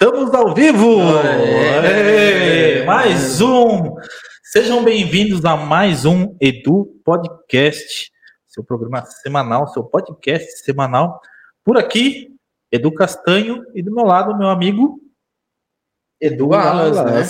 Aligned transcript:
Estamos 0.00 0.32
ao 0.32 0.54
vivo! 0.54 1.00
Aê, 1.82 2.84
mais 2.84 3.40
um! 3.40 3.96
Sejam 4.44 4.84
bem-vindos 4.84 5.44
a 5.44 5.56
mais 5.56 6.04
um 6.04 6.36
Edu 6.40 7.00
Podcast, 7.04 8.12
seu 8.46 8.62
programa 8.62 9.04
semanal, 9.04 9.66
seu 9.66 9.82
podcast 9.82 10.62
semanal. 10.62 11.20
Por 11.64 11.76
aqui, 11.76 12.28
Edu 12.70 12.94
Castanho 12.94 13.64
e 13.74 13.82
do 13.82 13.92
meu 13.92 14.04
lado, 14.04 14.38
meu 14.38 14.48
amigo 14.48 15.00
Edu 16.20 16.54
Alas, 16.54 16.96
né? 17.04 17.22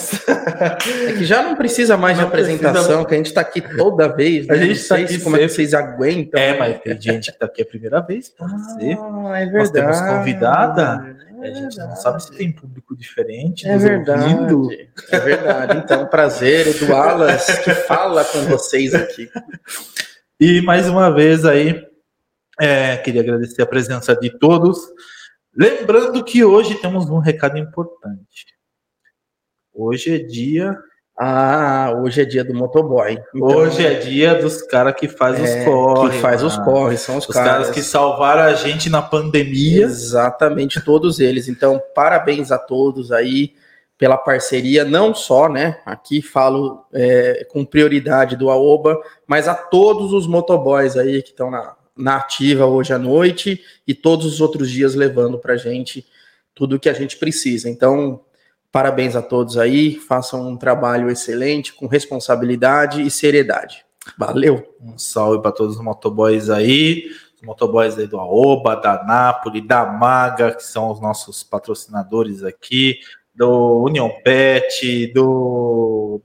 É 1.08 1.12
que 1.12 1.24
já 1.24 1.42
não 1.42 1.56
precisa 1.56 1.96
mais 1.96 2.18
não 2.18 2.24
de 2.24 2.28
apresentação, 2.28 2.82
precisa... 2.82 3.04
que 3.06 3.14
a 3.14 3.16
gente 3.16 3.26
está 3.26 3.40
aqui 3.40 3.60
toda 3.62 4.08
vez. 4.08 4.46
Né? 4.46 4.54
A 4.54 4.58
gente 4.58 4.72
está 4.72 4.96
aqui 4.96 5.18
como 5.20 5.36
é 5.36 5.40
que 5.40 5.48
vocês 5.48 5.72
aguentam. 5.72 6.38
É, 6.38 6.58
mas 6.58 6.80
tem 6.80 7.00
gente 7.00 7.30
que 7.30 7.36
está 7.36 7.46
aqui 7.46 7.62
a 7.62 7.66
primeira 7.66 8.00
vez. 8.00 8.32
Ah, 8.38 9.38
é 9.38 9.46
verdade. 9.46 9.52
Nós 9.54 9.70
temos 9.70 10.00
convidada. 10.00 11.17
É 11.40 11.50
a 11.50 11.54
gente 11.54 11.76
não 11.78 11.96
sabe 11.96 12.22
se 12.22 12.32
tem 12.32 12.52
público 12.52 12.96
diferente. 12.96 13.66
É 13.68 13.76
verdade. 13.76 14.34
Ouvindo. 14.34 14.68
É 15.10 15.18
verdade. 15.18 15.78
Então, 15.78 16.06
prazer, 16.06 16.66
Edu 16.68 16.94
Alas, 16.94 17.46
que 17.64 17.70
fala 17.74 18.24
com 18.24 18.40
vocês 18.44 18.94
aqui. 18.94 19.30
E 20.40 20.60
mais 20.62 20.88
uma 20.88 21.10
vez 21.12 21.44
aí, 21.44 21.84
é, 22.60 22.96
queria 22.96 23.22
agradecer 23.22 23.62
a 23.62 23.66
presença 23.66 24.14
de 24.16 24.30
todos. 24.38 24.78
Lembrando 25.54 26.24
que 26.24 26.44
hoje 26.44 26.76
temos 26.76 27.08
um 27.10 27.18
recado 27.18 27.58
importante. 27.58 28.46
Hoje 29.72 30.14
é 30.14 30.18
dia. 30.18 30.76
Ah, 31.20 31.92
hoje 32.00 32.22
é 32.22 32.24
dia 32.24 32.44
do 32.44 32.54
motoboy. 32.54 33.18
Então, 33.34 33.48
hoje 33.48 33.84
é 33.84 33.94
dia 33.94 34.36
dos 34.36 34.62
caras 34.62 34.94
que 34.94 35.08
faz 35.08 35.38
é, 35.40 35.42
os 35.42 35.64
corre. 35.64 36.10
Que 36.10 36.18
faz 36.18 36.42
os 36.44 36.56
corre, 36.58 36.96
são 36.96 37.16
os, 37.16 37.28
os 37.28 37.34
caras. 37.34 37.50
caras 37.50 37.70
que 37.70 37.82
salvaram 37.82 38.42
a 38.42 38.54
gente 38.54 38.88
na 38.88 39.02
pandemia. 39.02 39.84
Exatamente, 39.84 40.80
todos 40.80 41.18
eles. 41.18 41.48
Então, 41.48 41.82
parabéns 41.92 42.52
a 42.52 42.58
todos 42.58 43.10
aí 43.10 43.52
pela 43.98 44.16
parceria, 44.16 44.84
não 44.84 45.12
só, 45.12 45.48
né? 45.48 45.80
Aqui 45.84 46.22
falo 46.22 46.86
é, 46.92 47.44
com 47.50 47.64
prioridade 47.64 48.36
do 48.36 48.48
Aoba, 48.48 48.96
mas 49.26 49.48
a 49.48 49.56
todos 49.56 50.12
os 50.12 50.24
motoboys 50.24 50.96
aí 50.96 51.20
que 51.20 51.30
estão 51.30 51.50
na, 51.50 51.74
na 51.96 52.16
ativa 52.18 52.64
hoje 52.64 52.92
à 52.92 52.98
noite 52.98 53.60
e 53.84 53.92
todos 53.92 54.24
os 54.24 54.40
outros 54.40 54.70
dias 54.70 54.94
levando 54.94 55.36
para 55.36 55.56
gente 55.56 56.06
tudo 56.54 56.76
o 56.76 56.78
que 56.78 56.88
a 56.88 56.92
gente 56.92 57.16
precisa. 57.16 57.68
Então, 57.68 58.20
Parabéns 58.78 59.16
a 59.16 59.22
todos 59.22 59.58
aí, 59.58 59.96
façam 59.96 60.48
um 60.48 60.56
trabalho 60.56 61.10
excelente, 61.10 61.74
com 61.74 61.88
responsabilidade 61.88 63.02
e 63.02 63.10
seriedade. 63.10 63.84
Valeu! 64.16 64.72
Um 64.80 64.96
salve 64.96 65.42
para 65.42 65.50
todos 65.50 65.78
os 65.78 65.82
motoboys 65.82 66.48
aí, 66.48 67.10
os 67.34 67.42
motoboys 67.42 67.98
aí 67.98 68.06
do 68.06 68.20
Aoba, 68.20 68.76
da 68.76 69.02
Nápoles, 69.02 69.66
da 69.66 69.84
Maga, 69.84 70.54
que 70.54 70.62
são 70.62 70.92
os 70.92 71.00
nossos 71.00 71.42
patrocinadores 71.42 72.44
aqui, 72.44 73.00
do 73.34 73.82
União 73.82 74.08
Pet, 74.22 75.12
do 75.12 76.22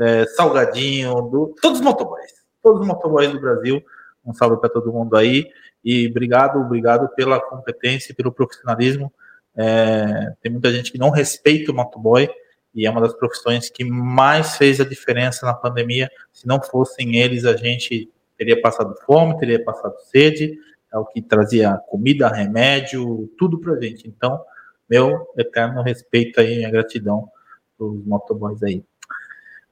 é, 0.00 0.26
Salgadinho, 0.26 1.22
do 1.22 1.56
todos 1.60 1.80
os 1.80 1.84
motoboys, 1.84 2.30
todos 2.62 2.82
os 2.82 2.86
motoboys 2.86 3.32
do 3.32 3.40
Brasil. 3.40 3.82
Um 4.24 4.32
salve 4.32 4.58
para 4.58 4.70
todo 4.70 4.92
mundo 4.92 5.16
aí 5.16 5.50
e 5.84 6.06
obrigado, 6.06 6.60
obrigado 6.60 7.08
pela 7.16 7.40
competência 7.40 8.12
e 8.12 8.14
pelo 8.14 8.30
profissionalismo 8.30 9.12
é, 9.56 10.32
tem 10.40 10.52
muita 10.52 10.72
gente 10.72 10.92
que 10.92 10.98
não 10.98 11.10
respeita 11.10 11.72
o 11.72 11.74
motoboy 11.74 12.28
e 12.74 12.86
é 12.86 12.90
uma 12.90 13.00
das 13.00 13.14
profissões 13.14 13.68
que 13.68 13.84
mais 13.84 14.56
fez 14.56 14.80
a 14.80 14.84
diferença 14.84 15.44
na 15.44 15.54
pandemia. 15.54 16.08
Se 16.32 16.46
não 16.46 16.62
fossem 16.62 17.16
eles, 17.16 17.44
a 17.44 17.56
gente 17.56 18.08
teria 18.36 18.60
passado 18.60 18.94
fome, 19.04 19.38
teria 19.38 19.62
passado 19.62 19.94
sede, 20.10 20.56
é 20.92 20.96
o 20.96 21.04
que 21.04 21.20
trazia 21.20 21.76
comida, 21.88 22.28
remédio, 22.28 23.28
tudo 23.38 23.58
para 23.58 23.80
gente. 23.80 24.08
Então, 24.08 24.40
meu 24.88 25.26
eterno 25.36 25.82
respeito 25.82 26.40
aí, 26.40 26.56
minha 26.56 26.70
gratidão 26.70 27.28
para 27.76 27.86
os 27.86 28.04
motoboys 28.04 28.62
aí. 28.62 28.84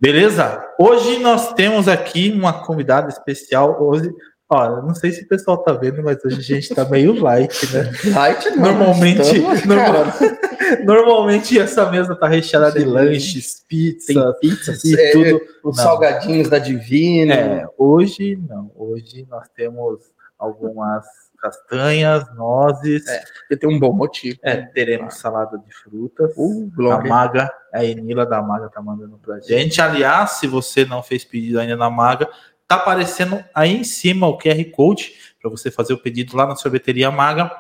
Beleza? 0.01 0.65
Hoje 0.79 1.19
nós 1.19 1.55
temos 1.55 1.89
aqui 1.89 2.31
uma 2.31 2.65
convidada 2.65 3.09
especial. 3.09 3.83
Hoje 3.83 4.13
Olha, 4.51 4.81
não 4.81 4.95
sei 4.95 5.13
se 5.13 5.25
o 5.25 5.29
pessoal 5.29 5.59
tá 5.59 5.75
vendo, 5.75 6.03
mas 6.03 6.25
hoje 6.25 6.39
a 6.39 6.43
gente 6.43 6.75
tá 6.75 6.83
meio 6.87 7.13
light, 7.21 7.71
né? 7.71 7.93
Light 8.15 8.49
não. 8.51 8.63
Normalmente, 8.63 9.21
estamos, 9.21 9.65
normal, 9.67 10.05
normalmente 10.85 11.59
essa 11.59 11.91
mesa 11.91 12.17
tá 12.17 12.27
recheada 12.27 12.73
de 12.73 12.83
lanches, 12.83 13.63
pizza, 13.69 14.33
Tem 14.41 14.51
pizzas 14.51 14.83
e 14.85 14.99
é, 14.99 15.13
tudo. 15.13 15.41
Os 15.63 15.77
não. 15.77 15.85
salgadinhos 15.85 16.49
da 16.49 16.59
Divina. 16.59 17.35
É, 17.35 17.67
hoje 17.77 18.37
não. 18.49 18.71
Hoje 18.75 19.27
nós 19.29 19.47
temos 19.55 20.01
algumas 20.39 21.05
castanhas, 21.39 22.25
nozes. 22.35 23.07
É, 23.07 23.23
porque 23.41 23.57
tem 23.57 23.69
um 23.69 23.79
bom 23.79 23.93
motivo. 23.93 24.39
É, 24.43 24.63
teremos 24.63 25.15
ah. 25.15 25.19
salada 25.19 25.59
de 25.59 25.75
frutas. 25.75 26.33
Uh, 26.37 26.91
a 26.91 27.03
Maga, 27.03 27.53
a 27.73 27.85
Enila 27.85 28.25
da 28.25 28.41
Maga 28.41 28.69
tá 28.69 28.81
mandando 28.81 29.19
pra 29.19 29.41
gente. 29.41 29.81
Aliás, 29.81 30.33
se 30.33 30.47
você 30.47 30.85
não 30.85 31.03
fez 31.03 31.25
pedido 31.25 31.61
ainda 31.61 31.77
na 31.77 31.91
Maga, 31.91 32.29
Tá 32.69 32.77
aparecendo 32.77 33.43
aí 33.55 33.75
em 33.75 33.83
cima 33.83 34.29
o 34.29 34.37
QR 34.37 34.63
Code 34.71 35.15
para 35.41 35.51
você 35.51 35.71
fazer 35.71 35.95
o 35.95 35.99
pedido 35.99 36.37
lá 36.37 36.47
na 36.47 36.55
sorveteria 36.55 37.11
Maga. 37.11 37.51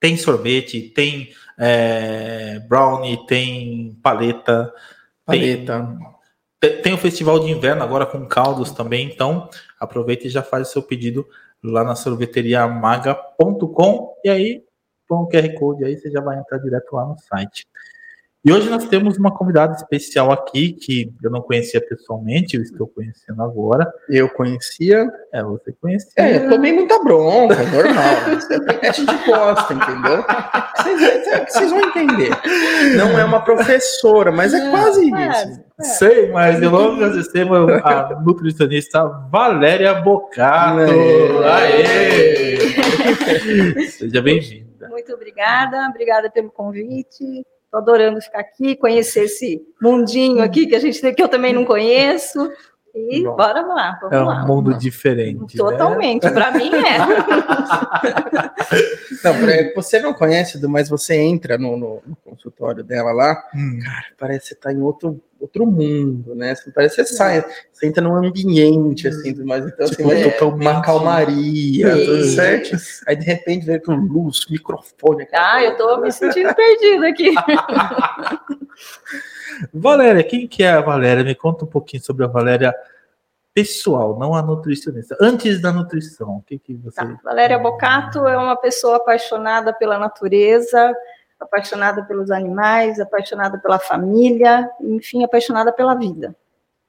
Tem 0.00 0.16
sorvete, 0.16 0.90
tem 0.90 1.32
é, 1.56 2.58
brownie, 2.68 3.24
tem 3.26 3.96
paleta. 4.02 4.74
Paleta. 5.24 5.96
Tem, 6.58 6.82
tem 6.82 6.92
o 6.92 6.98
festival 6.98 7.38
de 7.38 7.52
inverno 7.52 7.84
agora 7.84 8.04
com 8.04 8.26
caldos 8.26 8.72
também. 8.72 9.06
Então 9.06 9.48
aproveita 9.78 10.26
e 10.26 10.30
já 10.30 10.42
faz 10.42 10.68
o 10.68 10.72
seu 10.72 10.82
pedido 10.82 11.24
lá 11.62 11.84
na 11.84 11.94
sorveteriamaga.com 11.94 14.16
e 14.24 14.28
aí 14.28 14.64
com 15.08 15.22
o 15.22 15.28
QR 15.28 15.54
Code 15.54 15.84
aí 15.84 15.96
você 15.96 16.10
já 16.10 16.20
vai 16.20 16.36
entrar 16.36 16.58
direto 16.58 16.96
lá 16.96 17.06
no 17.06 17.16
site. 17.16 17.64
E 18.46 18.52
hoje 18.52 18.70
nós 18.70 18.84
temos 18.84 19.18
uma 19.18 19.34
convidada 19.34 19.74
especial 19.74 20.30
aqui 20.30 20.72
que 20.74 21.12
eu 21.20 21.28
não 21.32 21.42
conhecia 21.42 21.80
pessoalmente, 21.80 22.54
eu 22.56 22.62
estou 22.62 22.86
conhecendo 22.86 23.42
agora. 23.42 23.92
Eu 24.08 24.28
conhecia. 24.28 25.04
É, 25.32 25.42
você 25.42 25.72
conhecia. 25.72 26.12
É, 26.16 26.36
eu 26.36 26.50
tomei 26.50 26.72
muita 26.72 27.02
bronca, 27.02 27.56
é 27.56 27.66
normal. 27.66 28.04
a 28.82 28.92
gente 28.92 29.26
gosta, 29.26 29.74
entendeu? 29.74 30.24
Vocês, 30.76 31.48
vocês, 31.48 31.70
vão 31.72 31.80
entender. 31.80 32.30
Não 32.96 33.18
é 33.18 33.24
uma 33.24 33.42
professora, 33.42 34.30
mas 34.30 34.54
é 34.54 34.70
quase 34.70 35.12
é, 35.12 35.28
isso. 35.28 35.60
É. 35.80 35.82
Sei, 35.82 36.30
mas 36.30 36.62
eu 36.62 36.70
logo 36.70 37.04
recebo 37.04 37.56
a 37.56 38.22
nutricionista 38.24 39.02
Valéria 39.28 39.92
Bocato. 39.94 40.82
Aê! 41.42 42.58
Seja 43.90 44.22
bem-vinda. 44.22 44.88
Muito 44.88 45.12
obrigada, 45.12 45.88
obrigada 45.88 46.30
pelo 46.30 46.52
convite. 46.52 47.44
Estou 47.66 47.80
adorando 47.80 48.20
ficar 48.20 48.40
aqui, 48.40 48.76
conhecer 48.76 49.24
esse 49.24 49.60
mundinho 49.82 50.42
aqui 50.42 50.66
que 50.66 50.74
a 50.74 50.78
gente 50.78 51.00
que 51.12 51.22
eu 51.22 51.28
também 51.28 51.52
não 51.52 51.64
conheço. 51.64 52.50
E 52.96 53.22
Bom, 53.22 53.36
bora 53.36 53.60
lá, 53.60 53.98
vamos 54.00 54.16
É 54.16 54.22
um 54.22 54.24
lá, 54.24 54.46
mundo 54.46 54.72
diferente. 54.72 55.54
Né? 55.54 55.62
Totalmente, 55.62 56.24
né? 56.24 56.30
para 56.30 56.50
mim 56.52 56.70
é. 56.74 56.96
não, 59.22 59.34
você 59.74 60.00
não 60.00 60.14
conhece, 60.14 60.66
mas 60.66 60.88
você 60.88 61.14
entra 61.14 61.58
no, 61.58 61.76
no, 61.76 62.02
no 62.06 62.16
consultório 62.24 62.82
dela 62.82 63.12
lá, 63.12 63.44
hum. 63.54 63.78
cara, 63.84 64.06
parece 64.18 64.40
que 64.40 64.46
você 64.46 64.54
está 64.54 64.72
em 64.72 64.80
outro, 64.80 65.20
outro 65.38 65.66
mundo, 65.66 66.34
né? 66.34 66.54
Parece 66.74 66.96
que 66.96 67.04
você 67.04 67.14
sai, 67.14 67.44
você 67.70 67.86
entra 67.86 68.02
num 68.02 68.16
ambiente, 68.16 69.08
assim, 69.08 69.34
mas 69.44 69.66
então 69.66 69.90
tipo, 69.90 70.10
assim, 70.10 70.22
é, 70.22 70.44
uma 70.44 70.80
calmaria, 70.80 72.02
tudo 72.02 72.24
certo? 72.24 72.78
Aí 73.06 73.14
de 73.14 73.26
repente 73.26 73.66
vem 73.66 73.78
com 73.78 73.94
luz, 73.94 74.46
microfone. 74.48 75.28
Ah, 75.34 75.62
eu 75.62 75.76
tô 75.76 76.00
me 76.00 76.10
sentindo 76.10 76.54
perdida 76.54 77.08
aqui. 77.08 77.34
Valéria, 79.72 80.22
quem 80.24 80.46
que 80.46 80.62
é 80.62 80.70
a 80.70 80.80
Valéria? 80.80 81.24
Me 81.24 81.34
conta 81.34 81.64
um 81.64 81.68
pouquinho 81.68 82.02
sobre 82.02 82.24
a 82.24 82.28
Valéria 82.28 82.74
pessoal, 83.56 84.18
não 84.18 84.34
a 84.34 84.42
nutricionista. 84.42 85.16
Antes 85.18 85.62
da 85.62 85.72
nutrição, 85.72 86.36
o 86.36 86.42
que, 86.42 86.58
que 86.58 86.74
você. 86.74 86.96
Tá. 86.96 87.18
Valéria 87.24 87.58
Bocato 87.58 88.26
é 88.26 88.36
uma 88.36 88.54
pessoa 88.54 88.96
apaixonada 88.96 89.72
pela 89.72 89.98
natureza, 89.98 90.94
apaixonada 91.40 92.04
pelos 92.04 92.30
animais, 92.30 93.00
apaixonada 93.00 93.58
pela 93.58 93.78
família, 93.78 94.70
enfim, 94.80 95.24
apaixonada 95.24 95.72
pela 95.72 95.94
vida. 95.94 96.36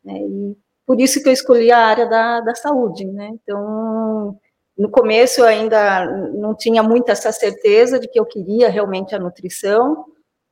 Né? 0.04 0.20
E 0.20 0.58
por 0.86 1.00
isso 1.00 1.24
que 1.24 1.30
eu 1.30 1.34
escolhi 1.34 1.72
a 1.72 1.80
área 1.80 2.06
da, 2.06 2.42
da 2.42 2.54
saúde. 2.54 3.06
Né? 3.06 3.30
Então, 3.42 4.38
no 4.78 4.90
começo 4.90 5.40
eu 5.40 5.46
ainda 5.46 6.06
não 6.34 6.54
tinha 6.54 6.84
muita 6.84 7.14
essa 7.14 7.32
certeza 7.32 7.98
de 7.98 8.10
que 8.10 8.20
eu 8.20 8.26
queria 8.26 8.70
realmente 8.70 9.16
a 9.16 9.20
nutrição 9.20 10.06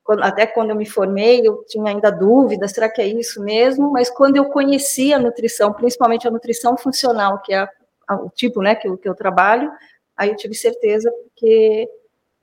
quando, 0.06 0.24
até 0.24 0.46
quando 0.46 0.70
eu 0.70 0.76
me 0.76 0.86
formei, 0.86 1.42
eu 1.44 1.66
tinha 1.68 1.90
ainda 1.90 2.12
dúvidas, 2.12 2.72
será 2.72 2.88
que 2.88 3.02
é 3.02 3.08
isso 3.08 3.44
mesmo? 3.44 3.92
Mas 3.92 4.08
quando 4.08 4.38
eu 4.38 4.46
conheci 4.46 5.12
a 5.12 5.18
nutrição, 5.18 5.74
principalmente 5.74 6.28
a 6.28 6.32
nutrição 6.32 6.78
funcional, 6.78 7.42
que 7.42 7.52
é 7.52 7.58
a, 7.58 7.70
a, 8.08 8.16
o 8.16 8.30
tipo 8.30 8.62
né, 8.62 8.76
que, 8.76 8.88
eu, 8.88 8.96
que 9.00 9.10
eu 9.10 9.16
trabalho, 9.16 9.72
aí 10.16 10.30
eu 10.30 10.36
tive 10.36 10.54
certeza 10.54 11.12
que 11.36 11.90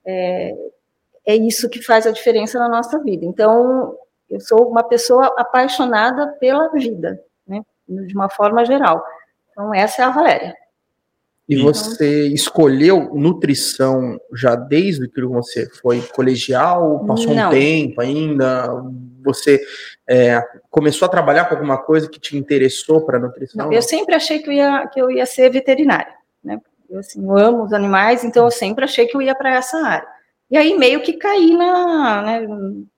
é, 0.04 0.54
é 1.24 1.36
isso 1.36 1.70
que 1.70 1.80
faz 1.80 2.04
a 2.04 2.10
diferença 2.10 2.58
na 2.58 2.68
nossa 2.68 2.98
vida. 2.98 3.24
Então, 3.24 3.96
eu 4.28 4.40
sou 4.40 4.68
uma 4.68 4.82
pessoa 4.82 5.32
apaixonada 5.38 6.36
pela 6.40 6.68
vida, 6.72 7.22
né, 7.46 7.62
de 7.86 8.12
uma 8.12 8.28
forma 8.28 8.64
geral. 8.64 9.04
Então, 9.52 9.72
essa 9.72 10.02
é 10.02 10.04
a 10.04 10.10
Valéria. 10.10 10.56
E 11.52 11.62
você 11.62 12.28
escolheu 12.28 13.14
nutrição 13.14 14.18
já 14.34 14.54
desde 14.54 15.08
que 15.08 15.22
você 15.22 15.68
foi 15.80 16.00
colegial? 16.00 17.04
Passou 17.06 17.34
Não. 17.34 17.48
um 17.48 17.50
tempo 17.50 18.00
ainda? 18.00 18.82
Você 19.24 19.60
é, 20.08 20.42
começou 20.70 21.06
a 21.06 21.10
trabalhar 21.10 21.44
com 21.44 21.54
alguma 21.54 21.78
coisa 21.78 22.08
que 22.08 22.20
te 22.20 22.36
interessou 22.36 23.04
para 23.04 23.18
nutrição? 23.18 23.66
Não, 23.66 23.72
eu 23.72 23.82
sempre 23.82 24.14
achei 24.14 24.40
que 24.40 24.48
eu 24.48 24.52
ia, 24.52 24.86
que 24.88 25.00
eu 25.00 25.10
ia 25.10 25.26
ser 25.26 25.50
veterinária. 25.50 26.14
Né? 26.42 26.58
Eu, 26.90 26.98
assim, 26.98 27.24
eu 27.24 27.36
amo 27.36 27.64
os 27.64 27.72
animais, 27.72 28.24
então 28.24 28.44
eu 28.44 28.50
sempre 28.50 28.84
achei 28.84 29.06
que 29.06 29.16
eu 29.16 29.22
ia 29.22 29.34
para 29.34 29.54
essa 29.54 29.76
área. 29.78 30.08
E 30.52 30.56
aí 30.58 30.76
meio 30.76 31.00
que 31.00 31.14
caí 31.14 31.56
na, 31.56 32.20
né, 32.20 32.46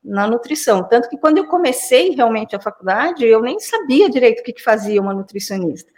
na 0.02 0.26
nutrição. 0.26 0.82
Tanto 0.88 1.08
que 1.08 1.16
quando 1.16 1.38
eu 1.38 1.46
comecei 1.46 2.10
realmente 2.10 2.56
a 2.56 2.60
faculdade, 2.60 3.24
eu 3.24 3.40
nem 3.40 3.60
sabia 3.60 4.10
direito 4.10 4.40
o 4.40 4.42
que, 4.42 4.54
que 4.54 4.62
fazia 4.62 5.00
uma 5.00 5.14
nutricionista. 5.14 5.88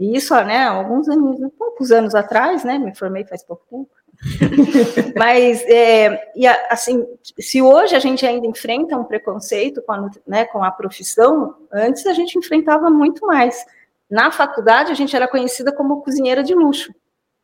E 0.00 0.16
isso, 0.16 0.34
né, 0.34 0.64
alguns 0.64 1.10
anos, 1.10 1.38
poucos 1.58 1.92
anos 1.92 2.14
atrás, 2.14 2.64
né, 2.64 2.78
me 2.78 2.96
formei 2.96 3.22
faz 3.26 3.44
pouco 3.44 3.66
tempo. 3.68 3.90
Mas, 5.14 5.62
é, 5.66 6.32
e 6.34 6.46
assim, 6.46 7.06
se 7.38 7.60
hoje 7.60 7.94
a 7.94 7.98
gente 7.98 8.24
ainda 8.24 8.46
enfrenta 8.46 8.96
um 8.96 9.04
preconceito 9.04 9.82
com 9.82 9.92
a, 9.92 10.10
né, 10.26 10.46
com 10.46 10.64
a 10.64 10.70
profissão, 10.70 11.54
antes 11.70 12.06
a 12.06 12.14
gente 12.14 12.38
enfrentava 12.38 12.88
muito 12.88 13.26
mais. 13.26 13.62
Na 14.10 14.32
faculdade, 14.32 14.90
a 14.90 14.94
gente 14.94 15.14
era 15.14 15.28
conhecida 15.28 15.70
como 15.70 16.00
cozinheira 16.00 16.42
de 16.42 16.54
luxo. 16.54 16.94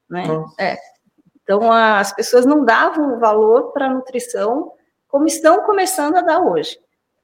Né? 0.09 0.25
É. 0.59 0.79
Então, 1.43 1.71
as 1.71 2.15
pessoas 2.15 2.47
não 2.47 2.65
davam 2.65 3.21
valor 3.21 3.73
para 3.73 3.85
a 3.87 3.93
nutrição 3.93 4.73
como 5.07 5.27
estão 5.27 5.63
começando 5.65 6.17
a 6.17 6.23
dar 6.23 6.41
hoje. 6.41 6.79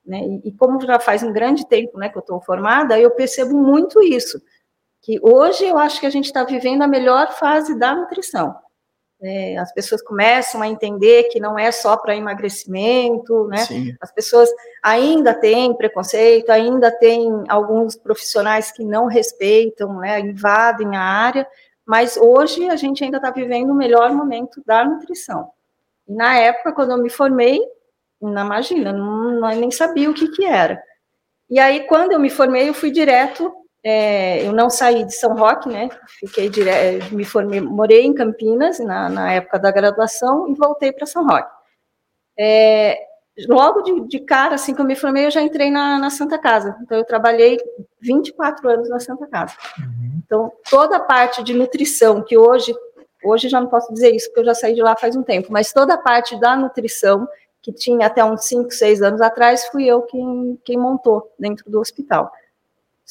Né? 0.06 0.20
E, 0.20 0.48
e, 0.48 0.52
como 0.52 0.78
já 0.84 1.00
faz 1.00 1.22
um 1.22 1.32
grande 1.32 1.66
tempo 1.66 1.98
né, 1.98 2.10
que 2.10 2.18
eu 2.18 2.20
estou 2.20 2.40
formada, 2.42 3.00
eu 3.00 3.10
percebo 3.10 3.56
muito 3.56 4.02
isso 4.02 4.38
que 5.02 5.18
hoje 5.20 5.64
eu 5.64 5.76
acho 5.76 5.98
que 5.98 6.06
a 6.06 6.10
gente 6.10 6.26
está 6.26 6.44
vivendo 6.44 6.82
a 6.82 6.86
melhor 6.86 7.32
fase 7.32 7.76
da 7.76 7.94
nutrição. 7.94 8.54
É, 9.20 9.56
as 9.56 9.72
pessoas 9.72 10.02
começam 10.02 10.62
a 10.62 10.68
entender 10.68 11.24
que 11.24 11.38
não 11.38 11.56
é 11.56 11.70
só 11.70 11.96
para 11.96 12.16
emagrecimento, 12.16 13.46
né? 13.46 13.58
Sim. 13.58 13.96
As 14.00 14.12
pessoas 14.12 14.48
ainda 14.82 15.32
têm 15.32 15.74
preconceito, 15.76 16.50
ainda 16.50 16.90
tem 16.90 17.44
alguns 17.48 17.94
profissionais 17.94 18.72
que 18.72 18.84
não 18.84 19.06
respeitam, 19.06 19.98
né? 19.98 20.18
Invadem 20.18 20.96
a 20.96 21.02
área, 21.02 21.46
mas 21.86 22.16
hoje 22.16 22.68
a 22.68 22.74
gente 22.74 23.04
ainda 23.04 23.18
está 23.18 23.30
vivendo 23.30 23.70
o 23.70 23.76
melhor 23.76 24.12
momento 24.12 24.60
da 24.66 24.84
nutrição. 24.84 25.50
E 26.08 26.14
na 26.14 26.36
época, 26.38 26.72
quando 26.72 26.90
eu 26.92 26.98
me 26.98 27.10
formei, 27.10 27.60
não 28.20 28.44
imagina, 28.44 28.92
não, 28.92 29.40
não 29.40 29.48
nem 29.48 29.70
sabia 29.70 30.10
o 30.10 30.14
que, 30.14 30.28
que 30.28 30.44
era. 30.44 30.82
E 31.48 31.60
aí, 31.60 31.86
quando 31.86 32.12
eu 32.12 32.18
me 32.18 32.30
formei, 32.30 32.68
eu 32.68 32.74
fui 32.74 32.90
direto 32.90 33.52
é, 33.84 34.46
eu 34.46 34.52
não 34.52 34.70
saí 34.70 35.04
de 35.04 35.12
São 35.12 35.34
Roque, 35.34 35.68
né? 35.68 35.88
Fiquei 36.20 36.48
direto, 36.48 37.12
me 37.14 37.24
formei, 37.24 37.60
morei 37.60 38.02
em 38.02 38.14
Campinas 38.14 38.78
na, 38.78 39.08
na 39.08 39.32
época 39.32 39.58
da 39.58 39.72
graduação 39.72 40.48
e 40.48 40.54
voltei 40.54 40.92
para 40.92 41.06
São 41.06 41.26
Roque. 41.26 41.50
É, 42.38 42.96
logo 43.48 43.82
de, 43.82 44.06
de, 44.06 44.20
cara, 44.20 44.54
assim 44.54 44.72
que 44.74 44.80
eu 44.80 44.84
me 44.84 44.94
formei, 44.94 45.26
eu 45.26 45.30
já 45.32 45.42
entrei 45.42 45.70
na, 45.70 45.98
na, 45.98 46.10
Santa 46.10 46.38
Casa. 46.38 46.76
Então, 46.82 46.96
eu 46.96 47.04
trabalhei 47.04 47.58
24 48.00 48.68
anos 48.68 48.88
na 48.88 49.00
Santa 49.00 49.26
Casa. 49.26 49.54
Uhum. 49.78 50.22
Então, 50.24 50.52
toda 50.70 50.96
a 50.96 51.00
parte 51.00 51.42
de 51.42 51.52
nutrição, 51.52 52.22
que 52.22 52.38
hoje, 52.38 52.72
hoje 53.24 53.48
já 53.48 53.60
não 53.60 53.68
posso 53.68 53.92
dizer 53.92 54.14
isso, 54.14 54.28
porque 54.28 54.40
eu 54.40 54.44
já 54.44 54.54
saí 54.54 54.74
de 54.74 54.82
lá 54.82 54.96
faz 54.96 55.16
um 55.16 55.24
tempo, 55.24 55.48
mas 55.50 55.72
toda 55.72 55.94
a 55.94 55.98
parte 55.98 56.38
da 56.38 56.56
nutrição, 56.56 57.26
que 57.60 57.72
tinha 57.72 58.06
até 58.06 58.24
uns 58.24 58.44
5, 58.44 58.70
6 58.70 59.02
anos 59.02 59.20
atrás, 59.20 59.66
fui 59.66 59.86
eu 59.86 60.02
quem, 60.02 60.60
quem 60.64 60.78
montou 60.78 61.32
dentro 61.38 61.68
do 61.68 61.80
hospital. 61.80 62.30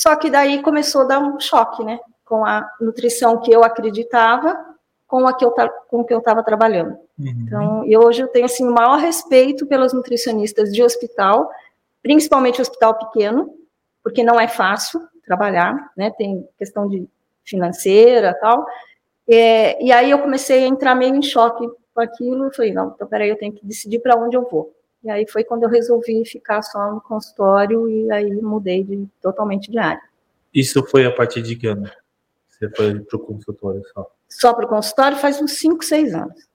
Só 0.01 0.15
que 0.15 0.31
daí 0.31 0.63
começou 0.63 1.01
a 1.01 1.06
dar 1.06 1.19
um 1.19 1.39
choque, 1.39 1.83
né? 1.83 2.00
Com 2.25 2.44
a 2.44 2.68
nutrição 2.81 3.39
que 3.39 3.51
eu 3.51 3.63
acreditava, 3.63 4.57
com 5.06 5.27
a 5.27 5.33
que 5.38 5.45
eu 5.45 5.53
com 5.88 6.03
que 6.03 6.12
eu 6.12 6.18
estava 6.18 6.42
trabalhando. 6.42 6.98
Uhum. 7.19 7.45
Então, 7.45 7.86
e 7.86 7.95
hoje 7.95 8.24
eu 8.24 8.27
tenho 8.27 8.45
assim 8.45 8.68
o 8.68 8.74
maior 8.74 8.98
respeito 8.98 9.68
pelas 9.68 9.94
nutricionistas 9.94 10.74
de 10.74 10.81
hospital, 10.81 11.51
principalmente 12.01 12.59
hospital 12.59 12.98
pequeno, 12.98 13.53
porque 14.03 14.24
não 14.24 14.39
é 14.39 14.48
fácil 14.48 15.00
trabalhar, 15.24 15.92
né? 15.95 16.09
Tem 16.18 16.50
questão 16.57 16.88
de 16.88 17.07
financeira, 17.45 18.36
tal. 18.42 18.65
É, 19.30 19.83
e 19.83 19.92
aí 19.92 20.09
eu 20.09 20.18
comecei 20.18 20.63
a 20.63 20.68
entrar 20.68 20.95
meio 20.95 21.13
em 21.13 21.21
choque 21.21 21.69
com 21.94 22.01
aquilo, 22.01 22.47
e 22.47 22.56
falei, 22.56 22.74
não, 22.74 22.92
então 22.95 23.07
peraí, 23.07 23.30
eu 23.30 23.38
tenho 23.38 23.54
que 23.54 23.63
decidir 23.63 24.00
para 24.00 24.15
onde 24.15 24.36
eu 24.36 24.50
vou. 24.50 24.74
E 25.03 25.09
aí 25.09 25.27
foi 25.27 25.44
quando 25.44 25.63
eu 25.63 25.69
resolvi 25.69 26.24
ficar 26.25 26.62
só 26.62 26.92
no 26.92 27.01
consultório 27.01 27.89
e 27.89 28.12
aí 28.12 28.31
mudei 28.42 28.83
de, 28.83 29.07
totalmente 29.21 29.71
de 29.71 29.80
área. 29.80 30.01
Isso 30.53 30.86
foi 30.86 31.06
a 31.06 31.12
partir 31.12 31.42
de 31.42 31.56
que 31.56 31.68
ano? 31.68 31.89
Você 32.48 32.69
foi 32.69 33.00
para 33.00 33.18
o 33.18 33.19
consultório 33.19 33.81
só? 33.94 34.12
Só 34.30 34.53
para 34.53 34.65
o 34.65 34.69
consultório 34.69 35.18
faz 35.18 35.42
uns 35.42 35.53
5, 35.53 35.83
6 35.83 36.13
anos. 36.13 36.51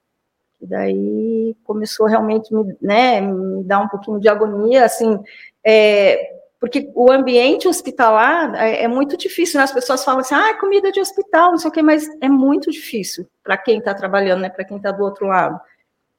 E 0.60 0.66
daí 0.66 1.56
começou 1.64 2.06
realmente 2.06 2.54
me, 2.54 2.76
né, 2.80 3.20
me 3.20 3.64
dar 3.64 3.80
um 3.80 3.88
pouquinho 3.88 4.20
de 4.20 4.28
agonia, 4.28 4.84
assim, 4.84 5.18
é, 5.64 6.36
porque 6.58 6.90
o 6.94 7.12
ambiente 7.12 7.68
hospitalar 7.68 8.54
é, 8.54 8.84
é, 8.84 8.88
muito 8.88 9.16
difícil, 9.16 9.58
né? 9.58 9.64
As 9.64 9.72
pessoas 9.72 10.02
falam 10.02 10.20
assim, 10.20 10.34
ah, 10.34 10.58
comida 10.58 10.90
de 10.90 11.00
hospital, 11.00 11.50
não 11.50 11.58
sei 11.58 11.68
o 11.68 11.72
quê, 11.72 11.82
mas 11.82 12.08
é 12.20 12.28
muito 12.28 12.70
difícil 12.70 13.26
para 13.42 13.58
quem 13.58 13.78
está 13.78 13.92
trabalhando, 13.94 14.40
né? 14.40 14.48
Para 14.48 14.64
quem 14.64 14.78
está 14.78 14.90
do 14.90 15.04
outro 15.04 15.26
lado. 15.26 15.60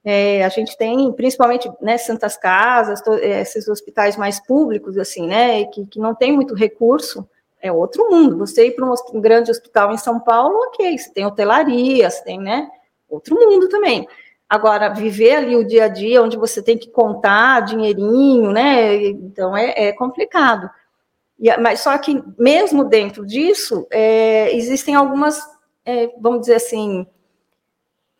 É, 0.09 0.45
a 0.45 0.47
gente 0.47 0.77
tem, 0.77 1.11
principalmente, 1.11 1.69
né, 1.81 1.97
Santas 1.97 2.37
Casas, 2.37 3.05
é, 3.19 3.41
esses 3.41 3.67
hospitais 3.67 4.15
mais 4.15 4.39
públicos, 4.39 4.97
assim, 4.97 5.27
né, 5.27 5.65
que, 5.65 5.85
que 5.85 5.99
não 5.99 6.15
tem 6.15 6.31
muito 6.31 6.55
recurso, 6.55 7.27
é 7.61 7.69
outro 7.69 8.09
mundo. 8.09 8.37
Você 8.37 8.67
ir 8.67 8.71
para 8.71 8.85
um, 8.85 8.93
um, 9.13 9.19
grande 9.19 9.51
hospital 9.51 9.91
em 9.91 9.97
São 9.97 10.17
Paulo, 10.17 10.55
ok, 10.67 10.97
você 10.97 11.11
tem 11.11 11.25
hotelaria, 11.25 12.09
você 12.09 12.23
tem, 12.23 12.39
né, 12.39 12.69
outro 13.09 13.35
mundo 13.35 13.67
também. 13.67 14.07
Agora, 14.47 14.93
viver 14.93 15.35
ali 15.35 15.57
o 15.57 15.67
dia 15.67 15.83
a 15.83 15.89
dia, 15.89 16.23
onde 16.23 16.37
você 16.37 16.63
tem 16.63 16.77
que 16.77 16.89
contar 16.89 17.65
dinheirinho, 17.65 18.49
né, 18.49 18.95
então 19.07 19.57
é, 19.57 19.87
é 19.87 19.91
complicado. 19.91 20.69
E, 21.37 21.53
mas 21.57 21.81
só 21.81 21.97
que, 21.97 22.23
mesmo 22.39 22.85
dentro 22.85 23.25
disso, 23.25 23.85
é, 23.91 24.55
existem 24.55 24.95
algumas, 24.95 25.37
é, 25.83 26.09
vamos 26.17 26.39
dizer 26.39 26.55
assim, 26.55 27.05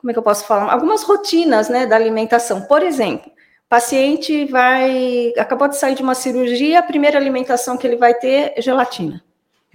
como 0.08 0.12
é 0.12 0.14
que 0.14 0.20
eu 0.20 0.24
posso 0.24 0.46
falar? 0.46 0.72
Algumas 0.72 1.04
rotinas, 1.04 1.68
né, 1.68 1.86
da 1.86 1.98
alimentação. 1.98 2.62
Por 2.62 2.82
exemplo, 2.82 3.30
paciente 3.68 4.46
vai, 4.46 5.34
acabou 5.38 5.68
de 5.68 5.76
sair 5.76 5.96
de 5.96 6.02
uma 6.02 6.16
cirurgia, 6.16 6.80
a 6.80 6.84
primeira 6.84 7.18
alimentação 7.18 7.76
que 7.76 7.86
ele 7.86 7.98
vai 7.98 8.14
ter 8.14 8.54
é 8.56 8.62
gelatina. 8.62 9.22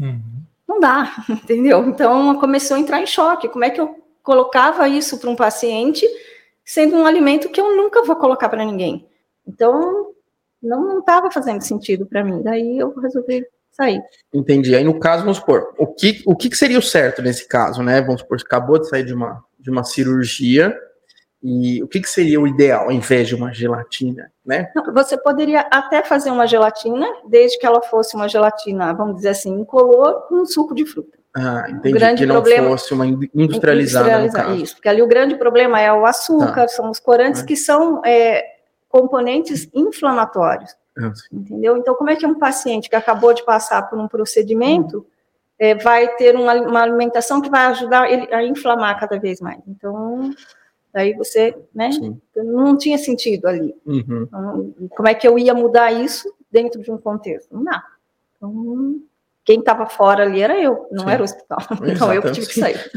Uhum. 0.01 0.23
Não 0.67 0.81
dá, 0.81 1.13
entendeu? 1.29 1.87
Então 1.87 2.35
começou 2.37 2.79
a 2.79 2.81
entrar 2.81 3.03
em 3.03 3.07
choque. 3.07 3.47
Como 3.47 3.63
é 3.63 3.69
que 3.69 3.79
eu 3.79 3.95
colocava 4.23 4.89
isso 4.89 5.19
para 5.19 5.29
um 5.29 5.37
paciente, 5.37 6.09
sendo 6.65 6.97
um 6.97 7.05
alimento 7.05 7.51
que 7.51 7.61
eu 7.61 7.77
nunca 7.77 8.03
vou 8.03 8.17
colocar 8.17 8.49
para 8.49 8.65
ninguém? 8.65 9.07
Então 9.47 10.13
não 10.63 11.01
estava 11.01 11.31
fazendo 11.31 11.61
sentido 11.61 12.07
para 12.07 12.25
mim. 12.25 12.41
Daí 12.41 12.79
eu 12.79 12.99
resolvi 13.01 13.45
sair. 13.71 14.03
Entendi. 14.33 14.75
Aí 14.75 14.83
no 14.83 14.99
caso, 14.99 15.25
vamos 15.25 15.37
supor, 15.37 15.75
o 15.77 15.87
que, 15.87 16.23
o 16.25 16.35
que 16.35 16.57
seria 16.57 16.79
o 16.79 16.83
certo 16.83 17.21
nesse 17.21 17.47
caso, 17.47 17.83
né? 17.83 18.01
Vamos 18.01 18.23
supor, 18.23 18.39
acabou 18.41 18.79
de 18.79 18.89
sair 18.89 19.05
de 19.05 19.13
uma 19.13 19.45
de 19.63 19.71
uma 19.71 19.85
cirurgia. 19.85 20.77
E 21.43 21.83
o 21.83 21.89
que, 21.89 22.01
que 22.01 22.09
seria 22.09 22.41
o 22.41 22.47
ideal 22.47 22.85
ao 22.85 22.93
invés 22.93 23.27
de 23.27 23.35
uma 23.35 23.53
gelatina, 23.53 24.31
né? 24.47 24.71
Você 24.95 25.17
poderia 25.17 25.61
até 25.73 26.05
fazer 26.05 26.31
uma 26.31 26.47
gelatina, 26.47 27.05
desde 27.29 27.59
que 27.59 27.67
ela 27.67 27.83
fosse 27.83 28.15
uma 28.15 28.29
gelatina, 28.29 28.93
vamos 28.93 29.17
dizer 29.17 29.31
assim, 29.31 29.51
incolor 29.51 30.29
com 30.29 30.47
suco 30.47 30.73
de 30.73 30.87
fruta. 30.87 31.19
Ah, 31.35 31.65
entendi. 31.69 31.97
O 31.97 31.99
grande 31.99 32.23
que 32.23 32.27
não 32.27 32.37
problema, 32.37 32.69
fosse 32.69 32.95
uma 32.95 33.07
industrializada, 33.07 34.21
industrializada 34.21 34.55
Isso, 34.55 34.75
porque 34.75 34.89
ali 34.89 35.03
o 35.03 35.07
grande 35.07 35.35
problema 35.35 35.81
é 35.81 35.93
o 35.93 36.05
açúcar, 36.05 36.53
tá. 36.53 36.69
são 36.69 36.91
os 36.91 37.01
corantes 37.01 37.43
é. 37.43 37.47
que 37.47 37.57
são 37.57 38.03
é, 38.05 38.45
componentes 38.89 39.69
inflamatórios. 39.75 40.71
É, 40.97 41.11
entendeu? 41.33 41.77
Então, 41.77 41.95
como 41.95 42.11
é 42.11 42.17
que 42.17 42.27
um 42.27 42.39
paciente 42.39 42.89
que 42.89 42.95
acabou 42.95 43.33
de 43.33 43.43
passar 43.45 43.89
por 43.89 43.99
um 43.99 44.07
procedimento 44.07 45.07
é, 45.63 45.77
vai 45.77 46.09
ter 46.17 46.35
uma, 46.35 46.55
uma, 46.55 46.83
alimentação 46.83 47.41
que 47.41 47.49
vai 47.49 47.67
ajudar 47.67 48.11
ele 48.11 48.27
a 48.35 48.45
inflamar 48.45 48.99
cada 48.99 49.17
vez 49.17 49.41
mais. 49.41 49.61
Então, 49.69 50.33
daí 50.93 51.15
você, 51.15 51.57
né, 51.73 51.93
Sim. 51.93 52.21
não 52.35 52.77
tinha 52.77 52.99
sentido 52.99 53.47
ali. 53.47 53.73
Uhum. 53.87 54.25
Então, 54.27 54.75
como 54.91 55.09
é 55.09 55.15
que 55.15 55.27
eu 55.27 55.39
ia 55.39 55.55
mudar 55.55 55.93
isso 55.93 56.35
dentro 56.51 56.83
de 56.83 56.91
um 56.91 56.99
contexto? 56.99 57.55
Não 57.55 57.63
dá. 57.63 57.81
Então, 58.37 58.97
quem 59.45 59.61
estava 59.61 59.87
fora 59.87 60.25
ali 60.25 60.43
era 60.43 60.61
eu, 60.61 60.89
não 60.91 61.05
Sim. 61.05 61.11
era 61.13 61.23
o 61.23 61.25
hospital. 61.25 61.59
Então 61.87 62.13
eu 62.13 62.23
que 62.23 62.33
tive 62.33 62.49
que 62.49 62.59
sair. 62.59 62.91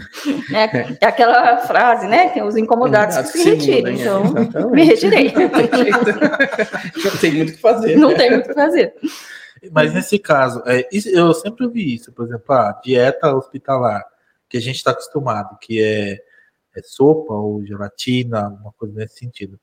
É, 0.52 0.64
é, 1.02 1.06
aquela 1.06 1.60
frase, 1.60 2.08
né? 2.08 2.30
Que 2.30 2.42
os 2.42 2.58
incomodados 2.58 3.32
que 3.32 3.38
se 3.38 3.44
retiram. 3.44 3.92
Então, 3.92 4.24
Exatamente. 4.24 4.72
me 4.72 4.84
retirei. 4.86 5.34
não 7.04 7.18
tem 7.22 7.32
muito 7.32 7.50
o 7.50 7.54
que 7.54 7.62
fazer. 7.62 7.96
Não 7.96 8.16
tem 8.16 8.32
muito 8.32 8.46
o 8.46 8.50
que 8.50 8.56
fazer. 8.56 8.96
Mas 9.72 9.90
uhum. 9.90 9.96
nesse 9.96 10.20
caso, 10.20 10.64
é, 10.66 10.88
eu 11.14 11.34
sempre 11.34 11.68
vi 11.68 11.96
isso, 11.96 12.12
por 12.12 12.26
exemplo, 12.26 12.54
a 12.54 12.72
dieta 12.84 13.36
hospitalar, 13.36 14.06
que 14.50 14.58
a 14.58 14.62
gente 14.62 14.76
está 14.76 14.92
acostumado, 14.92 15.58
que 15.60 15.82
é, 15.82 16.14
é, 16.76 16.82
sopa 16.84 17.34
ou 17.34 17.66
gelatina, 17.66 18.46
alguma 18.46 18.74
coisa 18.74 18.96
nesse 18.96 19.20
sentido. 19.20 19.60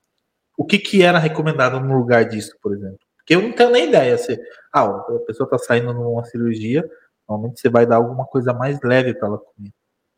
O 0.57 0.65
que, 0.65 0.79
que 0.79 1.03
era 1.03 1.19
recomendado 1.19 1.81
no 1.81 1.97
lugar 1.97 2.25
disso, 2.25 2.57
por 2.63 2.75
exemplo? 2.75 2.99
Porque 3.17 3.35
eu 3.35 3.43
não 3.43 3.53
tenho 3.53 3.71
nem 3.71 3.89
ideia. 3.89 4.19
Se, 4.19 4.39
ah, 4.73 4.85
a 4.85 5.19
pessoa 5.27 5.47
está 5.47 5.59
saindo 5.59 5.93
numa 5.95 6.25
cirurgia, 6.25 6.89
normalmente 7.29 7.61
você 7.61 7.69
vai 7.69 7.87
dar 7.87 7.97
alguma 7.97 8.27
coisa 8.27 8.53
mais 8.53 8.79
leve 8.83 9.15
para 9.15 9.29
ela 9.29 9.39
comer. 9.39 9.71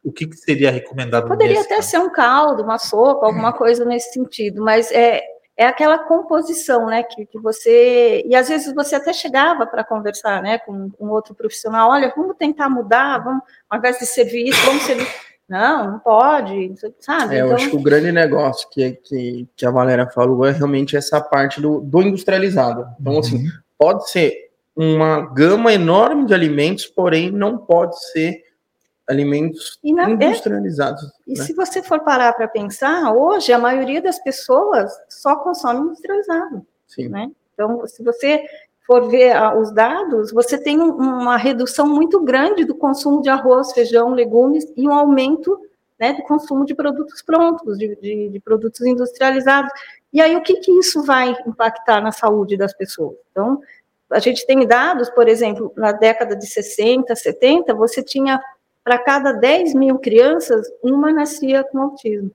o 0.03 0.13
que, 0.13 0.27
que 0.27 0.37
seria 0.37 0.71
recomendado? 0.71 1.29
Poderia 1.29 1.61
até 1.61 1.77
caso? 1.77 1.89
ser 1.89 1.99
um 1.99 2.11
caldo, 2.11 2.63
uma 2.63 2.79
sopa, 2.79 3.27
alguma 3.27 3.53
coisa 3.53 3.85
nesse 3.85 4.13
sentido, 4.13 4.63
mas 4.63 4.91
é, 4.91 5.23
é 5.57 5.67
aquela 5.67 5.99
composição, 5.99 6.87
né, 6.87 7.03
que, 7.03 7.27
que 7.27 7.39
você, 7.39 8.25
e 8.27 8.35
às 8.35 8.49
vezes 8.49 8.75
você 8.75 8.97
até 8.97 9.13
chegava 9.13 9.67
para 9.67 9.85
conversar, 9.85 10.43
né, 10.43 10.59
com 10.59 10.91
um 10.99 11.11
outro 11.11 11.35
profissional, 11.35 11.91
olha, 11.91 12.13
vamos 12.17 12.37
tentar 12.37 12.69
mudar, 12.69 13.19
vamos, 13.19 13.43
ao 13.71 13.79
invés 13.79 13.99
de 13.99 14.07
servir 14.07 14.49
isso, 14.49 14.67
vamos 14.67 14.83
servir, 14.83 15.07
não, 15.49 15.93
não 15.93 15.99
pode, 15.99 16.75
sabe? 16.99 17.37
É, 17.37 17.39
então... 17.39 17.51
eu 17.51 17.55
acho 17.55 17.71
que 17.71 17.77
o 17.77 17.83
grande 17.83 18.11
negócio 18.11 18.69
que, 18.71 18.93
que, 18.93 19.49
que 19.55 19.67
a 19.67 19.71
Valéria 19.71 20.07
falou 20.07 20.45
é 20.45 20.51
realmente 20.51 20.97
essa 20.97 21.21
parte 21.21 21.61
do, 21.61 21.81
do 21.81 22.03
industrializado. 22.03 22.87
Então, 23.01 23.19
assim, 23.19 23.37
uhum. 23.37 23.43
assim, 23.43 23.59
pode 23.79 24.11
ser 24.11 24.51
uma 24.75 25.21
gama 25.21 25.73
enorme 25.73 26.27
de 26.27 26.35
alimentos, 26.35 26.87
porém 26.87 27.31
não 27.31 27.59
pode 27.59 27.97
ser 28.11 28.43
alimentos 29.09 29.79
na, 29.85 30.11
industrializados. 30.11 31.05
É, 31.05 31.09
e 31.27 31.39
né? 31.39 31.45
se 31.45 31.53
você 31.53 31.83
for 31.83 32.01
parar 32.01 32.33
para 32.33 32.49
pensar, 32.49 33.13
hoje 33.13 33.53
a 33.53 33.59
maioria 33.59 34.01
das 34.01 34.19
pessoas 34.19 34.93
só 35.09 35.37
consome 35.37 35.81
industrializado. 35.81 36.67
Sim. 36.87 37.09
Né? 37.09 37.31
Então, 37.53 37.87
se 37.87 38.03
você 38.03 38.43
for 38.87 39.09
ver 39.09 39.35
os 39.59 39.73
dados, 39.73 40.33
você 40.33 40.59
tem 40.59 40.79
uma 40.79 41.37
redução 41.37 41.87
muito 41.87 42.23
grande 42.23 42.65
do 42.65 42.75
consumo 42.75 43.23
de 43.23 43.29
arroz, 43.29 43.73
feijão, 43.73 44.11
legumes 44.11 44.71
e 44.77 44.87
um 44.87 44.93
aumento 44.93 45.59
né, 45.99 46.13
do 46.13 46.23
consumo 46.23 46.65
de 46.67 46.75
produtos 46.75 47.23
prontos, 47.23 47.79
de, 47.79 47.97
de, 47.97 48.29
de 48.29 48.41
produtos 48.41 48.81
industrializados. 48.83 49.73
E 50.13 50.21
aí, 50.21 50.37
o 50.37 50.43
que, 50.43 50.57
que 50.57 50.71
isso 50.73 51.03
vai 51.03 51.35
impactar 51.47 52.01
na 52.01 52.13
saúde 52.13 52.57
das 52.57 52.75
pessoas? 52.75 53.17
Então, 53.31 53.61
a 54.11 54.19
gente 54.19 54.47
tem 54.47 54.67
dados, 54.67 55.09
por 55.11 55.29
exemplo, 55.29 55.73
na 55.77 55.93
década 55.93 56.37
de 56.37 56.47
60, 56.47 57.15
70, 57.17 57.75
você 57.75 58.03
tinha 58.03 58.41
para 58.85 58.99
cada 58.99 59.33
10 59.33 59.75
mil 59.75 59.99
crianças, 59.99 60.67
uma 60.83 61.11
nascia 61.11 61.65
com 61.65 61.81
autismo. 61.81 62.31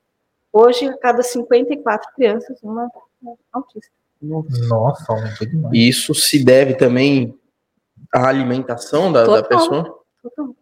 Hoje, 0.52 0.88
a 0.88 0.98
cada 0.98 1.22
54 1.22 2.12
crianças, 2.16 2.58
uma 2.64 2.86
é 2.86 3.34
autista. 3.54 3.92
Nossa, 4.20 5.14
aumentou 5.14 5.48
demais. 5.48 5.74
E 5.74 5.88
isso 5.88 6.14
se 6.16 6.44
deve 6.44 6.74
também 6.74 7.38
à 8.14 8.28
alimentação 8.28 9.12
da, 9.12 9.24
total, 9.24 9.42
da 9.42 9.48
pessoa? 9.48 10.00
Total. 10.24 10.56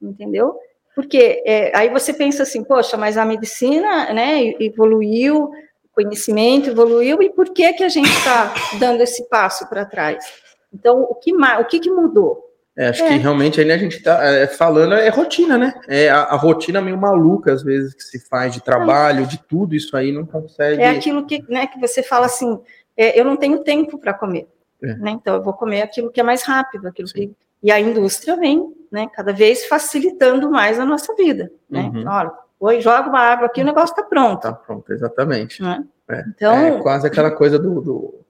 Entendeu? 0.00 0.58
Porque 0.94 1.42
é, 1.44 1.76
aí 1.76 1.90
você 1.90 2.14
pensa 2.14 2.44
assim, 2.44 2.64
poxa, 2.64 2.96
mas 2.96 3.18
a 3.18 3.24
medicina 3.24 4.12
né, 4.12 4.54
evoluiu, 4.60 5.44
o 5.44 5.88
conhecimento 5.92 6.70
evoluiu, 6.70 7.22
e 7.22 7.30
por 7.30 7.50
que, 7.50 7.72
que 7.74 7.84
a 7.84 7.88
gente 7.88 8.08
está 8.10 8.54
dando 8.78 9.02
esse 9.02 9.28
passo 9.28 9.68
para 9.68 9.84
trás? 9.84 10.24
Então, 10.72 11.02
o 11.02 11.14
que, 11.14 11.32
o 11.32 11.64
que, 11.66 11.80
que 11.80 11.90
mudou? 11.90 12.53
É, 12.76 12.88
acho 12.88 13.04
é. 13.04 13.08
que 13.08 13.14
realmente 13.18 13.60
aí 13.60 13.70
a 13.70 13.78
gente 13.78 13.96
está 13.96 14.24
é, 14.24 14.46
falando 14.48 14.94
é 14.94 15.08
rotina, 15.08 15.56
né? 15.56 15.72
É 15.86 16.08
a, 16.08 16.22
a, 16.22 16.36
rotina 16.36 16.80
meio 16.80 16.98
maluca, 16.98 17.52
às 17.52 17.62
vezes, 17.62 17.94
que 17.94 18.02
se 18.02 18.18
faz 18.28 18.52
de 18.52 18.60
trabalho, 18.60 19.26
de 19.26 19.38
tudo 19.38 19.76
isso 19.76 19.96
aí, 19.96 20.10
não 20.10 20.26
consegue. 20.26 20.82
É 20.82 20.90
aquilo 20.90 21.24
que, 21.24 21.44
né, 21.48 21.68
que 21.68 21.78
você 21.78 22.02
fala 22.02 22.26
assim: 22.26 22.60
é, 22.96 23.18
eu 23.18 23.24
não 23.24 23.36
tenho 23.36 23.62
tempo 23.62 23.96
para 23.96 24.12
comer. 24.12 24.48
É. 24.82 24.94
Né? 24.94 25.12
Então, 25.12 25.36
eu 25.36 25.42
vou 25.42 25.54
comer 25.54 25.82
aquilo 25.82 26.10
que 26.10 26.20
é 26.20 26.24
mais 26.24 26.42
rápido, 26.42 26.88
aquilo 26.88 27.08
que. 27.08 27.30
E 27.62 27.70
a 27.70 27.80
indústria 27.80 28.36
vem, 28.36 28.74
né, 28.90 29.08
cada 29.14 29.32
vez 29.32 29.66
facilitando 29.66 30.50
mais 30.50 30.78
a 30.78 30.84
nossa 30.84 31.14
vida. 31.14 31.50
Né? 31.70 31.90
Uhum. 31.94 32.04
Olha, 32.06 32.32
oi, 32.60 32.80
joga 32.80 33.08
uma 33.08 33.20
água 33.20 33.46
aqui, 33.46 33.62
o 33.62 33.64
negócio 33.64 33.92
está 33.92 34.02
pronto. 34.02 34.48
Está 34.48 34.52
pronto, 34.52 34.92
exatamente. 34.92 35.62
Né? 35.62 35.84
É. 36.10 36.24
Então, 36.28 36.54
é 36.54 36.82
quase 36.82 37.06
aquela 37.06 37.30
coisa 37.30 37.58
do, 37.58 37.80
do 37.80 38.20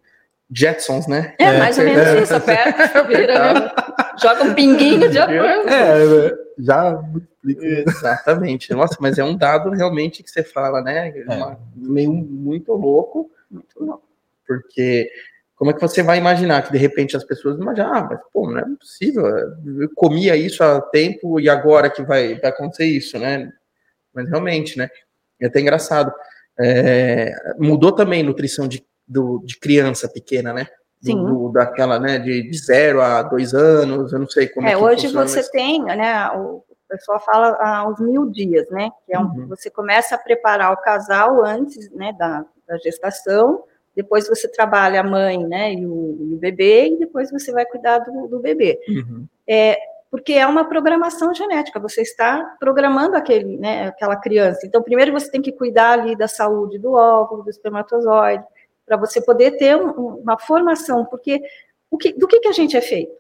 Jetsons, 0.51 1.09
né? 1.09 1.35
É, 1.39 1.59
mais 1.59 1.79
ou 1.79 1.85
menos 1.85 2.07
é. 2.07 2.23
isso, 2.23 2.35
aperta, 2.35 3.03
vira, 3.09 3.55
né? 3.55 3.71
Joga 4.21 4.45
um 4.45 4.55
pinguinho 4.55 5.11
de 5.11 5.19
acordo. 5.19 5.69
É, 5.69 6.27
é, 6.27 6.35
já 6.59 7.03
Exatamente. 7.47 8.73
Nossa, 8.73 8.97
mas 9.01 9.19
é 9.19 9.25
um 9.25 9.37
dado 9.37 9.71
realmente 9.71 10.23
que 10.23 10.31
você 10.31 10.43
fala, 10.43 10.81
né? 10.81 11.09
É. 11.09 11.57
Meio 11.77 12.13
muito 12.13 12.73
louco. 12.73 13.31
Muito 13.51 13.83
louco. 13.83 14.03
Porque 14.47 15.11
como 15.57 15.71
é 15.71 15.75
que 15.75 15.81
você 15.81 16.03
vai 16.03 16.19
imaginar 16.19 16.63
que 16.63 16.73
de 16.73 16.79
repente 16.79 17.17
as 17.17 17.25
pessoas 17.25 17.59
imaginam, 17.59 17.93
ah, 17.95 18.09
mas 18.11 18.21
pô, 18.33 18.51
não 18.51 18.59
é 18.59 18.65
possível, 18.79 19.27
eu 19.27 19.91
comia 19.95 20.37
isso 20.37 20.65
há 20.65 20.81
tempo 20.81 21.39
e 21.39 21.49
agora 21.49 21.91
que 21.91 22.03
vai, 22.03 22.39
vai 22.41 22.51
acontecer 22.51 22.87
isso, 22.87 23.19
né? 23.19 23.53
Mas 24.13 24.29
realmente, 24.29 24.79
né? 24.79 24.89
É 25.41 25.47
até 25.47 25.61
engraçado. 25.61 26.13
É, 26.59 27.33
mudou 27.59 27.93
também 27.93 28.23
a 28.23 28.25
nutrição 28.25 28.67
de 28.67 28.85
do, 29.07 29.43
de 29.45 29.59
criança 29.59 30.09
pequena, 30.09 30.53
né? 30.53 30.67
Sim. 31.05 31.25
Do, 31.25 31.51
daquela, 31.51 31.99
né, 31.99 32.19
de, 32.19 32.49
de 32.49 32.59
zero 32.59 33.01
a 33.01 33.23
dois 33.23 33.53
anos, 33.55 34.13
eu 34.13 34.19
não 34.19 34.29
sei 34.29 34.49
como 34.49 34.67
é, 34.67 34.73
é 34.73 34.77
hoje 34.77 35.07
funciona, 35.07 35.29
você 35.29 35.37
mas... 35.37 35.49
tem, 35.51 35.85
né, 35.85 36.31
o 36.31 36.63
pessoal 36.89 37.21
fala 37.21 37.57
aos 37.81 38.01
mil 38.01 38.31
dias, 38.31 38.69
né, 38.71 38.91
que 39.07 39.15
é 39.15 39.19
um, 39.19 39.25
uhum. 39.25 39.49
você 39.49 39.71
começa 39.71 40.15
a 40.15 40.19
preparar 40.19 40.73
o 40.73 40.77
casal 40.77 41.45
antes, 41.45 41.91
né, 41.93 42.15
da, 42.19 42.45
da 42.67 42.77
gestação, 42.79 43.65
depois 43.95 44.29
você 44.29 44.49
trabalha 44.49 45.01
a 45.01 45.05
mãe, 45.05 45.45
né, 45.47 45.73
e 45.73 45.87
o, 45.87 46.17
e 46.21 46.35
o 46.35 46.39
bebê, 46.39 46.89
e 46.89 46.99
depois 46.99 47.31
você 47.31 47.53
vai 47.53 47.65
cuidar 47.65 47.99
do, 47.99 48.27
do 48.29 48.41
bebê. 48.41 48.81
Uhum. 48.89 49.27
É, 49.49 49.77
porque 50.11 50.35
é 50.35 50.47
uma 50.47 50.65
programação 50.69 51.35
genética, 51.35 51.81
você 51.81 52.03
está 52.03 52.57
programando 52.61 53.17
aquele, 53.17 53.57
né, 53.57 53.89
aquela 53.89 54.15
criança. 54.15 54.65
Então, 54.65 54.81
primeiro 54.81 55.13
você 55.13 55.29
tem 55.29 55.43
que 55.43 55.51
cuidar 55.51 55.99
ali 55.99 56.17
da 56.17 56.29
saúde 56.29 56.79
do 56.79 56.93
óvulo, 56.93 57.43
do 57.43 57.51
espermatozoide, 57.51 58.45
para 58.87 58.97
você 58.97 59.21
poder 59.21 59.57
ter 59.57 59.77
um, 59.77 60.17
uma 60.17 60.39
formação, 60.39 61.05
porque 61.07 61.41
o 61.91 61.97
que, 61.97 62.13
do 62.13 62.27
que, 62.27 62.41
que 62.41 62.49
a 62.49 62.53
gente 62.53 62.77
é 62.77 62.81
feito? 62.81 63.15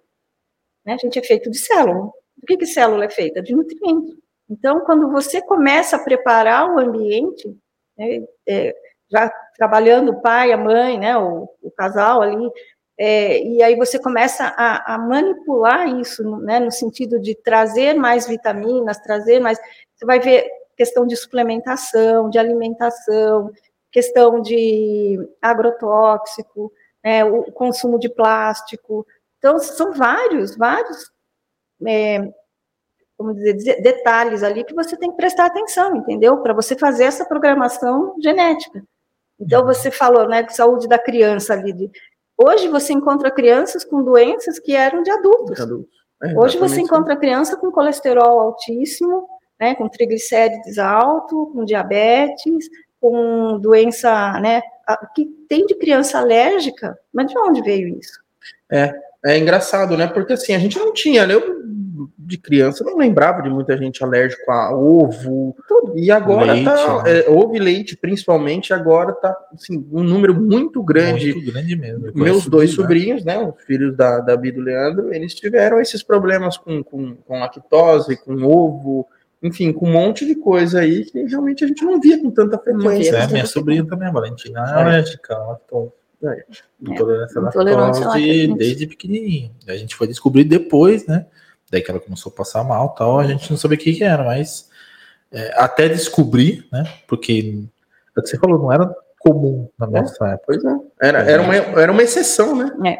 Né? 0.84 0.94
A 0.94 0.98
gente 0.98 1.18
é 1.18 1.22
feito 1.22 1.50
de 1.50 1.58
célula. 1.58 2.10
Do 2.36 2.46
que, 2.46 2.56
que 2.56 2.66
célula 2.66 3.04
é 3.04 3.10
feita? 3.10 3.40
De 3.40 3.54
nutrientes. 3.54 4.16
Então, 4.48 4.80
quando 4.80 5.10
você 5.10 5.40
começa 5.40 5.96
a 5.96 6.02
preparar 6.02 6.68
o 6.68 6.78
ambiente, 6.78 7.56
né, 7.96 8.24
é, 8.46 8.76
já 9.10 9.30
trabalhando 9.56 10.10
o 10.10 10.20
pai, 10.20 10.52
a 10.52 10.56
mãe, 10.56 10.98
né, 10.98 11.16
o, 11.16 11.48
o 11.62 11.70
casal 11.70 12.20
ali, 12.20 12.50
é, 12.98 13.42
e 13.42 13.62
aí 13.62 13.74
você 13.76 13.98
começa 13.98 14.44
a, 14.56 14.94
a 14.94 14.98
manipular 14.98 15.88
isso, 15.98 16.22
né, 16.40 16.60
no 16.60 16.70
sentido 16.70 17.18
de 17.18 17.34
trazer 17.34 17.94
mais 17.94 18.26
vitaminas, 18.28 19.00
trazer 19.00 19.40
mais. 19.40 19.58
Você 19.94 20.04
vai 20.04 20.20
ver 20.20 20.48
questão 20.76 21.06
de 21.06 21.16
suplementação, 21.16 22.28
de 22.30 22.38
alimentação, 22.38 23.50
questão 23.94 24.42
de 24.42 25.16
agrotóxico, 25.40 26.72
né, 27.02 27.24
o 27.24 27.44
consumo 27.52 27.96
de 27.96 28.08
plástico. 28.08 29.06
Então, 29.38 29.60
são 29.60 29.92
vários, 29.92 30.56
vários, 30.56 31.12
é, 31.86 32.28
como 33.16 33.32
dizer, 33.32 33.80
detalhes 33.80 34.42
ali 34.42 34.64
que 34.64 34.74
você 34.74 34.96
tem 34.96 35.12
que 35.12 35.16
prestar 35.16 35.46
atenção, 35.46 35.94
entendeu? 35.94 36.38
Para 36.38 36.52
você 36.52 36.76
fazer 36.76 37.04
essa 37.04 37.24
programação 37.24 38.16
genética. 38.20 38.82
Então, 39.38 39.60
uhum. 39.60 39.66
você 39.68 39.92
falou, 39.92 40.28
né, 40.28 40.42
de 40.42 40.56
saúde 40.56 40.88
da 40.88 40.98
criança 40.98 41.52
ali. 41.52 41.72
De, 41.72 41.88
hoje 42.36 42.66
você 42.66 42.92
encontra 42.92 43.30
crianças 43.30 43.84
com 43.84 44.02
doenças 44.02 44.58
que 44.58 44.74
eram 44.74 45.04
de 45.04 45.10
adultos. 45.12 45.56
É, 46.20 46.36
hoje 46.36 46.58
você 46.58 46.80
encontra 46.80 47.16
criança 47.16 47.56
com 47.56 47.70
colesterol 47.70 48.40
altíssimo, 48.40 49.28
né, 49.60 49.76
com 49.76 49.88
triglicérides 49.88 50.78
alto, 50.78 51.52
com 51.52 51.64
diabetes, 51.64 52.68
com 53.04 53.58
doença, 53.60 54.40
né? 54.40 54.62
Que 55.14 55.26
tem 55.46 55.66
de 55.66 55.74
criança 55.74 56.18
alérgica, 56.18 56.98
mas 57.12 57.26
de 57.26 57.38
onde 57.38 57.60
veio 57.60 57.98
isso? 57.98 58.18
É, 58.72 58.94
é 59.26 59.38
engraçado, 59.38 59.94
né? 59.94 60.06
Porque 60.06 60.32
assim, 60.32 60.54
a 60.54 60.58
gente 60.58 60.78
não 60.78 60.90
tinha, 60.90 61.26
né? 61.26 61.34
Eu, 61.34 61.62
de 62.16 62.38
criança, 62.38 62.82
não 62.82 62.96
lembrava 62.96 63.42
de 63.42 63.50
muita 63.50 63.76
gente 63.76 64.02
alérgica 64.02 64.50
a 64.50 64.74
ovo, 64.74 65.54
tudo. 65.68 65.98
E 65.98 66.10
agora 66.10 66.54
leite, 66.54 66.64
tá, 66.64 67.02
né? 67.02 67.20
é, 67.20 67.30
ovo 67.30 67.54
e 67.54 67.58
leite, 67.58 67.94
principalmente, 67.94 68.72
agora 68.72 69.12
tá 69.12 69.36
assim, 69.52 69.86
um 69.92 70.02
número 70.02 70.34
muito 70.34 70.82
grande. 70.82 71.34
Muito 71.34 71.52
grande 71.52 71.76
mesmo. 71.76 72.10
Meus 72.14 72.46
dois 72.46 72.70
sobrinhos, 72.70 73.22
né? 73.22 73.38
Os 73.38 73.62
filhos 73.64 73.94
da, 73.94 74.20
da 74.20 74.34
Bia 74.34 74.52
do 74.54 74.62
Leandro, 74.62 75.12
eles 75.12 75.34
tiveram 75.34 75.78
esses 75.78 76.02
problemas 76.02 76.56
com, 76.56 76.82
com, 76.82 77.16
com 77.16 77.38
lactose, 77.38 78.16
com 78.16 78.42
ovo, 78.42 79.06
enfim, 79.44 79.74
com 79.74 79.86
um 79.86 79.92
monte 79.92 80.24
de 80.24 80.34
coisa 80.34 80.80
aí 80.80 81.04
que 81.04 81.22
realmente 81.24 81.62
a 81.64 81.68
gente 81.68 81.84
não 81.84 82.00
via 82.00 82.18
com 82.18 82.30
tanta 82.30 82.58
frequência. 82.58 83.14
É, 83.14 83.26
minha 83.26 83.44
sobrinha 83.44 83.84
também, 83.84 84.08
a 84.08 84.10
Valentina, 84.10 84.60
é 84.60 84.72
alérgica, 84.72 85.36
lactose. 85.36 85.92
É. 86.24 86.44
Intolerância 86.80 87.38
à 87.38 87.44
lactose 87.44 88.54
desde 88.56 88.86
pequenininho. 88.86 89.54
A 89.68 89.76
gente 89.76 89.94
foi 89.94 90.06
descobrir 90.06 90.44
depois, 90.44 91.06
né? 91.06 91.26
Daí 91.70 91.82
que 91.82 91.90
ela 91.90 92.00
começou 92.00 92.32
a 92.32 92.36
passar 92.36 92.64
mal 92.64 92.94
tal, 92.94 93.20
a 93.20 93.26
gente 93.26 93.50
não 93.50 93.58
sabia 93.58 93.76
o 93.76 93.80
que, 93.80 93.92
que 93.92 94.02
era, 94.02 94.24
mas 94.24 94.70
é, 95.30 95.52
até 95.56 95.90
descobrir, 95.90 96.66
né? 96.72 96.84
Porque, 97.06 97.66
é 98.16 98.20
você 98.22 98.38
falou, 98.38 98.58
não 98.58 98.72
era 98.72 98.90
comum 99.18 99.68
na 99.78 99.86
nossa 99.86 100.26
é, 100.26 100.32
época. 100.32 100.44
Pois 100.46 100.64
é. 100.64 100.78
Era, 101.02 101.18
era, 101.30 101.42
uma, 101.42 101.54
era 101.54 101.92
uma 101.92 102.02
exceção, 102.02 102.56
né? 102.56 102.98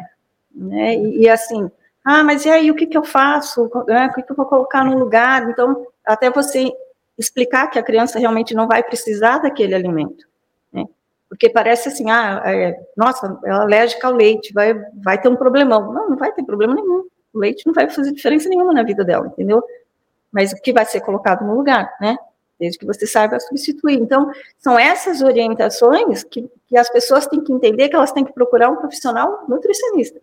É. 0.71 0.89
é 0.91 0.95
e, 0.95 1.21
e, 1.21 1.29
assim, 1.29 1.71
ah, 2.03 2.23
mas 2.23 2.45
e 2.45 2.49
aí, 2.49 2.69
o 2.69 2.75
que, 2.75 2.85
que 2.85 2.97
eu 2.97 3.03
faço? 3.03 3.67
É, 3.89 4.05
o 4.05 4.13
que, 4.13 4.21
que 4.21 4.31
eu 4.31 4.35
vou 4.35 4.45
colocar 4.45 4.83
no 4.83 4.95
lugar? 4.95 5.49
Então, 5.49 5.87
até 6.05 6.29
você 6.29 6.71
explicar 7.17 7.67
que 7.67 7.79
a 7.79 7.83
criança 7.83 8.19
realmente 8.19 8.53
não 8.53 8.67
vai 8.67 8.83
precisar 8.83 9.39
daquele 9.39 9.73
alimento. 9.73 10.25
Né? 10.71 10.85
Porque 11.29 11.49
parece 11.49 11.89
assim, 11.89 12.09
ah, 12.09 12.41
é, 12.45 12.77
nossa, 12.95 13.39
ela 13.45 13.59
é 13.59 13.63
alérgica 13.63 14.07
ao 14.07 14.13
leite, 14.13 14.53
vai, 14.53 14.73
vai 14.95 15.19
ter 15.19 15.29
um 15.29 15.35
problemão. 15.35 15.93
Não, 15.93 16.09
não 16.09 16.17
vai 16.17 16.31
ter 16.31 16.43
problema 16.43 16.75
nenhum. 16.75 17.07
O 17.33 17.39
leite 17.39 17.65
não 17.65 17.73
vai 17.73 17.89
fazer 17.89 18.11
diferença 18.11 18.49
nenhuma 18.49 18.73
na 18.73 18.83
vida 18.83 19.03
dela, 19.03 19.27
entendeu? 19.27 19.63
mas 20.35 20.51
o 20.51 20.57
que 20.57 20.73
vai 20.73 20.85
ser 20.85 20.99
colocado 20.99 21.45
no 21.45 21.55
lugar, 21.55 21.95
né? 22.01 22.17
Desde 22.59 22.77
que 22.77 22.85
você 22.85 23.07
saiba 23.07 23.39
substituir. 23.39 23.95
Então, 23.95 24.29
são 24.57 24.77
essas 24.77 25.21
orientações 25.21 26.25
que, 26.25 26.51
que 26.67 26.77
as 26.77 26.89
pessoas 26.89 27.25
têm 27.25 27.41
que 27.41 27.53
entender 27.53 27.87
que 27.87 27.95
elas 27.95 28.11
têm 28.11 28.25
que 28.25 28.33
procurar 28.33 28.69
um 28.69 28.75
profissional 28.75 29.45
nutricionista. 29.47 30.19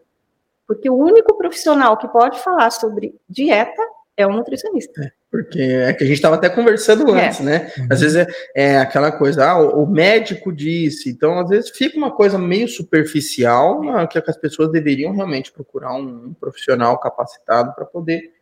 Porque 0.66 0.90
o 0.90 0.96
único 0.96 1.34
profissional 1.34 1.96
que 1.96 2.06
pode 2.08 2.38
falar 2.40 2.68
sobre 2.68 3.14
dieta 3.26 3.82
é 4.16 4.26
um 4.26 4.32
nutricionista. 4.32 5.02
É, 5.02 5.12
porque 5.30 5.60
é 5.60 5.92
que 5.92 6.04
a 6.04 6.06
gente 6.06 6.16
estava 6.16 6.36
até 6.36 6.48
conversando 6.48 7.14
é. 7.16 7.26
antes, 7.26 7.40
é. 7.40 7.42
né? 7.42 7.72
Às 7.90 8.00
vezes 8.00 8.16
é, 8.16 8.26
é, 8.54 8.78
aquela 8.78 9.10
coisa, 9.10 9.44
ah, 9.44 9.58
o, 9.58 9.84
o, 9.84 9.86
médico 9.86 10.52
disse, 10.52 11.10
então 11.10 11.38
às 11.38 11.48
vezes 11.48 11.70
fica 11.70 11.96
uma 11.96 12.10
coisa 12.10 12.38
meio 12.38 12.68
superficial, 12.68 13.82
ah, 13.90 14.06
que 14.06 14.18
as 14.18 14.36
pessoas 14.36 14.70
deveriam 14.70 15.12
realmente 15.12 15.52
procurar 15.52 15.94
um, 15.94 16.26
um 16.26 16.34
profissional 16.34 16.98
capacitado 16.98 17.74
para 17.74 17.86
poder 17.86 18.32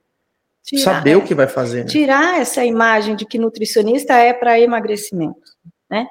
tirar, 0.62 0.82
saber 0.82 1.16
o 1.16 1.24
que 1.24 1.34
vai 1.34 1.46
fazer. 1.46 1.84
Né? 1.84 1.90
Tirar 1.90 2.40
essa 2.40 2.64
imagem 2.64 3.14
de 3.14 3.24
que 3.24 3.38
nutricionista 3.38 4.14
é 4.14 4.32
para 4.32 4.60
emagrecimento, 4.60 5.52
né? 5.88 6.06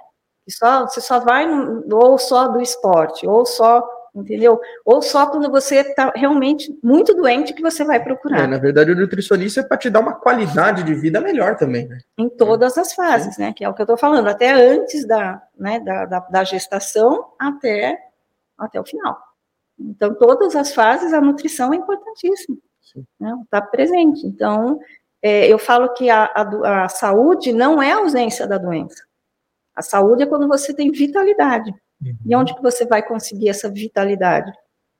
Que 0.45 0.51
só, 0.51 0.87
você 0.87 1.01
só 1.01 1.19
vai 1.19 1.45
no, 1.45 1.83
ou 1.95 2.17
só 2.17 2.47
do 2.47 2.61
esporte, 2.61 3.27
ou 3.27 3.45
só 3.45 3.87
entendeu? 4.13 4.59
Ou 4.85 5.01
só 5.01 5.27
quando 5.27 5.49
você 5.49 5.77
está 5.77 6.11
realmente 6.15 6.77
muito 6.83 7.13
doente 7.13 7.53
que 7.53 7.61
você 7.61 7.83
vai 7.83 8.03
procurar. 8.03 8.41
É, 8.41 8.47
na 8.47 8.57
verdade, 8.57 8.91
o 8.91 8.95
nutricionista 8.95 9.61
é 9.61 9.63
para 9.63 9.77
te 9.77 9.89
dar 9.89 9.99
uma 9.99 10.13
qualidade 10.13 10.83
de 10.83 10.93
vida 10.93 11.21
melhor 11.21 11.55
também, 11.55 11.87
né? 11.87 11.99
Em 12.17 12.29
todas 12.29 12.77
as 12.77 12.93
fases, 12.93 13.37
né? 13.37 13.53
Que 13.53 13.63
é 13.63 13.69
o 13.69 13.73
que 13.73 13.81
eu 13.81 13.85
estou 13.85 13.97
falando, 13.97 14.27
até 14.27 14.51
antes 14.51 15.05
da, 15.05 15.41
né, 15.57 15.79
da, 15.79 16.05
da, 16.05 16.19
da, 16.19 16.43
gestação 16.43 17.33
até, 17.37 17.97
até 18.57 18.79
o 18.79 18.85
final. 18.85 19.17
Então, 19.79 20.13
todas 20.15 20.55
as 20.55 20.73
fases, 20.73 21.13
a 21.13 21.21
nutrição 21.21 21.73
é 21.73 21.77
importantíssima. 21.77 22.57
Né? 23.19 23.33
Está 23.43 23.61
presente. 23.61 24.25
Então, 24.25 24.79
é, 25.21 25.47
eu 25.47 25.57
falo 25.57 25.93
que 25.93 26.09
a, 26.09 26.25
a, 26.25 26.83
a 26.85 26.89
saúde 26.89 27.53
não 27.53 27.81
é 27.81 27.91
a 27.91 27.97
ausência 27.97 28.47
da 28.47 28.57
doença. 28.57 29.03
A 29.75 29.81
saúde 29.81 30.23
é 30.23 30.25
quando 30.25 30.47
você 30.47 30.73
tem 30.73 30.91
vitalidade. 30.91 31.73
Uhum. 32.03 32.15
E 32.25 32.35
onde 32.35 32.55
que 32.55 32.61
você 32.61 32.85
vai 32.85 33.05
conseguir 33.05 33.49
essa 33.49 33.69
vitalidade? 33.69 34.51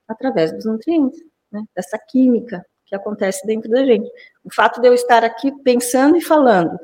Através 0.07 0.51
dos 0.51 0.65
nutrientes, 0.65 1.19
né? 1.51 1.63
dessa 1.75 1.97
química 1.97 2.65
que 2.85 2.95
acontece 2.95 3.45
dentro 3.45 3.69
da 3.69 3.85
gente. 3.85 4.09
O 4.43 4.53
fato 4.53 4.81
de 4.81 4.87
eu 4.87 4.93
estar 4.93 5.23
aqui 5.23 5.51
pensando 5.63 6.17
e 6.17 6.21
falando, 6.21 6.77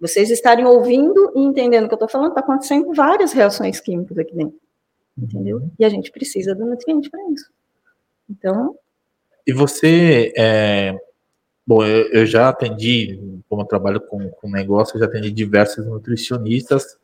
vocês 0.00 0.30
estarem 0.30 0.64
ouvindo 0.64 1.32
e 1.36 1.40
entendendo 1.40 1.84
o 1.84 1.88
que 1.88 1.94
eu 1.94 1.96
estou 1.96 2.08
falando, 2.08 2.30
está 2.30 2.40
acontecendo 2.40 2.92
várias 2.94 3.32
reações 3.32 3.78
químicas 3.78 4.18
aqui 4.18 4.34
dentro. 4.34 4.58
Entendeu? 5.16 5.58
Uhum. 5.58 5.70
E 5.78 5.84
a 5.84 5.88
gente 5.88 6.10
precisa 6.10 6.54
do 6.54 6.64
nutriente 6.64 7.10
para 7.10 7.20
isso. 7.30 7.50
Então. 8.28 8.74
E 9.46 9.52
você. 9.52 10.32
É... 10.36 10.98
Bom, 11.64 11.84
eu, 11.84 12.10
eu, 12.10 12.26
já 12.26 12.48
atendi, 12.48 13.20
como 13.48 13.62
eu 13.62 13.66
trabalho 13.66 14.00
com, 14.00 14.28
com 14.30 14.50
negócio, 14.50 14.96
eu 14.96 15.00
já 15.00 15.06
atendi 15.06 15.30
diversos 15.30 15.86
nutricionistas 15.86 16.98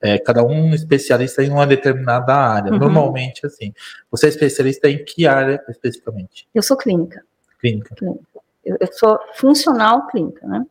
é, 0.00 0.18
cada 0.18 0.44
um 0.44 0.74
especialista 0.74 1.42
em 1.42 1.50
uma 1.50 1.66
determinada 1.66 2.34
área. 2.34 2.72
Uhum. 2.72 2.78
Normalmente, 2.78 3.46
assim. 3.46 3.72
Você 4.10 4.26
é 4.26 4.28
especialista 4.28 4.88
em 4.88 5.04
que 5.04 5.26
área 5.26 5.62
especificamente? 5.68 6.48
Eu 6.54 6.62
sou 6.62 6.76
clínica. 6.76 7.22
Clínica. 7.58 7.94
clínica. 7.94 8.24
Eu, 8.64 8.76
eu, 8.80 8.92
sou 8.92 9.18
funcional 9.34 10.06
clínica, 10.08 10.46
né? 10.46 10.64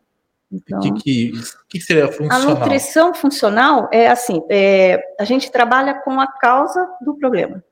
Então, 0.51 0.79
o 0.79 0.81
que, 0.81 0.91
que, 1.01 1.31
que, 1.67 1.81
seria 1.81 2.07
funcional? 2.07 2.41
A 2.41 2.59
nutrição 2.59 3.13
funcional 3.13 3.89
é 3.91 4.07
assim: 4.07 4.43
é, 4.49 5.01
a 5.19 5.23
gente 5.23 5.51
trabalha 5.51 5.95
com 5.95 6.19
a 6.19 6.27
causa 6.27 6.87
do 7.01 7.15
problema. 7.15 7.63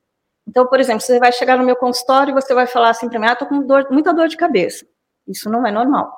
Então, 0.46 0.66
por 0.66 0.80
exemplo, 0.80 1.00
você 1.00 1.20
vai 1.20 1.32
chegar 1.32 1.56
no 1.56 1.64
meu 1.64 1.76
consultório 1.76 2.32
e 2.32 2.34
você 2.34 2.52
vai 2.52 2.66
falar 2.66 2.90
assim 2.90 3.08
para 3.08 3.20
mim: 3.20 3.26
ah, 3.26 3.32
estou 3.34 3.46
com 3.46 3.64
dor, 3.64 3.86
muita 3.90 4.12
dor 4.12 4.26
de 4.26 4.36
cabeça. 4.36 4.84
Isso 5.28 5.48
não 5.48 5.64
é 5.64 5.70
normal, 5.70 6.12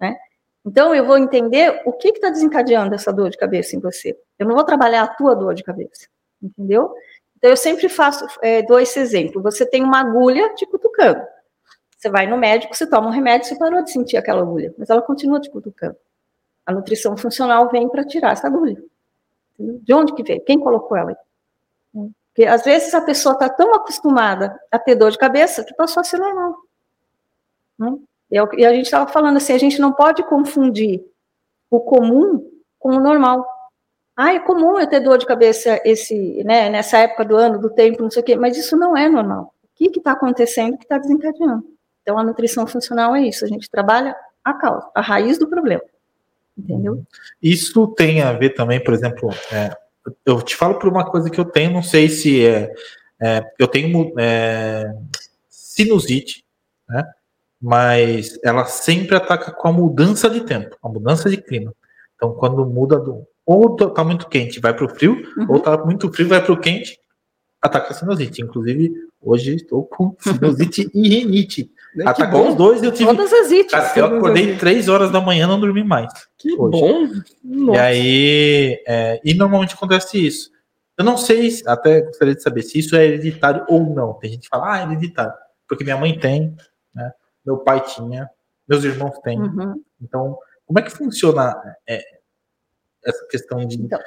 né? 0.00 0.16
Então, 0.64 0.94
eu 0.94 1.04
vou 1.04 1.16
entender 1.16 1.82
o 1.86 1.92
que 1.92 2.08
está 2.08 2.30
desencadeando 2.30 2.94
essa 2.94 3.12
dor 3.12 3.30
de 3.30 3.38
cabeça 3.38 3.76
em 3.76 3.80
você. 3.80 4.18
Eu 4.38 4.46
não 4.46 4.54
vou 4.54 4.64
trabalhar 4.64 5.02
a 5.02 5.08
tua 5.08 5.34
dor 5.34 5.54
de 5.54 5.62
cabeça, 5.62 6.08
entendeu? 6.42 6.94
Então, 7.36 7.50
eu 7.50 7.56
sempre 7.56 7.88
faço, 7.88 8.26
é, 8.42 8.62
dou 8.62 8.78
esse 8.78 8.98
exemplo. 8.98 9.40
Você 9.42 9.64
tem 9.64 9.82
uma 9.82 10.00
agulha 10.00 10.52
te 10.54 10.66
cutucando. 10.66 11.22
Você 11.96 12.10
vai 12.10 12.26
no 12.26 12.36
médico, 12.36 12.76
você 12.76 12.86
toma 12.86 13.08
um 13.08 13.12
remédio, 13.12 13.48
você 13.48 13.58
parou 13.58 13.82
de 13.82 13.90
sentir 13.90 14.16
aquela 14.16 14.42
agulha, 14.42 14.72
mas 14.78 14.90
ela 14.90 15.02
continua 15.02 15.40
te 15.40 15.50
cutucando. 15.50 15.96
A 16.64 16.72
nutrição 16.72 17.16
funcional 17.16 17.68
vem 17.70 17.88
para 17.88 18.04
tirar 18.04 18.32
essa 18.32 18.46
agulha. 18.46 18.82
Entendeu? 19.58 19.80
De 19.82 19.94
onde 19.94 20.14
que 20.14 20.22
veio? 20.22 20.44
Quem 20.44 20.60
colocou 20.60 20.96
ela 20.96 21.10
aí? 21.10 21.16
Porque 22.38 22.48
às 22.48 22.62
vezes 22.62 22.94
a 22.94 23.00
pessoa 23.00 23.32
está 23.32 23.48
tão 23.48 23.74
acostumada 23.74 24.56
a 24.70 24.78
ter 24.78 24.94
dor 24.94 25.10
de 25.10 25.18
cabeça 25.18 25.64
que 25.64 25.74
passou 25.74 26.02
a 26.02 26.04
ser 26.04 26.18
normal. 26.18 26.56
Né? 28.30 28.38
E 28.56 28.64
a 28.64 28.72
gente 28.72 28.86
estava 28.86 29.10
falando 29.10 29.36
assim, 29.36 29.52
a 29.52 29.58
gente 29.58 29.80
não 29.80 29.92
pode 29.92 30.22
confundir 30.24 31.02
o 31.70 31.80
comum 31.80 32.44
com 32.78 32.96
o 32.96 33.00
normal. 33.00 33.46
Ah, 34.16 34.34
é 34.34 34.40
comum 34.40 34.78
eu 34.78 34.86
ter 34.88 35.00
dor 35.00 35.18
de 35.18 35.26
cabeça 35.26 35.80
esse, 35.84 36.42
né, 36.44 36.68
nessa 36.68 36.98
época 36.98 37.24
do 37.24 37.36
ano, 37.36 37.60
do 37.60 37.70
tempo, 37.70 38.02
não 38.02 38.10
sei 38.10 38.22
o 38.22 38.24
quê, 38.24 38.36
mas 38.36 38.56
isso 38.56 38.76
não 38.76 38.96
é 38.96 39.08
normal. 39.08 39.54
O 39.64 39.68
que 39.76 39.98
está 39.98 40.12
acontecendo 40.12 40.76
que 40.76 40.84
está 40.84 40.98
desencadeando? 40.98 41.64
Então, 42.02 42.18
a 42.18 42.24
nutrição 42.24 42.66
funcional 42.66 43.14
é 43.14 43.22
isso, 43.22 43.44
a 43.44 43.48
gente 43.48 43.70
trabalha 43.70 44.16
a 44.42 44.54
causa, 44.54 44.90
a 44.94 45.00
raiz 45.00 45.38
do 45.38 45.46
problema. 45.46 45.82
Entendeu? 46.56 47.04
Isso 47.40 47.86
tem 47.88 48.22
a 48.22 48.32
ver 48.32 48.50
também, 48.50 48.82
por 48.82 48.92
exemplo, 48.92 49.30
é, 49.52 49.70
eu 50.26 50.42
te 50.42 50.56
falo 50.56 50.78
por 50.78 50.88
uma 50.88 51.08
coisa 51.08 51.30
que 51.30 51.38
eu 51.38 51.44
tenho, 51.44 51.70
não 51.70 51.82
sei 51.82 52.08
se 52.08 52.44
é, 52.44 52.72
é 53.20 53.42
eu 53.58 53.68
tenho 53.68 54.12
é, 54.18 54.92
sinusite, 55.48 56.44
né? 56.88 57.04
Mas 57.60 58.38
ela 58.44 58.64
sempre 58.64 59.16
ataca 59.16 59.52
com 59.52 59.68
a 59.68 59.72
mudança 59.72 60.30
de 60.30 60.40
tempo, 60.42 60.76
a 60.82 60.88
mudança 60.88 61.28
de 61.28 61.36
clima. 61.36 61.72
Então, 62.14 62.32
quando 62.32 62.64
muda 62.66 62.98
do. 62.98 63.26
Ou 63.44 63.76
tá 63.76 64.04
muito 64.04 64.28
quente, 64.28 64.60
vai 64.60 64.74
para 64.74 64.84
o 64.84 64.88
frio, 64.88 65.22
uhum. 65.36 65.46
ou 65.48 65.60
tá 65.60 65.76
muito 65.78 66.12
frio, 66.12 66.28
vai 66.28 66.44
para 66.44 66.52
o 66.52 66.60
quente, 66.60 66.98
ataca 67.62 67.92
a 67.92 67.94
sinusite. 67.94 68.42
Inclusive, 68.42 68.92
hoje 69.20 69.56
estou 69.56 69.84
com 69.84 70.14
sinusite 70.20 70.90
e 70.94 71.08
rinite. 71.08 71.70
Atacou 72.04 72.50
os 72.50 72.54
dois 72.54 72.82
e 72.82 72.86
eu 72.86 72.92
tive. 72.92 73.06
Todas 73.06 73.32
as 73.32 73.50
ites. 73.50 73.96
Eu 73.96 74.04
acordei 74.04 74.56
três 74.56 74.88
horas 74.88 75.10
da 75.10 75.20
manhã 75.20 75.46
não 75.46 75.58
dormi 75.58 75.82
mais. 75.82 76.12
Que 76.36 76.52
hoje. 76.52 76.70
bom! 76.70 77.08
Nossa. 77.42 77.78
E 77.78 77.80
aí. 77.80 78.82
É, 78.86 79.20
e 79.24 79.34
normalmente 79.34 79.74
acontece 79.74 80.24
isso. 80.24 80.50
Eu 80.98 81.04
não 81.04 81.16
sei, 81.16 81.50
até 81.66 82.02
gostaria 82.02 82.34
de 82.34 82.42
saber 82.42 82.62
se 82.62 82.78
isso 82.78 82.96
é 82.96 83.06
hereditário 83.06 83.64
ou 83.68 83.94
não. 83.94 84.14
Tem 84.14 84.32
gente 84.32 84.42
que 84.42 84.48
fala, 84.48 84.74
ah, 84.74 84.80
é 84.80 84.82
hereditário. 84.82 85.32
Porque 85.68 85.84
minha 85.84 85.96
mãe 85.96 86.18
tem, 86.18 86.40
né? 86.50 86.56
Meu 87.48 87.58
pai 87.58 87.80
tinha, 87.80 88.30
meus 88.68 88.84
irmãos 88.84 89.18
têm. 89.20 89.40
Uhum. 89.40 89.82
Então, 90.02 90.38
como 90.66 90.78
é 90.78 90.82
que 90.82 90.90
funciona 90.90 91.56
é, 91.88 92.02
essa 93.04 93.26
questão 93.26 93.64
de. 93.66 93.80
Então, 93.80 93.98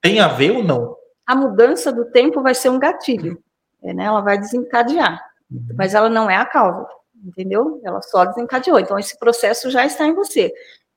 tem 0.00 0.20
a 0.20 0.28
ver 0.28 0.52
ou 0.52 0.64
não? 0.64 0.96
A 1.26 1.36
mudança 1.36 1.92
do 1.92 2.06
tempo 2.06 2.42
vai 2.42 2.54
ser 2.54 2.70
um 2.70 2.78
gatilho, 2.78 3.42
é, 3.82 3.92
né? 3.92 4.04
ela 4.04 4.22
vai 4.22 4.38
desencadear, 4.38 5.20
uhum. 5.50 5.66
mas 5.76 5.94
ela 5.94 6.08
não 6.08 6.30
é 6.30 6.36
a 6.36 6.46
causa, 6.46 6.88
entendeu? 7.22 7.78
Ela 7.84 8.00
só 8.00 8.24
desencadeou. 8.24 8.80
Então, 8.80 8.98
esse 8.98 9.18
processo 9.18 9.70
já 9.70 9.84
está 9.84 10.06
em 10.06 10.14
você. 10.14 10.50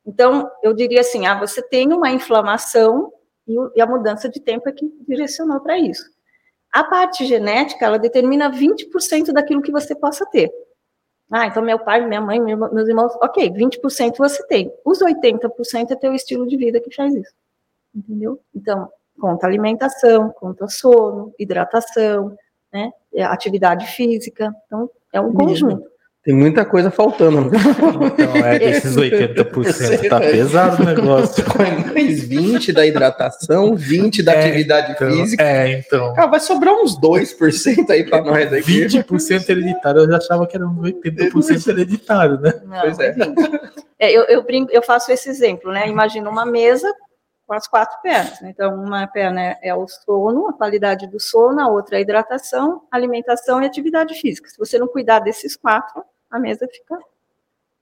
Então, 0.05 0.49
eu 0.63 0.73
diria 0.73 1.01
assim: 1.01 1.25
ah, 1.25 1.37
você 1.37 1.61
tem 1.61 1.91
uma 1.91 2.09
inflamação 2.09 3.11
e, 3.45 3.53
e 3.75 3.81
a 3.81 3.85
mudança 3.85 4.29
de 4.29 4.39
tempo 4.39 4.69
é 4.69 4.71
que 4.71 4.89
direcionou 5.05 5.59
para 5.59 5.77
isso. 5.77 6.09
A 6.71 6.85
parte 6.85 7.25
genética, 7.25 7.85
ela 7.85 7.99
determina 7.99 8.49
20% 8.49 9.33
daquilo 9.33 9.61
que 9.61 9.73
você 9.73 9.93
possa 9.93 10.25
ter. 10.27 10.49
Ah, 11.31 11.47
então 11.47 11.63
meu 11.63 11.79
pai, 11.79 12.05
minha 12.05 12.19
mãe, 12.19 12.41
meus 12.41 12.89
irmãos, 12.89 13.13
ok, 13.21 13.49
20% 13.51 14.17
você 14.17 14.45
tem. 14.47 14.71
Os 14.83 14.99
80% 14.99 15.91
é 15.91 15.95
teu 15.95 16.13
estilo 16.13 16.45
de 16.45 16.57
vida 16.57 16.81
que 16.81 16.93
faz 16.93 17.15
isso. 17.15 17.33
Entendeu? 17.95 18.39
Então, 18.53 18.89
conta 19.19 19.47
alimentação, 19.47 20.29
conta 20.31 20.67
sono, 20.67 21.33
hidratação, 21.39 22.35
né? 22.71 22.91
Atividade 23.19 23.87
física. 23.87 24.53
Então, 24.65 24.89
é 25.13 25.21
um 25.21 25.33
conjunto. 25.33 25.89
Tem 26.23 26.35
muita 26.35 26.63
coisa 26.63 26.91
faltando. 26.91 27.49
Então, 27.49 28.35
é 28.45 28.59
desses 28.59 28.95
80% 28.95 30.07
tá 30.07 30.19
pesado 30.21 30.83
o 30.83 30.85
negócio. 30.85 31.43
Mais 31.91 32.23
20 32.23 32.71
da 32.71 32.85
hidratação, 32.85 33.75
20 33.75 34.21
da 34.21 34.33
é, 34.33 34.39
atividade 34.39 34.91
então, 34.91 35.09
física. 35.09 35.43
É, 35.43 35.79
então. 35.79 36.13
Ah, 36.15 36.27
vai 36.27 36.39
sobrar 36.39 36.75
uns 36.75 36.95
2% 36.99 37.89
aí 37.89 38.03
para 38.03 38.21
nós 38.21 38.53
aqui. 38.53 38.85
20% 38.85 39.49
hereditário, 39.49 40.01
eu 40.01 40.11
já 40.11 40.17
achava 40.17 40.45
que 40.45 40.55
era 40.55 40.67
uns 40.67 40.79
80% 40.79 41.67
hereditário, 41.67 42.39
né? 42.39 42.53
Não, 42.67 42.81
pois 42.81 42.99
é. 42.99 43.15
é 43.97 44.11
eu, 44.11 44.23
eu, 44.25 44.43
brinco, 44.43 44.71
eu 44.71 44.83
faço 44.83 45.11
esse 45.11 45.27
exemplo, 45.27 45.71
né? 45.71 45.89
Imagina 45.89 46.29
uma 46.29 46.45
mesa 46.45 46.87
com 47.51 47.55
as 47.55 47.67
quatro 47.67 48.01
pernas. 48.01 48.39
Né? 48.39 48.51
Então, 48.51 48.81
uma 48.81 49.05
perna 49.05 49.57
é 49.61 49.75
o 49.75 49.85
sono, 49.85 50.47
a 50.47 50.53
qualidade 50.53 51.05
do 51.05 51.19
sono, 51.19 51.59
a 51.59 51.67
outra 51.67 51.95
é 51.95 51.99
a 51.99 52.01
hidratação, 52.01 52.83
alimentação 52.89 53.61
e 53.61 53.65
atividade 53.65 54.15
física. 54.15 54.47
Se 54.47 54.57
você 54.57 54.79
não 54.79 54.87
cuidar 54.87 55.19
desses 55.19 55.57
quatro, 55.57 56.01
a 56.29 56.39
mesa 56.39 56.65
fica 56.71 56.97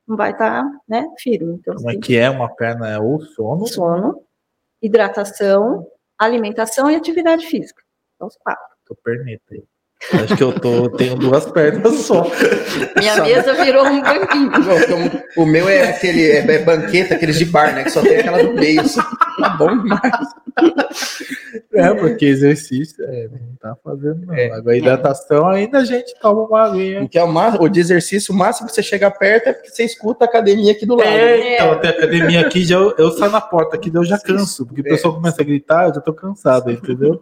não 0.08 0.17
vai 0.17 0.32
estar 0.32 0.63
tá, 0.63 0.79
né, 0.88 1.08
firme. 1.19 1.53
Então, 1.53 1.75
Como 1.75 1.91
é 1.91 1.97
que 1.97 2.17
é 2.17 2.27
uma 2.32 2.49
perna? 2.49 2.89
É 2.89 2.97
o 2.97 3.19
sono? 3.19 3.67
Sono, 3.67 4.23
hidratação, 4.82 5.86
alimentação 6.17 6.89
e 6.89 6.95
atividade 6.95 7.45
física. 7.45 7.84
São 8.17 8.25
os 8.25 8.36
quatro. 8.38 8.75
Tô 8.88 8.95
perneta 8.95 9.43
aí. 9.51 9.63
Acho 10.13 10.38
que 10.38 10.43
eu 10.43 10.53
tô, 10.53 10.89
tenho 10.91 11.15
duas 11.15 11.45
pernas 11.51 11.93
só. 11.95 12.25
Minha 12.97 13.15
só. 13.15 13.23
mesa 13.23 13.53
virou 13.53 13.85
um 13.85 14.01
banquinho. 14.01 14.51
Então, 14.57 15.21
o 15.38 15.45
meu 15.45 15.67
é 15.67 15.89
aquele 15.89 16.31
é, 16.31 16.38
é, 16.39 16.59
banqueta, 16.59 17.15
aqueles 17.15 17.38
de 17.38 17.45
bar, 17.45 17.75
né? 17.75 17.83
Que 17.83 17.89
só 17.89 18.01
tem 18.01 18.17
aquela 18.17 18.41
do 18.41 18.53
meio. 18.53 18.79
Assim. 18.79 19.01
Tá 19.39 19.49
bom 19.49 19.77
demais. 19.77 20.01
É, 21.73 21.93
porque 21.93 22.25
exercício 22.25 23.03
é, 23.05 23.27
não 23.27 23.55
tá 23.59 23.77
fazendo 23.83 24.25
não. 24.25 24.33
É. 24.33 24.51
Agora, 24.51 24.77
hidratação 24.77 25.47
ainda 25.47 25.79
a 25.79 25.85
gente 25.85 26.13
toma 26.19 26.43
uma 26.43 26.63
aguinha. 26.63 27.01
Porque 27.01 27.17
é 27.17 27.23
o, 27.23 27.62
o 27.62 27.69
de 27.69 27.79
exercício, 27.79 28.33
o 28.33 28.38
máximo 28.38 28.67
que 28.67 28.73
você 28.73 28.83
chega 28.83 29.12
perto 29.12 29.47
é 29.47 29.53
porque 29.53 29.69
você 29.69 29.83
escuta 29.83 30.25
a 30.25 30.27
academia 30.27 30.71
aqui 30.71 30.85
do 30.85 30.95
lado. 30.95 31.09
É, 31.09 31.55
então, 31.55 31.79
tem 31.79 31.89
academia 31.89 32.41
aqui, 32.41 32.63
já, 32.63 32.75
eu, 32.75 32.95
eu 32.97 33.12
saio 33.12 33.31
na 33.31 33.41
porta 33.41 33.75
aqui, 33.75 33.91
eu 33.93 34.03
já 34.03 34.17
canso. 34.17 34.65
Porque 34.65 34.81
o 34.81 34.83
pessoal 34.83 35.13
começa 35.15 35.41
a 35.41 35.45
gritar, 35.45 35.88
eu 35.88 35.95
já 35.95 36.01
tô 36.01 36.13
cansado, 36.13 36.71
entendeu? 36.71 37.19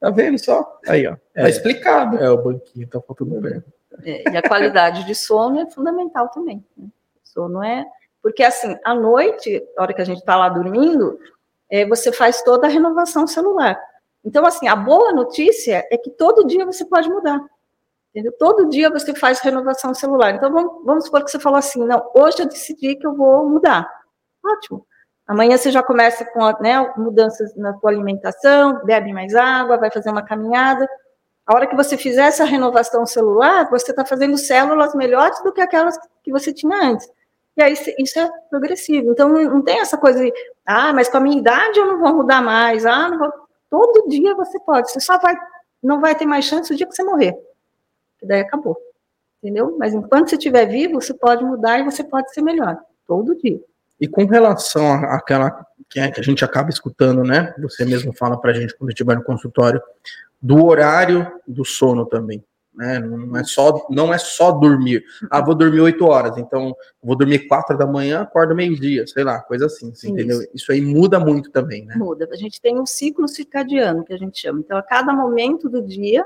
Tá 0.00 0.10
vendo 0.10 0.38
só? 0.38 0.78
Aí, 0.86 1.06
ó. 1.06 1.12
Tá 1.12 1.20
é, 1.34 1.42
tá 1.42 1.48
explicado. 1.48 2.16
É, 2.18 2.30
o 2.30 2.42
banquinho 2.42 2.88
tá 2.88 3.00
faltando 3.00 3.40
perto. 3.40 3.72
É, 4.04 4.30
e 4.30 4.36
a 4.36 4.42
qualidade 4.42 5.04
de 5.04 5.14
sono 5.14 5.60
é 5.60 5.70
fundamental 5.70 6.28
também. 6.28 6.64
Né? 6.76 6.88
Sono 7.24 7.62
é. 7.62 7.84
Porque, 8.22 8.42
assim, 8.42 8.76
à 8.84 8.94
noite, 8.94 9.62
a 9.76 9.82
hora 9.82 9.94
que 9.94 10.02
a 10.02 10.04
gente 10.04 10.18
está 10.18 10.36
lá 10.36 10.48
dormindo, 10.48 11.18
é, 11.70 11.86
você 11.86 12.12
faz 12.12 12.42
toda 12.42 12.66
a 12.66 12.70
renovação 12.70 13.26
celular. 13.26 13.78
Então, 14.24 14.44
assim, 14.44 14.68
a 14.68 14.76
boa 14.76 15.12
notícia 15.12 15.86
é 15.90 15.96
que 15.96 16.10
todo 16.10 16.46
dia 16.46 16.64
você 16.64 16.84
pode 16.84 17.08
mudar. 17.08 17.40
Entendeu? 18.10 18.32
Todo 18.38 18.68
dia 18.68 18.90
você 18.90 19.14
faz 19.14 19.40
renovação 19.40 19.94
celular. 19.94 20.34
Então, 20.34 20.50
vamos, 20.50 20.84
vamos 20.84 21.04
supor 21.04 21.24
que 21.24 21.30
você 21.30 21.38
falou 21.38 21.58
assim: 21.58 21.84
não, 21.84 22.10
hoje 22.14 22.40
eu 22.40 22.46
decidi 22.46 22.96
que 22.96 23.06
eu 23.06 23.14
vou 23.14 23.48
mudar. 23.48 23.88
Ótimo. 24.44 24.86
Amanhã 25.28 25.58
você 25.58 25.70
já 25.70 25.82
começa 25.82 26.24
com 26.24 26.40
né, 26.62 26.90
mudanças 26.96 27.54
na 27.54 27.78
sua 27.78 27.90
alimentação, 27.90 28.82
bebe 28.86 29.12
mais 29.12 29.34
água, 29.34 29.76
vai 29.76 29.90
fazer 29.90 30.08
uma 30.08 30.22
caminhada. 30.22 30.88
A 31.46 31.54
hora 31.54 31.66
que 31.66 31.76
você 31.76 31.98
fizer 31.98 32.28
essa 32.28 32.44
renovação 32.44 33.04
celular, 33.04 33.68
você 33.68 33.90
está 33.90 34.06
fazendo 34.06 34.38
células 34.38 34.94
melhores 34.94 35.38
do 35.42 35.52
que 35.52 35.60
aquelas 35.60 35.98
que 36.22 36.32
você 36.32 36.50
tinha 36.50 36.74
antes. 36.82 37.06
E 37.58 37.62
aí 37.62 37.74
isso 37.98 38.18
é 38.18 38.30
progressivo. 38.48 39.10
Então 39.12 39.28
não 39.28 39.60
tem 39.62 39.80
essa 39.80 39.98
coisa 39.98 40.18
de, 40.18 40.32
ah, 40.64 40.94
mas 40.94 41.10
com 41.10 41.18
a 41.18 41.20
minha 41.20 41.38
idade 41.38 41.78
eu 41.78 41.86
não 41.86 41.98
vou 41.98 42.14
mudar 42.14 42.40
mais. 42.40 42.86
Ah, 42.86 43.10
não 43.10 43.18
vou. 43.18 43.32
Todo 43.68 44.08
dia 44.08 44.34
você 44.34 44.58
pode. 44.60 44.90
Você 44.90 45.00
só 45.00 45.18
vai, 45.18 45.36
não 45.82 46.00
vai 46.00 46.14
ter 46.14 46.24
mais 46.24 46.46
chance 46.46 46.72
o 46.72 46.76
dia 46.76 46.86
que 46.86 46.94
você 46.94 47.04
morrer. 47.04 47.34
Que 48.18 48.24
daí 48.24 48.40
acabou. 48.40 48.78
Entendeu? 49.42 49.76
Mas 49.78 49.92
enquanto 49.92 50.30
você 50.30 50.36
estiver 50.36 50.66
vivo, 50.66 51.00
você 51.00 51.12
pode 51.12 51.44
mudar 51.44 51.80
e 51.80 51.84
você 51.84 52.02
pode 52.02 52.32
ser 52.32 52.40
melhor. 52.40 52.78
Todo 53.06 53.36
dia. 53.36 53.60
E 54.00 54.06
com 54.06 54.26
relação 54.26 54.92
àquela 54.92 55.66
que 55.88 56.00
a 56.00 56.22
gente 56.22 56.44
acaba 56.44 56.70
escutando, 56.70 57.22
né? 57.22 57.54
Você 57.60 57.84
mesmo 57.84 58.12
fala 58.12 58.40
para 58.40 58.50
a 58.50 58.54
gente 58.54 58.76
quando 58.76 58.88
a 58.88 58.92
gente 58.92 59.04
vai 59.04 59.16
no 59.16 59.24
consultório, 59.24 59.80
do 60.40 60.64
horário 60.64 61.26
do 61.46 61.64
sono 61.64 62.06
também. 62.06 62.44
Né? 62.78 63.00
Não 63.00 63.36
é 63.36 63.42
só 63.42 63.86
não 63.90 64.14
é 64.14 64.18
só 64.18 64.52
dormir. 64.52 65.02
Ah, 65.28 65.40
vou 65.44 65.54
dormir 65.56 65.80
oito 65.80 66.06
horas, 66.06 66.38
então 66.38 66.76
vou 67.02 67.16
dormir 67.16 67.48
quatro 67.48 67.76
da 67.76 67.84
manhã, 67.84 68.20
acordo 68.20 68.54
meio 68.54 68.78
dia, 68.78 69.04
sei 69.04 69.24
lá, 69.24 69.40
coisa 69.40 69.66
assim, 69.66 69.92
Sim, 69.92 70.12
entendeu? 70.12 70.40
Isso. 70.42 70.50
isso 70.54 70.72
aí 70.72 70.80
muda 70.80 71.18
muito 71.18 71.50
também, 71.50 71.84
né? 71.84 71.96
Muda. 71.96 72.28
A 72.30 72.36
gente 72.36 72.60
tem 72.60 72.78
um 72.78 72.86
ciclo 72.86 73.26
circadiano 73.26 74.04
que 74.04 74.12
a 74.12 74.16
gente 74.16 74.40
chama. 74.40 74.60
Então, 74.60 74.78
a 74.78 74.82
cada 74.82 75.12
momento 75.12 75.68
do 75.68 75.82
dia, 75.82 76.24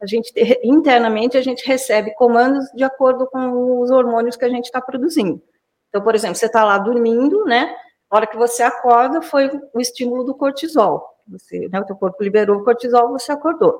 a 0.00 0.06
gente 0.06 0.32
internamente 0.62 1.36
a 1.36 1.42
gente 1.42 1.66
recebe 1.66 2.14
comandos 2.14 2.66
de 2.76 2.84
acordo 2.84 3.26
com 3.26 3.80
os 3.80 3.90
hormônios 3.90 4.36
que 4.36 4.44
a 4.44 4.48
gente 4.48 4.66
está 4.66 4.80
produzindo. 4.80 5.42
Então, 5.88 6.02
por 6.02 6.14
exemplo, 6.14 6.36
você 6.36 6.46
está 6.46 6.64
lá 6.64 6.78
dormindo, 6.78 7.44
né? 7.44 7.74
A 8.10 8.16
hora 8.16 8.26
que 8.26 8.36
você 8.36 8.62
acorda 8.62 9.22
foi 9.22 9.50
o 9.72 9.80
estímulo 9.80 10.24
do 10.24 10.34
cortisol. 10.34 11.06
Você, 11.28 11.68
né, 11.68 11.80
o 11.80 11.84
teu 11.84 11.96
corpo 11.96 12.22
liberou 12.22 12.58
o 12.58 12.64
cortisol, 12.64 13.10
você 13.10 13.32
acordou. 13.32 13.78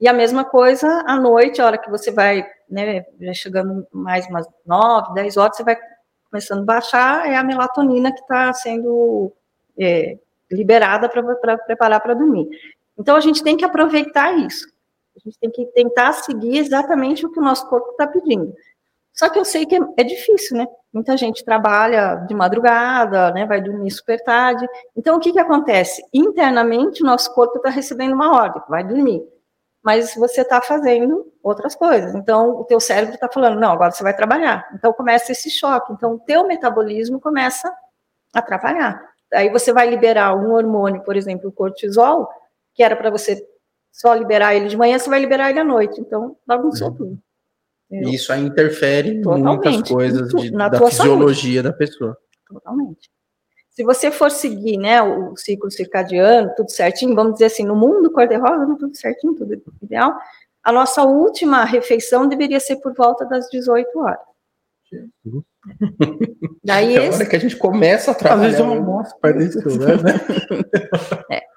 E 0.00 0.08
a 0.08 0.12
mesma 0.12 0.44
coisa 0.44 1.04
à 1.06 1.16
noite, 1.16 1.60
a 1.60 1.66
hora 1.66 1.78
que 1.78 1.88
você 1.88 2.10
vai, 2.10 2.44
né, 2.68 3.06
já 3.20 3.32
chegando 3.32 3.86
mais 3.92 4.26
umas 4.26 4.46
9, 4.66 5.14
10 5.14 5.36
horas, 5.36 5.56
você 5.56 5.62
vai 5.62 5.78
começando 6.28 6.62
a 6.62 6.64
baixar, 6.64 7.30
é 7.30 7.36
a 7.36 7.44
melatonina 7.44 8.12
que 8.12 8.20
está 8.20 8.52
sendo 8.52 9.32
é, 9.78 10.18
liberada 10.50 11.08
para 11.08 11.56
preparar 11.58 12.00
para 12.00 12.14
dormir. 12.14 12.48
Então, 12.98 13.14
a 13.14 13.20
gente 13.20 13.44
tem 13.44 13.56
que 13.56 13.64
aproveitar 13.64 14.36
isso. 14.38 14.66
A 15.14 15.20
gente 15.20 15.38
tem 15.38 15.50
que 15.50 15.66
tentar 15.66 16.12
seguir 16.14 16.58
exatamente 16.58 17.24
o 17.24 17.30
que 17.30 17.38
o 17.38 17.42
nosso 17.42 17.68
corpo 17.68 17.90
está 17.90 18.06
pedindo. 18.06 18.54
Só 19.12 19.28
que 19.28 19.38
eu 19.38 19.44
sei 19.44 19.66
que 19.66 19.76
é, 19.76 19.80
é, 19.98 20.04
difícil, 20.04 20.56
né? 20.56 20.66
Muita 20.92 21.16
gente 21.16 21.44
trabalha 21.44 22.16
de 22.28 22.34
madrugada, 22.34 23.30
né? 23.32 23.46
Vai 23.46 23.62
dormir 23.62 23.90
super 23.90 24.22
tarde. 24.22 24.68
Então, 24.94 25.16
o 25.16 25.20
que 25.20 25.32
que 25.32 25.38
acontece? 25.38 26.04
Internamente, 26.12 27.02
o 27.02 27.06
nosso 27.06 27.32
corpo 27.34 27.56
está 27.56 27.70
recebendo 27.70 28.12
uma 28.12 28.36
ordem, 28.36 28.62
vai 28.68 28.84
dormir. 28.84 29.22
Mas 29.82 30.14
você 30.14 30.42
está 30.42 30.60
fazendo 30.60 31.32
outras 31.42 31.74
coisas. 31.74 32.14
Então, 32.14 32.50
o 32.60 32.64
teu 32.64 32.78
cérebro 32.78 33.14
está 33.14 33.28
falando, 33.28 33.58
não, 33.58 33.72
agora 33.72 33.90
você 33.90 34.02
vai 34.02 34.14
trabalhar. 34.14 34.68
Então, 34.74 34.92
começa 34.92 35.32
esse 35.32 35.50
choque. 35.50 35.92
Então, 35.92 36.14
o 36.14 36.18
teu 36.18 36.46
metabolismo 36.46 37.18
começa 37.18 37.68
a 38.34 38.38
atrapalhar. 38.38 39.02
Aí 39.32 39.48
você 39.48 39.72
vai 39.72 39.88
liberar 39.88 40.36
um 40.36 40.52
hormônio, 40.52 41.02
por 41.02 41.16
exemplo, 41.16 41.48
o 41.48 41.52
cortisol, 41.52 42.28
que 42.74 42.82
era 42.82 42.94
para 42.94 43.10
você 43.10 43.42
só 43.90 44.14
liberar 44.14 44.54
ele 44.54 44.68
de 44.68 44.76
manhã, 44.76 44.98
você 44.98 45.08
vai 45.08 45.20
liberar 45.20 45.50
ele 45.50 45.58
à 45.58 45.64
noite. 45.64 46.00
Então, 46.00 46.36
bagunçou 46.46 46.88
uhum. 46.88 46.94
tudo. 46.94 47.18
E 47.92 48.14
isso 48.14 48.32
aí 48.32 48.42
interfere 48.42 49.10
em 49.10 49.22
muitas 49.22 49.82
coisas 49.82 50.28
de, 50.28 50.50
da 50.50 50.88
fisiologia 50.88 51.62
saúde. 51.62 51.62
da 51.62 51.72
pessoa. 51.72 52.16
Totalmente. 52.48 53.10
Se 53.70 53.82
você 53.82 54.10
for 54.10 54.30
seguir 54.30 54.76
né, 54.76 55.02
o 55.02 55.34
ciclo 55.36 55.70
circadiano, 55.70 56.52
tudo 56.56 56.70
certinho, 56.70 57.14
vamos 57.14 57.34
dizer 57.34 57.46
assim, 57.46 57.64
no 57.64 57.74
mundo 57.74 58.10
cor-de-rosa, 58.10 58.76
tudo 58.78 58.96
certinho, 58.96 59.34
tudo 59.34 59.62
ideal, 59.82 60.14
a 60.62 60.70
nossa 60.70 61.02
última 61.02 61.64
refeição 61.64 62.28
deveria 62.28 62.60
ser 62.60 62.76
por 62.76 62.94
volta 62.94 63.24
das 63.24 63.48
18 63.50 63.98
horas. 63.98 64.20
Daí 66.62 66.96
é 66.96 67.06
esse... 67.06 67.14
a 67.14 67.16
hora 67.16 67.26
que 67.26 67.36
a 67.36 67.38
gente 67.38 67.56
começa 67.56 68.10
a 68.10 68.14
trabalhar. 68.14 68.48
Às 68.48 68.56
vezes 68.56 68.60
eu 68.60 68.72
almoço 68.72 69.18
perto 69.20 69.38
disso, 69.38 69.78
né? 69.78 70.20
é. 71.32 71.51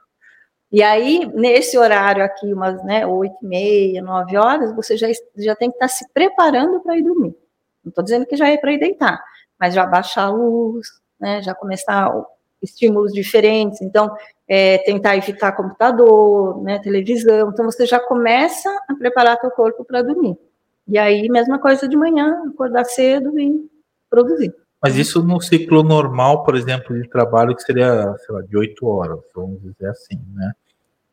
E 0.72 0.82
aí, 0.84 1.26
nesse 1.34 1.78
horário 1.78 2.24
aqui, 2.24 2.54
umas 2.54 2.84
né, 2.84 3.06
8 3.06 3.36
e 3.42 3.46
meia, 3.48 4.02
9 4.02 4.38
horas, 4.38 4.76
você 4.76 4.98
já, 4.98 5.08
já 5.38 5.56
tem 5.56 5.70
que 5.70 5.76
estar 5.76 5.88
se 5.88 6.06
preparando 6.12 6.82
para 6.82 6.98
ir 6.98 7.04
dormir. 7.04 7.36
Não 7.84 7.90
estou 7.90 8.04
dizendo 8.04 8.26
que 8.26 8.36
já 8.36 8.50
é 8.50 8.58
para 8.58 8.74
ir 8.74 8.80
deitar, 8.80 9.24
mas 9.60 9.74
já 9.74 9.86
baixar 9.86 10.24
a 10.24 10.30
luz, 10.32 10.88
né, 11.20 11.42
já 11.42 11.54
começar 11.54 12.12
estímulos 12.62 13.14
diferentes, 13.14 13.80
então 13.82 14.16
é, 14.48 14.80
tentar 14.80 15.16
evitar 15.16 15.52
computador, 15.52 16.62
né, 16.64 16.80
televisão, 16.80 17.50
então 17.50 17.66
você 17.66 17.86
já 17.86 18.00
começa 18.00 18.70
a 18.88 18.96
preparar 18.96 19.40
seu 19.40 19.52
corpo 19.52 19.86
para 19.86 20.02
dormir. 20.02 20.38
E 20.88 20.98
aí, 20.98 21.30
mesma 21.30 21.60
coisa 21.60 21.88
de 21.88 21.96
manhã, 21.96 22.44
acordar 22.54 22.86
cedo 22.86 23.40
e 23.40 23.70
produzir. 24.10 24.54
Mas 24.86 24.98
isso 24.98 25.24
no 25.24 25.42
ciclo 25.42 25.82
normal, 25.82 26.44
por 26.44 26.56
exemplo, 26.56 26.96
de 27.02 27.10
trabalho, 27.10 27.56
que 27.56 27.64
seria, 27.64 28.16
sei 28.20 28.36
lá, 28.36 28.42
de 28.42 28.56
8 28.56 28.86
horas, 28.86 29.20
vamos 29.34 29.62
dizer 29.62 29.90
assim, 29.90 30.22
né? 30.34 30.52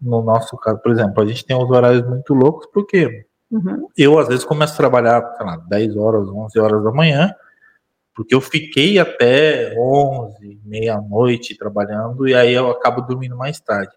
no 0.03 0.21
nosso 0.21 0.57
caso, 0.57 0.79
por 0.81 0.91
exemplo, 0.91 1.23
a 1.23 1.27
gente 1.27 1.45
tem 1.47 1.57
uns 1.57 1.71
horários 1.71 2.07
muito 2.07 2.35
loucos, 2.35 2.67
porque 2.73 3.25
uhum. 3.51 3.89
eu 3.97 4.19
às 4.19 4.27
vezes 4.27 4.45
começo 4.45 4.75
a 4.75 4.77
trabalhar, 4.77 5.23
sei 5.37 5.47
lá, 5.47 5.57
10 5.57 5.97
horas, 5.97 6.29
11 6.29 6.59
horas 6.59 6.83
da 6.83 6.91
manhã, 6.91 7.33
porque 8.15 8.35
eu 8.35 8.41
fiquei 8.41 8.99
até 8.99 9.75
11, 9.79 10.61
meia-noite 10.65 11.57
trabalhando, 11.57 12.27
e 12.27 12.35
aí 12.35 12.53
eu 12.53 12.71
acabo 12.71 13.01
dormindo 13.03 13.37
mais 13.37 13.61
tarde. 13.61 13.93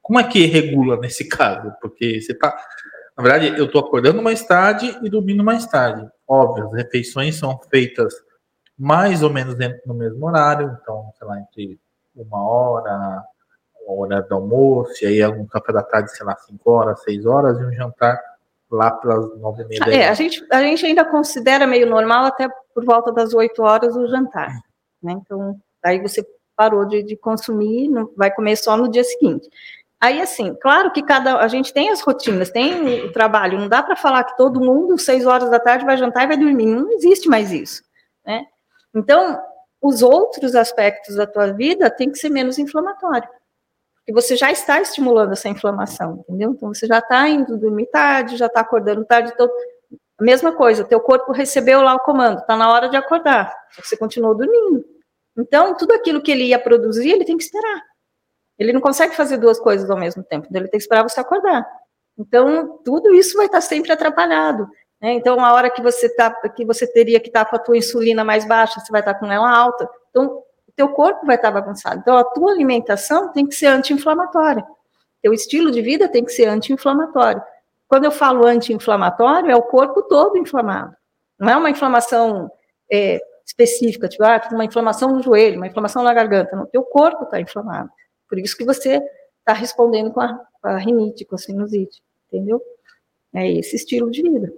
Como 0.00 0.18
é 0.18 0.24
que 0.24 0.46
regula 0.46 0.96
nesse 0.96 1.28
caso? 1.28 1.72
Porque 1.80 2.20
você 2.20 2.32
tá. 2.32 2.56
Na 3.16 3.22
verdade, 3.22 3.58
eu 3.58 3.66
estou 3.66 3.80
acordando 3.80 4.22
mais 4.22 4.44
tarde 4.44 4.96
e 5.02 5.10
dormindo 5.10 5.44
mais 5.44 5.66
tarde. 5.66 6.08
Óbvio, 6.26 6.66
as 6.66 6.72
refeições 6.72 7.36
são 7.36 7.58
feitas 7.70 8.14
mais 8.78 9.22
ou 9.22 9.30
menos 9.30 9.54
dentro 9.56 9.80
do 9.84 9.94
mesmo 9.94 10.24
horário, 10.26 10.78
então, 10.80 11.10
sei 11.18 11.26
lá, 11.26 11.40
entre 11.40 11.80
uma 12.14 12.42
hora, 12.42 13.24
o 13.86 14.02
horário 14.02 14.28
do 14.28 14.34
almoço, 14.34 15.04
e 15.04 15.06
aí 15.06 15.26
um 15.26 15.46
café 15.46 15.72
da 15.72 15.82
tarde, 15.82 16.14
sei 16.14 16.24
lá, 16.24 16.36
5 16.36 16.70
horas, 16.70 17.02
6 17.02 17.26
horas, 17.26 17.58
e 17.58 17.64
um 17.64 17.72
jantar 17.72 18.20
lá 18.70 18.90
pelas 18.90 19.36
9 19.38 19.62
e 19.62 19.66
meia. 19.66 20.02
É, 20.02 20.08
a 20.08 20.14
gente, 20.14 20.46
a 20.52 20.60
gente 20.62 20.84
ainda 20.86 21.04
considera 21.04 21.66
meio 21.66 21.88
normal 21.88 22.26
até 22.26 22.48
por 22.74 22.84
volta 22.84 23.10
das 23.10 23.34
8 23.34 23.60
horas 23.62 23.96
o 23.96 24.06
jantar. 24.06 24.52
Né? 25.02 25.12
Então, 25.12 25.56
aí 25.82 26.00
você 26.00 26.24
parou 26.54 26.84
de, 26.84 27.02
de 27.02 27.16
consumir, 27.16 27.88
não, 27.88 28.10
vai 28.16 28.30
comer 28.30 28.56
só 28.56 28.76
no 28.76 28.90
dia 28.90 29.04
seguinte. 29.04 29.48
Aí, 30.00 30.20
assim, 30.20 30.54
claro 30.60 30.92
que 30.92 31.02
cada. 31.02 31.38
A 31.38 31.48
gente 31.48 31.72
tem 31.72 31.90
as 31.90 32.00
rotinas, 32.00 32.50
tem 32.50 33.04
o 33.04 33.12
trabalho, 33.12 33.58
não 33.58 33.68
dá 33.68 33.82
para 33.82 33.96
falar 33.96 34.22
que 34.22 34.36
todo 34.36 34.60
mundo, 34.60 34.96
6 34.96 35.26
horas 35.26 35.50
da 35.50 35.58
tarde, 35.58 35.84
vai 35.84 35.96
jantar 35.96 36.24
e 36.24 36.28
vai 36.28 36.36
dormir. 36.36 36.66
Não 36.66 36.92
existe 36.92 37.28
mais 37.28 37.52
isso. 37.52 37.82
Né? 38.24 38.46
Então, 38.98 39.40
os 39.80 40.02
outros 40.02 40.54
aspectos 40.54 41.14
da 41.16 41.26
tua 41.26 41.52
vida 41.52 41.88
têm 41.90 42.10
que 42.10 42.18
ser 42.18 42.28
menos 42.28 42.58
inflamatórios 42.58 43.30
e 44.08 44.12
você 44.12 44.34
já 44.36 44.50
está 44.50 44.80
estimulando 44.80 45.32
essa 45.32 45.50
inflamação, 45.50 46.20
entendeu? 46.20 46.52
Então 46.52 46.72
você 46.72 46.86
já 46.86 46.98
está 46.98 47.28
indo 47.28 47.58
dormir 47.58 47.86
tarde, 47.88 48.38
já 48.38 48.46
está 48.46 48.62
acordando 48.62 49.04
tarde, 49.04 49.32
então 49.34 49.46
a 50.18 50.24
mesma 50.24 50.50
coisa, 50.50 50.82
teu 50.82 50.98
corpo 50.98 51.30
recebeu 51.30 51.82
lá 51.82 51.94
o 51.94 52.00
comando, 52.00 52.38
está 52.38 52.56
na 52.56 52.72
hora 52.72 52.88
de 52.88 52.96
acordar, 52.96 53.54
você 53.76 53.98
continuou 53.98 54.34
dormindo. 54.34 54.82
Então, 55.36 55.76
tudo 55.76 55.92
aquilo 55.92 56.20
que 56.20 56.32
ele 56.32 56.46
ia 56.46 56.58
produzir, 56.58 57.10
ele 57.10 57.24
tem 57.24 57.36
que 57.36 57.44
esperar. 57.44 57.82
Ele 58.58 58.72
não 58.72 58.80
consegue 58.80 59.14
fazer 59.14 59.36
duas 59.36 59.60
coisas 59.60 59.88
ao 59.88 59.96
mesmo 59.96 60.24
tempo, 60.24 60.46
então 60.48 60.60
ele 60.60 60.68
tem 60.68 60.78
que 60.78 60.82
esperar 60.82 61.04
você 61.04 61.20
acordar. 61.20 61.64
Então, 62.18 62.80
tudo 62.84 63.14
isso 63.14 63.36
vai 63.36 63.46
estar 63.46 63.60
sempre 63.60 63.92
atrapalhado. 63.92 64.66
Né? 65.00 65.12
Então, 65.14 65.42
a 65.44 65.52
hora 65.52 65.70
que 65.70 65.82
você 65.82 66.08
tá, 66.14 66.30
que 66.50 66.64
você 66.64 66.86
teria 66.86 67.20
que 67.20 67.28
estar 67.28 67.44
tá 67.44 67.50
com 67.50 67.56
a 67.56 67.58
tua 67.58 67.76
insulina 67.76 68.24
mais 68.24 68.46
baixa, 68.46 68.80
você 68.80 68.90
vai 68.90 69.00
estar 69.00 69.14
tá 69.14 69.20
com 69.20 69.30
ela 69.30 69.50
alta. 69.50 69.88
Então, 70.10 70.42
o 70.66 70.72
teu 70.74 70.88
corpo 70.90 71.26
vai 71.26 71.36
estar 71.36 71.50
bagunçado. 71.50 72.00
Então, 72.00 72.16
a 72.16 72.24
tua 72.24 72.52
alimentação 72.52 73.32
tem 73.32 73.46
que 73.46 73.54
ser 73.54 73.66
anti-inflamatória. 73.66 74.64
Teu 75.22 75.32
estilo 75.32 75.70
de 75.70 75.82
vida 75.82 76.08
tem 76.08 76.24
que 76.24 76.32
ser 76.32 76.46
anti-inflamatório. 76.46 77.42
Quando 77.86 78.04
eu 78.04 78.10
falo 78.10 78.46
anti-inflamatório, 78.46 79.50
é 79.50 79.56
o 79.56 79.62
corpo 79.62 80.02
todo 80.02 80.36
inflamado. 80.36 80.94
Não 81.38 81.48
é 81.48 81.56
uma 81.56 81.70
inflamação 81.70 82.50
é, 82.90 83.20
específica, 83.46 84.08
tipo, 84.08 84.24
ah, 84.24 84.40
uma 84.52 84.64
inflamação 84.64 85.10
no 85.10 85.22
joelho, 85.22 85.56
uma 85.56 85.66
inflamação 85.66 86.02
na 86.02 86.12
garganta. 86.12 86.54
Não, 86.54 86.66
teu 86.66 86.82
corpo 86.82 87.24
está 87.24 87.40
inflamado. 87.40 87.90
Por 88.28 88.38
isso 88.38 88.56
que 88.56 88.64
você 88.64 89.00
está 89.38 89.54
respondendo 89.54 90.12
com 90.12 90.20
a, 90.20 90.34
com 90.60 90.68
a 90.68 90.76
rinite, 90.76 91.24
com 91.24 91.34
a 91.34 91.38
sinusite, 91.38 92.02
entendeu? 92.26 92.60
É 93.34 93.50
esse 93.50 93.76
estilo 93.76 94.10
de 94.10 94.22
vida. 94.22 94.52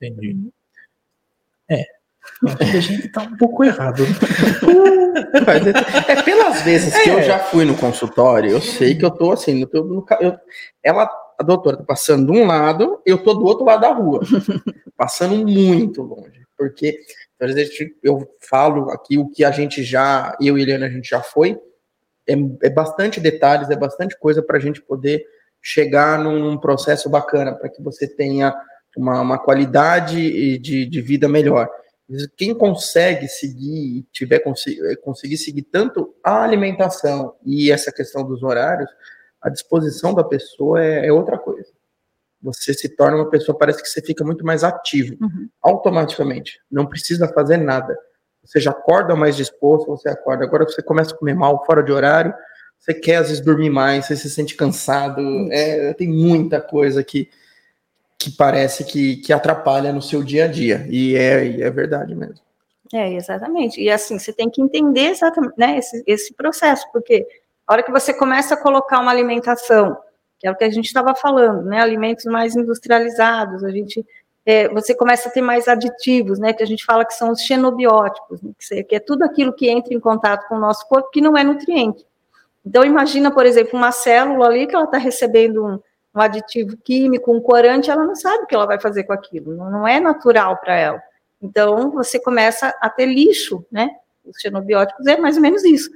Entendi. 0.00 0.50
É. 1.68 1.84
a 2.42 2.80
gente 2.80 3.08
tá 3.08 3.22
um 3.22 3.36
pouco 3.36 3.64
errado. 3.64 4.02
é, 6.08 6.12
é 6.12 6.22
pelas 6.22 6.62
vezes 6.62 6.94
é. 6.94 7.02
que 7.02 7.10
eu 7.10 7.22
já 7.22 7.38
fui 7.38 7.64
no 7.64 7.76
consultório, 7.76 8.50
eu 8.50 8.60
sei 8.60 8.94
que 8.94 9.04
eu 9.04 9.10
tô 9.10 9.32
assim, 9.32 9.66
no, 9.72 9.84
no, 9.84 10.06
eu, 10.20 10.36
ela, 10.82 11.08
a 11.38 11.42
doutora 11.42 11.76
tá 11.76 11.84
passando 11.84 12.32
de 12.32 12.38
um 12.38 12.46
lado, 12.46 13.00
eu 13.04 13.18
tô 13.18 13.34
do 13.34 13.44
outro 13.44 13.64
lado 13.64 13.82
da 13.82 13.92
rua, 13.92 14.20
passando 14.96 15.46
muito 15.46 16.02
longe, 16.02 16.46
porque 16.56 16.98
às 17.38 17.54
vezes 17.54 17.74
eu 18.02 18.28
falo 18.40 18.90
aqui 18.90 19.18
o 19.18 19.28
que 19.28 19.44
a 19.44 19.50
gente 19.50 19.82
já, 19.82 20.36
eu 20.40 20.58
e 20.58 20.62
Eliana, 20.62 20.86
a 20.86 20.90
gente 20.90 21.08
já 21.08 21.22
foi, 21.22 21.58
é, 22.26 22.34
é 22.62 22.70
bastante 22.70 23.20
detalhes, 23.20 23.70
é 23.70 23.76
bastante 23.76 24.18
coisa 24.18 24.42
para 24.42 24.56
a 24.56 24.60
gente 24.60 24.80
poder 24.80 25.24
chegar 25.62 26.18
num 26.18 26.56
processo 26.56 27.08
bacana, 27.08 27.54
para 27.54 27.68
que 27.68 27.82
você 27.82 28.08
tenha 28.08 28.54
uma, 28.96 29.20
uma 29.20 29.38
qualidade 29.38 30.58
de, 30.58 30.86
de 30.86 31.00
vida 31.00 31.28
melhor. 31.28 31.68
Quem 32.36 32.52
consegue 32.52 33.28
seguir, 33.28 34.04
tiver 34.10 34.42
eh, 34.42 34.96
conseguir 34.96 35.36
seguir 35.36 35.62
tanto 35.62 36.12
a 36.24 36.42
alimentação 36.42 37.36
e 37.46 37.70
essa 37.70 37.92
questão 37.92 38.24
dos 38.24 38.42
horários, 38.42 38.90
a 39.40 39.48
disposição 39.48 40.12
da 40.12 40.24
pessoa 40.24 40.84
é, 40.84 41.06
é 41.06 41.12
outra 41.12 41.38
coisa. 41.38 41.70
Você 42.42 42.74
se 42.74 42.88
torna 42.88 43.16
uma 43.16 43.30
pessoa, 43.30 43.56
parece 43.56 43.82
que 43.82 43.88
você 43.88 44.00
fica 44.00 44.24
muito 44.24 44.44
mais 44.44 44.64
ativo, 44.64 45.16
uhum. 45.20 45.48
automaticamente. 45.62 46.58
Não 46.70 46.86
precisa 46.86 47.28
fazer 47.28 47.58
nada. 47.58 47.96
Você 48.42 48.58
já 48.58 48.70
acorda 48.70 49.14
mais 49.14 49.36
disposto, 49.36 49.86
você 49.86 50.08
acorda. 50.08 50.44
Agora 50.44 50.64
você 50.64 50.82
começa 50.82 51.14
a 51.14 51.16
comer 51.16 51.34
mal, 51.34 51.64
fora 51.64 51.82
de 51.82 51.92
horário, 51.92 52.34
você 52.78 52.94
quer 52.94 53.16
às 53.16 53.28
vezes 53.28 53.44
dormir 53.44 53.70
mais, 53.70 54.06
você 54.06 54.16
se 54.16 54.30
sente 54.30 54.56
cansado. 54.56 55.20
É, 55.52 55.92
tem 55.94 56.08
muita 56.08 56.60
coisa 56.60 57.04
que, 57.04 57.28
que 58.20 58.30
parece 58.30 58.84
que, 58.84 59.16
que 59.16 59.32
atrapalha 59.32 59.94
no 59.94 60.02
seu 60.02 60.22
dia 60.22 60.44
a 60.44 60.46
dia. 60.46 60.86
E 60.90 61.16
é, 61.16 61.46
e 61.46 61.62
é 61.62 61.70
verdade 61.70 62.14
mesmo. 62.14 62.44
É, 62.92 63.14
exatamente. 63.14 63.80
E 63.80 63.88
assim, 63.88 64.18
você 64.18 64.30
tem 64.30 64.50
que 64.50 64.60
entender 64.60 65.06
exatamente 65.06 65.54
né, 65.56 65.78
esse, 65.78 66.04
esse 66.06 66.34
processo, 66.34 66.86
porque 66.92 67.26
a 67.66 67.72
hora 67.72 67.82
que 67.82 67.90
você 67.90 68.12
começa 68.12 68.52
a 68.52 68.56
colocar 68.58 69.00
uma 69.00 69.10
alimentação, 69.10 69.96
que 70.38 70.46
é 70.46 70.50
o 70.50 70.54
que 70.54 70.64
a 70.64 70.70
gente 70.70 70.84
estava 70.84 71.14
falando, 71.14 71.62
né? 71.62 71.80
Alimentos 71.80 72.26
mais 72.26 72.54
industrializados, 72.54 73.64
a 73.64 73.70
gente. 73.70 74.04
É, 74.44 74.68
você 74.68 74.94
começa 74.94 75.28
a 75.28 75.32
ter 75.32 75.42
mais 75.42 75.68
aditivos, 75.68 76.38
né? 76.38 76.52
Que 76.52 76.62
a 76.62 76.66
gente 76.66 76.84
fala 76.84 77.06
que 77.06 77.14
são 77.14 77.30
os 77.30 77.40
xenobióticos, 77.40 78.42
né, 78.42 78.52
que 78.82 78.96
é 78.96 79.00
tudo 79.00 79.22
aquilo 79.22 79.52
que 79.52 79.70
entra 79.70 79.94
em 79.94 80.00
contato 80.00 80.46
com 80.48 80.56
o 80.56 80.60
nosso 80.60 80.86
corpo 80.88 81.10
que 81.10 81.20
não 81.20 81.36
é 81.38 81.44
nutriente. 81.44 82.04
Então, 82.66 82.84
imagina, 82.84 83.30
por 83.30 83.46
exemplo, 83.46 83.78
uma 83.78 83.92
célula 83.92 84.46
ali 84.46 84.66
que 84.66 84.74
ela 84.74 84.84
está 84.84 84.98
recebendo 84.98 85.64
um, 85.64 85.80
um 86.14 86.20
aditivo 86.20 86.76
químico, 86.76 87.32
um 87.32 87.40
corante, 87.40 87.90
ela 87.90 88.04
não 88.04 88.14
sabe 88.14 88.44
o 88.44 88.46
que 88.46 88.54
ela 88.54 88.66
vai 88.66 88.80
fazer 88.80 89.04
com 89.04 89.12
aquilo, 89.12 89.54
não, 89.54 89.86
é 89.86 90.00
natural 90.00 90.56
para 90.56 90.76
ela. 90.76 91.02
Então, 91.40 91.90
você 91.90 92.20
começa 92.20 92.74
a 92.80 92.90
ter 92.90 93.06
lixo, 93.06 93.64
né? 93.70 93.88
Os 94.24 94.38
xenobióticos 94.40 95.06
é 95.06 95.16
mais 95.16 95.36
ou 95.36 95.42
menos 95.42 95.64
isso. 95.64 95.90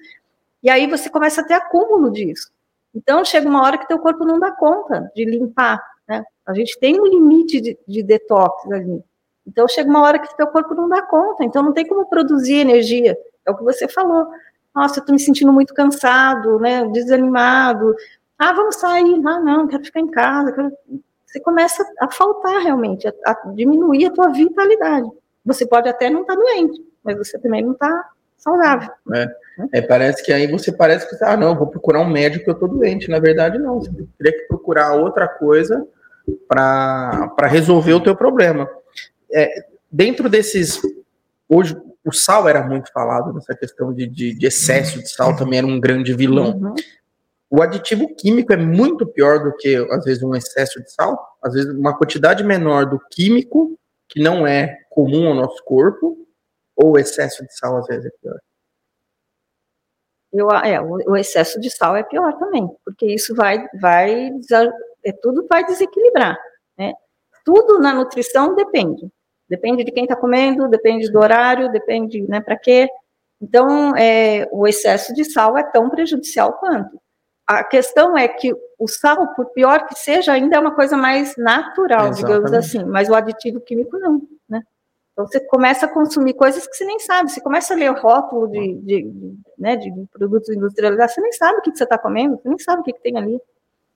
E 0.62 0.70
aí 0.70 0.86
você 0.86 1.10
começa 1.10 1.42
a 1.42 1.44
ter 1.44 1.54
acúmulo 1.54 2.10
disso. 2.10 2.50
Então, 2.94 3.24
chega 3.24 3.48
uma 3.48 3.62
hora 3.62 3.76
que 3.76 3.86
teu 3.86 3.98
corpo 3.98 4.24
não 4.24 4.38
dá 4.38 4.50
conta 4.52 5.10
de 5.14 5.24
limpar, 5.24 5.82
né? 6.08 6.24
A 6.46 6.54
gente 6.54 6.78
tem 6.78 6.98
um 6.98 7.06
limite 7.06 7.60
de, 7.60 7.78
de 7.86 8.02
detox 8.02 8.70
ali. 8.72 9.02
Então, 9.46 9.68
chega 9.68 9.90
uma 9.90 10.00
hora 10.02 10.18
que 10.18 10.34
teu 10.36 10.46
corpo 10.46 10.74
não 10.74 10.88
dá 10.88 11.02
conta. 11.02 11.44
Então, 11.44 11.62
não 11.62 11.72
tem 11.72 11.86
como 11.86 12.06
produzir 12.06 12.54
energia. 12.54 13.18
É 13.44 13.50
o 13.50 13.56
que 13.56 13.62
você 13.62 13.86
falou. 13.86 14.26
Nossa, 14.74 15.00
eu 15.00 15.04
tô 15.04 15.12
me 15.12 15.18
sentindo 15.18 15.52
muito 15.52 15.74
cansado, 15.74 16.58
né? 16.58 16.86
Desanimado. 16.86 17.94
Ah, 18.38 18.52
vamos 18.52 18.76
sair. 18.76 19.20
Ah, 19.26 19.40
não, 19.40 19.66
quero 19.68 19.84
ficar 19.84 20.00
em 20.00 20.10
casa. 20.10 20.52
Quero... 20.52 20.72
Você 21.26 21.40
começa 21.40 21.84
a 22.00 22.10
faltar 22.10 22.60
realmente, 22.62 23.08
a, 23.08 23.12
a, 23.26 23.34
diminuir 23.54 24.06
a 24.06 24.12
tua 24.12 24.30
vitalidade. 24.30 25.08
Você 25.44 25.66
pode 25.66 25.88
até 25.88 26.08
não 26.08 26.22
estar 26.22 26.36
tá 26.36 26.40
doente, 26.40 26.80
mas 27.02 27.18
você 27.18 27.38
também 27.38 27.62
não 27.62 27.72
está 27.72 28.10
saudável. 28.38 28.90
É. 29.12 29.26
é. 29.72 29.82
parece 29.82 30.22
que 30.22 30.32
aí 30.32 30.46
você 30.46 30.70
parece 30.70 31.08
que, 31.08 31.24
ah, 31.24 31.36
não, 31.36 31.56
vou 31.56 31.66
procurar 31.66 32.00
um 32.00 32.08
médico 32.08 32.50
eu 32.50 32.54
tô 32.54 32.68
doente. 32.68 33.10
Na 33.10 33.18
verdade, 33.18 33.58
não. 33.58 33.80
Você 33.80 33.90
teria 34.18 34.38
que 34.38 34.46
procurar 34.46 34.94
outra 34.94 35.26
coisa 35.26 35.86
para 36.48 37.46
resolver 37.48 37.94
o 37.94 38.02
teu 38.02 38.14
problema. 38.16 38.68
É, 39.32 39.66
dentro 39.90 40.28
desses. 40.28 40.80
Hoje, 41.48 41.76
o 42.04 42.12
sal 42.12 42.48
era 42.48 42.62
muito 42.62 42.92
falado 42.92 43.32
nessa 43.32 43.54
questão 43.54 43.92
de, 43.92 44.06
de, 44.06 44.34
de 44.34 44.46
excesso 44.46 44.98
de 44.98 45.08
sal, 45.08 45.36
também 45.36 45.58
era 45.58 45.66
um 45.66 45.80
grande 45.80 46.14
vilão. 46.14 46.52
Uhum. 46.52 46.74
O 47.56 47.62
aditivo 47.62 48.12
químico 48.16 48.52
é 48.52 48.56
muito 48.56 49.06
pior 49.06 49.44
do 49.44 49.56
que, 49.56 49.76
às 49.92 50.04
vezes, 50.04 50.24
um 50.24 50.34
excesso 50.34 50.82
de 50.82 50.90
sal. 50.90 51.38
Às 51.40 51.54
vezes, 51.54 51.72
uma 51.72 51.96
quantidade 51.96 52.42
menor 52.42 52.84
do 52.84 52.98
químico, 53.12 53.78
que 54.08 54.20
não 54.20 54.44
é 54.44 54.76
comum 54.90 55.28
ao 55.28 55.34
nosso 55.34 55.62
corpo, 55.62 56.26
ou 56.74 56.98
excesso 56.98 57.46
de 57.46 57.56
sal, 57.56 57.76
às 57.76 57.86
vezes, 57.86 58.06
é 58.06 58.10
pior. 58.20 58.40
Eu, 60.32 60.50
é, 60.50 60.80
o 60.80 61.16
excesso 61.16 61.60
de 61.60 61.70
sal 61.70 61.94
é 61.94 62.02
pior 62.02 62.36
também, 62.40 62.68
porque 62.84 63.06
isso 63.06 63.36
vai, 63.36 63.64
vai, 63.80 64.30
é, 65.04 65.12
tudo 65.12 65.46
vai 65.48 65.64
desequilibrar, 65.64 66.36
né? 66.76 66.92
Tudo 67.44 67.78
na 67.78 67.94
nutrição 67.94 68.56
depende. 68.56 69.08
Depende 69.48 69.84
de 69.84 69.92
quem 69.92 70.02
está 70.02 70.16
comendo, 70.16 70.66
depende 70.66 71.08
do 71.08 71.20
horário, 71.20 71.70
depende, 71.70 72.20
né, 72.22 72.40
para 72.40 72.58
quê. 72.58 72.88
Então, 73.40 73.94
é, 73.94 74.48
o 74.50 74.66
excesso 74.66 75.14
de 75.14 75.24
sal 75.24 75.56
é 75.56 75.62
tão 75.62 75.88
prejudicial 75.88 76.54
quanto. 76.54 77.03
A 77.46 77.62
questão 77.62 78.16
é 78.16 78.26
que 78.26 78.54
o 78.78 78.88
sal, 78.88 79.34
por 79.34 79.46
pior 79.46 79.86
que 79.86 79.94
seja, 79.94 80.32
ainda 80.32 80.56
é 80.56 80.60
uma 80.60 80.74
coisa 80.74 80.96
mais 80.96 81.36
natural, 81.36 82.08
Exatamente. 82.08 82.24
digamos 82.24 82.52
assim, 82.52 82.84
mas 82.84 83.08
o 83.08 83.14
aditivo 83.14 83.60
químico 83.60 83.98
não, 83.98 84.22
né? 84.48 84.62
Então 85.12 85.26
você 85.26 85.38
começa 85.40 85.86
a 85.86 85.88
consumir 85.88 86.34
coisas 86.34 86.66
que 86.66 86.74
você 86.74 86.84
nem 86.84 86.98
sabe. 86.98 87.30
Você 87.30 87.40
começa 87.40 87.74
a 87.74 87.76
ler 87.76 87.90
o 87.90 88.00
rótulo 88.00 88.48
de, 88.48 88.74
de, 88.80 89.02
de, 89.02 89.34
né, 89.58 89.76
de 89.76 89.92
produtos 90.12 90.48
industrializados, 90.48 91.14
você 91.14 91.20
nem 91.20 91.32
sabe 91.32 91.58
o 91.58 91.62
que, 91.62 91.70
que 91.70 91.78
você 91.78 91.84
está 91.84 91.98
comendo, 91.98 92.36
você 92.36 92.48
nem 92.48 92.58
sabe 92.58 92.80
o 92.80 92.84
que, 92.84 92.92
que 92.92 93.02
tem 93.02 93.16
ali. 93.16 93.40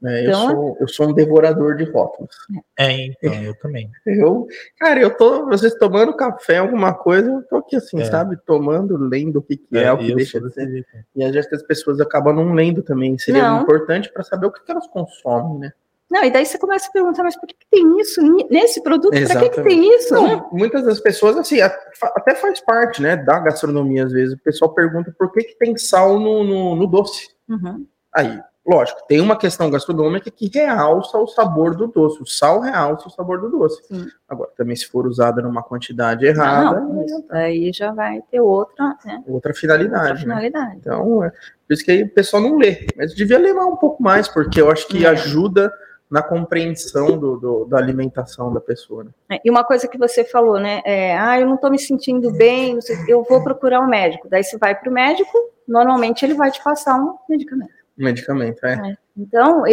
É, 0.05 0.23
então, 0.23 0.43
eu, 0.43 0.51
sou, 0.51 0.77
eu 0.81 0.89
sou 0.89 1.09
um 1.09 1.13
devorador 1.13 1.75
de 1.77 1.85
rótulos. 1.85 2.35
É, 2.79 3.07
então, 3.07 3.35
eu 3.43 3.55
também. 3.59 3.91
Eu, 4.07 4.47
cara, 4.79 5.01
eu 5.01 5.17
tô, 5.17 5.47
vocês 5.47 5.75
tomando 5.75 6.17
café, 6.17 6.59
alguma 6.59 6.95
coisa, 6.95 7.31
eu 7.31 7.43
tô 7.43 7.57
aqui 7.57 7.77
assim, 7.77 8.01
é. 8.01 8.05
sabe? 8.05 8.37
Tomando, 8.47 8.97
lendo 8.97 9.37
o 9.37 9.43
que, 9.43 9.57
que 9.57 9.77
é, 9.77 9.85
é 9.85 9.93
o 9.93 9.99
que 9.99 10.15
deixa 10.15 10.41
de 10.41 10.53
ser. 10.53 10.87
E 11.15 11.25
às 11.25 11.33
vezes 11.33 11.53
as 11.53 11.63
pessoas 11.63 12.01
acabam 12.01 12.35
não 12.35 12.55
lendo 12.55 12.83
também. 12.83 13.19
Seria 13.19 13.49
não. 13.49 13.63
importante 13.63 14.11
para 14.13 14.23
saber 14.23 14.47
o 14.47 14.53
que, 14.53 14.65
que 14.65 14.71
elas 14.71 14.87
consomem, 14.87 15.59
né? 15.59 15.73
Não, 16.11 16.25
e 16.25 16.31
daí 16.31 16.47
você 16.47 16.57
começa 16.57 16.89
a 16.89 16.93
perguntar, 16.93 17.23
mas 17.23 17.37
por 17.39 17.47
que, 17.47 17.55
que 17.55 17.67
tem 17.71 18.01
isso 18.01 18.23
nesse 18.51 18.83
produto? 18.83 19.13
Para 19.13 19.41
que, 19.41 19.51
que 19.51 19.63
tem 19.63 19.95
isso? 19.95 20.15
Não? 20.15 20.49
Muitas 20.51 20.85
das 20.85 21.01
pessoas, 21.01 21.37
assim, 21.37 21.61
até 21.61 22.35
faz 22.35 22.61
parte, 22.61 23.03
né, 23.03 23.17
da 23.17 23.39
gastronomia, 23.39 24.05
às 24.05 24.13
vezes. 24.13 24.35
O 24.35 24.39
pessoal 24.39 24.73
pergunta 24.73 25.15
por 25.19 25.31
que, 25.33 25.45
que 25.45 25.59
tem 25.59 25.77
sal 25.77 26.19
no, 26.19 26.43
no, 26.43 26.77
no 26.77 26.87
doce. 26.87 27.29
Uhum. 27.47 27.87
Aí, 28.15 28.41
lógico, 28.69 29.01
tem 29.09 29.21
uma 29.21 29.37
questão 29.37 29.71
gastronômica 29.71 30.31
que 30.31 30.51
realça 30.53 31.17
o 31.17 31.27
sabor 31.27 31.75
do 31.75 31.87
doce. 31.87 32.23
O 32.23 32.27
sal 32.27 32.61
realça 32.61 33.09
o 33.09 33.11
sabor 33.11 33.41
do 33.41 33.49
doce. 33.49 33.83
Sim. 33.87 34.07
Agora, 34.29 34.51
também 34.57 34.77
se 34.77 34.87
for 34.87 35.07
usada 35.07 35.41
numa 35.41 35.63
quantidade 35.63 36.27
errada. 36.27 36.81
Não, 36.81 37.07
não, 37.07 37.25
aí 37.31 37.73
já 37.73 37.93
vai 37.93 38.21
ter 38.31 38.41
outra, 38.41 38.95
né? 39.05 39.25
outra 39.27 39.55
finalidade. 39.55 40.11
Outra 40.11 40.17
finalidade. 40.19 40.75
Né? 40.75 40.79
Então, 40.81 41.25
é, 41.25 41.31
por 41.31 41.73
isso 41.73 41.85
que 41.85 41.91
aí 41.91 42.03
o 42.03 42.11
pessoal 42.11 42.43
não 42.43 42.59
lê. 42.59 42.87
Mas 42.95 43.15
devia 43.15 43.39
ler 43.39 43.55
um 43.55 43.77
pouco 43.77 44.03
mais, 44.03 44.29
porque 44.29 44.61
eu 44.61 44.71
acho 44.71 44.87
que 44.87 45.07
é. 45.07 45.09
ajuda 45.09 45.73
na 46.11 46.23
compreensão 46.23 47.19
do, 47.19 47.37
do, 47.37 47.65
da 47.67 47.79
alimentação 47.79 48.53
da 48.53 48.61
pessoa. 48.61 49.05
Né? 49.05 49.11
É, 49.31 49.41
e 49.45 49.51
uma 49.51 49.65
coisa 49.65 49.87
que 49.87 49.99
você 49.99 50.25
falou, 50.25 50.59
né? 50.59 50.81
É, 50.85 51.17
ah, 51.17 51.41
eu 51.41 51.47
não 51.47 51.55
estou 51.55 51.71
me 51.71 51.79
sentindo 51.79 52.33
bem, 52.33 52.79
eu 53.07 53.23
vou 53.25 53.43
procurar 53.43 53.81
um 53.81 53.89
médico. 53.89 54.29
Daí 54.29 54.43
você 54.43 54.57
vai 54.57 54.75
para 54.75 54.91
o 54.91 54.93
médico, 54.93 55.39
normalmente 55.67 56.25
ele 56.25 56.35
vai 56.35 56.51
te 56.51 56.63
passar 56.63 56.99
um 56.99 57.17
medicamento. 57.29 57.78
Medicamento, 57.99 58.65
é. 58.65 58.91
é. 58.91 58.97
Então, 59.17 59.65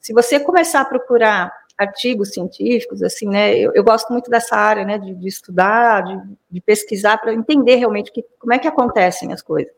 se 0.00 0.12
você 0.12 0.38
começar 0.38 0.80
a 0.80 0.84
procurar 0.84 1.52
artigos 1.78 2.32
científicos, 2.32 3.02
assim, 3.04 3.28
né? 3.28 3.56
Eu, 3.56 3.72
eu 3.72 3.84
gosto 3.84 4.12
muito 4.12 4.28
dessa 4.28 4.56
área, 4.56 4.84
né? 4.84 4.98
De, 4.98 5.14
de 5.14 5.28
estudar, 5.28 6.02
de, 6.02 6.36
de 6.50 6.60
pesquisar 6.60 7.18
para 7.18 7.32
entender 7.32 7.76
realmente 7.76 8.10
que, 8.10 8.24
como 8.38 8.52
é 8.52 8.58
que 8.58 8.66
acontecem 8.66 9.32
as 9.32 9.40
coisas. 9.40 9.72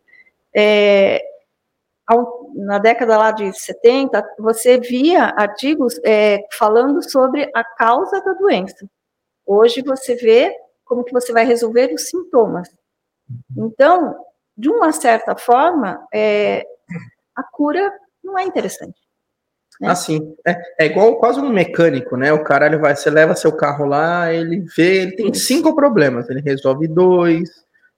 É, 0.57 1.23
ao, 2.07 2.51
na 2.55 2.79
década 2.79 3.19
lá 3.19 3.31
de 3.31 3.53
70, 3.53 4.27
você 4.39 4.81
via 4.81 5.27
artigos 5.37 6.01
é, 6.03 6.41
falando 6.53 7.09
sobre 7.09 7.51
a 7.55 7.63
causa 7.63 8.21
da 8.23 8.33
doença. 8.33 8.89
Hoje 9.47 9.83
você 9.83 10.15
vê 10.15 10.57
como 10.85 11.05
que 11.05 11.13
você 11.13 11.33
vai 11.33 11.45
resolver 11.45 11.93
os 11.93 12.09
sintomas. 12.09 12.69
Então, 13.57 14.17
de 14.57 14.69
uma 14.69 14.91
certa 14.91 15.37
forma, 15.37 16.05
é, 16.13 16.67
a 17.37 17.43
cura 17.43 17.93
não 18.23 18.39
é 18.39 18.45
interessante. 18.45 18.99
Né? 19.81 19.89
Assim, 19.89 20.37
é, 20.47 20.57
é, 20.79 20.87
igual 20.87 21.17
quase 21.17 21.41
um 21.41 21.49
mecânico, 21.49 22.15
né? 22.17 22.31
O 22.33 22.45
cara 22.45 22.67
ele 22.67 22.77
vai, 22.77 22.95
você 22.95 23.09
leva 23.09 23.35
seu 23.35 23.51
carro 23.51 23.87
lá, 23.87 24.33
ele 24.33 24.61
vê, 24.77 25.03
ele 25.03 25.17
tem 25.17 25.33
cinco 25.33 25.75
problemas, 25.75 26.29
ele 26.29 26.43
resolve 26.43 26.87
dois. 26.87 27.49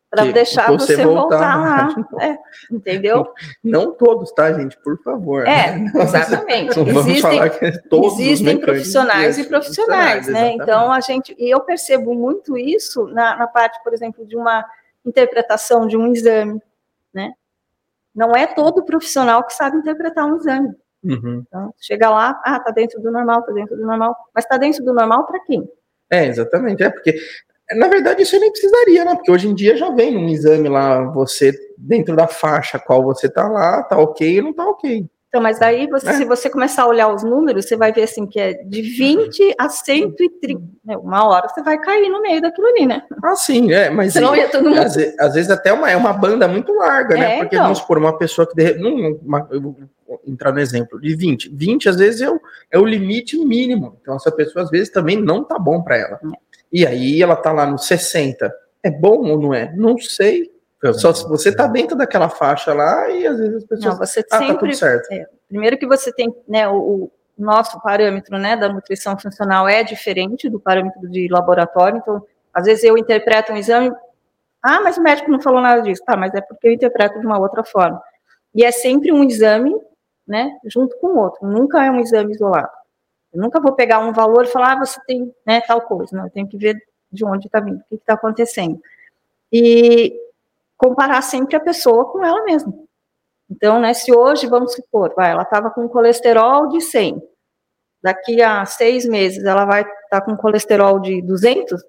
Para 0.09 0.27
deixar 0.27 0.71
você, 0.71 0.95
você 0.95 1.05
voltar, 1.05 1.57
voltar 1.57 1.57
lá. 1.57 2.07
É, 2.23 2.39
entendeu? 2.71 3.33
Não 3.65 3.93
todos, 3.93 4.31
tá, 4.31 4.53
gente? 4.53 4.77
Por 4.77 5.03
favor. 5.03 5.45
É, 5.45 5.75
né? 5.75 5.91
exatamente. 5.97 6.77
Não 6.77 6.85
vamos 6.85 7.07
existem, 7.07 7.23
falar 7.23 7.51
que 7.51 7.65
é 7.65 7.73
todos 7.89 8.19
existem 8.21 8.61
profissionais 8.61 9.39
e 9.39 9.45
profissionais, 9.45 10.29
né? 10.29 10.53
Então 10.53 10.93
a 10.93 11.01
gente. 11.01 11.35
E 11.37 11.51
eu 11.51 11.61
percebo 11.61 12.15
muito 12.15 12.57
isso 12.57 13.07
na, 13.09 13.37
na 13.37 13.47
parte, 13.49 13.83
por 13.83 13.93
exemplo, 13.93 14.25
de 14.25 14.37
uma 14.37 14.65
interpretação 15.05 15.87
de 15.87 15.97
um 15.97 16.13
exame, 16.13 16.63
né? 17.13 17.33
Não 18.15 18.33
é 18.33 18.47
todo 18.47 18.85
profissional 18.85 19.45
que 19.45 19.55
sabe 19.55 19.79
interpretar 19.79 20.27
um 20.27 20.37
exame. 20.37 20.69
Uhum. 21.03 21.45
Então, 21.47 21.75
chega 21.81 22.09
lá, 22.11 22.41
ah, 22.45 22.61
tá 22.61 22.71
dentro 22.71 23.01
do 23.01 23.11
normal, 23.11 23.43
tá 23.43 23.53
dentro 23.53 23.77
do 23.77 23.85
normal. 23.85 24.17
Mas 24.35 24.45
tá 24.45 24.57
dentro 24.57 24.85
do 24.85 24.93
normal 24.93 25.27
para 25.27 25.41
quem? 25.41 25.69
É, 26.11 26.27
exatamente. 26.27 26.83
É 26.83 26.91
porque, 26.91 27.15
na 27.73 27.89
verdade, 27.89 28.23
isso 28.23 28.39
nem 28.39 28.51
precisaria, 28.51 29.05
né? 29.05 29.15
Porque 29.15 29.31
hoje 29.31 29.49
em 29.49 29.55
dia 29.55 29.77
já 29.77 29.91
vem 29.91 30.13
num 30.13 30.29
exame 30.29 30.69
lá, 30.69 31.03
você, 31.11 31.53
dentro 31.77 32.15
da 32.15 32.29
faixa 32.29 32.79
qual 32.79 33.03
você 33.03 33.29
tá 33.29 33.49
lá, 33.49 33.83
tá 33.83 33.99
ok 33.99 34.39
ou 34.39 34.45
não 34.45 34.53
tá 34.53 34.65
ok. 34.65 35.07
Então, 35.33 35.41
mas 35.41 35.59
daí, 35.59 35.87
você, 35.87 36.11
é. 36.11 36.13
se 36.13 36.25
você 36.27 36.51
começar 36.51 36.83
a 36.83 36.87
olhar 36.87 37.09
os 37.09 37.23
números, 37.23 37.65
você 37.65 37.75
vai 37.75 37.91
ver 37.91 38.03
assim 38.03 38.27
que 38.27 38.39
é 38.39 38.53
de 38.53 38.83
20 38.83 39.55
a 39.59 39.67
130. 39.67 40.61
Né? 40.85 40.95
Uma 40.99 41.27
hora 41.27 41.49
você 41.49 41.63
vai 41.63 41.79
cair 41.79 42.11
no 42.11 42.21
meio 42.21 42.43
daquilo 42.43 42.67
ali, 42.67 42.85
né? 42.85 43.03
Ah, 43.25 43.35
sim, 43.35 43.73
é, 43.73 43.89
mas 43.89 44.13
Senão 44.13 44.35
todo 44.51 44.69
mundo... 44.69 44.79
às, 44.79 44.95
vezes, 44.95 45.19
às 45.19 45.33
vezes 45.33 45.51
até 45.51 45.73
uma, 45.73 45.91
é 45.91 45.97
uma 45.97 46.13
banda 46.13 46.47
muito 46.47 46.71
larga, 46.75 47.17
né? 47.17 47.37
É, 47.37 47.39
Porque 47.39 47.57
então. 47.57 47.65
vamos 47.65 47.79
supor, 47.79 47.97
uma 47.97 48.19
pessoa 48.19 48.47
que 48.47 48.55
de, 48.55 48.75
não, 48.75 48.95
uma, 49.25 49.49
eu 49.51 49.63
vou 49.63 49.77
entrar 50.27 50.53
no 50.53 50.61
exemplo, 50.61 51.01
de 51.01 51.17
20. 51.17 51.49
20 51.49 51.89
às 51.89 51.97
vezes 51.97 52.21
é 52.21 52.31
o, 52.31 52.39
é 52.71 52.79
o 52.79 52.85
limite 52.85 53.43
mínimo. 53.43 53.97
Então, 54.03 54.17
essa 54.17 54.31
pessoa 54.31 54.63
às 54.67 54.71
vezes 54.71 54.91
também 54.91 55.17
não 55.17 55.43
tá 55.43 55.59
bom 55.59 55.83
para 55.83 55.97
ela. 55.97 56.21
É. 56.23 56.37
E 56.71 56.87
aí 56.87 57.23
ela 57.23 57.37
tá 57.37 57.53
lá 57.53 57.65
no 57.65 57.79
60. 57.79 58.53
É 58.83 58.91
bom 58.91 59.31
ou 59.31 59.41
não 59.41 59.55
é? 59.55 59.75
Não 59.75 59.97
sei. 59.97 60.52
Só 60.95 61.15
se 61.15 61.29
você 61.29 61.51
está 61.51 61.69
dentro 61.69 61.97
daquela 61.97 62.29
faixa 62.29 62.75
lá 62.75 63.09
e 63.09 63.25
às 63.25 63.39
vezes 63.39 63.57
as 63.57 63.65
pessoas. 63.65 63.85
Não, 63.85 63.99
você 63.99 64.25
ah, 64.31 64.39
sempre, 64.39 64.55
tá 64.55 64.61
tudo 64.61 64.75
certo. 64.75 65.13
É, 65.13 65.29
primeiro 65.49 65.79
que 65.79 65.87
você 65.87 66.13
tem, 66.13 66.35
né, 66.49 66.69
o, 66.69 66.75
o, 66.77 67.13
nosso 67.39 67.81
parâmetro, 67.81 68.37
né, 68.37 68.57
da 68.57 68.69
nutrição 68.69 69.17
funcional 69.19 69.69
é 69.69 69.85
diferente 69.85 70.51
do 70.51 70.59
parâmetro 70.59 71.09
de 71.09 71.29
laboratório. 71.29 71.99
Então, 71.99 72.25
às 72.53 72.65
vezes 72.65 72.83
eu 72.83 72.99
interpreto 72.99 73.53
um 73.53 73.57
exame, 73.57 73.93
ah, 74.61 74.81
mas 74.81 74.97
o 74.99 75.03
médico 75.03 75.31
não 75.31 75.41
falou 75.41 75.61
nada 75.61 75.83
disso, 75.83 76.03
tá? 76.05 76.17
Mas 76.17 76.35
é 76.35 76.41
porque 76.41 76.69
eu 76.69 76.73
interpreto 76.73 77.21
de 77.21 77.27
uma 77.27 77.39
outra 77.39 77.63
forma. 77.65 78.03
E 78.55 78.65
é 78.65 78.73
sempre 78.73 79.13
um 79.13 79.23
exame, 79.25 79.75
né, 80.27 80.51
junto 80.67 80.97
com 80.99 81.09
o 81.09 81.19
outro. 81.19 81.47
Nunca 81.47 81.85
é 81.85 81.91
um 81.91 82.01
exame 82.01 82.33
isolado. 82.35 82.71
Eu 83.33 83.41
nunca 83.41 83.61
vou 83.61 83.73
pegar 83.73 84.01
um 84.01 84.13
valor 84.13 84.45
e 84.45 84.49
falar, 84.49 84.73
ah, 84.73 84.85
você 84.85 85.01
tem, 85.07 85.33
né, 85.47 85.61
tal 85.61 85.81
coisa. 85.81 86.17
Não, 86.17 86.25
eu 86.25 86.31
tenho 86.31 86.49
que 86.49 86.59
ver 86.59 86.77
de 87.11 87.25
onde 87.25 87.47
está 87.47 87.61
vindo, 87.61 87.79
o 87.79 87.85
que 87.89 87.95
está 87.95 88.15
acontecendo. 88.15 88.81
E 89.53 90.15
comparar 90.83 91.23
sempre 91.23 91.55
a 91.55 91.61
pessoa 91.61 92.11
com 92.11 92.25
ela 92.25 92.43
mesma. 92.43 92.75
Então, 93.49 93.79
né, 93.79 93.95
se 93.95 94.13
hoje, 94.13 94.49
vamos 94.49 94.75
supor, 94.75 95.15
vai, 95.15 95.31
ela 95.31 95.43
estava 95.43 95.71
com 95.71 95.89
colesterol 95.89 96.69
de 96.69 96.81
100, 96.81 97.23
daqui 98.03 98.43
a 98.43 98.65
seis 98.65 99.07
meses 99.07 99.45
ela 99.45 99.65
vai 99.65 99.83
estar 99.83 100.21
tá 100.21 100.21
com 100.21 100.37
colesterol 100.37 100.99
de 100.99 101.23
200, 101.23 101.81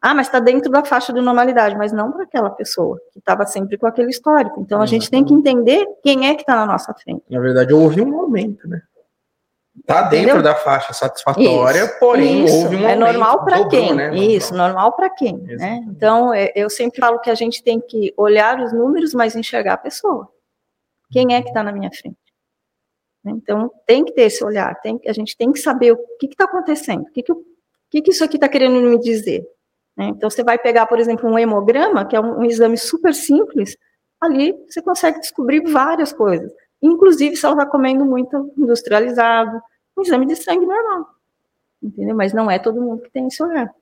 ah, 0.00 0.14
mas 0.14 0.26
está 0.26 0.40
dentro 0.40 0.70
da 0.70 0.84
faixa 0.84 1.12
de 1.12 1.20
normalidade, 1.20 1.76
mas 1.76 1.92
não 1.92 2.10
para 2.10 2.24
aquela 2.24 2.50
pessoa 2.50 2.98
que 3.12 3.18
estava 3.18 3.44
sempre 3.46 3.76
com 3.76 3.86
aquele 3.86 4.10
histórico. 4.10 4.60
Então, 4.60 4.80
a 4.80 4.86
gente 4.86 5.10
tem 5.10 5.24
que 5.24 5.34
entender 5.34 5.86
quem 6.02 6.28
é 6.28 6.34
que 6.34 6.42
está 6.42 6.56
na 6.56 6.66
nossa 6.66 6.92
frente. 6.94 7.22
Na 7.30 7.40
verdade, 7.40 7.72
houve 7.72 8.00
um 8.00 8.20
aumento, 8.20 8.66
né? 8.66 8.82
Está 9.82 10.02
dentro 10.02 10.36
Entendeu? 10.36 10.42
da 10.42 10.54
faixa 10.54 10.92
satisfatória, 10.92 11.84
isso, 11.84 11.98
porém 11.98 12.44
isso. 12.44 12.54
houve 12.54 12.76
um 12.76 12.88
É 12.88 12.94
normal 12.94 13.44
para 13.44 13.68
quem? 13.68 13.92
Né? 13.92 14.14
Isso, 14.14 14.54
normal 14.54 14.92
para 14.92 15.10
quem? 15.10 15.36
Né? 15.38 15.84
Então, 15.88 16.32
é, 16.32 16.52
eu 16.54 16.70
sempre 16.70 17.00
falo 17.00 17.18
que 17.18 17.28
a 17.28 17.34
gente 17.34 17.64
tem 17.64 17.80
que 17.80 18.14
olhar 18.16 18.60
os 18.60 18.72
números, 18.72 19.12
mas 19.12 19.34
enxergar 19.34 19.74
a 19.74 19.78
pessoa. 19.78 20.28
Quem 21.10 21.34
é 21.34 21.42
que 21.42 21.48
está 21.48 21.64
na 21.64 21.72
minha 21.72 21.90
frente? 21.90 22.16
Então, 23.26 23.70
tem 23.84 24.04
que 24.04 24.12
ter 24.12 24.22
esse 24.22 24.42
olhar, 24.44 24.80
tem, 24.80 25.00
a 25.06 25.12
gente 25.12 25.36
tem 25.36 25.50
que 25.52 25.58
saber 25.58 25.92
o 25.92 25.96
que 26.18 26.26
está 26.26 26.44
acontecendo, 26.44 27.02
o 27.02 27.12
que, 27.12 27.22
que, 27.22 27.32
que, 27.90 28.02
que 28.02 28.10
isso 28.10 28.24
aqui 28.24 28.36
está 28.36 28.48
querendo 28.48 28.80
me 28.80 28.98
dizer. 29.00 29.44
Né? 29.96 30.06
Então, 30.06 30.30
você 30.30 30.44
vai 30.44 30.58
pegar, 30.58 30.86
por 30.86 31.00
exemplo, 31.00 31.28
um 31.28 31.38
hemograma, 31.38 32.04
que 32.06 32.14
é 32.14 32.20
um, 32.20 32.38
um 32.38 32.44
exame 32.44 32.78
super 32.78 33.12
simples, 33.12 33.76
ali 34.20 34.54
você 34.68 34.80
consegue 34.80 35.18
descobrir 35.18 35.60
várias 35.70 36.12
coisas 36.12 36.52
inclusive 36.82 37.36
se 37.36 37.46
ela 37.46 37.54
está 37.54 37.66
comendo 37.66 38.04
muito 38.04 38.52
industrializado, 38.58 39.62
um 40.02 40.04
exame 40.04 40.26
de 40.26 40.36
sangue 40.36 40.66
normal, 40.66 41.06
entendeu? 41.82 42.14
Mas 42.14 42.32
não 42.32 42.50
é 42.50 42.58
todo 42.58 42.80
mundo 42.80 43.02
que 43.02 43.10
tem 43.10 43.26
esse 43.26 43.42
olhar. 43.42 43.72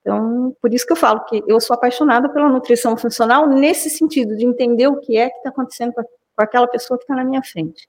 Então, 0.00 0.54
por 0.60 0.72
isso 0.72 0.86
que 0.86 0.92
eu 0.92 0.96
falo 0.96 1.24
que 1.24 1.42
eu 1.46 1.60
sou 1.60 1.74
apaixonada 1.74 2.28
pela 2.28 2.48
nutrição 2.48 2.96
funcional 2.96 3.48
nesse 3.48 3.90
sentido, 3.90 4.36
de 4.36 4.44
entender 4.44 4.86
o 4.86 5.00
que 5.00 5.16
é 5.16 5.30
que 5.30 5.36
está 5.36 5.50
acontecendo 5.50 5.92
com, 5.92 6.02
com 6.02 6.42
aquela 6.42 6.66
pessoa 6.66 6.98
que 6.98 7.04
está 7.04 7.14
na 7.14 7.24
minha 7.24 7.42
frente. 7.42 7.88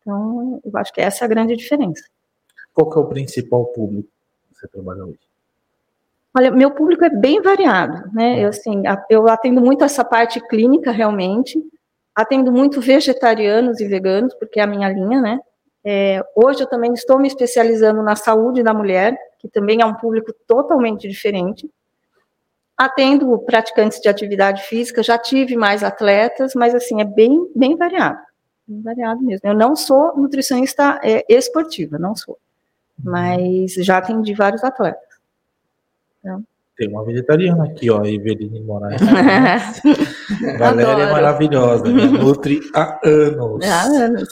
Então, 0.00 0.60
eu 0.64 0.70
acho 0.74 0.92
que 0.92 1.00
essa 1.00 1.24
é 1.24 1.26
a 1.26 1.28
grande 1.28 1.56
diferença. 1.56 2.04
Qual 2.74 2.90
que 2.90 2.98
é 2.98 3.00
o 3.00 3.06
principal 3.06 3.64
público 3.66 4.08
que 4.48 4.58
você 4.58 4.68
trabalha 4.68 5.04
hoje? 5.04 5.18
Olha, 6.36 6.50
meu 6.50 6.70
público 6.70 7.02
é 7.04 7.08
bem 7.08 7.40
variado, 7.40 8.12
né? 8.12 8.44
Eu, 8.44 8.50
assim, 8.50 8.82
eu 9.08 9.26
atendo 9.26 9.62
muito 9.62 9.82
essa 9.82 10.04
parte 10.04 10.38
clínica, 10.48 10.90
realmente, 10.90 11.58
Atendo 12.16 12.50
muito 12.50 12.80
vegetarianos 12.80 13.78
e 13.78 13.86
veganos, 13.86 14.32
porque 14.32 14.58
é 14.58 14.62
a 14.62 14.66
minha 14.66 14.88
linha, 14.88 15.20
né? 15.20 15.38
É, 15.88 16.20
hoje 16.34 16.64
eu 16.64 16.66
também 16.66 16.92
estou 16.94 17.16
me 17.16 17.28
especializando 17.28 18.02
na 18.02 18.16
saúde 18.16 18.60
da 18.60 18.74
mulher, 18.74 19.16
que 19.38 19.48
também 19.48 19.80
é 19.80 19.86
um 19.86 19.94
público 19.94 20.32
totalmente 20.44 21.06
diferente. 21.06 21.70
Atendo 22.76 23.38
praticantes 23.38 24.00
de 24.00 24.08
atividade 24.08 24.64
física, 24.64 25.00
já 25.00 25.16
tive 25.16 25.56
mais 25.56 25.84
atletas, 25.84 26.54
mas 26.56 26.74
assim, 26.74 27.00
é 27.00 27.04
bem, 27.04 27.48
bem 27.54 27.76
variado. 27.76 28.18
Bem 28.66 28.82
variado 28.82 29.22
mesmo. 29.22 29.48
Eu 29.48 29.54
não 29.54 29.76
sou 29.76 30.16
nutricionista 30.16 31.00
é, 31.04 31.24
esportiva, 31.32 32.00
não 32.00 32.16
sou. 32.16 32.36
Mas 32.98 33.74
já 33.74 33.98
atendi 33.98 34.34
vários 34.34 34.64
atletas. 34.64 35.06
Então, 36.18 36.42
tem 36.76 36.88
uma 36.88 37.04
vegetariana 37.04 37.64
aqui, 37.64 37.88
ó, 37.90 38.04
Eveline 38.04 38.60
Moraes. 38.60 39.00
Valéria 40.58 41.04
é 41.04 41.12
maravilhosa, 41.12 41.84
né? 41.84 42.06
Nutri 42.06 42.60
há 42.74 42.98
anos. 43.04 43.64
Há 43.64 43.82
anos. 43.84 44.28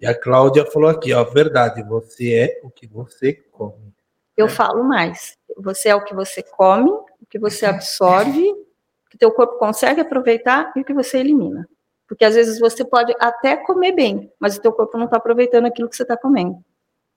E 0.00 0.06
a 0.06 0.18
Cláudia 0.18 0.66
falou 0.66 0.90
aqui, 0.90 1.12
ó, 1.12 1.24
verdade, 1.24 1.82
você 1.82 2.34
é 2.34 2.60
o 2.62 2.70
que 2.70 2.86
você 2.86 3.32
come. 3.32 3.94
Eu 4.36 4.46
é. 4.46 4.50
falo 4.50 4.84
mais. 4.84 5.38
Você 5.56 5.88
é 5.88 5.94
o 5.94 6.04
que 6.04 6.14
você 6.14 6.42
come, 6.42 6.90
o 6.90 7.26
que 7.28 7.38
você 7.38 7.64
absorve, 7.64 8.50
o 8.50 9.10
que 9.10 9.16
teu 9.16 9.32
corpo 9.32 9.58
consegue 9.58 10.00
aproveitar 10.00 10.72
e 10.76 10.80
o 10.80 10.84
que 10.84 10.92
você 10.92 11.18
elimina. 11.18 11.66
Porque 12.06 12.24
às 12.24 12.34
vezes 12.34 12.60
você 12.60 12.84
pode 12.84 13.14
até 13.18 13.56
comer 13.56 13.92
bem, 13.92 14.30
mas 14.38 14.56
o 14.56 14.60
teu 14.60 14.72
corpo 14.72 14.96
não 14.98 15.06
está 15.06 15.16
aproveitando 15.16 15.66
aquilo 15.66 15.88
que 15.88 15.96
você 15.96 16.02
está 16.02 16.16
comendo. 16.16 16.62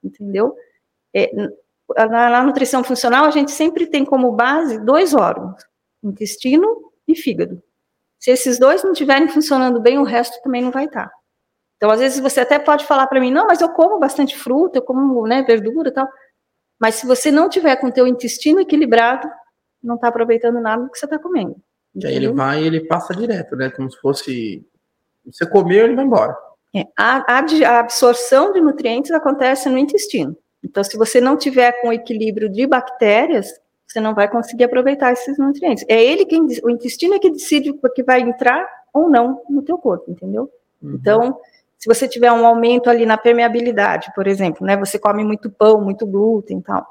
Entendeu? 0.04 0.56
É, 1.14 1.30
na, 1.98 2.30
na, 2.30 2.44
nutrição 2.44 2.84
funcional, 2.84 3.26
a 3.26 3.32
gente 3.32 3.52
sempre 3.52 3.88
tem 3.88 4.06
como 4.06 4.32
base 4.32 4.80
dois 4.80 5.14
órgãos, 5.14 5.62
intestino 6.02 6.92
e 7.08 7.16
fígado. 7.16 7.62
Se 8.18 8.32
esses 8.32 8.58
dois 8.58 8.84
não 8.84 8.94
estiverem 8.94 9.28
funcionando 9.28 9.80
bem, 9.80 9.98
o 9.98 10.04
resto 10.04 10.42
também 10.42 10.62
não 10.62 10.72
vai 10.72 10.86
estar. 10.86 11.12
Então, 11.80 11.90
às 11.90 12.02
vezes, 12.02 12.20
você 12.20 12.42
até 12.42 12.60
pode 12.60 12.86
falar 12.86 13.08
para 13.08 13.22
mim, 13.22 13.32
não, 13.32 13.48
mas 13.48 13.62
eu 13.62 13.70
como 13.70 13.98
bastante 13.98 14.38
fruta, 14.38 14.80
eu 14.80 14.82
como 14.82 15.26
né, 15.26 15.44
verdura 15.44 15.88
e 15.88 15.94
tal. 15.94 16.10
Mas 16.78 16.96
se 16.96 17.08
você 17.08 17.32
não 17.32 17.48
tiver 17.48 17.78
com 17.78 17.88
o 17.88 17.92
teu 17.92 18.06
intestino 18.06 18.60
equilibrado, 18.60 19.26
não 19.82 19.96
está 19.96 20.10
aproveitando 20.10 20.60
nada 20.60 20.84
do 20.84 20.92
que 20.92 21.00
você 21.00 21.06
está 21.06 21.18
comendo. 21.18 21.56
E 21.96 22.06
aí 22.06 22.16
ele 22.16 22.34
vai 22.34 22.62
e 22.62 22.68
ele 22.68 22.82
passa 22.82 23.16
direto, 23.16 23.56
né? 23.56 23.70
Como 23.70 23.90
se 23.90 23.98
fosse. 24.00 24.68
Você 25.26 25.46
comeu, 25.50 25.86
ele 25.86 25.96
vai 25.96 26.04
embora. 26.04 26.36
É, 26.76 26.86
a, 26.98 27.24
a 27.34 27.80
absorção 27.80 28.52
de 28.52 28.60
nutrientes 28.60 29.12
acontece 29.12 29.70
no 29.70 29.78
intestino. 29.78 30.38
Então, 30.62 30.84
se 30.84 30.98
você 30.98 31.22
não 31.22 31.38
tiver 31.38 31.82
com 31.82 31.94
equilíbrio 31.94 32.50
de 32.50 32.68
bactérias, 32.68 33.50
você 33.88 34.02
não 34.02 34.14
vai 34.14 34.30
conseguir 34.30 34.66
aproveitar 34.66 35.14
esses 35.14 35.38
nutrientes. 35.38 35.86
É 35.88 36.04
ele 36.04 36.26
quem, 36.26 36.46
o 36.64 36.70
intestino 36.70 37.16
é 37.16 37.20
que 37.20 37.32
decide 37.32 37.72
o 37.72 37.90
que 37.90 38.04
vai 38.04 38.22
entrar 38.22 38.68
ou 38.94 39.10
não 39.10 39.42
no 39.50 39.64
teu 39.64 39.78
corpo, 39.78 40.12
entendeu? 40.12 40.52
Uhum. 40.82 40.96
Então, 40.96 41.40
se 41.80 41.88
você 41.88 42.10
tiver 42.10 42.32
um 42.32 42.46
aumento 42.46 42.90
ali 42.90 43.06
na 43.06 43.18
permeabilidade, 43.18 44.12
por 44.14 44.28
exemplo, 44.28 44.68
né, 44.68 44.76
você 44.76 45.00
come 45.00 45.24
muito 45.24 45.50
pão, 45.50 45.82
muito 45.82 46.06
glúten 46.06 46.60
e 46.60 46.62
tal. 46.62 46.86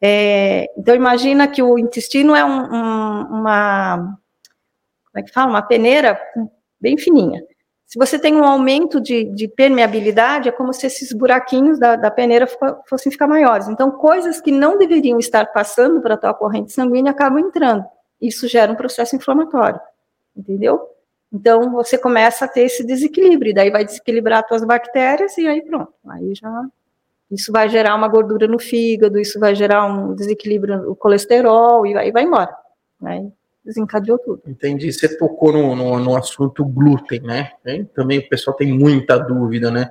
É, 0.00 0.70
então, 0.78 0.94
imagina 0.94 1.48
que 1.48 1.62
o 1.62 1.76
intestino 1.76 2.34
é 2.34 2.44
um, 2.44 2.72
um, 2.72 3.20
uma, 3.40 3.96
como 3.96 5.18
é 5.18 5.22
que 5.22 5.32
fala? 5.32 5.50
Uma 5.50 5.62
peneira 5.62 6.20
bem 6.80 6.96
fininha. 6.96 7.42
Se 7.84 7.98
você 7.98 8.18
tem 8.18 8.34
um 8.34 8.44
aumento 8.44 9.00
de, 9.00 9.24
de 9.24 9.46
permeabilidade, 9.48 10.48
é 10.48 10.52
como 10.52 10.72
se 10.72 10.86
esses 10.86 11.12
buraquinhos 11.12 11.78
da, 11.78 11.94
da 11.94 12.10
peneira 12.10 12.48
fossem 12.88 13.12
ficar 13.12 13.26
maiores. 13.26 13.68
Então, 13.68 13.90
coisas 13.90 14.40
que 14.40 14.50
não 14.50 14.78
deveriam 14.78 15.18
estar 15.18 15.52
passando 15.52 16.00
para 16.00 16.14
a 16.14 16.16
tua 16.16 16.32
corrente 16.32 16.72
sanguínea 16.72 17.10
acabam 17.10 17.40
entrando. 17.40 17.84
Isso 18.20 18.48
gera 18.48 18.72
um 18.72 18.76
processo 18.76 19.14
inflamatório, 19.14 19.80
entendeu? 20.34 20.80
Então, 21.32 21.72
você 21.72 21.96
começa 21.96 22.44
a 22.44 22.48
ter 22.48 22.62
esse 22.62 22.84
desequilíbrio, 22.84 23.54
daí 23.54 23.70
vai 23.70 23.84
desequilibrar 23.84 24.40
as 24.40 24.48
tuas 24.48 24.64
bactérias 24.64 25.36
e 25.38 25.46
aí 25.46 25.62
pronto. 25.62 25.92
Aí 26.08 26.34
já 26.34 26.64
isso 27.30 27.50
vai 27.50 27.66
gerar 27.68 27.94
uma 27.94 28.08
gordura 28.08 28.46
no 28.46 28.58
fígado, 28.58 29.18
isso 29.18 29.40
vai 29.40 29.54
gerar 29.54 29.86
um 29.86 30.14
desequilíbrio 30.14 30.82
no 30.82 30.94
colesterol 30.94 31.86
e 31.86 31.96
aí 31.96 32.12
vai 32.12 32.24
embora. 32.24 32.54
Né? 33.00 33.32
desencadeou 33.64 34.18
tudo. 34.18 34.42
Entendi. 34.46 34.92
Você 34.92 35.16
tocou 35.16 35.52
no, 35.52 35.76
no, 35.76 35.98
no 35.98 36.16
assunto 36.16 36.64
glúten, 36.64 37.20
né? 37.20 37.52
Também 37.94 38.18
o 38.18 38.28
pessoal 38.28 38.56
tem 38.56 38.72
muita 38.72 39.18
dúvida, 39.18 39.70
né? 39.70 39.90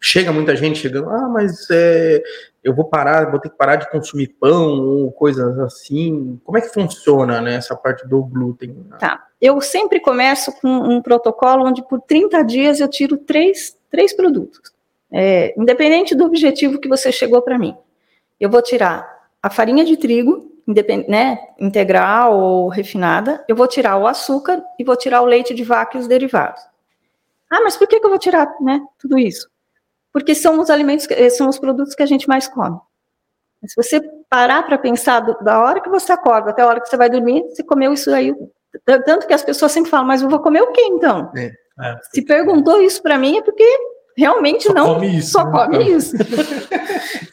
Chega 0.00 0.32
muita 0.32 0.56
gente 0.56 0.80
chegando, 0.80 1.10
ah, 1.10 1.28
mas 1.28 1.70
é, 1.70 2.20
eu 2.62 2.74
vou 2.74 2.84
parar, 2.84 3.30
vou 3.30 3.40
ter 3.40 3.50
que 3.50 3.56
parar 3.56 3.76
de 3.76 3.90
consumir 3.90 4.28
pão 4.28 4.80
ou 4.80 5.10
coisas 5.10 5.58
assim. 5.58 6.40
Como 6.44 6.56
é 6.56 6.60
que 6.60 6.68
funciona 6.68 7.40
né, 7.40 7.56
essa 7.56 7.74
parte 7.74 8.06
do 8.06 8.22
glúten? 8.22 8.86
Tá. 8.98 9.24
Eu 9.40 9.60
sempre 9.60 9.98
começo 9.98 10.52
com 10.60 10.68
um 10.68 11.02
protocolo 11.02 11.66
onde 11.66 11.82
por 11.82 12.00
30 12.00 12.42
dias 12.44 12.80
eu 12.80 12.88
tiro 12.88 13.16
três, 13.16 13.76
três 13.90 14.12
produtos. 14.12 14.72
É, 15.10 15.52
independente 15.60 16.14
do 16.14 16.24
objetivo 16.24 16.78
que 16.78 16.88
você 16.88 17.10
chegou 17.10 17.42
para 17.42 17.58
mim. 17.58 17.76
Eu 18.38 18.48
vou 18.48 18.62
tirar 18.62 19.28
a 19.42 19.50
farinha 19.50 19.84
de 19.84 19.96
trigo, 19.96 20.50
né, 21.08 21.38
integral 21.58 22.38
ou 22.38 22.68
refinada, 22.68 23.44
eu 23.48 23.56
vou 23.56 23.66
tirar 23.66 23.96
o 23.96 24.06
açúcar 24.06 24.62
e 24.78 24.84
vou 24.84 24.96
tirar 24.96 25.20
o 25.20 25.26
leite 25.26 25.52
de 25.52 25.64
vaca 25.64 25.96
e 25.96 26.00
os 26.00 26.06
derivados. 26.06 26.62
Ah, 27.50 27.60
mas 27.62 27.76
por 27.76 27.86
que, 27.86 27.98
que 27.98 28.06
eu 28.06 28.10
vou 28.10 28.18
tirar 28.18 28.48
né, 28.60 28.80
tudo 28.98 29.18
isso? 29.18 29.50
Porque 30.12 30.34
são 30.34 30.60
os 30.60 30.70
alimentos, 30.70 31.06
eh, 31.10 31.30
são 31.30 31.48
os 31.48 31.58
produtos 31.58 31.94
que 31.94 32.02
a 32.02 32.06
gente 32.06 32.28
mais 32.28 32.46
come. 32.46 32.78
Se 33.66 33.76
você 33.76 34.00
parar 34.28 34.64
para 34.64 34.76
pensar 34.76 35.20
do, 35.20 35.38
da 35.42 35.60
hora 35.60 35.80
que 35.80 35.88
você 35.88 36.12
acorda 36.12 36.50
até 36.50 36.62
a 36.62 36.66
hora 36.66 36.80
que 36.80 36.88
você 36.88 36.96
vai 36.96 37.08
dormir, 37.08 37.42
você 37.44 37.62
comeu 37.62 37.92
isso 37.92 38.10
aí. 38.10 38.34
Tanto 38.84 39.26
que 39.26 39.34
as 39.34 39.42
pessoas 39.42 39.72
sempre 39.72 39.90
falam, 39.90 40.06
mas 40.06 40.22
eu 40.22 40.28
vou 40.28 40.40
comer 40.40 40.62
o 40.62 40.72
quê 40.72 40.82
então? 40.82 41.30
É, 41.36 41.52
é, 41.80 41.98
Se 42.12 42.22
perguntou 42.22 42.80
isso 42.80 43.02
para 43.02 43.18
mim 43.18 43.36
é 43.36 43.42
porque 43.42 43.64
realmente 44.16 44.64
só 44.64 44.74
não 44.74 44.94
come 44.94 45.18
isso, 45.18 45.30
só 45.30 45.44
né? 45.44 45.50
come 45.52 45.90
isso. 45.90 46.16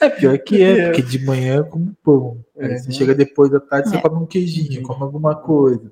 É 0.02 0.10
pior 0.10 0.38
que 0.40 0.64
é, 0.64 0.86
porque 0.86 1.02
de 1.02 1.26
manhã 1.26 1.58
eu 1.58 1.66
como 1.66 1.94
pão. 2.04 2.38
É, 2.56 2.78
você 2.78 2.92
chega 2.92 3.14
depois 3.14 3.52
da 3.52 3.60
tarde, 3.60 3.90
é. 3.90 3.92
você 3.92 4.02
come 4.02 4.24
um 4.24 4.26
queijinho, 4.26 4.82
come 4.84 5.02
alguma 5.02 5.36
coisa. 5.36 5.92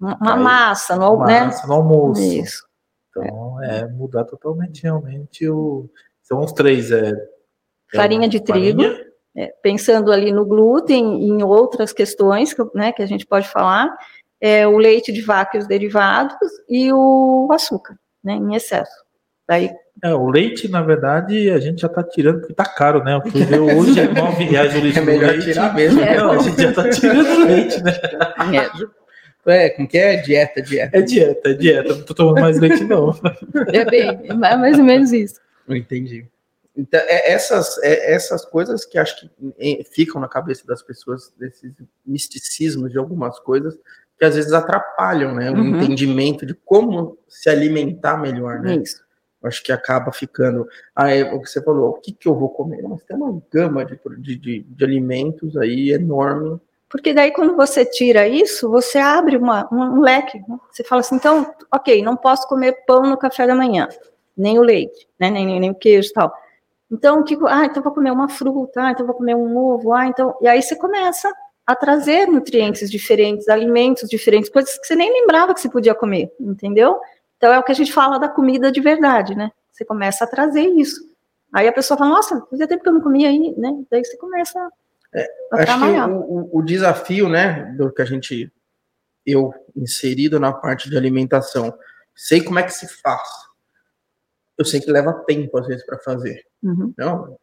Uma 0.00 0.16
Aí, 0.20 0.40
massa, 0.40 0.96
no, 0.96 1.18
massa 1.18 1.62
né? 1.62 1.68
no 1.68 1.74
almoço. 1.74 2.22
Isso. 2.22 2.66
Então, 3.12 3.62
é. 3.62 3.86
mudar 3.88 4.24
totalmente, 4.24 4.82
realmente, 4.82 5.48
o... 5.48 5.88
são 6.22 6.40
os 6.40 6.52
três. 6.52 6.90
É, 6.90 7.10
é 7.10 7.96
farinha 7.96 8.28
de 8.28 8.38
farinha. 8.38 8.74
trigo, 8.74 9.04
é, 9.36 9.52
pensando 9.62 10.10
ali 10.10 10.32
no 10.32 10.46
glúten 10.46 11.22
e 11.22 11.28
em 11.28 11.42
outras 11.42 11.92
questões 11.92 12.54
que, 12.54 12.62
né, 12.74 12.92
que 12.92 13.02
a 13.02 13.06
gente 13.06 13.26
pode 13.26 13.48
falar, 13.48 13.94
é, 14.40 14.66
o 14.66 14.78
leite 14.78 15.12
de 15.12 15.20
vaca 15.20 15.56
e 15.56 15.60
os 15.60 15.66
derivados 15.66 16.34
e 16.68 16.92
o 16.92 17.48
açúcar, 17.52 17.96
né, 18.24 18.34
em 18.34 18.54
excesso. 18.54 19.04
Daí 19.46 19.70
é, 20.02 20.14
o 20.14 20.28
leite, 20.28 20.68
na 20.68 20.82
verdade, 20.82 21.50
a 21.50 21.60
gente 21.60 21.82
já 21.82 21.88
tá 21.88 22.02
tirando 22.02 22.40
porque 22.40 22.54
tá 22.54 22.64
caro, 22.64 23.04
né? 23.04 23.14
Eu 23.14 23.30
fui 23.30 23.44
ver 23.44 23.60
hoje 23.60 24.00
é 24.00 24.08
9 24.08 24.44
reais 24.44 24.74
o 24.74 24.78
litro 24.78 24.98
é 25.02 25.04
melhor 25.04 25.30
leite. 25.30 25.44
tirar 25.44 25.74
mesmo. 25.74 26.00
É, 26.00 26.16
não, 26.16 26.32
a 26.32 26.38
gente 26.38 26.60
já 26.60 26.72
tá 26.72 26.88
tirando 26.88 27.46
leite, 27.46 27.82
né? 27.82 27.92
É, 28.56 28.70
como 29.76 29.88
que 29.88 29.98
é? 29.98 30.16
Dieta, 30.16 30.62
dieta. 30.62 30.96
É 30.96 31.02
dieta, 31.02 31.48
é 31.50 31.54
dieta. 31.54 31.94
Não 31.96 32.02
tô 32.04 32.14
tomando 32.14 32.40
mais 32.40 32.58
leite, 32.58 32.84
não. 32.84 33.10
É 33.72 33.84
bem, 33.84 34.20
é 34.28 34.34
mais 34.34 34.78
ou 34.78 34.84
menos 34.84 35.12
isso. 35.12 35.40
Não 35.66 35.76
entendi. 35.76 36.26
Então, 36.76 37.00
é, 37.00 37.32
essas, 37.32 37.78
é, 37.82 38.14
essas 38.14 38.44
coisas 38.44 38.84
que 38.84 38.98
acho 38.98 39.20
que 39.20 39.84
ficam 39.90 40.20
na 40.20 40.28
cabeça 40.28 40.66
das 40.66 40.82
pessoas, 40.82 41.32
desses 41.38 41.72
misticismos 42.06 42.90
de 42.90 42.98
algumas 42.98 43.38
coisas, 43.38 43.78
que 44.18 44.24
às 44.24 44.36
vezes 44.36 44.52
atrapalham, 44.52 45.34
né? 45.34 45.50
O 45.50 45.54
uhum. 45.54 45.82
entendimento 45.82 46.46
de 46.46 46.54
como 46.54 47.18
se 47.28 47.50
alimentar 47.50 48.16
melhor, 48.16 48.60
né? 48.60 48.76
Isso 48.76 49.02
acho 49.42 49.62
que 49.62 49.72
acaba 49.72 50.12
ficando. 50.12 50.66
Ah, 50.94 51.10
é 51.10 51.24
o 51.32 51.40
que 51.40 51.50
você 51.50 51.62
falou, 51.62 51.90
o 51.90 52.00
que, 52.00 52.12
que 52.12 52.28
eu 52.28 52.34
vou 52.34 52.48
comer? 52.48 52.82
Mas 52.82 53.02
tem 53.02 53.16
uma 53.16 53.42
gama 53.52 53.84
de, 53.84 53.98
de, 54.36 54.60
de, 54.60 54.84
alimentos 54.84 55.56
aí 55.56 55.90
enorme. 55.90 56.60
Porque 56.92 57.14
daí, 57.14 57.32
quando 57.32 57.56
você 57.56 57.86
tira 57.86 58.28
isso, 58.28 58.68
você 58.68 58.98
abre 58.98 59.38
uma, 59.38 59.66
um 59.72 60.02
leque. 60.02 60.38
Né? 60.46 60.58
Você 60.70 60.84
fala 60.84 61.00
assim, 61.00 61.16
então, 61.16 61.50
ok, 61.72 62.02
não 62.02 62.18
posso 62.18 62.46
comer 62.46 62.84
pão 62.86 63.04
no 63.04 63.16
café 63.16 63.46
da 63.46 63.54
manhã, 63.54 63.88
nem 64.36 64.58
o 64.58 64.62
leite, 64.62 65.08
né? 65.18 65.30
nem, 65.30 65.46
nem, 65.46 65.58
nem 65.58 65.70
o 65.70 65.74
queijo 65.74 66.10
e 66.10 66.12
tal. 66.12 66.30
Então, 66.90 67.24
que, 67.24 67.34
ah, 67.48 67.64
então 67.64 67.82
vou 67.82 67.94
comer 67.94 68.10
uma 68.10 68.28
fruta, 68.28 68.82
ah, 68.82 68.90
então 68.90 69.06
vou 69.06 69.14
comer 69.14 69.34
um 69.34 69.56
ovo, 69.56 69.94
ah, 69.94 70.06
então. 70.06 70.36
E 70.42 70.46
aí 70.46 70.60
você 70.60 70.76
começa 70.76 71.32
a 71.66 71.74
trazer 71.74 72.26
nutrientes 72.26 72.90
diferentes, 72.90 73.48
alimentos 73.48 74.06
diferentes, 74.06 74.50
coisas 74.50 74.78
que 74.78 74.86
você 74.86 74.94
nem 74.94 75.10
lembrava 75.10 75.54
que 75.54 75.62
você 75.62 75.70
podia 75.70 75.94
comer, 75.94 76.30
entendeu? 76.38 77.00
Então 77.38 77.54
é 77.54 77.58
o 77.58 77.62
que 77.62 77.72
a 77.72 77.74
gente 77.74 77.90
fala 77.90 78.18
da 78.18 78.28
comida 78.28 78.70
de 78.70 78.82
verdade, 78.82 79.34
né? 79.34 79.50
Você 79.72 79.82
começa 79.82 80.24
a 80.24 80.26
trazer 80.26 80.68
isso. 80.68 81.00
Aí 81.54 81.66
a 81.66 81.72
pessoa 81.72 81.96
fala, 81.96 82.10
nossa, 82.10 82.46
fazia 82.50 82.68
tempo 82.68 82.82
que 82.82 82.88
eu 82.90 82.92
não 82.92 83.00
comia 83.00 83.30
aí, 83.30 83.54
né? 83.56 83.82
Daí 83.90 84.04
você 84.04 84.18
começa 84.18 84.70
é, 85.14 85.26
acho. 85.52 85.78
Que 85.78 86.12
o, 86.12 86.58
o, 86.58 86.62
desafio, 86.62 87.28
né, 87.28 87.74
do 87.76 87.92
que 87.92 88.02
a 88.02 88.04
gente, 88.04 88.52
eu 89.26 89.52
inserido 89.76 90.38
na 90.40 90.52
parte 90.52 90.88
de 90.88 90.96
alimentação, 90.96 91.76
sei 92.14 92.42
como 92.42 92.58
é 92.58 92.62
que 92.62 92.72
se 92.72 92.88
faz. 92.88 93.28
Eu 94.58 94.64
sei 94.64 94.80
que 94.80 94.90
leva 94.90 95.24
tempo, 95.26 95.58
às 95.58 95.66
vezes, 95.66 95.84
para 95.84 95.98
fazer. 95.98 96.44
Uhum. 96.62 96.92
Então, 96.92 97.38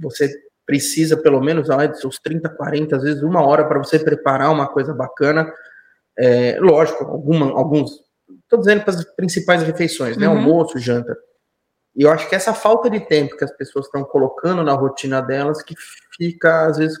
você 0.00 0.32
precisa, 0.64 1.16
pelo 1.16 1.40
menos, 1.40 1.68
lá, 1.68 1.86
de 1.86 1.98
seus 1.98 2.18
30, 2.18 2.48
40, 2.48 2.96
às 2.96 3.02
vezes, 3.02 3.22
uma 3.22 3.44
hora 3.44 3.66
para 3.66 3.78
você 3.78 3.98
preparar 3.98 4.50
uma 4.50 4.68
coisa 4.68 4.94
bacana. 4.94 5.52
É, 6.16 6.58
lógico, 6.60 7.04
alguma, 7.04 7.50
alguns 7.52 8.02
Estou 8.52 8.58
dizendo 8.58 8.84
para 8.84 8.94
as 8.94 9.04
principais 9.14 9.62
refeições, 9.62 10.16
né? 10.16 10.28
Uhum. 10.28 10.36
Almoço, 10.36 10.78
janta. 10.78 11.16
E 11.94 12.02
eu 12.02 12.10
acho 12.10 12.28
que 12.28 12.34
essa 12.34 12.54
falta 12.54 12.88
de 12.88 13.00
tempo 13.00 13.36
que 13.36 13.44
as 13.44 13.54
pessoas 13.56 13.86
estão 13.86 14.04
colocando 14.04 14.62
na 14.62 14.72
rotina 14.72 15.20
delas 15.20 15.62
que 15.62 15.74
fica 16.16 16.66
às 16.66 16.78
vezes 16.78 16.98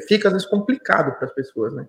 fica 0.00 0.28
às 0.28 0.32
vezes 0.32 0.48
complicado 0.48 1.16
para 1.16 1.26
as 1.26 1.34
pessoas, 1.34 1.74
né? 1.74 1.86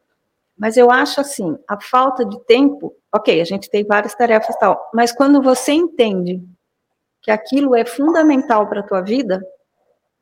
Mas 0.58 0.76
eu 0.76 0.90
acho 0.90 1.22
assim, 1.22 1.58
a 1.68 1.80
falta 1.80 2.26
de 2.26 2.40
tempo, 2.46 2.96
ok, 3.14 3.40
a 3.40 3.46
gente 3.46 3.70
tem 3.70 3.86
várias 3.86 4.16
tarefas 4.16 4.56
e 4.56 4.60
tal, 4.60 4.90
mas 4.94 5.12
quando 5.12 5.42
você 5.42 5.72
entende 5.72 6.42
que 7.22 7.30
aquilo 7.30 7.76
é 7.76 7.86
fundamental 7.86 8.68
para 8.68 8.80
a 8.80 8.84
tua 8.84 9.02
vida, 9.02 9.46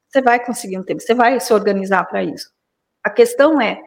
você 0.09 0.21
vai 0.21 0.43
conseguir 0.43 0.77
um 0.77 0.83
tempo, 0.83 1.01
você 1.01 1.13
vai 1.13 1.39
se 1.39 1.53
organizar 1.53 2.03
para 2.05 2.23
isso. 2.23 2.49
A 3.03 3.09
questão 3.09 3.61
é, 3.61 3.81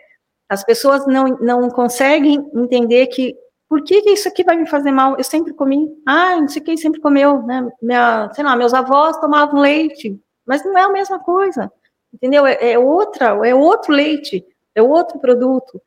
as 0.49 0.65
pessoas 0.65 1.07
não, 1.07 1.27
não 1.41 1.69
conseguem 1.69 2.49
entender 2.55 3.09
que 3.09 3.37
por 3.69 3.85
que, 3.85 4.01
que, 4.01 4.11
isso 4.11 4.27
aqui 4.27 4.43
vai 4.43 4.57
me 4.57 4.67
fazer 4.67 4.91
mal? 4.91 5.17
Eu 5.19 5.25
sempre 5.25 5.53
comi. 5.53 5.87
Ah, 6.07 6.41
não 6.41 6.49
sei 6.49 6.63
quem 6.63 6.77
sempre 6.77 7.03
comeu, 7.03 7.43
né? 7.43 7.69
Minha, 7.83 8.31
sei 8.33 8.43
lá, 8.43 8.57
meus 8.57 8.73
avós 8.73 9.19
tomavam 9.19 9.61
leite, 9.61 10.19
mas 10.47 10.65
não 10.65 10.77
é 10.79 10.85
a 10.85 10.89
mesma 10.89 11.19
coisa, 11.19 11.71
entendeu? 12.13 12.47
É, 12.47 12.73
é 12.73 12.79
outra, 12.79 13.39
é 13.47 13.55
outro 13.55 13.93
leite, 13.93 14.45
é 14.75 14.83
outro 14.83 15.19
produto. 15.19 15.81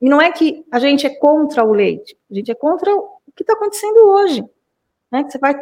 E 0.00 0.08
não 0.08 0.20
é 0.20 0.30
que 0.30 0.64
a 0.70 0.78
gente 0.78 1.06
é 1.06 1.10
contra 1.10 1.64
o 1.64 1.72
leite, 1.72 2.16
a 2.30 2.34
gente 2.34 2.50
é 2.50 2.54
contra 2.54 2.94
o 2.94 3.08
que 3.34 3.42
está 3.42 3.54
acontecendo 3.54 3.98
hoje, 3.98 4.44
né? 5.10 5.24
Que 5.24 5.32
você 5.32 5.38
vai, 5.38 5.54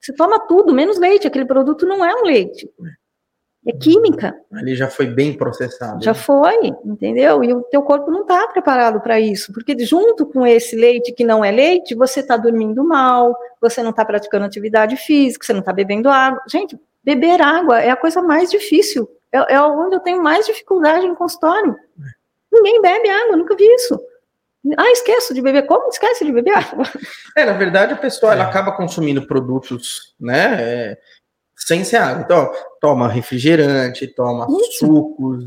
você 0.00 0.12
toma 0.12 0.40
tudo 0.40 0.74
menos 0.74 0.98
leite. 0.98 1.26
Aquele 1.26 1.44
produto 1.44 1.86
não 1.86 2.04
é 2.04 2.14
um 2.14 2.24
leite. 2.24 2.68
É 3.66 3.72
química. 3.72 4.32
Ali 4.52 4.76
já 4.76 4.88
foi 4.88 5.06
bem 5.06 5.36
processado. 5.36 6.02
Já 6.02 6.14
foi, 6.14 6.68
entendeu? 6.84 7.42
E 7.42 7.52
o 7.52 7.62
teu 7.62 7.82
corpo 7.82 8.12
não 8.12 8.22
está 8.22 8.46
preparado 8.46 9.00
para 9.00 9.18
isso, 9.18 9.52
porque 9.52 9.76
junto 9.84 10.24
com 10.24 10.46
esse 10.46 10.76
leite 10.76 11.12
que 11.12 11.24
não 11.24 11.44
é 11.44 11.50
leite, 11.50 11.92
você 11.96 12.20
está 12.20 12.36
dormindo 12.36 12.84
mal, 12.84 13.36
você 13.60 13.82
não 13.82 13.90
está 13.90 14.04
praticando 14.04 14.44
atividade 14.44 14.96
física, 14.96 15.44
você 15.44 15.52
não 15.52 15.60
está 15.60 15.72
bebendo 15.72 16.08
água. 16.08 16.40
Gente, 16.48 16.78
beber 17.02 17.42
água 17.42 17.80
é 17.80 17.90
a 17.90 17.96
coisa 17.96 18.22
mais 18.22 18.50
difícil. 18.50 19.08
É, 19.36 19.54
é 19.54 19.60
onde 19.60 19.96
eu 19.96 20.00
tenho 20.00 20.22
mais 20.22 20.46
dificuldade 20.46 21.06
em 21.06 21.14
consultório. 21.14 21.76
Ninguém 22.52 22.80
bebe 22.80 23.08
água, 23.08 23.36
nunca 23.36 23.56
vi 23.56 23.64
isso. 23.64 24.00
Ah, 24.76 24.90
esqueço 24.90 25.32
de 25.32 25.40
beber. 25.40 25.66
Como 25.66 25.88
esquece 25.88 26.24
de 26.24 26.32
beber 26.32 26.54
água? 26.56 26.84
É, 27.36 27.44
na 27.44 27.52
verdade, 27.52 27.92
a 27.92 27.96
pessoa 27.96 28.32
ela 28.32 28.44
acaba 28.44 28.72
consumindo 28.72 29.26
produtos, 29.26 30.14
né? 30.18 30.56
É 30.58 30.98
sem 31.56 31.82
ser 31.84 31.96
água. 31.96 32.22
Então, 32.22 32.52
toma 32.80 33.08
refrigerante, 33.08 34.06
toma 34.06 34.46
Isso. 34.60 34.86
sucos, 34.86 35.44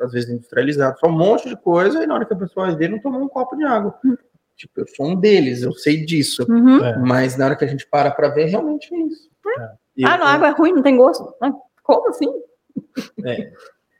às 0.00 0.12
vezes 0.12 0.30
industrializados, 0.30 0.98
só 0.98 1.06
um 1.06 1.16
monte 1.16 1.48
de 1.48 1.56
coisa, 1.56 2.02
e 2.02 2.06
na 2.06 2.14
hora 2.14 2.24
que 2.24 2.34
a 2.34 2.36
pessoa 2.36 2.66
vai 2.66 2.76
ver, 2.76 2.90
não 2.90 2.98
tomou 2.98 3.22
um 3.22 3.28
copo 3.28 3.56
de 3.56 3.64
água. 3.64 3.98
Uhum. 4.04 4.16
Tipo, 4.56 4.80
eu 4.80 4.86
sou 4.88 5.06
um 5.06 5.16
deles, 5.16 5.62
eu 5.62 5.72
sei 5.72 6.04
disso. 6.04 6.44
Uhum. 6.48 6.84
É. 6.84 6.98
Mas 6.98 7.36
na 7.36 7.46
hora 7.46 7.56
que 7.56 7.64
a 7.64 7.68
gente 7.68 7.86
para 7.86 8.10
para 8.10 8.28
ver, 8.28 8.46
realmente 8.46 8.92
é 8.92 8.98
isso. 8.98 9.30
É. 9.58 10.04
ah, 10.04 10.18
não, 10.18 10.26
água 10.26 10.48
é 10.48 10.50
ruim, 10.50 10.72
não 10.72 10.82
tem 10.82 10.96
gosto. 10.96 11.34
Como 11.82 12.08
assim? 12.08 12.32
É. 13.24 13.52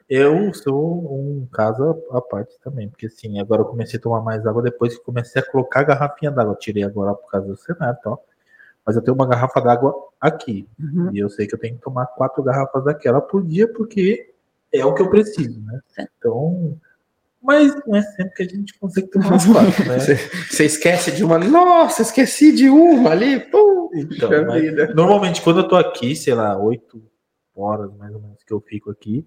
Eu 0.09 0.53
sou 0.53 1.13
um 1.13 1.47
caso 1.51 2.03
à 2.11 2.21
parte 2.21 2.55
também, 2.63 2.89
porque 2.89 3.07
assim, 3.07 3.41
agora 3.41 3.63
eu 3.63 3.67
comecei 3.67 3.99
a 3.99 4.03
tomar 4.03 4.21
mais 4.21 4.47
água 4.47 4.63
depois 4.63 4.97
que 4.97 5.05
comecei 5.05 5.41
a 5.41 5.51
colocar 5.51 5.81
a 5.81 5.85
garrafinha 5.85 6.31
d'água. 6.31 6.57
Tirei 6.57 6.83
agora 6.83 7.15
por 7.15 7.31
causa 7.31 7.47
do 7.49 7.57
cenário, 7.57 7.97
então 7.99 8.19
mas 8.87 8.97
eu 8.97 9.03
tenho 9.03 9.15
uma 9.15 9.27
garrafa 9.27 9.61
d'água 9.61 9.95
aqui. 10.21 10.69
Uhum. 10.79 11.11
E 11.13 11.19
eu 11.19 11.31
sei 11.31 11.47
que 11.47 11.55
eu 11.55 11.59
tenho 11.59 11.77
que 11.77 11.83
tomar 11.83 12.07
quatro 12.07 12.43
garrafas 12.43 12.85
daquela 12.85 13.21
por 13.21 13.43
dia, 13.43 13.67
porque 13.67 14.31
é 14.73 14.85
o 14.85 14.93
que 14.95 15.03
eu 15.03 15.09
preciso, 15.09 15.59
né? 15.63 15.81
Então, 15.99 16.79
mas 17.43 17.75
não 17.87 17.97
é 17.97 18.03
sempre 18.03 18.35
que 18.35 18.43
a 18.43 18.47
gente 18.47 18.79
consegue 18.79 19.07
tomar 19.09 19.35
as 19.35 19.47
quatro, 19.49 19.89
né? 19.89 19.99
Você, 19.99 20.17
você 20.17 20.65
esquece 20.67 21.13
de 21.13 21.25
uma, 21.25 21.39
nossa, 21.39 22.03
esqueci 22.03 22.53
de 22.53 22.69
uma 22.69 23.11
ali, 23.11 23.41
pum, 23.41 23.89
Então, 23.95 24.31
mas 24.47 24.63
vida. 24.63 24.93
normalmente 24.95 25.41
quando 25.41 25.61
eu 25.61 25.69
tô 25.69 25.77
aqui, 25.77 26.15
sei 26.15 26.35
lá, 26.35 26.59
oito 26.59 27.03
horas 27.57 27.93
mais 27.97 28.15
ou 28.15 28.21
menos 28.21 28.43
que 28.43 28.53
eu 28.53 28.61
fico 28.61 28.91
aqui, 28.91 29.27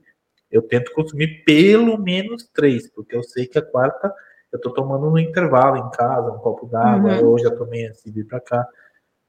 eu 0.51 0.61
tento 0.61 0.93
consumir 0.93 1.43
pelo 1.43 1.97
menos 1.97 2.47
três, 2.53 2.89
porque 2.89 3.15
eu 3.15 3.23
sei 3.23 3.45
que 3.47 3.57
a 3.57 3.61
quarta 3.61 4.13
eu 4.51 4.59
tô 4.59 4.71
tomando 4.73 5.09
no 5.09 5.19
intervalo 5.19 5.77
em 5.77 5.89
casa, 5.91 6.31
um 6.31 6.39
copo 6.39 6.67
d'água, 6.67 7.11
Uhum. 7.13 7.33
eu 7.33 7.39
já 7.39 7.51
tomei 7.55 7.89
de 7.91 8.11
vir 8.11 8.25
pra 8.25 8.39
cá, 8.39 8.65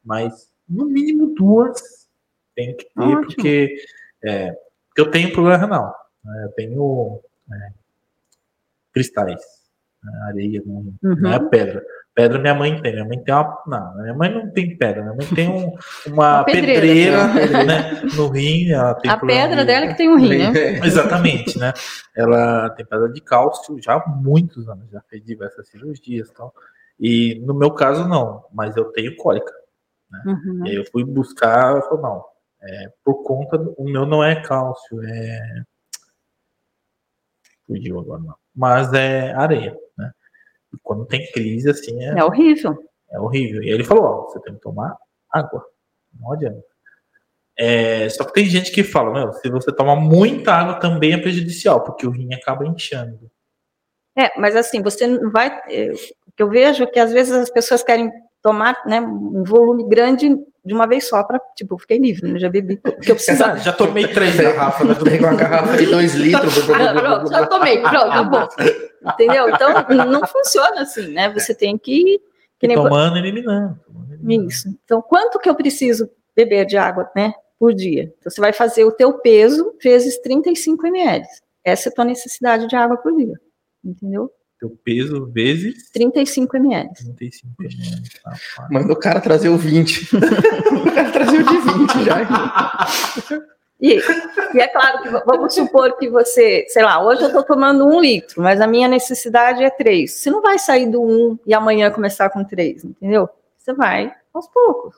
mas 0.05 0.53
no 0.69 0.85
mínimo 0.87 1.35
duas 1.35 2.09
tem 2.55 2.77
que 2.77 2.85
ter, 2.85 3.03
Ótimo. 3.03 3.25
porque 3.27 3.77
é, 4.25 4.57
eu 4.97 5.11
tenho 5.11 5.33
problema 5.33 5.57
renal, 5.59 5.95
né? 6.25 6.45
eu 6.45 6.53
tenho 6.53 7.21
é, 7.53 7.73
cristais, 8.93 9.41
né? 10.03 10.13
areia, 10.29 10.63
não, 10.65 10.95
não 11.03 11.33
é 11.33 11.39
Uhum. 11.39 11.49
pedra. 11.49 11.85
Pedra 12.19 12.37
minha 12.41 12.55
mãe 12.55 12.83
tem. 12.83 12.93
Minha 12.95 13.05
mãe 13.05 13.23
tem 13.23 13.33
uma. 13.33 13.63
Não, 13.65 13.95
minha 14.03 14.15
mãe 14.15 14.35
não 14.35 14.51
tem 14.51 14.77
pedra. 14.77 15.03
Minha 15.03 15.15
mãe 15.15 15.27
tem 15.37 15.49
um- 15.49 15.73
uma, 16.13 16.43
pedreira. 16.51 17.29
pedreira, 17.33 17.63
né, 17.65 18.03
no 18.17 18.27
rim. 18.29 18.73
Ela 18.73 18.95
tem 18.97 19.09
A 19.09 19.17
pedra 19.17 19.57
de- 19.61 19.65
dela 19.67 19.85
é 19.85 19.89
que 19.89 19.97
tem 19.97 20.09
um 20.09 20.17
rim, 20.19 20.39
né? 20.39 20.51
Exatamente, 20.85 21.57
né? 21.57 21.73
Ela 22.17 22.71
tem 22.71 22.85
pedra 22.85 23.09
de 23.09 23.21
cálcio 23.21 23.81
já 23.81 23.95
há 23.95 24.09
muitos 24.09 24.69
anos, 24.69 24.91
já 24.91 25.01
fez 25.03 25.23
diversas 25.25 25.69
cirurgias 25.69 26.29
e 26.29 26.35
tal. 26.35 26.53
E 26.99 27.41
no 27.47 27.55
meu 27.55 27.71
caso, 27.71 28.09
não, 28.09 28.45
mas 28.53 28.77
eu 28.77 28.87
tenho 28.87 29.15
cólica. 29.15 29.53
Uhum. 30.27 30.67
E 30.67 30.71
aí 30.71 30.75
eu 30.75 30.85
fui 30.91 31.05
buscar, 31.05 31.77
eu 31.77 31.83
falei, 31.83 32.03
não, 32.03 32.25
é, 32.61 32.93
por 33.05 33.23
conta, 33.23 33.57
do, 33.57 33.75
o 33.79 33.85
meu 33.85 34.05
não 34.05 34.25
é 34.25 34.43
cálcio, 34.43 35.01
é. 35.05 35.63
Fugiu 37.67 38.01
agora, 38.01 38.23
não. 38.23 38.35
Mas 38.57 38.93
é 38.93 39.33
areia, 39.35 39.77
né? 39.97 40.11
Quando 40.83 41.07
tem 41.07 41.31
crise, 41.33 41.71
assim, 41.71 42.03
é, 42.03 42.19
É 42.19 42.25
horrível. 42.25 42.77
é 43.11 43.19
horrível. 43.21 43.63
E 43.63 43.67
aí 43.69 43.73
ele 43.75 43.85
falou, 43.85 44.05
ó, 44.05 44.23
você 44.25 44.41
tem 44.41 44.55
que 44.55 44.61
tomar 44.61 44.97
água. 45.33 45.65
Não 46.19 46.33
adianta. 46.33 46.63
É, 47.57 48.09
só 48.09 48.25
que 48.25 48.33
tem 48.33 48.45
gente 48.47 48.71
que 48.71 48.85
fala, 48.85 49.13
meu, 49.13 49.33
se 49.33 49.51
você 49.51 49.75
tomar 49.75 49.97
muita 49.97 50.53
água 50.53 50.79
também 50.79 51.13
é 51.13 51.19
prejudicial, 51.19 51.83
porque 51.83 52.07
o 52.07 52.11
rim 52.11 52.33
acaba 52.33 52.65
inchando. 52.67 53.31
É, 54.17 54.39
mas 54.39 54.55
assim, 54.55 54.83
você 54.83 55.07
não 55.07 55.31
vai. 55.31 55.49
O 56.27 56.33
que 56.37 56.43
eu 56.43 56.49
vejo 56.49 56.85
é 56.85 56.87
que 56.87 56.99
às 57.01 57.13
vezes 57.13 57.33
as 57.33 57.51
pessoas 57.51 57.83
querem 57.83 58.11
tomar 58.43 58.81
né, 58.87 59.01
um 59.01 59.43
volume 59.45 59.89
grande 59.89 60.37
de 60.65 60.75
uma 60.75 60.87
vez 60.87 61.09
só, 61.09 61.23
para 61.25 61.41
tipo, 61.57 61.79
fiquei 61.79 61.99
livre, 61.99 62.31
né, 62.31 62.39
já 62.39 62.49
bebi 62.49 62.79
eu 62.85 62.93
precisava. 63.17 63.59
Já 63.59 63.73
tomei 63.73 64.07
três 64.09 64.37
garrafas, 64.37 64.87
né? 64.87 64.95
Pega 65.03 65.27
uma 65.27 65.37
garrafa 65.37 65.77
de 65.77 65.87
dois 65.87 66.15
litros. 66.17 66.71
Ah, 66.71 66.95
pronto, 66.95 67.31
já 67.31 67.47
tomei, 67.47 67.81
pronto, 67.81 67.97
acabou. 67.97 68.49
Entendeu? 69.03 69.49
Então, 69.49 69.71
não 70.07 70.27
funciona 70.27 70.83
assim, 70.83 71.09
né? 71.09 71.33
Você 71.33 71.55
tem 71.55 71.79
que. 71.79 72.21
que 72.59 72.67
nem, 72.67 72.77
tomando 72.77 73.17
e 73.17 73.21
eliminando. 73.21 73.81
tomando 73.87 74.11
e 74.11 74.15
eliminando. 74.15 74.49
Isso. 74.49 74.69
Então, 74.85 75.01
quanto 75.01 75.39
que 75.39 75.49
eu 75.49 75.55
preciso 75.55 76.11
beber 76.37 76.67
de 76.67 76.77
água, 76.77 77.11
né, 77.17 77.33
por 77.59 77.73
dia? 77.73 78.13
Então, 78.19 78.31
você 78.31 78.41
vai 78.41 78.53
fazer 78.53 78.85
o 78.85 78.93
teu 78.93 79.15
peso 79.15 79.75
vezes 79.83 80.21
35 80.21 80.87
ml. 80.87 81.25
Essa 81.65 81.89
é 81.89 81.91
a 81.91 81.95
tua 81.95 82.05
necessidade 82.05 82.67
de 82.67 82.77
água 82.77 82.97
por 82.99 83.17
dia. 83.17 83.41
Entendeu? 83.83 84.31
Teu 84.59 84.71
peso 84.83 85.27
vezes 85.27 85.91
35 85.93 86.57
ml. 86.57 86.89
35 86.95 87.63
ml. 87.63 88.03
Rapaz. 88.25 88.71
Manda 88.71 88.93
o 88.93 88.97
cara 88.97 89.21
trazer 89.21 89.49
o 89.49 89.57
20. 89.57 90.11
o 90.17 90.95
cara 90.95 91.11
trazer 91.13 91.41
o 91.41 91.45
de 91.45 91.59
20 91.59 92.05
já. 92.05 93.47
E, 93.81 94.01
e 94.55 94.61
é 94.61 94.67
claro 94.67 95.03
que 95.03 95.09
vamos 95.09 95.55
supor 95.55 95.97
que 95.97 96.11
você, 96.11 96.67
sei 96.69 96.83
lá, 96.83 97.01
hoje 97.05 97.23
eu 97.23 97.29
estou 97.29 97.45
tomando 97.45 97.87
um 97.87 98.01
litro, 98.01 98.43
mas 98.43 98.61
a 98.61 98.67
minha 98.67 98.89
necessidade 98.89 99.63
é 99.63 99.71
três. 99.71 100.15
Você 100.15 100.31
não 100.31 100.43
vai 100.43 100.59
sair 100.59 100.91
do 100.91 101.01
um 101.01 101.39
e 101.47 101.55
amanhã 101.55 101.91
começar 101.91 102.29
com 102.31 102.43
três, 102.43 102.85
entendeu? 102.85 103.29
Você 103.57 103.73
vai 103.73 104.13
aos 104.35 104.49
poucos. 104.49 104.97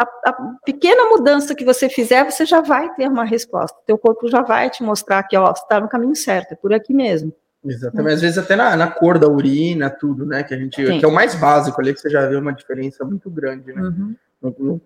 A, 0.00 0.04
a 0.30 0.32
pequena 0.64 1.10
mudança 1.10 1.54
que 1.54 1.64
você 1.64 1.90
fizer, 1.90 2.24
você 2.24 2.46
já 2.46 2.62
vai 2.62 2.92
ter 2.94 3.08
uma 3.08 3.24
resposta. 3.24 3.78
Teu 3.86 3.98
corpo 3.98 4.26
já 4.28 4.40
vai 4.40 4.70
te 4.70 4.82
mostrar 4.82 5.22
que, 5.24 5.36
ó, 5.36 5.54
você 5.54 5.62
está 5.62 5.78
no 5.78 5.88
caminho 5.88 6.16
certo, 6.16 6.52
é 6.52 6.56
por 6.56 6.72
aqui 6.72 6.94
mesmo. 6.94 7.32
Exatamente. 7.64 8.14
Às 8.14 8.20
vezes 8.20 8.38
até 8.38 8.54
na, 8.56 8.76
na 8.76 8.90
cor 8.90 9.18
da 9.18 9.28
urina, 9.28 9.88
tudo, 9.90 10.26
né? 10.26 10.42
Que 10.42 10.54
a 10.54 10.58
gente. 10.58 10.84
Sim. 10.84 10.98
Que 10.98 11.04
é 11.04 11.08
o 11.08 11.12
mais 11.12 11.34
básico 11.34 11.80
ali, 11.80 11.94
que 11.94 12.00
você 12.00 12.10
já 12.10 12.26
vê 12.26 12.36
uma 12.36 12.52
diferença 12.52 13.04
muito 13.04 13.30
grande, 13.30 13.72
né? 13.72 13.82
Uhum. 13.82 14.16
no- 14.42 14.54
no. 14.58 14.80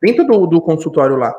Dentro 0.00 0.24
do, 0.26 0.46
do 0.46 0.60
consultório 0.60 1.16
lá, 1.16 1.34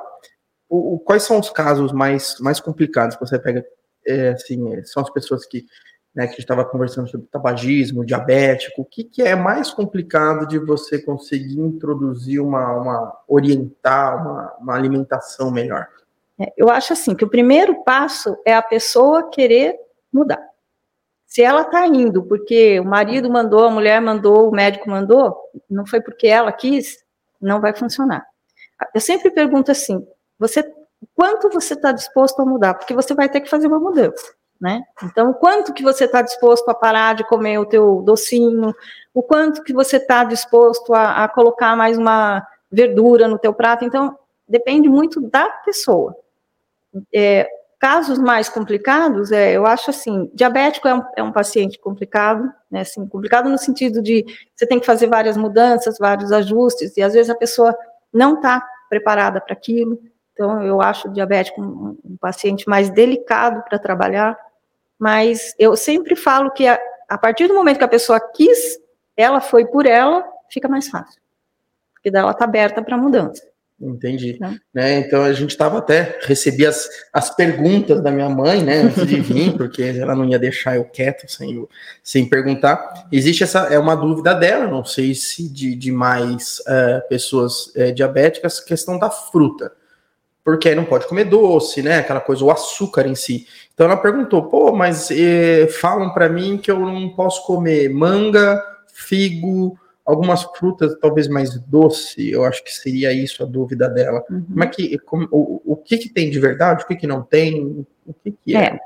o, 0.67 0.95
o- 0.95 0.99
quais 0.99 1.23
são 1.23 1.39
os 1.39 1.49
casos 1.49 1.91
mais, 1.93 2.35
mais 2.39 2.59
complicados 2.59 3.15
que 3.15 3.25
você 3.25 3.39
pega? 3.39 3.65
é, 4.05 4.29
assim, 4.29 4.73
é, 4.73 4.83
são 4.85 5.03
as 5.03 5.09
pessoas 5.09 5.45
que, 5.45 5.65
né, 6.15 6.23
que 6.23 6.29
a 6.29 6.31
gente 6.31 6.39
estava 6.39 6.65
conversando 6.65 7.07
sobre 7.09 7.27
tabagismo, 7.27 8.03
diabético. 8.05 8.81
O 8.81 8.85
que, 8.85 9.03
que 9.03 9.21
é 9.21 9.35
mais 9.35 9.71
complicado 9.71 10.47
de 10.47 10.57
você 10.57 10.97
conseguir 10.99 11.59
introduzir 11.59 12.39
uma, 12.41 12.73
uma 12.75 13.17
orientar 13.27 14.21
uma, 14.25 14.53
uma 14.59 14.73
alimentação 14.75 15.51
melhor? 15.51 15.87
É, 16.39 16.51
eu 16.57 16.69
acho 16.69 16.93
assim 16.93 17.13
que 17.13 17.23
o 17.25 17.29
primeiro 17.29 17.83
passo 17.83 18.35
é 18.45 18.55
a 18.55 18.61
pessoa 18.63 19.29
querer 19.29 19.75
mudar. 20.11 20.41
Se 21.29 21.43
ela 21.43 21.61
está 21.61 21.85
indo 21.85 22.23
porque 22.23 22.79
o 22.79 22.83
marido 22.83 23.29
mandou, 23.29 23.65
a 23.65 23.69
mulher 23.69 24.01
mandou, 24.01 24.49
o 24.49 24.51
médico 24.51 24.89
mandou, 24.89 25.37
não 25.69 25.85
foi 25.85 26.01
porque 26.01 26.25
ela 26.25 26.51
quis, 26.51 26.97
não 27.39 27.61
vai 27.61 27.71
funcionar. 27.71 28.25
Eu 28.95 28.99
sempre 28.99 29.29
pergunto 29.29 29.69
assim: 29.69 30.05
você, 30.39 30.63
quanto 31.15 31.47
você 31.49 31.75
está 31.75 31.91
disposto 31.91 32.41
a 32.41 32.45
mudar? 32.45 32.73
Porque 32.73 32.95
você 32.95 33.13
vai 33.13 33.29
ter 33.29 33.41
que 33.41 33.49
fazer 33.49 33.67
uma 33.67 33.79
mudança, 33.79 34.33
né? 34.59 34.81
Então, 35.03 35.29
o 35.29 35.35
quanto 35.35 35.71
que 35.71 35.83
você 35.83 36.05
está 36.05 36.23
disposto 36.23 36.67
a 36.67 36.73
parar 36.73 37.13
de 37.13 37.23
comer 37.23 37.59
o 37.59 37.65
teu 37.65 38.01
docinho? 38.01 38.73
O 39.13 39.21
quanto 39.21 39.63
que 39.63 39.71
você 39.71 39.97
está 39.97 40.23
disposto 40.23 40.95
a, 40.95 41.25
a 41.25 41.27
colocar 41.27 41.75
mais 41.75 41.95
uma 41.95 42.43
verdura 42.71 43.27
no 43.27 43.37
teu 43.37 43.53
prato? 43.53 43.85
Então, 43.85 44.17
depende 44.47 44.89
muito 44.89 45.21
da 45.21 45.47
pessoa. 45.63 46.15
É, 47.13 47.47
casos 47.79 48.19
mais 48.19 48.49
complicados, 48.49 49.31
é, 49.31 49.53
eu 49.53 49.65
acho 49.65 49.89
assim, 49.89 50.29
diabético 50.33 50.87
é 50.87 50.93
um, 50.93 51.03
é 51.15 51.23
um 51.23 51.31
paciente 51.31 51.79
complicado, 51.79 52.51
né, 52.69 52.81
assim, 52.81 53.07
complicado 53.07 53.49
no 53.49 53.57
sentido 53.57 54.01
de 54.01 54.25
você 54.53 54.67
tem 54.67 54.79
que 54.79 54.85
fazer 54.85 55.07
várias 55.07 55.37
mudanças, 55.37 55.97
vários 55.97 56.31
ajustes, 56.33 56.97
e 56.97 57.01
às 57.01 57.13
vezes 57.13 57.29
a 57.29 57.35
pessoa 57.35 57.75
não 58.13 58.35
está 58.35 58.67
preparada 58.89 59.39
para 59.39 59.53
aquilo, 59.53 59.97
então 60.33 60.61
eu 60.61 60.81
acho 60.81 61.07
o 61.07 61.13
diabético 61.13 61.61
um, 61.61 61.97
um 62.03 62.17
paciente 62.17 62.67
mais 62.67 62.89
delicado 62.89 63.63
para 63.63 63.79
trabalhar, 63.79 64.37
mas 64.99 65.55
eu 65.57 65.77
sempre 65.77 66.17
falo 66.17 66.51
que 66.51 66.67
a, 66.67 66.77
a 67.07 67.17
partir 67.17 67.47
do 67.47 67.53
momento 67.53 67.77
que 67.77 67.83
a 67.85 67.89
pessoa 67.89 68.19
quis, 68.19 68.77
ela 69.15 69.39
foi 69.39 69.65
por 69.65 69.85
ela, 69.85 70.27
fica 70.51 70.67
mais 70.67 70.89
fácil, 70.89 71.21
porque 71.93 72.11
daí 72.11 72.21
ela 72.21 72.31
está 72.31 72.43
aberta 72.43 72.81
para 72.81 72.97
mudança. 72.97 73.41
Entendi. 73.81 74.37
Né? 74.39 74.59
Né, 74.73 74.99
então 74.99 75.23
a 75.23 75.31
gente 75.31 75.51
estava 75.51 75.77
até, 75.77 76.19
recebi 76.23 76.65
as, 76.65 76.89
as 77.13 77.33
perguntas 77.33 78.03
da 78.03 78.11
minha 78.11 78.27
mãe, 78.27 78.61
né, 78.61 78.81
antes 78.81 79.07
de 79.07 79.21
vir, 79.21 79.55
porque 79.57 79.81
ela 79.81 80.13
não 80.13 80.25
ia 80.25 80.37
deixar 80.37 80.75
eu 80.75 80.83
quieto 80.83 81.29
sem, 81.29 81.65
sem 82.03 82.27
perguntar. 82.27 83.07
Existe 83.11 83.43
essa, 83.43 83.59
é 83.73 83.79
uma 83.79 83.95
dúvida 83.95 84.33
dela, 84.33 84.67
não 84.67 84.83
sei 84.83 85.15
se 85.15 85.47
de, 85.47 85.75
de 85.75 85.91
mais 85.91 86.61
eh, 86.67 86.99
pessoas 87.07 87.71
eh, 87.75 87.91
diabéticas, 87.91 88.59
questão 88.59 88.99
da 88.99 89.09
fruta. 89.09 89.71
Porque 90.43 90.67
aí 90.67 90.75
não 90.75 90.85
pode 90.85 91.07
comer 91.07 91.25
doce, 91.25 91.81
né, 91.81 91.99
aquela 91.99 92.19
coisa, 92.19 92.43
o 92.43 92.51
açúcar 92.51 93.07
em 93.07 93.15
si. 93.15 93.47
Então 93.73 93.85
ela 93.85 93.97
perguntou, 93.97 94.43
pô, 94.43 94.73
mas 94.73 95.09
eh, 95.09 95.67
falam 95.67 96.13
para 96.13 96.27
mim 96.27 96.57
que 96.57 96.69
eu 96.69 96.79
não 96.79 97.09
posso 97.09 97.45
comer 97.45 97.89
manga, 97.89 98.61
figo, 98.93 99.79
algumas 100.09 100.43
frutas 100.57 100.97
talvez 100.99 101.27
mais 101.27 101.59
doce, 101.59 102.31
eu 102.31 102.43
acho 102.43 102.63
que 102.63 102.71
seria 102.73 103.13
isso 103.13 103.43
a 103.43 103.45
dúvida 103.45 103.87
dela. 103.87 104.23
Uhum. 104.29 104.43
Como 104.49 104.63
é 104.63 104.67
que, 104.67 104.97
como- 104.99 105.27
o, 105.31 105.61
o 105.63 105.75
que 105.75 105.97
que 105.99 106.09
tem 106.09 106.31
de 106.31 106.39
verdade, 106.39 106.83
o 106.83 106.87
que 106.87 106.95
que 106.95 107.05
não 107.05 107.21
tem, 107.21 107.85
o 108.07 108.13
que 108.23 108.31
que 108.31 108.55
é? 108.55 108.59
É, 108.63 108.79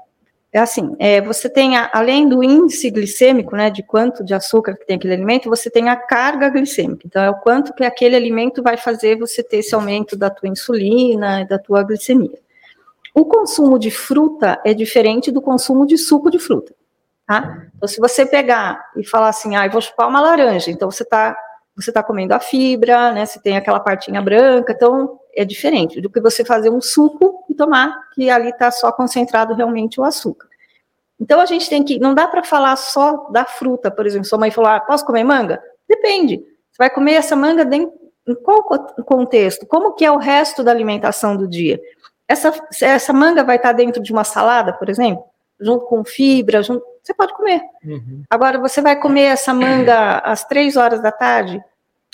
é 0.51 0.59
assim, 0.59 0.93
é, 0.99 1.21
você 1.21 1.49
tem, 1.49 1.77
a- 1.77 1.89
além 1.93 2.27
do 2.27 2.43
índice 2.43 2.91
glicêmico, 2.91 3.55
né, 3.55 3.69
de 3.69 3.81
quanto 3.81 4.21
de 4.21 4.33
açúcar 4.33 4.75
que 4.75 4.85
tem 4.85 4.97
aquele 4.97 5.13
alimento, 5.13 5.49
você 5.49 5.69
tem 5.69 5.87
a 5.87 5.95
carga 5.95 6.49
glicêmica. 6.49 7.03
Então, 7.07 7.23
é 7.23 7.29
o 7.29 7.35
quanto 7.35 7.73
que 7.73 7.85
aquele 7.85 8.17
alimento 8.17 8.61
vai 8.61 8.75
fazer 8.75 9.17
você 9.17 9.41
ter 9.41 9.57
esse 9.59 9.73
aumento 9.73 10.17
da 10.17 10.29
tua 10.29 10.49
insulina 10.49 11.41
e 11.41 11.47
da 11.47 11.57
tua 11.57 11.83
glicemia. 11.83 12.37
O 13.15 13.23
consumo 13.25 13.79
de 13.79 13.91
fruta 13.91 14.59
é 14.65 14.73
diferente 14.73 15.31
do 15.31 15.41
consumo 15.41 15.85
de 15.85 15.97
suco 15.97 16.29
de 16.29 16.39
fruta, 16.39 16.73
tá? 17.25 17.67
Então, 17.75 17.87
se 17.87 17.99
você 17.99 18.25
pegar 18.25 18.83
e 18.97 19.05
falar 19.05 19.29
assim, 19.29 19.55
ah, 19.55 19.65
eu 19.65 19.71
vou 19.71 19.81
chupar 19.81 20.07
uma 20.07 20.21
laranja, 20.21 20.71
então 20.71 20.89
você 20.89 21.03
está 21.03 21.35
você 21.75 21.91
tá 21.91 22.03
comendo 22.03 22.33
a 22.33 22.39
fibra, 22.39 23.11
né, 23.11 23.25
você 23.25 23.41
tem 23.41 23.57
aquela 23.57 23.79
partinha 23.79 24.21
branca, 24.21 24.73
então 24.73 25.19
é 25.35 25.43
diferente 25.43 25.99
do 25.99 26.09
que 26.09 26.21
você 26.21 26.45
fazer 26.45 26.69
um 26.69 26.79
suco 26.79 27.43
e 27.49 27.55
tomar, 27.55 28.09
que 28.13 28.29
ali 28.29 28.49
está 28.49 28.69
só 28.69 28.91
concentrado 28.91 29.55
realmente 29.55 29.99
o 29.99 30.03
açúcar. 30.03 30.47
Então 31.19 31.39
a 31.39 31.45
gente 31.45 31.67
tem 31.69 31.83
que, 31.83 31.97
não 31.99 32.13
dá 32.13 32.27
para 32.27 32.43
falar 32.43 32.75
só 32.75 33.27
da 33.31 33.45
fruta, 33.45 33.89
por 33.89 34.05
exemplo, 34.05 34.27
sua 34.27 34.37
mãe 34.37 34.51
falou, 34.51 34.69
ah, 34.69 34.79
posso 34.79 35.05
comer 35.05 35.23
manga? 35.23 35.61
Depende. 35.87 36.37
Você 36.37 36.77
vai 36.77 36.89
comer 36.89 37.13
essa 37.13 37.35
manga 37.35 37.65
dentro, 37.65 37.91
em 38.27 38.35
qual 38.35 38.63
contexto? 39.05 39.65
Como 39.65 39.93
que 39.93 40.05
é 40.05 40.11
o 40.11 40.17
resto 40.17 40.63
da 40.63 40.71
alimentação 40.71 41.35
do 41.35 41.47
dia? 41.47 41.79
Essa, 42.27 42.53
essa 42.81 43.13
manga 43.13 43.43
vai 43.43 43.57
estar 43.57 43.73
dentro 43.73 44.01
de 44.01 44.11
uma 44.11 44.23
salada, 44.23 44.73
por 44.73 44.89
exemplo, 44.89 45.23
junto 45.63 45.85
com 45.85 46.03
fibra, 46.03 46.61
junto, 46.61 46.83
você 47.01 47.13
pode 47.13 47.33
comer. 47.33 47.61
Uhum. 47.83 48.23
Agora, 48.29 48.59
você 48.59 48.81
vai 48.81 48.99
comer 48.99 49.23
essa 49.23 49.53
manga 49.53 50.19
às 50.19 50.45
três 50.45 50.77
horas 50.77 51.01
da 51.01 51.11
tarde, 51.11 51.61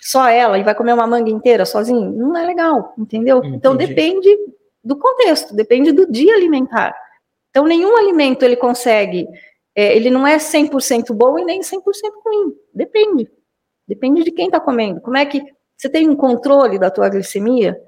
só 0.01 0.27
ela, 0.27 0.57
e 0.57 0.63
vai 0.63 0.73
comer 0.73 0.93
uma 0.93 1.07
manga 1.07 1.29
inteira 1.29 1.65
sozinho? 1.65 2.11
Não 2.11 2.37
é 2.37 2.45
legal, 2.45 2.93
entendeu? 2.97 3.39
Entendi. 3.39 3.55
Então, 3.55 3.75
depende 3.75 4.29
do 4.83 4.97
contexto, 4.97 5.55
depende 5.55 5.91
do 5.91 6.09
dia 6.09 6.35
alimentar. 6.35 6.95
Então, 7.49 7.65
nenhum 7.65 7.97
alimento 7.97 8.43
ele 8.43 8.55
consegue, 8.55 9.27
é, 9.75 9.95
ele 9.95 10.09
não 10.09 10.25
é 10.25 10.37
100% 10.37 11.13
bom 11.13 11.37
e 11.37 11.45
nem 11.45 11.61
100% 11.61 11.81
ruim, 12.25 12.55
depende. 12.73 13.29
Depende 13.87 14.23
de 14.23 14.31
quem 14.31 14.45
está 14.45 14.59
comendo. 14.59 15.01
Como 15.01 15.17
é 15.17 15.25
que 15.25 15.43
você 15.75 15.89
tem 15.89 16.07
um 16.07 16.15
controle 16.15 16.77
da 16.77 16.91
tua 16.91 17.09
glicemia? 17.09 17.79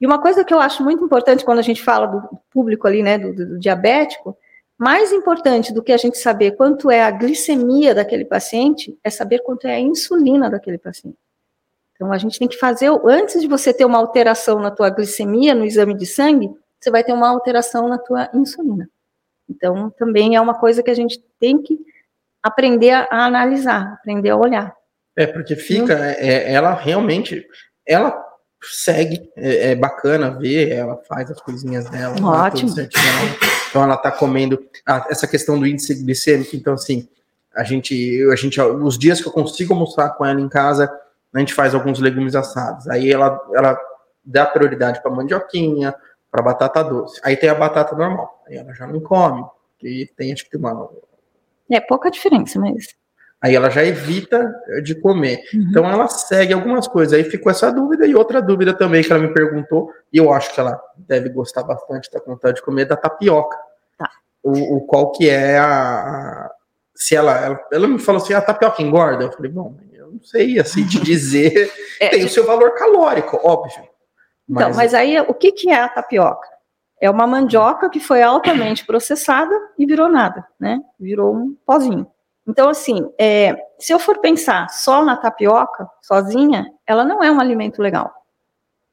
E 0.00 0.06
uma 0.06 0.18
coisa 0.18 0.42
que 0.42 0.54
eu 0.54 0.58
acho 0.58 0.82
muito 0.82 1.04
importante 1.04 1.44
quando 1.44 1.58
a 1.58 1.62
gente 1.62 1.82
fala 1.82 2.06
do 2.06 2.38
público 2.50 2.86
ali, 2.86 3.02
né, 3.02 3.18
do, 3.18 3.34
do 3.34 3.58
diabético, 3.58 4.36
mais 4.80 5.12
importante 5.12 5.74
do 5.74 5.82
que 5.82 5.92
a 5.92 5.98
gente 5.98 6.16
saber 6.16 6.52
quanto 6.52 6.90
é 6.90 7.02
a 7.02 7.10
glicemia 7.10 7.94
daquele 7.94 8.24
paciente, 8.24 8.98
é 9.04 9.10
saber 9.10 9.40
quanto 9.40 9.66
é 9.66 9.74
a 9.74 9.78
insulina 9.78 10.48
daquele 10.48 10.78
paciente. 10.78 11.18
Então, 11.94 12.10
a 12.10 12.16
gente 12.16 12.38
tem 12.38 12.48
que 12.48 12.56
fazer, 12.56 12.90
antes 13.04 13.42
de 13.42 13.46
você 13.46 13.74
ter 13.74 13.84
uma 13.84 13.98
alteração 13.98 14.58
na 14.58 14.70
tua 14.70 14.88
glicemia, 14.88 15.54
no 15.54 15.66
exame 15.66 15.94
de 15.94 16.06
sangue, 16.06 16.50
você 16.80 16.90
vai 16.90 17.04
ter 17.04 17.12
uma 17.12 17.28
alteração 17.28 17.88
na 17.88 17.98
tua 17.98 18.30
insulina. 18.32 18.88
Então, 19.46 19.90
também 19.90 20.34
é 20.34 20.40
uma 20.40 20.54
coisa 20.54 20.82
que 20.82 20.90
a 20.90 20.94
gente 20.94 21.22
tem 21.38 21.60
que 21.60 21.78
aprender 22.42 22.92
a 22.92 23.26
analisar, 23.26 23.92
aprender 23.92 24.30
a 24.30 24.36
olhar. 24.36 24.74
É, 25.14 25.26
porque 25.26 25.56
fica, 25.56 25.94
hum. 25.94 26.02
é, 26.02 26.50
ela 26.50 26.72
realmente, 26.72 27.46
ela 27.84 28.12
segue, 28.62 29.30
é, 29.36 29.70
é, 29.70 29.74
bacana 29.74 30.30
ver, 30.30 30.70
ela 30.70 30.96
faz 31.08 31.30
as 31.30 31.40
coisinhas 31.40 31.88
dela. 31.88 32.14
Ótimo. 32.22 32.74
então 33.68 33.82
ela 33.82 33.96
tá 33.96 34.10
comendo, 34.10 34.62
ah, 34.86 35.06
essa 35.08 35.26
questão 35.26 35.58
do 35.58 35.66
índice 35.66 35.94
glicêmico, 35.94 36.54
então 36.54 36.74
assim, 36.74 37.08
a 37.54 37.64
gente, 37.64 38.22
a 38.30 38.36
gente, 38.36 38.60
os 38.60 38.98
dias 38.98 39.20
que 39.20 39.28
eu 39.28 39.32
consigo 39.32 39.72
almoçar 39.72 40.10
com 40.10 40.24
ela 40.24 40.40
em 40.40 40.48
casa, 40.48 40.90
a 41.32 41.38
gente 41.38 41.54
faz 41.54 41.74
alguns 41.74 41.98
legumes 41.98 42.34
assados. 42.34 42.88
Aí 42.88 43.10
ela, 43.10 43.40
ela 43.54 43.78
dá 44.24 44.46
prioridade 44.46 45.00
para 45.02 45.10
mandioquinha, 45.10 45.94
para 46.30 46.42
batata 46.42 46.82
doce. 46.84 47.20
Aí 47.24 47.36
tem 47.36 47.48
a 47.48 47.54
batata 47.54 47.96
normal. 47.96 48.42
Aí 48.46 48.56
ela 48.56 48.72
já 48.74 48.86
não 48.86 49.00
come, 49.00 49.44
e 49.82 50.06
tem 50.16 50.32
acho 50.32 50.48
que 50.48 50.56
uma 50.56 50.88
é 51.70 51.80
pouca 51.80 52.10
diferença, 52.10 52.58
mas 52.58 52.88
Aí 53.42 53.54
ela 53.54 53.70
já 53.70 53.82
evita 53.82 54.54
de 54.82 54.94
comer. 54.94 55.40
Uhum. 55.54 55.66
Então 55.70 55.88
ela 55.88 56.06
segue 56.08 56.52
algumas 56.52 56.86
coisas. 56.86 57.14
Aí 57.14 57.24
ficou 57.24 57.50
essa 57.50 57.72
dúvida 57.72 58.06
e 58.06 58.14
outra 58.14 58.42
dúvida 58.42 58.74
também 58.74 59.02
que 59.02 59.10
ela 59.10 59.22
me 59.22 59.32
perguntou, 59.32 59.90
e 60.12 60.18
eu 60.18 60.30
acho 60.32 60.52
que 60.52 60.60
ela 60.60 60.78
deve 60.98 61.30
gostar 61.30 61.62
bastante, 61.62 62.10
tá 62.10 62.20
com 62.20 62.32
vontade 62.32 62.56
de 62.56 62.62
comer, 62.62 62.84
da 62.84 62.96
tapioca. 62.96 63.56
Tá. 63.96 64.10
O, 64.42 64.76
o 64.76 64.80
qual 64.82 65.10
que 65.12 65.28
é 65.28 65.58
a. 65.58 66.50
Se 66.94 67.16
ela, 67.16 67.32
ela, 67.38 67.60
ela 67.72 67.88
me 67.88 67.98
falou 67.98 68.20
assim, 68.20 68.34
a 68.34 68.42
tapioca 68.42 68.82
engorda? 68.82 69.24
Eu 69.24 69.32
falei, 69.32 69.50
bom, 69.50 69.74
eu 69.90 70.12
não 70.12 70.22
sei 70.22 70.58
assim 70.60 70.86
te 70.86 71.00
dizer. 71.00 71.72
é, 71.98 72.08
tem 72.08 72.24
o 72.24 72.28
seu 72.28 72.44
valor 72.44 72.74
calórico, 72.74 73.40
óbvio. 73.42 73.88
Mas... 74.46 74.64
Então, 74.66 74.76
mas 74.76 74.92
aí 74.92 75.18
o 75.18 75.32
que, 75.32 75.52
que 75.52 75.70
é 75.70 75.80
a 75.80 75.88
tapioca? 75.88 76.46
É 77.00 77.08
uma 77.08 77.26
mandioca 77.26 77.88
que 77.88 77.98
foi 77.98 78.22
altamente 78.22 78.84
processada 78.84 79.54
e 79.78 79.86
virou 79.86 80.10
nada, 80.10 80.44
né? 80.58 80.78
Virou 80.98 81.34
um 81.34 81.56
pozinho. 81.64 82.06
Então, 82.50 82.68
assim, 82.68 83.08
é, 83.16 83.54
se 83.78 83.92
eu 83.92 83.98
for 84.00 84.18
pensar 84.18 84.68
só 84.70 85.04
na 85.04 85.16
tapioca, 85.16 85.88
sozinha, 86.02 86.66
ela 86.84 87.04
não 87.04 87.22
é 87.22 87.30
um 87.30 87.38
alimento 87.38 87.80
legal. 87.80 88.12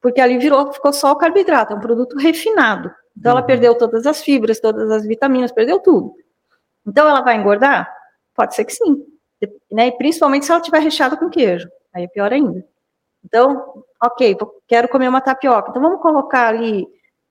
Porque 0.00 0.20
ali 0.20 0.38
virou, 0.38 0.72
ficou 0.72 0.92
só 0.92 1.10
o 1.10 1.16
carboidrato, 1.16 1.72
é 1.72 1.76
um 1.76 1.80
produto 1.80 2.16
refinado. 2.16 2.88
Então, 3.16 3.32
uhum. 3.32 3.38
ela 3.38 3.46
perdeu 3.46 3.76
todas 3.76 4.06
as 4.06 4.22
fibras, 4.22 4.60
todas 4.60 4.88
as 4.92 5.04
vitaminas, 5.04 5.50
perdeu 5.50 5.80
tudo. 5.80 6.14
Então, 6.86 7.08
ela 7.08 7.20
vai 7.20 7.34
engordar? 7.34 7.92
Pode 8.32 8.54
ser 8.54 8.64
que 8.64 8.72
sim. 8.72 9.04
Né? 9.72 9.88
E 9.88 9.92
principalmente 9.98 10.46
se 10.46 10.52
ela 10.52 10.60
tiver 10.60 10.78
recheada 10.78 11.16
com 11.16 11.28
queijo. 11.28 11.68
Aí 11.92 12.04
é 12.04 12.08
pior 12.08 12.32
ainda. 12.32 12.64
Então, 13.24 13.82
ok, 14.00 14.36
quero 14.68 14.88
comer 14.88 15.08
uma 15.08 15.20
tapioca. 15.20 15.70
Então, 15.70 15.82
vamos 15.82 16.00
colocar 16.00 16.46
ali 16.46 16.86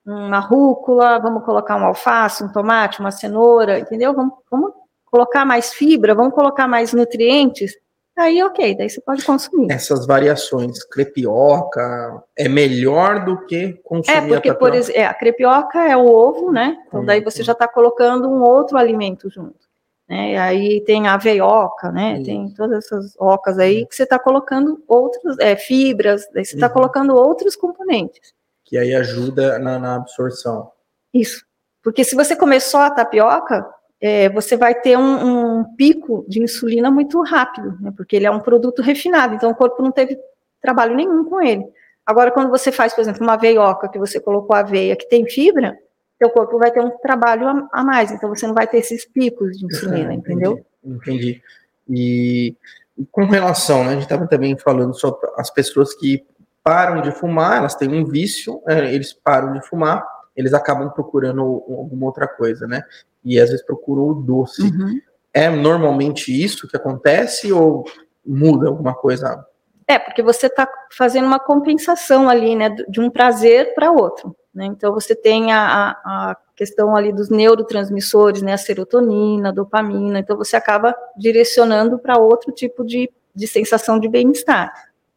uma 0.05 0.39
rúcula, 0.39 1.19
vamos 1.19 1.45
colocar 1.45 1.77
um 1.77 1.85
alface, 1.85 2.43
um 2.43 2.51
tomate, 2.51 2.99
uma 2.99 3.11
cenoura, 3.11 3.79
entendeu? 3.79 4.13
Vamos, 4.13 4.33
vamos 4.51 4.73
colocar 5.11 5.45
mais 5.45 5.73
fibra, 5.73 6.13
vamos 6.13 6.33
colocar 6.33 6.67
mais 6.67 6.93
nutrientes, 6.93 7.75
aí 8.15 8.41
ok, 8.43 8.75
daí 8.75 8.89
você 8.89 9.01
pode 9.01 9.23
consumir. 9.23 9.71
Essas 9.71 10.05
variações, 10.05 10.83
crepioca, 10.83 12.23
é 12.35 12.47
melhor 12.49 13.23
do 13.25 13.45
que 13.45 13.73
consumir 13.83 14.17
É, 14.17 14.27
porque, 14.27 14.53
por 14.53 14.73
exemplo, 14.73 15.01
é, 15.01 15.05
a 15.05 15.13
crepioca 15.13 15.83
é 15.83 15.95
o 15.95 16.05
ovo, 16.05 16.51
né? 16.51 16.77
Então 16.87 17.05
daí 17.05 17.21
você 17.21 17.43
já 17.43 17.53
está 17.53 17.67
colocando 17.67 18.27
um 18.29 18.41
outro 18.41 18.77
alimento 18.77 19.29
junto. 19.29 19.67
Né? 20.09 20.37
Aí 20.37 20.81
tem 20.81 21.07
a 21.07 21.17
veioca, 21.17 21.91
né? 21.91 22.21
Tem 22.23 22.49
todas 22.51 22.85
essas 22.85 23.13
ocas 23.19 23.59
aí 23.59 23.85
que 23.85 23.95
você 23.95 24.03
está 24.03 24.17
colocando 24.17 24.81
outras 24.87 25.37
é, 25.39 25.55
fibras, 25.55 26.27
daí 26.33 26.45
você 26.45 26.55
está 26.55 26.67
uhum. 26.67 26.73
colocando 26.73 27.15
outros 27.15 27.55
componentes. 27.55 28.33
Que 28.63 28.77
aí 28.77 28.95
ajuda 28.95 29.59
na, 29.59 29.77
na 29.77 29.95
absorção. 29.95 30.71
Isso. 31.13 31.45
Porque 31.83 32.03
se 32.03 32.15
você 32.15 32.35
comer 32.35 32.61
só 32.61 32.83
a 32.83 32.91
tapioca, 32.91 33.65
é, 34.01 34.29
você 34.29 34.55
vai 34.55 34.75
ter 34.75 34.97
um, 34.97 35.59
um, 35.59 35.63
pico 35.75 36.25
de 36.27 36.41
insulina 36.41 36.91
muito 36.91 37.21
rápido, 37.21 37.75
né, 37.81 37.91
porque 37.95 38.15
ele 38.15 38.27
é 38.27 38.31
um 38.31 38.39
produto 38.39 38.81
refinado, 38.81 39.35
então 39.35 39.49
o 39.49 39.55
corpo 39.55 39.81
não 39.81 39.91
teve 39.91 40.17
trabalho 40.61 40.95
nenhum 40.95 41.25
com 41.25 41.41
ele. 41.41 41.65
Agora, 42.05 42.31
quando 42.31 42.49
você 42.49 42.71
faz, 42.71 42.93
por 42.93 43.01
exemplo, 43.01 43.23
uma 43.23 43.35
veioca, 43.35 43.89
que 43.89 43.99
você 43.99 44.19
colocou 44.19 44.55
aveia, 44.55 44.95
que 44.95 45.09
tem 45.09 45.27
fibra, 45.27 45.77
seu 46.17 46.29
corpo 46.29 46.57
vai 46.57 46.71
ter 46.71 46.79
um 46.79 46.97
trabalho 46.99 47.47
a, 47.47 47.67
a 47.71 47.83
mais, 47.83 48.11
então 48.11 48.29
você 48.29 48.47
não 48.47 48.53
vai 48.53 48.67
ter 48.67 48.77
esses 48.77 49.05
picos 49.05 49.57
de 49.57 49.65
insulina, 49.65 50.11
é, 50.11 50.15
entendeu? 50.15 50.63
Entendi. 50.83 51.41
E, 51.89 52.55
e 52.97 53.05
com 53.11 53.25
relação, 53.25 53.83
né, 53.83 53.89
a 53.89 53.93
gente 53.93 54.03
estava 54.03 54.27
também 54.27 54.57
falando 54.57 54.93
sobre 54.93 55.27
as 55.37 55.49
pessoas 55.49 55.93
que 55.95 56.25
param 56.63 57.01
de 57.01 57.11
fumar, 57.11 57.57
elas 57.57 57.75
têm 57.75 57.89
um 57.89 58.05
vício, 58.05 58.61
é, 58.67 58.93
eles 58.93 59.13
param 59.13 59.53
de 59.53 59.65
fumar, 59.67 60.05
eles 60.35 60.53
acabam 60.53 60.89
procurando 60.89 61.41
alguma 61.41 62.05
outra 62.05 62.27
coisa, 62.27 62.67
né? 62.67 62.83
E 63.27 63.39
às 63.39 63.49
vezes 63.49 63.65
procuram 63.65 64.03
o 64.03 64.13
doce. 64.13 64.61
Uhum. 64.61 65.01
É 65.33 65.49
normalmente 65.49 66.31
isso 66.31 66.67
que 66.67 66.77
acontece 66.77 67.51
ou 67.51 67.83
muda 68.25 68.69
alguma 68.69 68.95
coisa? 68.95 69.45
É, 69.85 69.99
porque 69.99 70.23
você 70.23 70.47
está 70.47 70.67
fazendo 70.91 71.27
uma 71.27 71.39
compensação 71.39 72.29
ali, 72.29 72.55
né, 72.55 72.69
de 72.69 73.01
um 73.01 73.09
prazer 73.09 73.73
para 73.75 73.91
outro. 73.91 74.35
Né? 74.53 74.65
Então 74.65 74.93
você 74.93 75.13
tem 75.13 75.51
a, 75.51 75.91
a, 76.03 76.37
questão 76.55 76.95
ali 76.95 77.13
dos 77.13 77.29
neurotransmissores, 77.29 78.41
né, 78.41 78.53
a 78.53 78.57
serotonina, 78.57 79.49
a 79.49 79.51
dopamina, 79.51 80.19
então 80.19 80.35
você 80.35 80.55
acaba 80.55 80.95
direcionando 81.15 81.99
para 81.99 82.17
outro 82.17 82.51
tipo 82.51 82.83
de, 82.83 83.11
de 83.35 83.47
sensação 83.47 83.99
de 83.99 84.07
bem-estar. 84.07 84.73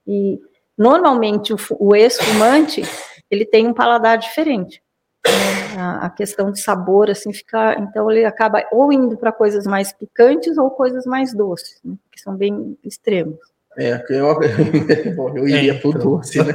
E 0.06 0.38
normalmente 0.76 1.54
o, 1.54 1.56
o 1.78 1.96
ex-fumante, 1.96 2.82
ele 3.30 3.46
tem 3.46 3.66
um 3.66 3.72
paladar 3.72 4.18
diferente 4.18 4.82
a, 5.76 6.06
a, 6.06 6.10
questão 6.10 6.50
de 6.50 6.60
sabor, 6.60 7.10
assim, 7.10 7.32
fica. 7.32 7.76
Então 7.78 8.10
ele 8.10 8.24
acaba 8.24 8.64
ou 8.70 8.92
indo 8.92 9.16
para 9.16 9.32
coisas 9.32 9.66
mais 9.66 9.92
picantes 9.92 10.56
ou 10.58 10.70
coisas 10.70 11.04
mais 11.04 11.34
doces, 11.34 11.80
né, 11.84 11.94
que 12.10 12.20
são 12.20 12.36
bem 12.36 12.76
extremos. 12.84 13.38
É, 13.78 14.02
eu, 14.10 14.36
bom, 15.14 15.36
eu 15.36 15.48
iria 15.48 15.72
é, 15.72 15.78
pro 15.78 15.90
então. 15.90 16.02
doce, 16.02 16.42
né? 16.42 16.52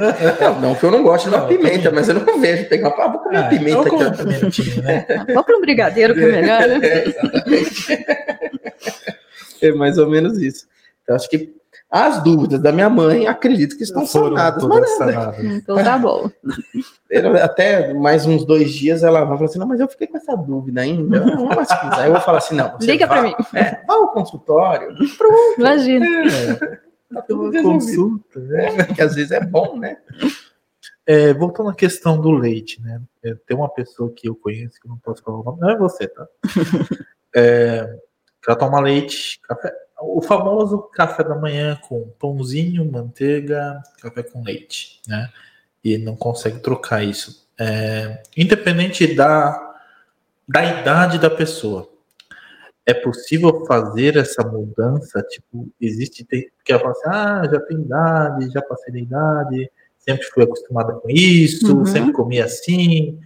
Não, 0.60 0.74
que 0.74 0.84
eu 0.84 0.90
não 0.90 1.02
gosto 1.02 1.30
da 1.30 1.46
pimenta, 1.46 1.90
mas 1.90 2.08
eu 2.08 2.14
não 2.14 2.38
vejo 2.38 2.68
pegar 2.68 2.88
ah, 2.88 3.08
vou 3.08 3.20
comer 3.20 3.38
ah, 3.38 3.48
pimenta 3.48 3.80
aqui. 3.80 3.96
Vamos 3.96 4.76
né? 4.76 5.06
ah, 5.34 5.42
para 5.42 5.56
um 5.56 5.60
brigadeiro 5.60 6.14
que 6.14 6.20
é 6.20 6.26
melhor, 6.26 6.68
né? 6.68 6.80
É, 9.62 9.68
é 9.68 9.72
mais 9.72 9.96
ou 9.96 10.06
menos 10.06 10.38
isso. 10.38 10.66
Então, 11.02 11.16
acho 11.16 11.30
que 11.30 11.54
as 11.90 12.22
dúvidas 12.22 12.60
da 12.60 12.72
minha 12.72 12.90
mãe, 12.90 13.26
acredito 13.26 13.76
que 13.76 13.84
estão 13.84 14.04
sanadas. 14.04 14.62
Mas, 14.64 15.44
então 15.44 15.76
tá 15.76 15.96
bom. 15.96 16.30
Até 17.42 17.94
mais 17.94 18.26
uns 18.26 18.44
dois 18.44 18.72
dias 18.72 19.02
ela 19.02 19.24
vai 19.24 19.36
falar 19.36 19.48
assim: 19.48 19.58
não, 19.58 19.66
mas 19.66 19.80
eu 19.80 19.88
fiquei 19.88 20.06
com 20.06 20.16
essa 20.16 20.36
dúvida 20.36 20.80
ainda. 20.80 21.22
Aí 21.92 22.08
eu 22.08 22.12
vou 22.12 22.20
falar 22.20 22.38
assim: 22.38 22.56
não. 22.56 22.76
Liga 22.80 23.06
para 23.06 23.22
mim. 23.22 23.34
É, 23.54 23.84
vá 23.86 23.94
ao 23.94 24.12
consultório. 24.12 24.94
Pronto. 25.16 25.58
Imagina. 25.58 26.06
É, 26.06 26.54
tá 27.14 27.22
tudo 27.22 27.62
consulta, 27.62 28.40
né? 28.40 28.84
Que 28.94 29.02
às 29.02 29.14
vezes 29.14 29.30
é 29.30 29.40
bom, 29.40 29.78
né? 29.78 29.96
É, 31.06 31.32
voltando 31.32 31.70
à 31.70 31.74
questão 31.74 32.20
do 32.20 32.32
leite, 32.32 32.82
né? 32.82 33.00
É, 33.24 33.34
tem 33.46 33.56
uma 33.56 33.68
pessoa 33.68 34.12
que 34.12 34.28
eu 34.28 34.34
conheço 34.34 34.80
que 34.80 34.88
não 34.88 34.98
posso 34.98 35.22
falar 35.22 35.38
o 35.38 35.44
nome, 35.44 35.60
não 35.60 35.70
é 35.70 35.78
você, 35.78 36.08
tá? 36.08 36.26
É, 37.38 37.98
ela 38.48 38.56
toma 38.56 38.80
leite, 38.80 39.38
café, 39.42 39.70
o 40.00 40.20
famoso 40.22 40.78
café 40.92 41.24
da 41.24 41.34
manhã 41.34 41.78
com 41.88 42.08
pãozinho, 42.18 42.90
manteiga, 42.90 43.82
café 44.00 44.22
com 44.22 44.42
leite, 44.42 45.00
né? 45.06 45.30
E 45.82 45.96
não 45.98 46.16
consegue 46.16 46.58
trocar 46.60 47.02
isso. 47.02 47.46
É, 47.58 48.22
independente 48.36 49.14
da, 49.14 49.76
da 50.48 50.64
idade 50.80 51.18
da 51.18 51.30
pessoa, 51.30 51.88
é 52.84 52.94
possível 52.94 53.64
fazer 53.66 54.16
essa 54.16 54.44
mudança? 54.46 55.22
Tipo, 55.22 55.68
existe. 55.80 56.24
Tem, 56.24 56.48
porque 56.56 56.72
ela 56.72 56.80
fala 56.80 56.92
assim, 56.92 57.08
ah, 57.08 57.42
já 57.50 57.60
tem 57.60 57.80
idade, 57.80 58.50
já 58.52 58.62
passei 58.62 58.92
da 58.92 58.98
idade, 59.00 59.70
sempre 59.98 60.26
fui 60.26 60.44
acostumada 60.44 60.92
com 60.94 61.08
isso, 61.10 61.78
Uhum. 61.78 61.86
sempre 61.86 62.12
comi 62.12 62.40
assim. 62.40 63.18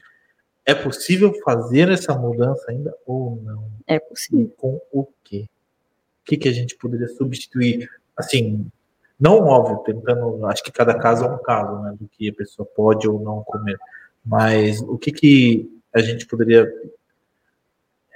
É 0.64 0.74
possível 0.74 1.32
fazer 1.44 1.90
essa 1.90 2.14
mudança 2.14 2.70
ainda 2.70 2.94
ou 3.04 3.40
não? 3.42 3.64
É 3.86 3.98
possível. 3.98 4.46
E 4.46 4.48
com 4.60 4.80
o 4.92 5.06
quê? 5.24 5.48
O 6.30 6.32
que, 6.32 6.36
que 6.36 6.48
a 6.48 6.52
gente 6.52 6.76
poderia 6.76 7.08
substituir? 7.08 7.90
Assim, 8.16 8.64
não 9.18 9.40
óbvio, 9.40 9.78
tentando. 9.78 10.46
Acho 10.46 10.62
que 10.62 10.70
cada 10.70 10.94
caso 10.96 11.24
é 11.24 11.28
um 11.28 11.38
caso, 11.38 11.82
né? 11.82 11.92
Do 11.98 12.06
que 12.06 12.30
a 12.30 12.32
pessoa 12.32 12.64
pode 12.76 13.08
ou 13.08 13.18
não 13.18 13.42
comer. 13.42 13.76
Mas 14.24 14.80
o 14.80 14.96
que, 14.96 15.10
que 15.10 15.68
a 15.92 15.98
gente 15.98 16.26
poderia 16.28 16.72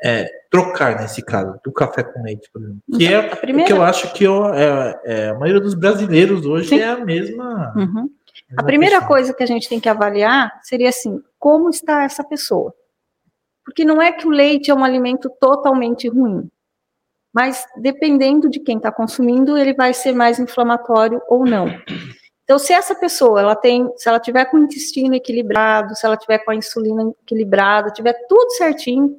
é, 0.00 0.28
trocar 0.48 1.00
nesse 1.00 1.22
caso, 1.24 1.58
do 1.64 1.72
café 1.72 2.04
com 2.04 2.22
leite, 2.22 2.48
por 2.52 2.62
exemplo? 2.62 2.80
Que 2.96 3.06
é 3.12 3.16
A 3.16 3.34
o 3.34 3.36
primeira, 3.36 3.66
que 3.66 3.72
eu 3.72 3.82
acho 3.82 4.12
que 4.12 4.22
eu- 4.22 4.46
é, 4.54 5.00
é, 5.04 5.28
a 5.30 5.34
maioria 5.34 5.60
dos 5.60 5.74
brasileiros 5.74 6.46
hoje 6.46 6.68
Sim. 6.68 6.78
é 6.78 6.88
a 6.90 7.04
mesma. 7.04 7.72
Uhum. 7.76 8.08
A 8.56 8.62
primeira 8.62 8.96
questão. 8.96 9.08
coisa 9.08 9.34
que 9.34 9.42
a 9.42 9.46
gente 9.46 9.68
tem 9.68 9.80
que 9.80 9.88
avaliar 9.88 10.60
seria 10.62 10.90
assim, 10.90 11.20
como 11.36 11.68
está 11.68 12.04
essa 12.04 12.22
pessoa? 12.22 12.72
Porque 13.64 13.84
não 13.84 14.00
é 14.00 14.12
que 14.12 14.24
o 14.24 14.30
leite 14.30 14.70
é 14.70 14.74
um 14.74 14.84
alimento 14.84 15.28
totalmente 15.40 16.06
ruim, 16.08 16.48
mas 17.35 17.66
dependendo 17.76 18.49
de 18.49 18.61
quem 18.61 18.76
está 18.76 18.93
consumindo, 18.93 19.59
ele 19.59 19.74
vai 19.74 19.93
ser 19.93 20.12
mais 20.12 20.39
inflamatório 20.39 21.20
ou 21.28 21.45
não. 21.45 21.66
Então, 22.45 22.59
se 22.59 22.72
essa 22.72 22.95
pessoa, 22.95 23.41
ela 23.41 23.57
tem, 23.57 23.91
se 23.97 24.09
ela 24.09 24.20
tiver 24.20 24.45
com 24.45 24.59
o 24.59 24.61
intestino 24.64 25.14
equilibrado, 25.14 25.97
se 25.97 26.05
ela 26.07 26.16
tiver 26.16 26.39
com 26.39 26.51
a 26.51 26.55
insulina 26.55 27.11
equilibrada, 27.22 27.91
tiver 27.91 28.12
tudo 28.28 28.51
certinho, 28.53 29.18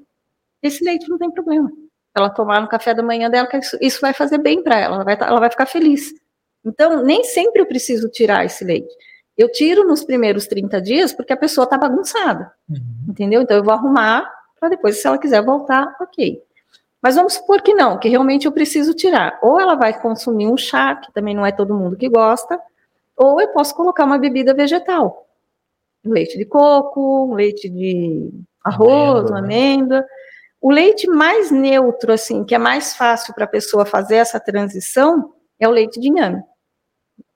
esse 0.62 0.84
leite 0.84 1.10
não 1.10 1.18
tem 1.18 1.30
problema. 1.32 1.70
Ela 2.16 2.30
tomar 2.30 2.62
no 2.62 2.70
café 2.70 2.94
da 2.94 3.04
manhã 3.04 3.30
dela, 3.30 3.48
que 3.48 3.58
isso, 3.58 3.78
isso 3.82 4.00
vai 4.00 4.14
fazer 4.14 4.38
bem 4.38 4.64
para 4.64 4.80
ela, 4.80 4.96
ela 4.96 5.04
vai, 5.04 5.18
tá- 5.18 5.28
ela 5.28 5.40
vai 5.40 5.50
ficar 5.50 5.66
feliz. 5.66 6.14
Então, 6.64 7.04
nem 7.04 7.24
sempre 7.24 7.62
eu 7.62 7.66
preciso 7.66 8.10
tirar 8.10 8.46
esse 8.46 8.64
leite. 8.64 8.94
Eu 9.38 9.52
tiro 9.52 9.86
nos 9.86 10.04
primeiros 10.06 10.48
30 10.48 10.80
dias 10.82 11.12
porque 11.12 11.34
a 11.34 11.38
pessoa 11.38 11.66
está 11.66 11.78
bagunçada, 11.78 12.54
Uhum. 12.70 12.78
entendeu? 13.10 13.42
Então 13.42 13.58
eu 13.58 13.64
vou 13.64 13.74
arrumar 13.74 14.32
para 14.60 14.70
depois, 14.70 15.02
se 15.02 15.06
ela 15.08 15.18
quiser 15.18 15.44
voltar, 15.44 15.94
ok. 16.00 16.42
Mas 17.06 17.14
vamos 17.18 17.36
supor 17.36 17.62
que 17.62 17.76
não, 17.76 18.00
que 18.00 18.10
realmente 18.10 18.48
eu 18.48 18.52
preciso 18.52 18.92
tirar. 18.96 19.38
Ou 19.44 19.60
ela 19.62 19.76
vai 19.76 19.94
consumir 19.94 20.48
um 20.48 20.58
chá, 20.58 20.96
que 20.96 21.14
também 21.14 21.36
não 21.36 21.46
é 21.46 21.52
todo 21.52 21.76
mundo 21.76 21.96
que 21.96 22.10
gosta, 22.10 22.60
ou 23.16 23.40
eu 23.40 23.48
posso 23.50 23.76
colocar 23.76 24.06
uma 24.06 24.18
bebida 24.18 24.56
vegetal. 24.56 25.28
Leite 26.04 26.36
de 26.36 26.46
coco, 26.46 27.32
leite 27.36 27.70
de 27.70 28.32
arroz, 28.64 29.30
Amêndoa, 29.30 29.32
né? 29.34 29.38
amêndoa. 29.40 30.06
O 30.60 30.72
leite 30.72 31.08
mais 31.08 31.52
neutro, 31.52 32.12
assim, 32.12 32.44
que 32.44 32.56
é 32.56 32.58
mais 32.58 32.96
fácil 32.96 33.36
para 33.36 33.46
a 33.46 33.48
pessoa 33.48 33.86
fazer 33.86 34.16
essa 34.16 34.40
transição, 34.40 35.32
é 35.60 35.68
o 35.68 35.72
leite 35.72 36.00
de 36.00 36.08
inhame. 36.08 36.42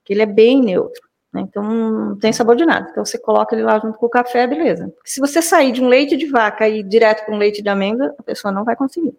Que 0.03 0.13
ele 0.13 0.23
é 0.23 0.25
bem 0.25 0.63
neutro. 0.63 1.07
né? 1.31 1.41
Então 1.41 1.61
não 1.61 2.17
tem 2.17 2.33
sabor 2.33 2.55
de 2.55 2.65
nada. 2.65 2.87
Então 2.89 3.05
você 3.05 3.19
coloca 3.19 3.55
ele 3.55 3.61
lá 3.61 3.77
junto 3.77 3.99
com 3.99 4.07
o 4.07 4.09
café, 4.09 4.47
beleza. 4.47 4.87
Porque 4.95 5.11
se 5.11 5.19
você 5.19 5.43
sair 5.43 5.71
de 5.71 5.83
um 5.83 5.87
leite 5.87 6.17
de 6.17 6.25
vaca 6.25 6.67
e 6.67 6.79
ir 6.79 6.83
direto 6.83 7.23
para 7.23 7.35
um 7.35 7.37
leite 7.37 7.61
de 7.61 7.69
amêndoa, 7.69 8.15
a 8.17 8.23
pessoa 8.23 8.51
não 8.51 8.63
vai 8.63 8.75
conseguir. 8.75 9.15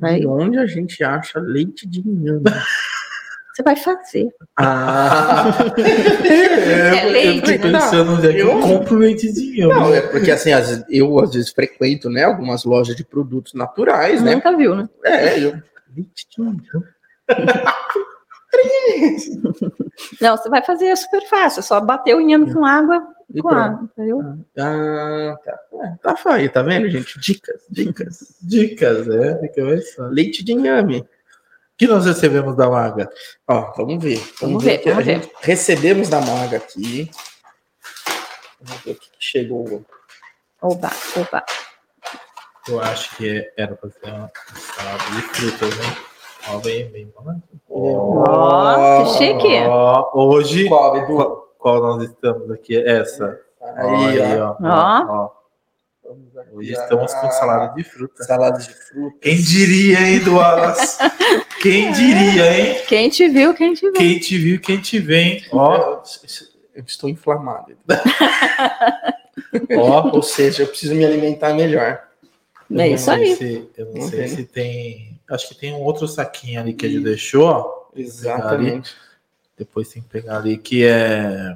Vai, 0.00 0.20
De 0.20 0.26
onde 0.26 0.58
a 0.58 0.66
gente 0.66 1.02
acha 1.02 1.38
leite 1.40 1.86
de 1.88 2.00
inhame? 2.00 2.42
você 3.54 3.62
vai 3.62 3.76
fazer. 3.76 4.28
Ah, 4.56 5.52
É 5.76 7.06
eu 7.06 7.10
leite, 7.12 7.50
né? 7.58 7.58
pensando 7.58 8.12
onde 8.14 8.28
é 8.28 8.32
que 8.32 8.38
eu, 8.38 8.48
Eu- 8.50 8.60
compro 8.60 8.96
leitezinho. 8.96 9.68
não, 9.68 9.92
é 9.94 10.00
porque 10.02 10.30
assim, 10.30 10.52
vezes, 10.68 10.84
eu 10.88 11.18
às 11.20 11.32
vezes 11.34 11.50
frequento, 11.50 12.08
né, 12.08 12.24
algumas 12.24 12.64
lojas 12.64 12.94
de 12.94 13.04
produtos 13.04 13.54
naturais, 13.54 14.22
né? 14.22 14.34
Nunca 14.34 14.56
viu, 14.56 14.74
né? 14.76 14.88
É, 15.04 15.38
eu. 15.38 15.54
Leite 15.96 16.26
de 16.30 16.40
inhame. 16.42 16.62
Não, 20.20 20.36
você 20.36 20.48
vai 20.48 20.62
fazer 20.64 20.86
é 20.86 20.96
super 20.96 21.26
fácil. 21.28 21.60
É 21.60 21.62
só 21.62 21.80
bater 21.80 22.14
o 22.14 22.20
inhame 22.20 22.52
com 22.52 22.64
água 22.64 23.02
E 23.32 23.40
com 23.40 23.48
pronto. 23.48 23.62
água, 23.62 23.84
entendeu? 23.84 24.20
Ah, 24.58 25.36
tá. 25.44 25.58
É, 25.72 25.96
tá 26.02 26.32
aí, 26.32 26.48
tá 26.48 26.62
vendo, 26.62 26.88
gente? 26.90 27.18
Dicas, 27.20 27.62
dicas. 27.70 28.36
Dicas, 28.42 29.08
é. 29.08 29.40
Leite 30.10 30.42
de 30.44 30.52
inhame. 30.52 30.98
O 31.00 31.06
que 31.78 31.86
nós 31.86 32.04
recebemos 32.04 32.56
da 32.56 32.68
Maga? 32.68 33.08
Ó, 33.48 33.72
vamos 33.76 34.02
ver. 34.02 34.16
Vamos, 34.18 34.40
Vamos 34.40 34.64
ver. 34.64 34.78
ver, 34.78 34.90
vamos 34.90 35.04
ver. 35.04 35.14
gente 35.22 35.32
recebemos 35.40 36.08
da 36.08 36.20
Maga 36.20 36.56
aqui. 36.58 37.10
Vamos 38.60 38.82
ver 38.82 38.90
o 38.90 38.94
que 38.96 39.08
chegou. 39.18 39.84
Oba, 40.60 40.90
oba. 41.16 41.44
Eu 42.68 42.80
acho 42.80 43.16
que 43.16 43.50
era 43.56 43.74
pra 43.74 43.88
ser 43.90 44.06
uma 44.06 44.30
salada 44.76 45.04
de 45.16 45.22
frutas, 45.22 45.78
né? 45.78 45.96
Ó, 46.48 46.58
bem, 46.58 46.90
bem. 46.90 47.12
Ó, 47.70 48.24
Ó, 48.28 49.04
que 49.04 49.18
chique. 49.18 49.60
Ó, 49.66 50.10
hoje, 50.28 50.68
Qual, 50.68 50.96
Edu? 50.98 51.49
Qual, 51.60 51.80
nós 51.80 52.02
estamos 52.04 52.50
aqui? 52.50 52.76
Essa. 52.76 53.38
Aí, 53.76 54.40
ó. 54.40 54.56
ó, 54.62 55.04
ó. 55.08 55.30
Vamos 56.02 56.36
aqui, 56.36 56.48
Hoje 56.54 56.74
ó. 56.76 56.82
estamos 56.82 57.14
com 57.14 57.30
salada 57.30 57.74
de 57.74 57.84
fruta. 57.84 58.24
Salada 58.24 58.58
de 58.58 58.68
fruta. 58.74 59.16
Quem 59.20 59.36
diria, 59.36 60.00
hein, 60.00 60.18
Dualas? 60.24 60.98
Quem 61.62 61.92
diria, 61.92 62.58
hein? 62.58 62.82
Quem 62.88 63.10
te 63.10 63.28
viu, 63.28 63.52
quem 63.54 63.74
te 63.74 63.82
viu. 63.82 63.92
Quem 63.92 64.18
te 64.18 64.38
viu, 64.38 64.60
quem 64.60 64.80
te 64.80 64.98
vem. 64.98 65.44
Ó, 65.52 66.02
Eu, 66.74 66.82
estou 66.86 67.08
inflamado. 67.10 67.76
ó. 69.76 70.08
Ou 70.16 70.22
seja, 70.22 70.62
eu 70.62 70.66
preciso 70.68 70.94
me 70.94 71.04
alimentar 71.04 71.52
melhor. 71.52 72.02
É 72.72 72.88
Eu 72.88 72.94
isso 72.94 73.10
não 73.10 73.16
sei 73.18 73.28
aí. 73.30 73.36
se- 73.36 73.70
eu 73.76 73.86
não 73.86 73.92
Não 73.94 74.02
sei 74.08 74.28
se 74.28 74.44
tem. 74.44 75.20
Acho 75.30 75.48
que 75.48 75.54
tem 75.54 75.74
um 75.74 75.80
outro 75.82 76.08
saquinho 76.08 76.60
ali 76.60 76.72
que 76.72 76.86
a 76.86 76.88
gente 76.88 77.04
deixou, 77.04 77.44
ó. 77.44 77.80
Exatamente. 77.94 78.94
Depois 79.60 79.88
tem 79.90 80.02
que 80.02 80.08
pegar 80.08 80.38
ali, 80.38 80.56
que 80.56 80.86
é. 80.86 81.54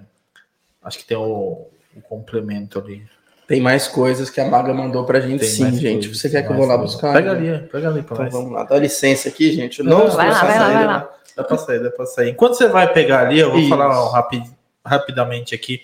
Acho 0.83 0.99
que 0.99 1.07
tem 1.07 1.17
o, 1.17 1.67
o 1.97 2.01
complemento 2.03 2.79
ali. 2.79 3.03
Tem 3.49 3.61
mais 3.63 3.89
coisas 3.89 4.29
que 4.29 4.41
a 4.41 4.47
Maga 4.47 4.73
mandou 4.75 5.05
pra 5.07 5.21
gente, 5.21 5.41
Tem 5.41 5.49
sim, 5.49 5.71
gente. 5.77 5.95
coisas, 6.09 6.21
Você 6.21 6.29
quer 6.31 6.43
que 6.47 6.53
eu 6.53 6.57
vou 6.57 6.67
lá 6.67 6.77
coisas. 6.77 6.95
buscar? 6.95 7.15
Pega 7.15 7.31
ali, 7.33 7.59
pega 7.69 7.89
ali 7.89 8.03
pra 8.03 8.27
Então 8.27 8.31
vamos 8.31 8.53
lá. 8.53 8.65
Dá 8.65 8.79
licença 8.79 9.29
aqui, 9.31 9.53
gente. 9.53 9.83
Não, 9.83 10.11
vai 10.11 10.31
lá, 10.31 10.41
vai 10.45 10.59
lá, 10.59 10.69
vai 10.71 10.87
lá. 10.87 10.99
né? 11.01 11.07
Dá 11.37 11.45
pra 11.45 11.57
sair, 11.59 11.83
dá 11.83 11.91
pra 11.91 12.07
sair. 12.07 12.31
Enquanto 12.31 12.55
você 12.55 12.69
vai 12.69 12.93
pegar 12.93 13.27
ali, 13.27 13.39
eu 13.41 13.51
vou 13.51 13.59
Isso. 13.61 13.69
falar 13.71 13.89
rapi- 14.11 14.45
rapidamente 14.85 15.55
aqui. 15.55 15.81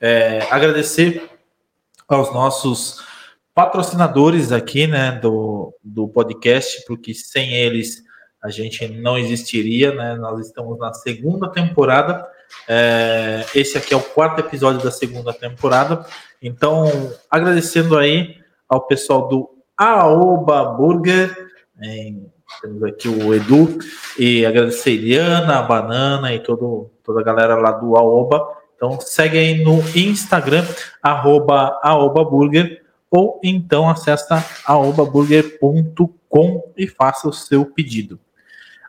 É, 0.00 0.40
agradecer 0.50 1.22
aos 2.08 2.32
nossos 2.32 3.02
patrocinadores 3.54 4.52
aqui, 4.52 4.86
né, 4.86 5.12
do, 5.20 5.74
do 5.82 6.08
podcast, 6.08 6.84
porque 6.86 7.12
sem 7.14 7.52
eles 7.54 8.02
a 8.42 8.50
gente 8.50 8.86
não 8.88 9.18
existiria, 9.18 9.94
né? 9.94 10.14
Nós 10.16 10.46
estamos 10.46 10.78
na 10.78 10.92
segunda 10.92 11.48
temporada. 11.48 12.26
É, 12.66 13.44
esse 13.54 13.76
aqui 13.76 13.92
é 13.92 13.96
o 13.96 14.02
quarto 14.02 14.40
episódio 14.40 14.82
da 14.82 14.90
segunda 14.90 15.32
temporada. 15.32 16.06
Então, 16.40 17.12
agradecendo 17.30 17.98
aí 17.98 18.36
ao 18.68 18.86
pessoal 18.86 19.28
do 19.28 19.50
Aoba 19.76 20.64
Burger, 20.64 21.36
em- 21.82 22.26
temos 22.62 22.82
aqui 22.82 23.08
o 23.08 23.34
Edu, 23.34 23.78
e 24.18 24.46
agradecer 24.46 24.90
a 24.90 24.94
Eliana, 24.94 25.58
a 25.58 25.62
Banana 25.62 26.32
e 26.34 26.40
todo, 26.40 26.90
toda 27.04 27.20
a 27.20 27.24
galera 27.24 27.56
lá 27.56 27.72
do 27.72 27.94
Aoba. 27.96 28.56
Então 28.74 28.98
segue 29.00 29.36
aí 29.36 29.62
no 29.62 29.80
Instagram, 29.96 30.64
arroba 31.02 31.78
aobaburger, 31.82 32.82
ou 33.10 33.38
então 33.42 33.90
acessa 33.90 34.42
aobaburger.com 34.64 36.72
e 36.76 36.86
faça 36.86 37.28
o 37.28 37.32
seu 37.32 37.66
pedido. 37.66 38.18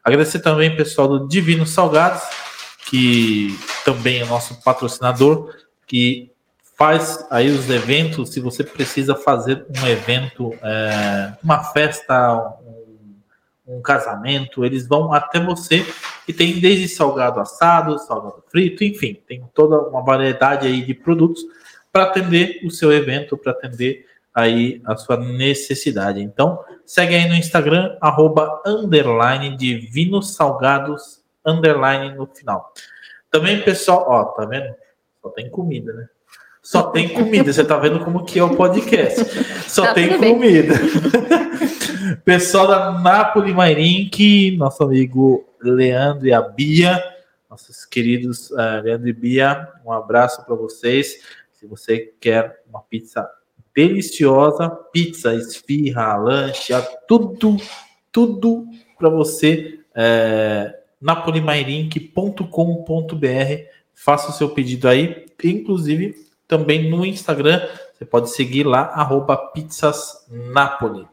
Agradecer 0.04 0.40
também 0.40 0.70
o 0.70 0.78
pessoal 0.78 1.08
do 1.08 1.28
Divino 1.28 1.66
Salgados, 1.66 2.22
que 2.90 3.58
também 3.86 4.22
é 4.22 4.26
nosso 4.26 4.62
patrocinador, 4.64 5.56
que 5.86 6.32
faz 6.78 7.26
aí 7.30 7.50
os 7.52 7.70
eventos, 7.70 8.30
se 8.30 8.40
você 8.40 8.64
precisa 8.64 9.14
fazer 9.14 9.66
um 9.70 9.88
evento, 9.88 10.54
é, 10.64 11.34
uma 11.44 11.62
festa, 11.66 12.58
um, 12.64 13.76
um 13.78 13.82
casamento, 13.82 14.64
eles 14.64 14.88
vão 14.88 15.14
até 15.14 15.44
você. 15.44 15.86
E 16.28 16.32
tem 16.32 16.60
desde 16.60 16.88
salgado 16.88 17.40
assado, 17.40 18.00
salgado 18.00 18.44
frito, 18.50 18.84
enfim, 18.84 19.22
tem 19.28 19.44
toda 19.54 19.78
uma 19.90 20.02
variedade 20.02 20.66
aí 20.66 20.82
de 20.82 20.94
produtos 20.94 21.44
para 21.92 22.04
atender 22.04 22.62
o 22.64 22.72
seu 22.72 22.94
evento, 22.94 23.38
para 23.38 23.52
atender 23.52 24.06
aí 24.40 24.82
a 24.86 24.96
sua 24.96 25.18
necessidade. 25.18 26.22
Então, 26.22 26.60
segue 26.86 27.16
aí 27.16 27.28
no 27.28 27.36
Instagram, 27.36 27.98
arroba, 28.02 28.62
underline, 28.66 29.56
divinos 29.56 30.36
salgados, 30.36 31.22
underline 31.46 32.16
no 32.16 32.28
final. 32.28 32.74
Também, 33.32 33.62
pessoal, 33.62 34.06
ó, 34.08 34.26
tá 34.26 34.46
vendo? 34.46 34.74
Só 35.22 35.30
tem 35.30 35.50
comida, 35.50 35.94
né? 35.94 36.08
Só 36.62 36.84
tem 36.84 37.10
comida. 37.10 37.52
Você 37.52 37.64
tá 37.64 37.78
vendo 37.78 38.04
como 38.04 38.26
que 38.26 38.40
é 38.40 38.44
o 38.44 38.56
podcast. 38.56 39.24
Só 39.68 39.86
Tá 39.86 39.94
tem 39.94 40.18
comida. 40.18 40.76
Pessoal 42.26 42.68
da 42.68 42.92
Napoli 42.92 43.54
Mairink, 43.54 44.56
nosso 44.58 44.84
amigo 44.84 45.48
Leandro 45.62 46.28
e 46.28 46.34
a 46.34 46.42
Bia, 46.42 47.04
nossos 47.50 47.86
queridos 47.86 48.52
eh, 48.52 48.82
Leandro 48.84 49.08
e 49.08 49.14
Bia, 49.14 49.68
um 49.86 49.92
abraço 49.92 50.46
para 50.46 50.56
vocês. 50.56 51.22
Se 51.54 51.66
você 51.66 52.14
quer 52.20 52.62
uma 52.70 52.82
pizza 52.82 53.28
deliciosa, 53.80 54.70
pizza, 54.92 55.34
esfirra, 55.34 56.18
lanche, 56.18 56.74
tudo, 57.08 57.56
tudo 58.12 58.68
para 58.98 59.08
você. 59.08 59.80
É, 59.96 60.78
napolimairink.com.br. 61.00 63.64
faça 63.96 64.32
o 64.32 64.34
seu 64.34 64.50
pedido 64.50 64.90
aí, 64.90 65.28
inclusive 65.42 66.14
também 66.46 66.90
no 66.90 67.06
Instagram, 67.06 67.66
você 67.94 68.04
pode 68.04 68.32
seguir 68.32 68.66
lá, 68.66 68.82
arroba 68.82 69.38
Pizzas 69.38 70.26
Napoli. 70.30 71.08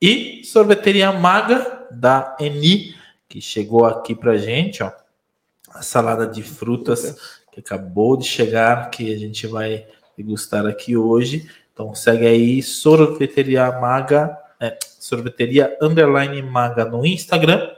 E 0.00 0.42
sorveteria 0.44 1.12
maga 1.12 1.86
da 1.90 2.36
Eni, 2.38 2.94
que 3.26 3.40
chegou 3.40 3.86
aqui 3.86 4.14
pra 4.14 4.36
gente, 4.36 4.82
ó. 4.82 4.92
A 5.70 5.80
salada 5.80 6.26
de 6.26 6.42
frutas 6.42 7.38
que 7.50 7.60
acabou 7.60 8.18
de 8.18 8.26
chegar, 8.26 8.90
que 8.90 9.14
a 9.14 9.18
gente 9.18 9.46
vai 9.46 9.86
degustar 10.16 10.66
aqui 10.66 10.96
hoje. 10.96 11.48
Então 11.72 11.94
segue 11.94 12.26
aí, 12.26 12.62
sorveteria 12.62 13.70
maga, 13.80 14.36
é, 14.60 14.78
sorveteria 14.98 15.76
underline 15.80 16.40
maga 16.42 16.84
no 16.84 17.04
Instagram. 17.04 17.70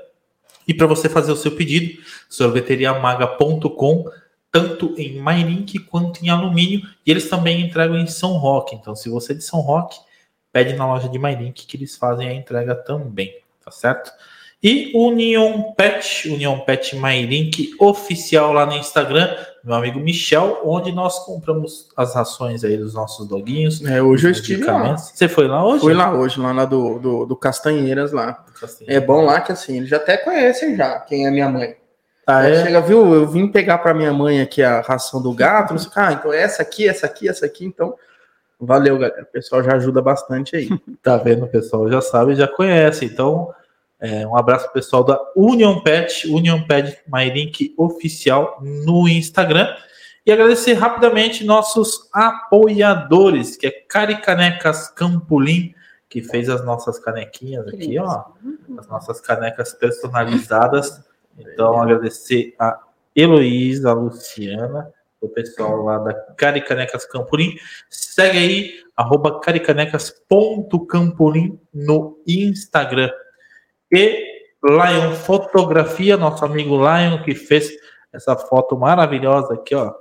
E 0.66 0.74
para 0.74 0.86
você 0.86 1.08
fazer 1.08 1.30
o 1.30 1.36
seu 1.36 1.52
pedido, 1.52 2.02
sorveteriamaga.com, 2.28 4.04
tanto 4.50 4.94
em 4.96 5.20
MyLink 5.22 5.78
quanto 5.80 6.24
em 6.24 6.28
alumínio. 6.28 6.82
E 7.06 7.10
eles 7.10 7.28
também 7.28 7.60
entregam 7.60 7.96
em 7.96 8.06
São 8.06 8.32
Roque. 8.32 8.74
Então, 8.74 8.94
se 8.96 9.08
você 9.08 9.32
é 9.32 9.36
de 9.36 9.44
São 9.44 9.60
Roque, 9.60 9.98
pede 10.52 10.74
na 10.74 10.86
loja 10.86 11.08
de 11.08 11.18
MyLink 11.18 11.66
que 11.66 11.76
eles 11.76 11.96
fazem 11.96 12.28
a 12.28 12.32
entrega 12.32 12.74
também, 12.74 13.36
tá 13.64 13.70
certo? 13.70 14.10
E 14.62 14.92
Union 14.94 15.72
Pet, 15.72 16.28
Union 16.30 16.60
Pet 16.60 16.96
MyLink 16.96 17.74
oficial 17.78 18.52
lá 18.52 18.64
no 18.64 18.74
Instagram, 18.74 19.36
meu 19.64 19.74
amigo 19.74 19.98
Michel, 19.98 20.60
onde 20.62 20.92
nós 20.92 21.24
compramos 21.24 21.88
as 21.96 22.14
rações 22.14 22.62
aí 22.62 22.76
dos 22.76 22.92
nossos 22.92 23.26
doguinhos. 23.26 23.82
É, 23.84 24.02
hoje 24.02 24.26
eu 24.26 24.30
estive 24.30 24.64
lá. 24.64 24.96
Você 24.96 25.26
foi 25.26 25.48
lá 25.48 25.66
hoje? 25.66 25.80
Fui 25.80 25.94
lá 25.94 26.12
hoje, 26.12 26.38
lá 26.38 26.52
na 26.52 26.64
do, 26.64 26.98
do, 26.98 27.26
do 27.26 27.34
Castanheiras 27.34 28.12
lá. 28.12 28.44
Castanheiras. 28.60 29.02
É 29.02 29.06
bom 29.06 29.24
lá 29.24 29.40
que 29.40 29.52
assim, 29.52 29.78
eles 29.78 29.88
já 29.88 29.96
até 29.96 30.18
conhecem 30.18 30.76
já 30.76 31.00
quem 31.00 31.26
é 31.26 31.30
minha 31.30 31.48
mãe. 31.48 31.76
Ah, 32.26 32.46
é? 32.46 32.62
Chega, 32.62 32.80
viu? 32.80 33.14
Eu 33.14 33.26
vim 33.26 33.48
pegar 33.48 33.78
para 33.78 33.94
minha 33.94 34.12
mãe 34.12 34.40
aqui 34.40 34.62
a 34.62 34.80
ração 34.80 35.22
do 35.22 35.32
gato, 35.32 35.72
não 35.72 35.78
sei, 35.78 35.90
ah, 35.94 36.12
então 36.12 36.32
essa 36.32 36.62
aqui, 36.62 36.88
essa 36.88 37.06
aqui, 37.06 37.28
essa 37.28 37.46
aqui, 37.46 37.64
então 37.64 37.94
Valeu, 38.60 38.98
galera. 38.98 39.22
O 39.22 39.26
pessoal 39.26 39.62
já 39.62 39.74
ajuda 39.74 40.00
bastante 40.00 40.56
aí. 40.56 40.68
tá 41.02 41.16
vendo? 41.16 41.44
O 41.44 41.48
pessoal 41.48 41.88
já 41.90 42.00
sabe, 42.00 42.34
já 42.34 42.48
conhece. 42.48 43.04
Então, 43.04 43.52
é, 44.00 44.26
um 44.26 44.36
abraço 44.36 44.72
pessoal 44.72 45.04
da 45.04 45.18
Union 45.34 45.80
Pet, 45.80 46.28
Union 46.28 46.62
Pet 46.62 47.00
MyLink 47.06 47.74
oficial 47.76 48.58
no 48.60 49.08
Instagram. 49.08 49.74
E 50.26 50.32
agradecer 50.32 50.72
rapidamente 50.74 51.44
nossos 51.44 52.08
apoiadores, 52.12 53.56
que 53.56 53.66
é 53.66 53.70
Caricanecas 53.70 54.88
Campolim, 54.88 55.74
que 56.08 56.22
fez 56.22 56.48
as 56.48 56.64
nossas 56.64 56.98
canequinhas 56.98 57.68
aqui, 57.68 57.98
ó. 57.98 58.24
As 58.78 58.88
nossas 58.88 59.20
canecas 59.20 59.74
personalizadas. 59.74 61.02
Então, 61.38 61.78
agradecer 61.80 62.54
a 62.58 62.80
Heloísa, 63.14 63.90
a 63.90 63.94
Luciana, 63.94 64.90
o 65.20 65.28
pessoal 65.28 65.82
lá 65.82 65.98
da 65.98 66.14
Caricanecas 66.14 67.04
Campolim. 67.04 67.54
Segue 67.90 68.38
aí, 68.38 68.72
arroba 68.96 69.40
caricanecas.campolim 69.40 71.60
no 71.72 72.18
Instagram. 72.26 73.10
E 73.94 74.24
Lion 74.64 75.12
Fotografia, 75.14 76.16
nosso 76.16 76.44
amigo 76.44 76.76
Lion, 76.76 77.22
que 77.22 77.34
fez 77.34 77.70
essa 78.12 78.36
foto 78.36 78.76
maravilhosa 78.76 79.54
aqui, 79.54 79.74
ó. 79.74 79.92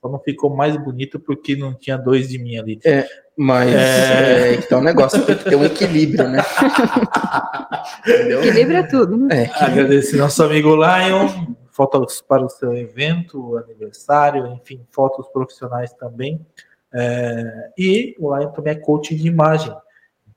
Só 0.00 0.08
não 0.10 0.18
ficou 0.20 0.54
mais 0.54 0.76
bonito 0.76 1.18
porque 1.18 1.56
não 1.56 1.74
tinha 1.74 1.96
dois 1.96 2.28
de 2.28 2.38
mim 2.38 2.58
ali. 2.58 2.80
É, 2.84 3.06
mas 3.36 3.72
é, 3.72 4.50
é 4.50 4.54
então 4.54 4.80
o 4.80 4.84
negócio 4.84 5.24
tem 5.24 5.36
que 5.36 5.44
ter 5.44 5.56
um 5.56 5.64
equilíbrio, 5.64 6.28
né? 6.28 6.42
Equilíbrio 8.06 8.78
é 8.78 8.82
tudo, 8.82 9.16
né? 9.16 9.44
É, 9.44 9.64
Agradecer 9.64 10.16
nosso 10.16 10.42
amigo 10.42 10.74
Lion 10.76 11.56
fotos 11.76 12.22
para 12.22 12.42
o 12.42 12.48
seu 12.48 12.74
evento, 12.74 13.58
aniversário, 13.58 14.46
enfim, 14.46 14.80
fotos 14.90 15.28
profissionais 15.28 15.92
também. 15.92 16.44
É, 16.92 17.70
e 17.76 18.16
o 18.18 18.34
Lion 18.34 18.50
também 18.52 18.72
é 18.72 18.76
coaching 18.76 19.16
de 19.16 19.28
imagem. 19.28 19.74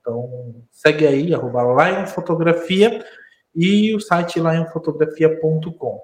Então, 0.00 0.64
segue 0.70 1.06
aí, 1.06 1.34
arroba 1.34 1.62
Lion 1.62 2.06
Fotografia 2.06 3.04
e 3.54 3.94
o 3.94 4.00
site 4.00 4.40
lionfotografia.com. 4.40 6.00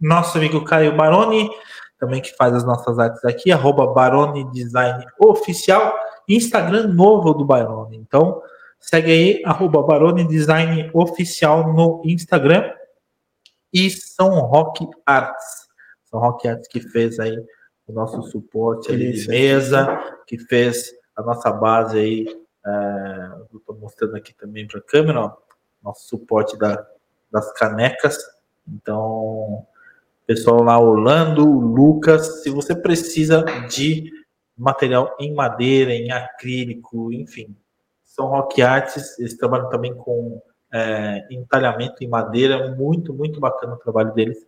Nosso 0.00 0.38
amigo 0.38 0.64
Caio 0.64 0.96
Baroni, 0.96 1.50
também 1.98 2.22
que 2.22 2.34
faz 2.34 2.54
as 2.54 2.64
nossas 2.64 2.98
artes 2.98 3.24
aqui, 3.24 3.52
arroba 3.52 3.86
Baroni 3.86 4.50
Design 4.50 5.04
Oficial, 5.18 5.94
Instagram 6.28 6.88
novo 6.88 7.34
do 7.34 7.44
Baroni. 7.44 7.98
Então, 7.98 8.40
segue 8.78 9.12
aí, 9.12 9.42
arroba 9.44 9.82
Baroni 9.82 10.26
Design 10.26 10.90
Oficial 10.94 11.72
no 11.74 12.00
Instagram 12.04 12.72
e 13.72 13.90
São 13.90 14.40
Roque 14.40 14.88
Arts. 15.04 15.68
São 16.04 16.18
Roque 16.20 16.48
Arts 16.48 16.66
que 16.68 16.80
fez 16.80 17.20
aí 17.20 17.36
o 17.86 17.92
nosso 17.92 18.22
suporte 18.22 18.90
ali 18.90 19.12
de 19.12 19.28
mesa, 19.28 19.98
que 20.26 20.38
fez 20.38 20.92
a 21.16 21.22
nossa 21.22 21.50
base 21.52 21.98
aí, 21.98 22.26
estou 23.54 23.76
mostrando 23.76 24.16
aqui 24.16 24.34
também 24.34 24.66
para 24.66 24.78
a 24.78 24.82
câmera, 24.82 25.20
ó, 25.20 25.36
nosso 25.82 26.08
suporte 26.08 26.58
da, 26.58 26.86
das 27.30 27.52
canecas. 27.52 28.18
Então, 28.66 29.66
pessoal 30.26 30.62
lá, 30.62 30.78
Orlando, 30.78 31.44
Lucas, 31.44 32.42
se 32.42 32.50
você 32.50 32.74
precisa 32.74 33.42
de 33.68 34.10
material 34.56 35.16
em 35.18 35.34
madeira, 35.34 35.92
em 35.92 36.10
acrílico, 36.10 37.12
enfim, 37.12 37.56
são 38.04 38.26
Rock 38.26 38.60
Arts, 38.60 39.18
eles 39.18 39.36
trabalham 39.36 39.70
também 39.70 39.94
com 39.94 40.42
é, 40.72 41.26
entalhamento 41.30 42.02
em 42.02 42.08
madeira. 42.08 42.74
Muito, 42.74 43.14
muito 43.14 43.40
bacana 43.40 43.74
o 43.74 43.78
trabalho 43.78 44.12
deles. 44.12 44.46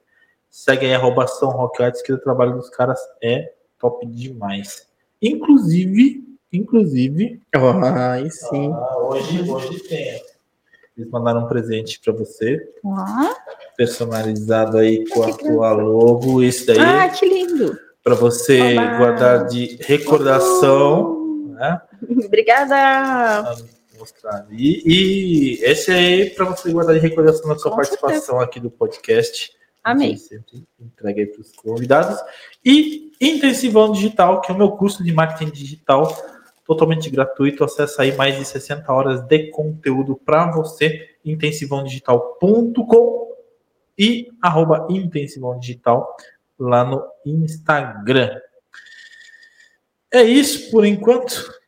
Segue 0.50 0.86
aí 0.86 0.94
a 0.94 0.98
roubação 0.98 1.50
Rock 1.50 1.82
Arts, 1.82 2.02
que 2.02 2.12
o 2.12 2.18
trabalho 2.18 2.56
dos 2.56 2.68
caras 2.68 3.00
é 3.22 3.54
top 3.78 4.04
demais. 4.06 4.88
Inclusive, 5.20 6.31
inclusive. 6.52 7.40
Ah, 7.54 8.12
aí 8.12 8.30
sim. 8.30 8.72
Ah, 8.72 8.98
hoje, 8.98 9.50
hoje 9.50 9.78
tem. 9.80 10.22
Eles 10.96 11.10
mandaram 11.10 11.44
um 11.44 11.48
presente 11.48 11.98
para 12.00 12.12
você. 12.12 12.60
Ah. 12.84 13.34
Personalizado 13.76 14.76
aí 14.76 15.08
com 15.08 15.22
a 15.22 15.32
tua 15.32 15.72
logo. 15.72 16.42
Isso 16.42 16.66
daí. 16.66 16.78
Ah, 16.78 17.08
que 17.08 17.26
lindo! 17.26 17.78
Para 18.04 18.14
você 18.14 18.72
Olá. 18.72 18.98
guardar 18.98 19.46
de 19.46 19.78
recordação. 19.80 21.48
Né? 21.54 21.80
Obrigada! 22.26 22.74
Ah, 22.76 23.56
mostrar. 23.98 24.46
E, 24.50 24.82
e 24.84 25.64
esse 25.64 25.90
aí 25.90 26.30
para 26.30 26.44
você 26.44 26.70
guardar 26.70 26.94
de 26.94 27.00
recordação 27.00 27.48
na 27.48 27.56
sua 27.56 27.70
Com 27.70 27.76
participação 27.76 28.20
certeza. 28.20 28.42
aqui 28.44 28.60
do 28.60 28.70
podcast. 28.70 29.52
Amém. 29.82 30.16
Aí 31.04 31.26
para 31.26 31.40
os 31.40 31.52
convidados. 31.52 32.20
E 32.64 33.12
Intensivão 33.20 33.92
Digital, 33.92 34.40
que 34.40 34.52
é 34.52 34.54
o 34.54 34.58
meu 34.58 34.72
curso 34.72 35.02
de 35.02 35.12
marketing 35.12 35.50
digital 35.50 36.06
totalmente 36.64 37.10
gratuito. 37.10 37.64
Acesse 37.64 38.00
aí 38.00 38.16
mais 38.16 38.36
de 38.36 38.44
60 38.44 38.92
horas 38.92 39.22
de 39.22 39.50
conteúdo 39.50 40.16
para 40.16 40.50
você, 40.50 41.10
intensivãodigital.com 41.24 43.32
e 43.98 44.28
arroba 44.40 44.86
intensivão 44.90 45.58
digital 45.58 46.16
lá 46.58 46.84
no 46.84 47.04
Instagram. 47.24 48.38
É 50.12 50.22
isso 50.22 50.70
por 50.70 50.84
enquanto. 50.84 51.61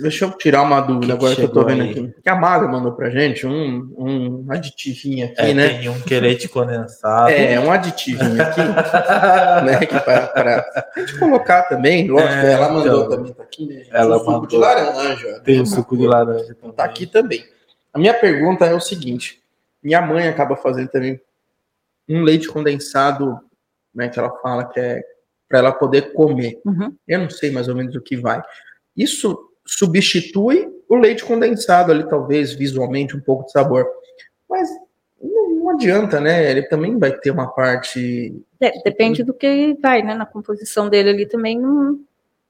Deixa 0.00 0.24
eu 0.24 0.30
tirar 0.32 0.62
uma 0.62 0.80
dúvida 0.80 1.06
que 1.06 1.12
agora 1.12 1.34
que 1.34 1.42
eu 1.42 1.48
tô 1.48 1.64
vendo 1.64 1.82
aí? 1.82 1.90
aqui. 1.90 2.14
Que 2.22 2.28
a 2.28 2.34
Maga 2.34 2.66
mandou 2.66 2.92
pra 2.92 3.10
gente 3.10 3.46
um, 3.46 3.94
um 3.98 4.46
aditivinho 4.50 5.26
aqui, 5.26 5.40
é, 5.40 5.54
né? 5.54 5.68
Tem 5.80 5.88
um 5.88 6.00
querete 6.00 6.48
condensado. 6.48 7.30
É, 7.30 7.60
um 7.60 7.70
aditivinho 7.70 8.42
aqui. 8.42 8.60
né? 9.66 9.86
Que 9.86 10.00
pra, 10.00 10.26
pra 10.28 10.84
a 10.96 11.00
gente 11.00 11.18
colocar 11.18 11.64
também, 11.64 12.08
lógico, 12.08 12.32
é, 12.32 12.52
ela 12.52 12.68
mandou 12.70 13.04
então, 13.04 13.08
também, 13.08 13.32
tá 13.32 13.42
aqui, 13.42 13.66
né? 13.66 13.82
Ela 13.90 14.18
suco 14.18 14.30
mandou. 14.30 14.48
de 14.48 14.56
laranja. 14.56 15.40
Tem 15.44 15.60
o 15.60 15.66
suco 15.66 15.96
de 15.96 16.06
laranja 16.06 16.54
também. 16.54 16.76
Tá 16.76 16.84
aqui 16.84 17.06
também. 17.06 17.44
A 17.92 17.98
minha 17.98 18.14
pergunta 18.14 18.64
é 18.64 18.74
o 18.74 18.80
seguinte: 18.80 19.42
minha 19.82 20.00
mãe 20.00 20.26
acaba 20.28 20.56
fazendo 20.56 20.88
também 20.88 21.20
um 22.08 22.22
leite 22.22 22.48
condensado, 22.48 23.38
né? 23.94 24.08
Que 24.08 24.18
ela 24.18 24.30
fala 24.40 24.64
que 24.64 24.80
é 24.80 25.02
para 25.52 25.58
ela 25.58 25.72
poder 25.72 26.14
comer. 26.14 26.58
Uhum. 26.64 26.96
Eu 27.06 27.18
não 27.18 27.28
sei 27.28 27.50
mais 27.50 27.68
ou 27.68 27.74
menos 27.74 27.94
o 27.94 28.00
que 28.00 28.16
vai. 28.16 28.42
Isso 28.96 29.38
substitui 29.64 30.68
o 30.88 30.96
leite 30.96 31.24
condensado 31.24 31.90
ali, 31.90 32.06
talvez 32.08 32.52
visualmente 32.52 33.16
um 33.16 33.20
pouco 33.20 33.44
de 33.44 33.52
sabor. 33.52 33.86
Mas 34.48 34.68
não, 35.22 35.50
não 35.50 35.70
adianta, 35.70 36.20
né? 36.20 36.50
Ele 36.50 36.62
também 36.62 36.98
vai 36.98 37.12
ter 37.12 37.30
uma 37.30 37.48
parte. 37.48 38.34
É, 38.60 38.72
depende 38.82 39.22
do 39.22 39.32
que 39.32 39.76
vai, 39.80 40.02
né? 40.02 40.14
Na 40.14 40.26
composição 40.26 40.88
dele 40.88 41.10
ali 41.10 41.26
também 41.26 41.58
não. 41.58 41.98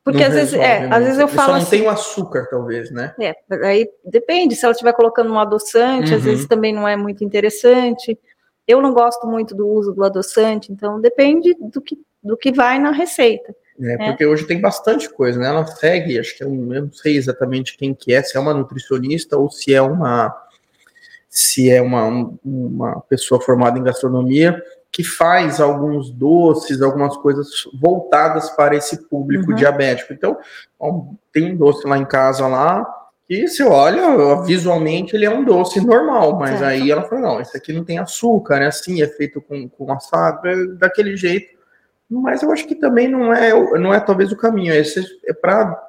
Porque 0.05 0.19
não 0.19 0.27
às 0.27 0.35
vezes, 0.35 0.55
é, 0.55 0.89
às 0.91 1.05
vezes 1.05 1.19
eu 1.21 1.29
Ele 1.29 1.37
falo 1.37 1.47
só 1.47 1.53
não 1.53 1.63
assim, 1.63 1.71
tem 1.71 1.83
o 1.83 1.91
açúcar, 1.91 2.49
talvez, 2.51 2.91
né? 2.91 3.15
É, 3.21 3.37
aí 3.65 3.89
depende. 4.05 4.57
Se 4.57 4.65
ela 4.65 4.73
estiver 4.73 4.93
colocando 4.95 5.33
um 5.33 5.39
adoçante, 5.39 6.11
uhum. 6.11 6.17
às 6.17 6.25
vezes 6.25 6.47
também 6.47 6.75
não 6.75 6.89
é 6.89 6.97
muito 6.97 7.23
interessante. 7.23 8.19
Eu 8.67 8.81
não 8.81 8.93
gosto 8.93 9.27
muito 9.27 9.55
do 9.55 9.69
uso 9.69 9.93
do 9.93 10.05
adoçante, 10.05 10.73
então 10.73 11.01
depende 11.01 11.55
do 11.61 11.81
que, 11.81 11.99
do 12.23 12.37
que 12.37 12.51
vai 12.51 12.79
na 12.79 12.91
receita. 12.91 13.55
É, 13.81 13.93
é, 13.93 13.97
porque 14.09 14.27
hoje 14.27 14.47
tem 14.47 14.61
bastante 14.61 15.09
coisa, 15.09 15.39
né? 15.39 15.49
Ela 15.49 15.67
segue, 15.67 16.19
acho 16.19 16.37
que 16.37 16.43
é 16.43 16.47
um, 16.47 16.73
eu 16.75 16.83
não 16.83 16.93
sei 16.93 17.17
exatamente 17.17 17.77
quem 17.77 17.95
que 17.95 18.13
é, 18.13 18.23
se 18.23 18.37
é 18.37 18.41
uma 18.41 18.55
nutricionista 18.55 19.37
ou 19.37 19.51
se 19.51 19.75
é 19.75 19.83
uma 19.83 20.37
se 21.29 21.71
é 21.71 21.81
uma, 21.81 22.31
uma 22.45 23.01
pessoa 23.09 23.41
formada 23.41 23.79
em 23.79 23.83
gastronomia, 23.83 24.63
que 24.93 25.03
faz 25.03 25.63
alguns 25.63 26.11
doces, 26.11 26.83
algumas 26.83 27.17
coisas 27.17 27.49
voltadas 27.81 28.51
para 28.51 28.77
esse 28.77 29.09
público 29.09 29.51
uhum. 29.51 29.57
diabético. 29.57 30.13
Então, 30.13 30.37
tem 31.33 31.51
um 31.51 31.57
doce 31.57 31.89
lá 31.89 31.97
em 31.97 32.05
casa 32.05 32.47
lá, 32.47 32.87
que 33.27 33.49
você 33.49 33.63
olha, 33.63 34.43
visualmente 34.43 35.17
ele 35.17 35.25
é 35.25 35.31
um 35.31 35.43
doce 35.43 35.81
normal, 35.81 36.39
mas 36.39 36.59
certo. 36.59 36.65
aí 36.65 36.91
ela 36.91 37.05
falou, 37.05 37.25
não, 37.25 37.41
esse 37.41 37.57
aqui 37.57 37.73
não 37.73 37.83
tem 37.83 37.99
açúcar, 37.99 38.57
é 38.57 38.67
assim, 38.67 39.01
é 39.01 39.09
feito 39.09 39.41
com, 39.41 39.67
com 39.71 39.91
assado, 39.91 40.47
é 40.47 40.67
daquele 40.75 41.17
jeito. 41.17 41.62
Mas 42.21 42.43
eu 42.43 42.53
acho 42.53 42.67
que 42.67 42.75
também 42.75 43.09
não 43.09 43.33
é, 43.33 43.53
não 43.79 43.95
é 43.95 44.01
talvez 44.01 44.33
o 44.33 44.37
caminho, 44.37 44.75
esse 44.75 45.05
é 45.25 45.33
para 45.33 45.81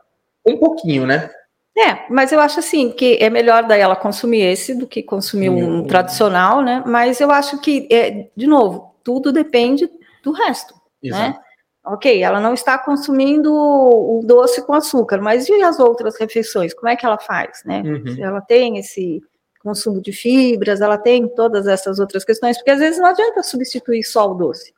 um 0.46 0.58
pouquinho, 0.58 1.06
né? 1.06 1.30
É, 1.76 2.06
mas 2.10 2.32
eu 2.32 2.40
acho 2.40 2.60
assim 2.60 2.92
que 2.92 3.18
é 3.20 3.30
melhor 3.32 3.64
daí 3.64 3.82
ela 3.82 3.96
consumir 3.96 4.42
esse 4.42 4.76
do 4.76 4.86
que 4.86 5.02
consumir 5.02 5.50
um 5.50 5.84
tradicional, 5.86 6.62
né? 6.62 6.84
Mas 6.86 7.20
eu 7.20 7.32
acho 7.32 7.60
que, 7.60 7.88
é, 7.92 8.30
de 8.36 8.46
novo, 8.46 8.94
tudo 9.04 9.32
depende 9.32 9.90
do 10.24 10.32
resto, 10.32 10.74
né? 10.76 11.10
Exato. 11.10 11.40
né? 11.40 11.44
Ok, 11.86 12.24
ela 12.24 12.40
não 12.40 12.54
está 12.54 12.78
consumindo 12.78 13.54
o 13.54 14.22
doce 14.24 14.66
com 14.66 14.74
açúcar, 14.74 15.20
mas 15.20 15.50
e 15.50 15.62
as 15.62 15.80
outras 15.80 16.18
refeições? 16.18 16.74
Como 16.74 16.88
é 16.88 16.96
que 16.96 17.06
ela 17.06 17.18
faz, 17.18 17.62
né? 17.66 17.82
Uhum. 17.82 18.24
Ela 18.24 18.40
tem 18.40 18.78
esse 18.78 19.22
consumo 19.62 20.02
de 20.02 20.14
fibras, 20.14 20.80
ela 20.80 20.98
tem 20.98 21.28
todas 21.28 21.68
essas 21.68 22.00
outras 22.00 22.24
questões, 22.24 22.58
porque 22.58 22.72
às 22.72 22.80
vezes 22.80 23.00
não 23.00 23.08
adianta 23.08 23.44
substituir 23.44 24.04
só 24.04 24.32
o 24.32 24.34
doce. 24.34 24.74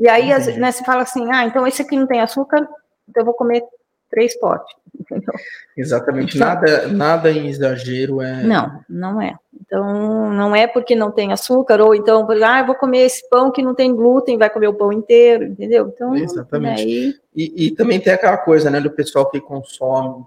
E 0.00 0.08
aí, 0.08 0.32
as, 0.32 0.46
né, 0.56 0.72
você 0.72 0.82
fala 0.82 1.02
assim, 1.02 1.30
ah, 1.30 1.44
então 1.44 1.66
esse 1.66 1.82
aqui 1.82 1.94
não 1.94 2.06
tem 2.06 2.20
açúcar, 2.20 2.66
então 3.06 3.20
eu 3.20 3.24
vou 3.24 3.34
comer 3.34 3.62
três 4.10 4.38
potes. 4.40 4.74
Entendeu? 4.98 5.34
Exatamente, 5.76 6.36
então, 6.36 6.48
nada, 6.48 6.88
nada 6.88 7.30
em 7.30 7.48
exagero 7.48 8.22
é. 8.22 8.42
Não, 8.42 8.80
não 8.88 9.20
é. 9.20 9.36
Então, 9.60 10.30
não 10.32 10.56
é 10.56 10.66
porque 10.66 10.96
não 10.96 11.10
tem 11.12 11.32
açúcar, 11.32 11.80
ou 11.80 11.94
então, 11.94 12.26
ah, 12.44 12.60
eu 12.60 12.66
vou 12.66 12.74
comer 12.74 13.00
esse 13.00 13.28
pão 13.28 13.52
que 13.52 13.62
não 13.62 13.74
tem 13.74 13.94
glúten, 13.94 14.38
vai 14.38 14.48
comer 14.48 14.68
o 14.68 14.74
pão 14.74 14.92
inteiro, 14.92 15.44
entendeu? 15.44 15.92
Então, 15.94 16.16
Exatamente. 16.16 17.20
E, 17.36 17.66
e 17.66 17.70
também 17.72 18.00
tem 18.00 18.12
aquela 18.12 18.38
coisa, 18.38 18.70
né, 18.70 18.80
do 18.80 18.90
pessoal 18.90 19.30
que 19.30 19.40
consome, 19.40 20.24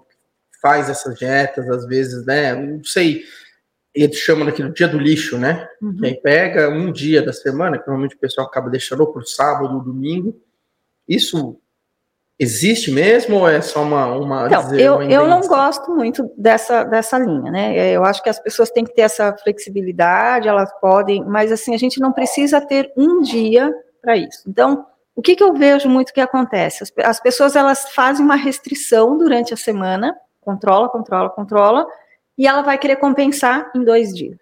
faz 0.62 0.88
essas 0.88 1.18
dietas, 1.18 1.68
às 1.68 1.84
vezes, 1.84 2.24
né, 2.24 2.54
não 2.54 2.82
sei, 2.84 3.22
eles 3.94 4.16
chamam 4.16 4.44
daquele 4.44 4.72
dia 4.72 4.88
do 4.88 4.98
lixo, 4.98 5.38
né? 5.38 5.68
Uhum. 5.80 5.98
Aí 6.02 6.20
pega 6.20 6.68
um 6.68 6.90
dia 6.90 7.22
da 7.22 7.32
semana, 7.32 7.78
que 7.78 7.86
normalmente 7.86 8.16
o 8.16 8.18
pessoal 8.18 8.46
acaba 8.46 8.68
deixando 8.68 9.06
para 9.06 9.22
o 9.22 9.26
sábado 9.26 9.74
ou 9.74 9.80
domingo. 9.80 10.36
Isso 11.08 11.60
existe 12.38 12.90
mesmo 12.90 13.36
ou 13.36 13.48
é 13.48 13.60
só 13.60 13.82
uma. 13.82 14.06
uma 14.06 14.46
então, 14.46 14.62
dizer, 14.62 14.80
eu, 14.80 14.94
uma 14.96 15.04
eu 15.04 15.28
não 15.28 15.42
gosto 15.42 15.94
muito 15.94 16.28
dessa, 16.36 16.82
dessa 16.82 17.18
linha, 17.18 17.52
né? 17.52 17.90
Eu 17.90 18.04
acho 18.04 18.22
que 18.22 18.28
as 18.28 18.40
pessoas 18.40 18.70
têm 18.70 18.84
que 18.84 18.94
ter 18.94 19.02
essa 19.02 19.32
flexibilidade, 19.36 20.48
elas 20.48 20.72
podem, 20.80 21.24
mas 21.24 21.52
assim, 21.52 21.72
a 21.72 21.78
gente 21.78 22.00
não 22.00 22.12
precisa 22.12 22.60
ter 22.60 22.92
um 22.96 23.20
dia 23.20 23.72
para 24.02 24.16
isso. 24.16 24.42
Então, 24.48 24.84
o 25.14 25.22
que, 25.22 25.36
que 25.36 25.44
eu 25.44 25.54
vejo 25.54 25.88
muito 25.88 26.12
que 26.12 26.20
acontece? 26.20 26.82
As, 26.82 26.92
as 27.04 27.20
pessoas 27.20 27.54
elas 27.54 27.92
fazem 27.92 28.24
uma 28.24 28.34
restrição 28.34 29.16
durante 29.16 29.54
a 29.54 29.56
semana, 29.56 30.16
controla, 30.40 30.88
controla, 30.88 31.30
controla, 31.30 31.86
e 32.36 32.46
ela 32.46 32.62
vai 32.62 32.78
querer 32.78 32.96
compensar 32.96 33.70
em 33.74 33.84
dois 33.84 34.12
dias. 34.14 34.38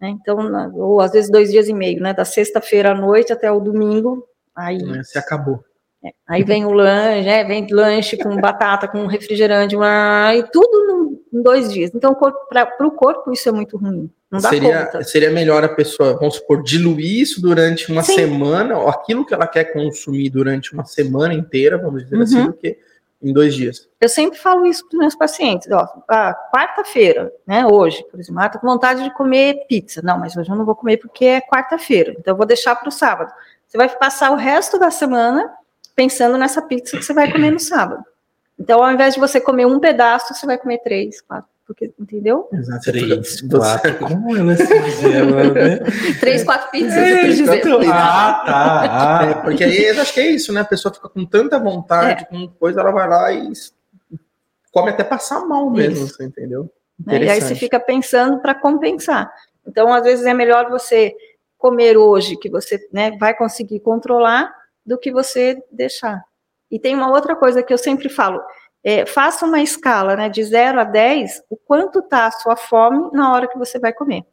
Né? 0.00 0.10
Então, 0.10 0.38
ou 0.74 1.00
às 1.00 1.12
vezes 1.12 1.30
dois 1.30 1.50
dias 1.50 1.68
e 1.68 1.72
meio, 1.72 2.00
né? 2.00 2.12
Da 2.12 2.24
sexta-feira 2.24 2.92
à 2.92 2.94
noite 2.94 3.32
até 3.32 3.50
o 3.50 3.60
domingo, 3.60 4.26
aí. 4.54 4.80
Se 5.04 5.18
acabou. 5.18 5.64
É, 6.04 6.10
aí 6.26 6.42
vem 6.42 6.64
o 6.64 6.72
lanche, 6.72 7.28
é, 7.28 7.44
vem 7.44 7.66
lanche 7.70 8.16
com 8.16 8.36
batata, 8.36 8.88
com 8.88 9.06
refrigerante, 9.06 9.76
uma, 9.76 10.34
e 10.34 10.42
tudo 10.50 11.20
em 11.32 11.40
dois 11.40 11.72
dias. 11.72 11.92
Então, 11.94 12.14
para 12.14 12.86
o 12.86 12.90
corpo, 12.90 13.32
isso 13.32 13.48
é 13.48 13.52
muito 13.52 13.76
ruim. 13.76 14.10
Não 14.30 14.40
dá 14.40 14.48
seria, 14.48 14.86
conta. 14.86 15.04
seria 15.04 15.30
melhor 15.30 15.62
a 15.62 15.68
pessoa, 15.68 16.14
vamos 16.18 16.36
supor, 16.36 16.62
diluir 16.62 17.20
isso 17.20 17.40
durante 17.40 17.92
uma 17.92 18.02
Sim. 18.02 18.14
semana, 18.14 18.78
ou 18.78 18.88
aquilo 18.88 19.24
que 19.24 19.32
ela 19.32 19.46
quer 19.46 19.72
consumir 19.72 20.30
durante 20.30 20.72
uma 20.72 20.84
semana 20.84 21.34
inteira, 21.34 21.78
vamos 21.78 22.02
dizer 22.02 22.20
assim, 22.20 22.34
uhum. 22.36 22.42
assim, 22.42 22.50
do 22.50 22.56
que 22.56 22.78
em 23.22 23.32
dois 23.32 23.54
dias. 23.54 23.88
Eu 24.00 24.08
sempre 24.08 24.38
falo 24.38 24.66
isso 24.66 24.86
para 24.88 24.96
os 24.96 24.98
meus 24.98 25.14
pacientes. 25.14 25.68
Ó, 25.70 25.86
quarta-feira, 26.52 27.32
né, 27.46 27.64
hoje, 27.66 28.04
por 28.10 28.18
exemplo, 28.18 28.40
ah, 28.42 28.48
com 28.48 28.66
vontade 28.66 29.04
de 29.04 29.14
comer 29.14 29.66
pizza. 29.68 30.02
Não, 30.02 30.18
mas 30.18 30.36
hoje 30.36 30.50
eu 30.50 30.56
não 30.56 30.64
vou 30.64 30.74
comer 30.74 30.96
porque 30.96 31.24
é 31.24 31.40
quarta-feira. 31.40 32.14
Então, 32.18 32.32
eu 32.32 32.36
vou 32.36 32.46
deixar 32.46 32.74
para 32.74 32.88
o 32.88 32.92
sábado. 32.92 33.32
Você 33.66 33.78
vai 33.78 33.88
passar 33.88 34.32
o 34.32 34.36
resto 34.36 34.78
da 34.78 34.90
semana 34.90 35.52
pensando 35.94 36.36
nessa 36.36 36.60
pizza 36.60 36.96
que 36.96 37.04
você 37.04 37.14
vai 37.14 37.30
comer 37.30 37.50
no 37.50 37.60
sábado. 37.60 38.04
Então, 38.58 38.82
ao 38.82 38.90
invés 38.92 39.14
de 39.14 39.20
você 39.20 39.40
comer 39.40 39.66
um 39.66 39.78
pedaço, 39.78 40.34
você 40.34 40.46
vai 40.46 40.58
comer 40.58 40.78
três, 40.78 41.20
quatro. 41.20 41.51
Porque, 41.72 41.90
entendeu? 41.98 42.50
Exato. 42.52 42.84
Três, 42.84 43.40
quatro. 43.40 43.96
Como 44.06 44.36
ela 44.36 44.54
se 44.54 44.80
dizia, 44.82 45.24
né? 45.24 45.78
Três, 46.20 46.44
quatro 46.44 46.70
pizzas, 46.70 46.98
é, 46.98 47.12
eu 47.12 47.24
quis 47.24 47.36
dizer. 47.38 47.62
Ah, 47.90 48.42
tá. 48.44 48.88
Ah. 48.90 49.24
É, 49.24 49.34
porque 49.36 49.64
aí 49.64 49.84
eu 49.86 50.02
acho 50.02 50.12
que 50.12 50.20
é 50.20 50.26
isso, 50.32 50.52
né? 50.52 50.60
A 50.60 50.66
pessoa 50.66 50.92
fica 50.92 51.08
com 51.08 51.24
tanta 51.24 51.58
vontade, 51.58 52.24
é. 52.24 52.26
com 52.26 52.46
coisa, 52.46 52.80
ela 52.82 52.90
vai 52.90 53.08
lá 53.08 53.32
e 53.32 53.50
come 54.70 54.90
até 54.90 55.02
passar 55.02 55.40
mal 55.46 55.70
mesmo, 55.70 56.06
você 56.06 56.24
entendeu? 56.24 56.70
É, 57.08 57.24
e 57.24 57.30
aí 57.30 57.40
você 57.40 57.54
fica 57.54 57.80
pensando 57.80 58.40
para 58.42 58.54
compensar. 58.54 59.32
Então, 59.66 59.90
às 59.94 60.02
vezes, 60.02 60.26
é 60.26 60.34
melhor 60.34 60.68
você 60.68 61.14
comer 61.56 61.96
hoje, 61.96 62.36
que 62.36 62.50
você 62.50 62.78
né, 62.92 63.16
vai 63.18 63.34
conseguir 63.34 63.80
controlar, 63.80 64.52
do 64.84 64.98
que 64.98 65.10
você 65.10 65.62
deixar. 65.70 66.22
E 66.70 66.78
tem 66.78 66.94
uma 66.94 67.10
outra 67.10 67.34
coisa 67.34 67.62
que 67.62 67.72
eu 67.72 67.78
sempre 67.78 68.10
falo, 68.10 68.42
é, 68.84 69.06
faça 69.06 69.46
uma 69.46 69.62
escala 69.62 70.16
né, 70.16 70.28
de 70.28 70.42
0 70.42 70.80
a 70.80 70.84
10, 70.84 71.44
o 71.48 71.56
quanto 71.56 72.00
está 72.00 72.26
a 72.26 72.30
sua 72.30 72.56
fome 72.56 73.10
na 73.12 73.32
hora 73.32 73.48
que 73.48 73.58
você 73.58 73.78
vai 73.78 73.92
comer. 73.92 74.24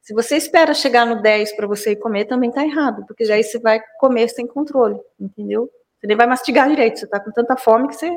Se 0.00 0.12
você 0.12 0.36
espera 0.36 0.74
chegar 0.74 1.06
no 1.06 1.22
10 1.22 1.56
para 1.56 1.66
você 1.66 1.92
ir 1.92 1.96
comer, 1.96 2.26
também 2.26 2.50
está 2.50 2.62
errado, 2.62 3.04
porque 3.06 3.24
aí 3.24 3.42
você 3.42 3.58
vai 3.58 3.80
comer 3.98 4.28
sem 4.28 4.46
controle, 4.46 5.00
entendeu? 5.18 5.70
Você 5.98 6.06
nem 6.06 6.16
vai 6.16 6.26
mastigar 6.26 6.68
direito, 6.68 6.98
você 6.98 7.06
está 7.06 7.18
com 7.18 7.32
tanta 7.32 7.56
fome 7.56 7.88
que 7.88 7.96
você. 7.96 8.14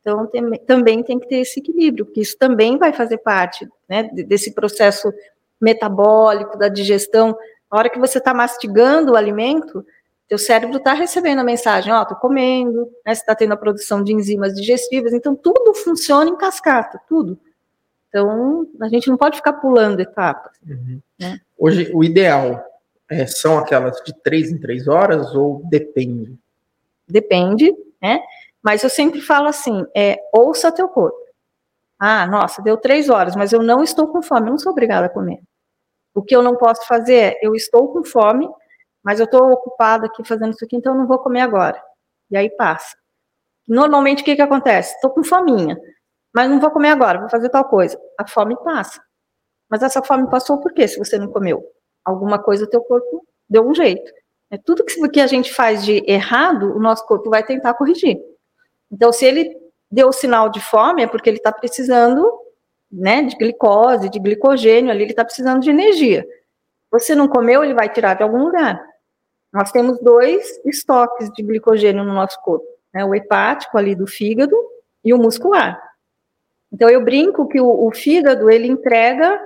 Então, 0.00 0.24
tem, 0.28 0.50
também 0.64 1.02
tem 1.02 1.18
que 1.18 1.26
ter 1.26 1.38
esse 1.38 1.58
equilíbrio, 1.58 2.06
porque 2.06 2.20
isso 2.20 2.38
também 2.38 2.78
vai 2.78 2.92
fazer 2.92 3.18
parte 3.18 3.68
né, 3.88 4.04
desse 4.04 4.54
processo 4.54 5.12
metabólico, 5.60 6.56
da 6.56 6.68
digestão. 6.68 7.36
A 7.68 7.76
hora 7.76 7.90
que 7.90 7.98
você 7.98 8.18
está 8.18 8.32
mastigando 8.32 9.12
o 9.12 9.16
alimento, 9.16 9.84
teu 10.28 10.38
cérebro 10.38 10.78
está 10.78 10.92
recebendo 10.92 11.38
a 11.38 11.44
mensagem, 11.44 11.92
ó, 11.92 12.02
oh, 12.02 12.06
tô 12.06 12.16
comendo, 12.16 12.90
né, 13.04 13.14
você 13.14 13.20
está 13.20 13.34
tendo 13.34 13.52
a 13.52 13.56
produção 13.56 14.02
de 14.02 14.12
enzimas 14.12 14.54
digestivas, 14.54 15.12
então 15.12 15.36
tudo 15.36 15.72
funciona 15.74 16.28
em 16.28 16.36
cascata, 16.36 17.00
tudo. 17.08 17.38
Então, 18.08 18.66
a 18.80 18.88
gente 18.88 19.08
não 19.08 19.16
pode 19.16 19.36
ficar 19.36 19.54
pulando 19.54 20.00
etapas. 20.00 20.56
Uhum. 20.66 21.00
Né? 21.18 21.38
Hoje, 21.58 21.90
o 21.94 22.02
ideal 22.02 22.64
é, 23.10 23.26
são 23.26 23.58
aquelas 23.58 24.02
de 24.02 24.12
três 24.22 24.50
em 24.50 24.58
três 24.58 24.88
horas 24.88 25.34
ou 25.34 25.62
depende? 25.68 26.34
Depende, 27.06 27.74
né? 28.00 28.20
Mas 28.62 28.82
eu 28.82 28.90
sempre 28.90 29.20
falo 29.20 29.46
assim, 29.46 29.86
é, 29.94 30.18
ouça 30.32 30.72
teu 30.72 30.88
corpo. 30.88 31.16
Ah, 31.98 32.26
nossa, 32.26 32.60
deu 32.62 32.76
três 32.76 33.08
horas, 33.08 33.36
mas 33.36 33.52
eu 33.52 33.62
não 33.62 33.82
estou 33.82 34.08
com 34.08 34.22
fome, 34.22 34.48
eu 34.48 34.52
não 34.52 34.58
sou 34.58 34.72
obrigada 34.72 35.06
a 35.06 35.10
comer. 35.10 35.40
O 36.14 36.22
que 36.22 36.34
eu 36.34 36.42
não 36.42 36.56
posso 36.56 36.86
fazer 36.86 37.14
é, 37.14 37.38
eu 37.42 37.54
estou 37.54 37.92
com 37.92 38.04
fome, 38.04 38.48
mas 39.06 39.20
eu 39.20 39.24
estou 39.24 39.52
ocupado 39.52 40.04
aqui 40.04 40.26
fazendo 40.26 40.52
isso 40.52 40.64
aqui, 40.64 40.74
então 40.74 40.92
eu 40.92 40.98
não 40.98 41.06
vou 41.06 41.20
comer 41.20 41.40
agora. 41.40 41.80
E 42.28 42.36
aí 42.36 42.50
passa. 42.50 42.96
Normalmente 43.68 44.20
o 44.20 44.24
que, 44.24 44.34
que 44.34 44.42
acontece? 44.42 44.96
Estou 44.96 45.12
com 45.12 45.22
fominha, 45.22 45.78
mas 46.34 46.50
não 46.50 46.58
vou 46.58 46.72
comer 46.72 46.88
agora, 46.88 47.20
vou 47.20 47.30
fazer 47.30 47.48
tal 47.48 47.64
coisa. 47.66 47.96
A 48.18 48.26
fome 48.26 48.56
passa. 48.64 49.00
Mas 49.70 49.84
essa 49.84 50.02
fome 50.02 50.28
passou 50.28 50.58
por 50.60 50.72
quê 50.72 50.88
se 50.88 50.98
você 50.98 51.20
não 51.20 51.28
comeu? 51.28 51.64
Alguma 52.04 52.42
coisa 52.42 52.64
o 52.64 52.68
teu 52.68 52.82
corpo 52.82 53.24
deu 53.48 53.64
um 53.64 53.72
jeito. 53.72 54.10
É 54.50 54.58
tudo 54.58 54.84
que 54.84 55.20
a 55.20 55.26
gente 55.28 55.54
faz 55.54 55.84
de 55.84 56.02
errado, 56.04 56.76
o 56.76 56.80
nosso 56.80 57.06
corpo 57.06 57.30
vai 57.30 57.44
tentar 57.44 57.74
corrigir. 57.74 58.18
Então, 58.90 59.12
se 59.12 59.24
ele 59.24 59.56
deu 59.88 60.12
sinal 60.12 60.48
de 60.48 60.58
fome, 60.60 61.04
é 61.04 61.06
porque 61.06 61.30
ele 61.30 61.36
está 61.36 61.52
precisando 61.52 62.28
né, 62.90 63.22
de 63.22 63.36
glicose, 63.36 64.08
de 64.08 64.18
glicogênio 64.18 64.90
ali, 64.90 65.04
ele 65.04 65.12
está 65.12 65.24
precisando 65.24 65.60
de 65.60 65.70
energia. 65.70 66.26
Você 66.90 67.14
não 67.14 67.28
comeu, 67.28 67.62
ele 67.62 67.74
vai 67.74 67.88
tirar 67.88 68.14
de 68.14 68.24
algum 68.24 68.38
lugar. 68.38 68.84
Nós 69.52 69.70
temos 69.70 69.98
dois 70.00 70.60
estoques 70.64 71.30
de 71.32 71.42
glicogênio 71.42 72.04
no 72.04 72.12
nosso 72.12 72.40
corpo, 72.42 72.66
né? 72.92 73.04
o 73.04 73.14
hepático 73.14 73.78
ali 73.78 73.94
do 73.94 74.06
fígado 74.06 74.56
e 75.04 75.14
o 75.14 75.18
muscular. 75.18 75.80
Então 76.72 76.90
eu 76.90 77.02
brinco 77.04 77.46
que 77.46 77.60
o, 77.60 77.86
o 77.86 77.90
fígado 77.94 78.50
ele 78.50 78.66
entrega 78.66 79.40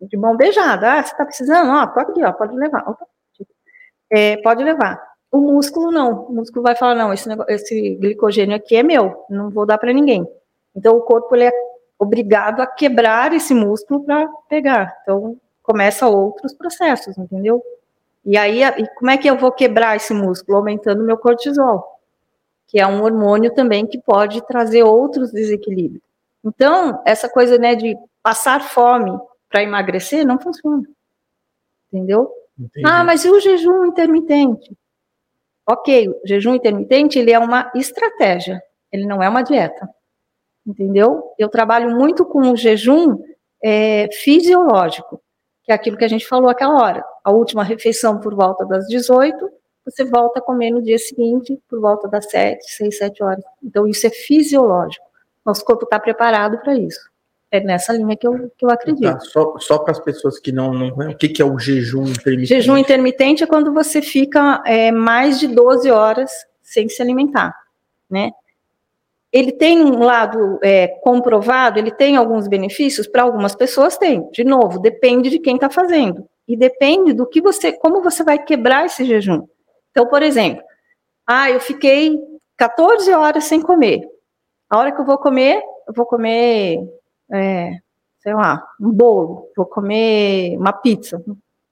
de 0.00 0.16
mão 0.16 0.36
beijada. 0.36 0.92
Ah, 0.92 1.02
você 1.02 1.12
está 1.12 1.24
precisando? 1.24 1.70
Ó, 1.70 1.86
tô 1.86 2.00
aqui, 2.00 2.22
ó, 2.22 2.32
pode 2.32 2.54
levar. 2.56 2.84
É, 4.10 4.36
pode 4.38 4.62
levar. 4.62 5.02
O 5.32 5.40
músculo 5.40 5.90
não. 5.90 6.26
O 6.26 6.32
músculo 6.32 6.62
vai 6.62 6.76
falar 6.76 6.94
não, 6.94 7.12
esse, 7.12 7.28
negócio, 7.28 7.52
esse 7.52 7.96
glicogênio 7.96 8.54
aqui 8.54 8.76
é 8.76 8.82
meu, 8.82 9.24
não 9.28 9.50
vou 9.50 9.66
dar 9.66 9.78
para 9.78 9.92
ninguém. 9.92 10.24
Então 10.76 10.96
o 10.96 11.02
corpo 11.02 11.34
ele 11.34 11.44
é 11.44 11.52
obrigado 11.98 12.60
a 12.60 12.66
quebrar 12.66 13.32
esse 13.32 13.54
músculo 13.54 14.04
para 14.04 14.28
pegar. 14.48 14.96
Então 15.02 15.36
começa 15.62 16.06
outros 16.06 16.52
processos, 16.52 17.16
entendeu? 17.16 17.62
E 18.24 18.38
aí, 18.38 18.62
e 18.62 18.86
como 18.94 19.10
é 19.10 19.18
que 19.18 19.28
eu 19.28 19.36
vou 19.36 19.52
quebrar 19.52 19.96
esse 19.96 20.14
músculo? 20.14 20.58
Aumentando 20.58 21.04
meu 21.04 21.18
cortisol, 21.18 21.84
que 22.66 22.80
é 22.80 22.86
um 22.86 23.02
hormônio 23.02 23.52
também 23.52 23.86
que 23.86 24.00
pode 24.00 24.46
trazer 24.46 24.82
outros 24.82 25.30
desequilíbrios. 25.30 26.02
Então, 26.42 27.02
essa 27.04 27.28
coisa 27.28 27.58
né, 27.58 27.74
de 27.74 27.96
passar 28.22 28.60
fome 28.60 29.12
para 29.48 29.62
emagrecer 29.62 30.26
não 30.26 30.38
funciona. 30.38 30.82
Entendeu? 31.92 32.30
Entendi. 32.58 32.86
Ah, 32.86 33.04
mas 33.04 33.24
e 33.24 33.30
o 33.30 33.40
jejum 33.40 33.84
intermitente? 33.84 34.76
Ok, 35.66 36.08
o 36.08 36.26
jejum 36.26 36.54
intermitente 36.54 37.18
ele 37.18 37.32
é 37.32 37.38
uma 37.38 37.70
estratégia, 37.74 38.62
ele 38.92 39.06
não 39.06 39.22
é 39.22 39.28
uma 39.28 39.42
dieta, 39.42 39.88
entendeu? 40.66 41.32
Eu 41.38 41.48
trabalho 41.48 41.96
muito 41.96 42.24
com 42.24 42.52
o 42.52 42.56
jejum 42.56 43.18
é, 43.62 44.08
fisiológico, 44.12 45.22
que 45.62 45.72
é 45.72 45.74
aquilo 45.74 45.96
que 45.96 46.04
a 46.04 46.08
gente 46.08 46.26
falou 46.26 46.50
aquela 46.50 46.74
hora. 46.74 47.04
A 47.24 47.32
última 47.32 47.64
refeição 47.64 48.20
por 48.20 48.34
volta 48.34 48.66
das 48.66 48.86
18, 48.86 49.50
você 49.84 50.04
volta 50.04 50.40
a 50.40 50.42
comer 50.42 50.70
no 50.70 50.82
dia 50.82 50.98
seguinte 50.98 51.58
por 51.68 51.80
volta 51.80 52.06
das 52.06 52.30
7, 52.30 52.62
6, 52.62 52.98
7 52.98 53.22
horas. 53.22 53.44
Então 53.62 53.86
isso 53.86 54.06
é 54.06 54.10
fisiológico. 54.10 55.04
Nosso 55.44 55.64
corpo 55.64 55.84
está 55.84 55.98
preparado 55.98 56.58
para 56.58 56.74
isso. 56.74 57.10
É 57.50 57.60
nessa 57.60 57.92
linha 57.92 58.16
que 58.16 58.26
eu, 58.26 58.50
que 58.58 58.64
eu 58.64 58.70
acredito. 58.70 59.12
Tá, 59.12 59.20
só 59.20 59.56
só 59.58 59.78
para 59.78 59.92
as 59.92 60.00
pessoas 60.00 60.38
que 60.40 60.50
não, 60.50 60.72
não. 60.74 60.88
O 60.88 61.16
que, 61.16 61.28
que 61.28 61.40
é 61.40 61.44
o 61.44 61.58
jejum 61.58 62.04
intermitente? 62.04 62.46
Jejum 62.46 62.76
intermitente 62.76 63.44
é 63.44 63.46
quando 63.46 63.72
você 63.72 64.02
fica 64.02 64.62
é, 64.66 64.90
mais 64.90 65.38
de 65.38 65.46
12 65.46 65.90
horas 65.90 66.30
sem 66.62 66.88
se 66.88 67.00
alimentar, 67.00 67.54
né? 68.10 68.32
Ele 69.30 69.52
tem 69.52 69.82
um 69.82 70.00
lado 70.00 70.58
é, 70.62 70.88
comprovado, 71.02 71.78
ele 71.78 71.90
tem 71.90 72.16
alguns 72.16 72.48
benefícios, 72.48 73.06
para 73.06 73.22
algumas 73.22 73.54
pessoas 73.54 73.96
tem. 73.96 74.28
De 74.30 74.44
novo, 74.44 74.78
depende 74.78 75.28
de 75.28 75.38
quem 75.38 75.56
está 75.56 75.68
fazendo. 75.68 76.28
E 76.46 76.56
depende 76.56 77.12
do 77.12 77.26
que 77.26 77.40
você, 77.40 77.72
como 77.72 78.02
você 78.02 78.22
vai 78.22 78.42
quebrar 78.42 78.86
esse 78.86 79.04
jejum. 79.04 79.46
Então, 79.90 80.06
por 80.06 80.22
exemplo, 80.22 80.62
ah, 81.26 81.50
eu 81.50 81.60
fiquei 81.60 82.18
14 82.56 83.10
horas 83.12 83.44
sem 83.44 83.62
comer. 83.62 84.02
A 84.68 84.78
hora 84.78 84.92
que 84.92 85.00
eu 85.00 85.06
vou 85.06 85.18
comer, 85.18 85.62
eu 85.86 85.94
vou 85.94 86.04
comer 86.04 86.78
é, 87.32 87.78
sei 88.24 88.34
lá, 88.34 88.66
um 88.80 88.90
bolo, 88.90 89.50
vou 89.54 89.66
comer 89.66 90.56
uma 90.56 90.72
pizza. 90.72 91.22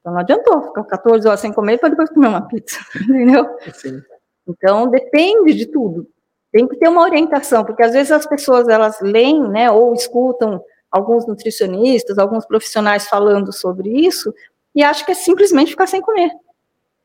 Então 0.01 0.13
não 0.13 0.19
adiantou 0.19 0.63
ficar 0.63 0.85
14 0.85 1.27
horas 1.27 1.41
sem 1.41 1.53
comer 1.53 1.79
para 1.79 1.89
depois 1.89 2.11
comer 2.11 2.29
uma 2.29 2.47
pizza, 2.47 2.79
entendeu? 3.01 3.47
Sim. 3.73 4.03
Então 4.47 4.89
depende 4.89 5.55
de 5.55 5.67
tudo. 5.67 6.07
Tem 6.53 6.69
que 6.69 6.77
ter 6.77 6.89
uma 6.89 7.03
orientação, 7.03 7.65
porque 7.65 7.83
às 7.83 7.93
vezes 7.93 8.13
as 8.13 8.27
pessoas 8.27 8.69
elas 8.69 9.01
leem, 9.01 9.49
né, 9.49 9.71
ou 9.71 9.95
escutam 9.95 10.63
alguns 10.91 11.27
nutricionistas, 11.27 12.19
alguns 12.19 12.45
profissionais 12.45 13.09
falando 13.09 13.51
sobre 13.51 13.89
isso 13.89 14.35
e 14.75 14.83
acham 14.83 15.05
que 15.05 15.13
é 15.13 15.15
simplesmente 15.15 15.71
ficar 15.71 15.87
sem 15.87 16.01
comer. 16.01 16.31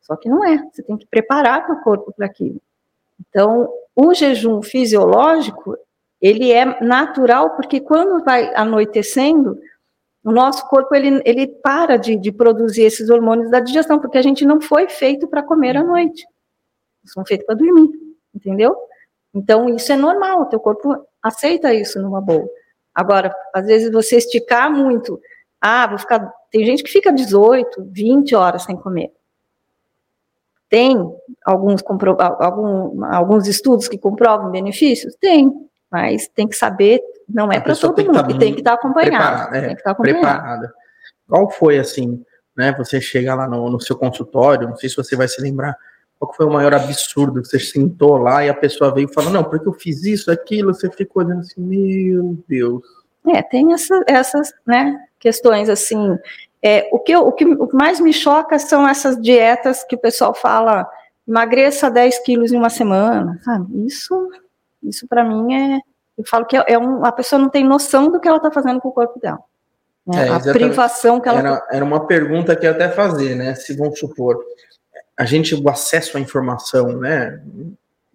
Só 0.02 0.16
que 0.16 0.28
não 0.28 0.44
é. 0.44 0.58
Você 0.72 0.82
tem 0.82 0.96
que 0.96 1.06
preparar 1.06 1.70
o 1.70 1.82
corpo 1.82 2.12
para 2.12 2.26
aquilo. 2.26 2.60
Então, 3.20 3.68
o 3.94 4.14
jejum 4.14 4.62
fisiológico 4.62 5.76
ele 6.20 6.50
é 6.50 6.82
natural 6.82 7.50
porque 7.50 7.80
quando 7.80 8.24
vai 8.24 8.52
anoitecendo, 8.54 9.58
o 10.24 10.32
nosso 10.32 10.66
corpo 10.68 10.94
ele, 10.94 11.22
ele 11.24 11.46
para 11.46 11.96
de, 11.96 12.16
de 12.16 12.32
produzir 12.32 12.82
esses 12.82 13.08
hormônios 13.08 13.50
da 13.50 13.60
digestão, 13.60 13.98
porque 14.00 14.18
a 14.18 14.22
gente 14.22 14.44
não 14.44 14.60
foi 14.60 14.88
feito 14.88 15.28
para 15.28 15.42
comer 15.42 15.76
à 15.76 15.82
noite. 15.82 16.26
São 17.04 17.24
feitos 17.24 17.46
para 17.46 17.54
dormir, 17.54 17.88
entendeu? 18.34 18.76
Então, 19.32 19.68
isso 19.68 19.92
é 19.92 19.96
normal, 19.96 20.42
o 20.42 20.46
teu 20.46 20.58
corpo 20.58 21.06
aceita 21.22 21.72
isso 21.72 22.00
numa 22.00 22.20
boa. 22.20 22.48
Agora, 22.94 23.32
às 23.54 23.66
vezes 23.66 23.92
você 23.92 24.16
esticar 24.16 24.70
muito, 24.70 25.20
ah, 25.60 25.86
vou 25.86 25.98
ficar. 25.98 26.32
Tem 26.50 26.64
gente 26.64 26.82
que 26.82 26.90
fica 26.90 27.12
18, 27.12 27.88
20 27.90 28.34
horas 28.34 28.62
sem 28.62 28.76
comer. 28.76 29.12
Tem 30.68 30.96
alguns, 31.44 31.82
algum, 32.38 33.04
alguns 33.04 33.46
estudos 33.46 33.88
que 33.88 33.98
comprovam 33.98 34.50
benefícios? 34.50 35.14
Tem. 35.16 35.50
Mas 35.90 36.28
tem 36.28 36.46
que 36.46 36.54
saber, 36.54 37.00
não 37.28 37.50
é 37.50 37.58
para 37.58 37.74
todo 37.74 38.04
mundo, 38.04 38.22
tá 38.22 38.30
e 38.30 38.38
tem 38.38 38.52
que 38.52 38.60
estar 38.60 38.74
acompanhado. 38.74 39.54
É, 39.54 39.60
tem 39.60 39.74
que 39.74 39.80
estar 39.80 39.92
acompanhado. 39.92 40.20
Preparada. 40.20 40.74
Qual 41.26 41.50
foi 41.50 41.78
assim, 41.78 42.22
né? 42.54 42.74
Você 42.76 43.00
chega 43.00 43.34
lá 43.34 43.48
no, 43.48 43.70
no, 43.70 43.80
seu 43.80 43.96
consultório, 43.96 44.68
não 44.68 44.76
sei 44.76 44.90
se 44.90 44.96
você 44.96 45.16
vai 45.16 45.26
se 45.26 45.40
lembrar, 45.40 45.74
qual 46.18 46.34
foi 46.34 46.44
o 46.44 46.50
maior 46.50 46.74
absurdo 46.74 47.40
que 47.40 47.48
você 47.48 47.58
sentou 47.58 48.18
lá 48.18 48.44
e 48.44 48.50
a 48.50 48.54
pessoa 48.54 48.92
veio 48.92 49.08
e 49.10 49.14
falou, 49.14 49.30
não, 49.30 49.44
porque 49.44 49.66
eu 49.66 49.72
fiz 49.72 50.04
isso, 50.04 50.30
aquilo, 50.30 50.74
você 50.74 50.90
ficou 50.90 51.24
olhando 51.24 51.40
assim, 51.40 51.60
meu 51.62 52.38
Deus. 52.46 52.82
É, 53.26 53.42
tem 53.42 53.72
essa, 53.72 54.02
essas 54.06 54.52
né, 54.66 54.98
questões 55.18 55.68
assim. 55.68 56.16
É, 56.62 56.88
o, 56.92 56.98
que 56.98 57.12
eu, 57.12 57.28
o 57.28 57.32
que 57.32 57.76
mais 57.76 58.00
me 58.00 58.12
choca 58.12 58.58
são 58.58 58.88
essas 58.88 59.20
dietas 59.20 59.84
que 59.84 59.94
o 59.94 59.98
pessoal 59.98 60.34
fala, 60.34 60.88
emagreça 61.26 61.90
10 61.90 62.18
quilos 62.20 62.52
em 62.52 62.56
uma 62.56 62.70
semana, 62.70 63.38
sabe? 63.44 63.86
Isso 63.86 64.28
isso 64.82 65.06
para 65.08 65.24
mim 65.24 65.54
é. 65.54 65.80
Eu 66.16 66.24
falo 66.26 66.44
que 66.44 66.56
é, 66.56 66.64
é 66.66 66.78
um, 66.78 67.04
a 67.04 67.12
pessoa 67.12 67.40
não 67.40 67.48
tem 67.48 67.64
noção 67.64 68.10
do 68.10 68.18
que 68.18 68.26
ela 68.26 68.38
está 68.38 68.50
fazendo 68.50 68.80
com 68.80 68.88
o 68.88 68.92
corpo 68.92 69.20
dela. 69.20 69.38
Né? 70.06 70.26
É, 70.26 70.30
a 70.30 70.40
privação 70.40 71.20
que 71.20 71.28
ela. 71.28 71.38
Era, 71.38 71.66
era 71.70 71.84
uma 71.84 72.06
pergunta 72.06 72.56
que 72.56 72.66
eu 72.66 72.72
até 72.72 72.88
fazer, 72.88 73.36
né? 73.36 73.54
Se 73.54 73.76
vamos 73.76 73.98
supor, 73.98 74.42
a 75.16 75.24
gente, 75.24 75.54
o 75.54 75.68
acesso 75.68 76.16
à 76.16 76.20
informação, 76.20 76.96
né? 76.96 77.40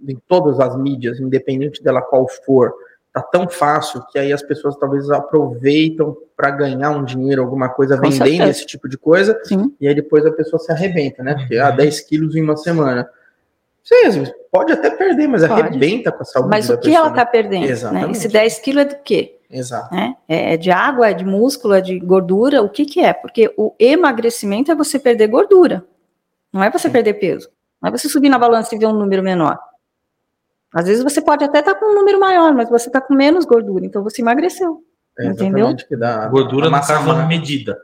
Em 0.05 0.17
todas 0.27 0.59
as 0.59 0.75
mídias, 0.77 1.19
independente 1.19 1.81
dela 1.81 2.01
qual 2.01 2.27
for, 2.27 2.73
tá 3.13 3.21
tão 3.21 3.47
fácil 3.47 4.03
que 4.11 4.17
aí 4.17 4.33
as 4.33 4.41
pessoas 4.41 4.75
talvez 4.75 5.09
aproveitam 5.11 6.17
para 6.35 6.49
ganhar 6.49 6.89
um 6.89 7.05
dinheiro, 7.05 7.43
alguma 7.43 7.69
coisa, 7.69 7.95
Com 7.95 8.09
vendendo 8.09 8.25
certeza. 8.27 8.49
esse 8.49 8.65
tipo 8.65 8.89
de 8.89 8.97
coisa, 8.97 9.39
Sim. 9.43 9.71
e 9.79 9.87
aí 9.87 9.93
depois 9.93 10.25
a 10.25 10.31
pessoa 10.31 10.59
se 10.59 10.71
arrebenta, 10.71 11.21
né? 11.21 11.35
Porque, 11.35 11.57
ah, 11.57 11.69
10 11.69 12.01
quilos 12.01 12.35
em 12.35 12.41
uma 12.41 12.57
semana. 12.57 13.07
Sim, 13.83 14.25
pode 14.51 14.71
até 14.71 14.89
perder, 14.89 15.27
mas 15.27 15.45
pode. 15.45 15.61
arrebenta 15.61 16.11
com 16.11 16.23
a 16.23 16.25
saúde. 16.25 16.49
Mas 16.49 16.69
o 16.69 16.77
que 16.77 16.85
pessoa, 16.85 16.97
ela 16.97 17.09
está 17.09 17.25
perdendo? 17.25 17.65
Exatamente. 17.65 18.05
Né? 18.05 18.11
Esse 18.13 18.27
10 18.29 18.59
quilos 18.59 18.81
é 18.81 18.85
do 18.85 18.95
quê? 19.03 19.37
Exato. 19.51 19.93
Né? 19.93 20.15
É 20.27 20.57
de 20.57 20.71
água, 20.71 21.09
é 21.09 21.13
de 21.13 21.23
músculo, 21.23 21.75
é 21.75 21.81
de 21.81 21.99
gordura? 21.99 22.63
O 22.63 22.69
que, 22.69 22.85
que 22.85 23.01
é? 23.01 23.13
Porque 23.13 23.53
o 23.55 23.75
emagrecimento 23.77 24.71
é 24.71 24.75
você 24.75 24.97
perder 24.97 25.27
gordura, 25.27 25.85
não 26.51 26.63
é 26.63 26.71
você 26.71 26.87
Sim. 26.87 26.93
perder 26.93 27.13
peso. 27.15 27.49
Não 27.79 27.89
é 27.89 27.91
você 27.91 28.09
subir 28.09 28.29
na 28.29 28.39
balança 28.39 28.73
e 28.73 28.79
ver 28.79 28.87
um 28.87 28.93
número 28.93 29.21
menor. 29.21 29.59
Às 30.73 30.87
vezes 30.87 31.03
você 31.03 31.21
pode 31.21 31.43
até 31.43 31.59
estar 31.59 31.73
tá 31.73 31.79
com 31.79 31.91
um 31.91 31.95
número 31.95 32.19
maior, 32.19 32.53
mas 32.53 32.69
você 32.69 32.87
está 32.87 32.99
com 32.99 33.13
menos 33.13 33.45
gordura, 33.45 33.85
então 33.85 34.03
você 34.03 34.21
emagreceu. 34.21 34.81
É 35.19 35.27
entendeu? 35.27 35.75
Que 35.75 35.95
dá 35.95 36.27
gordura 36.27 36.69
na 36.69 36.79
casa 36.79 37.25
medida. 37.27 37.77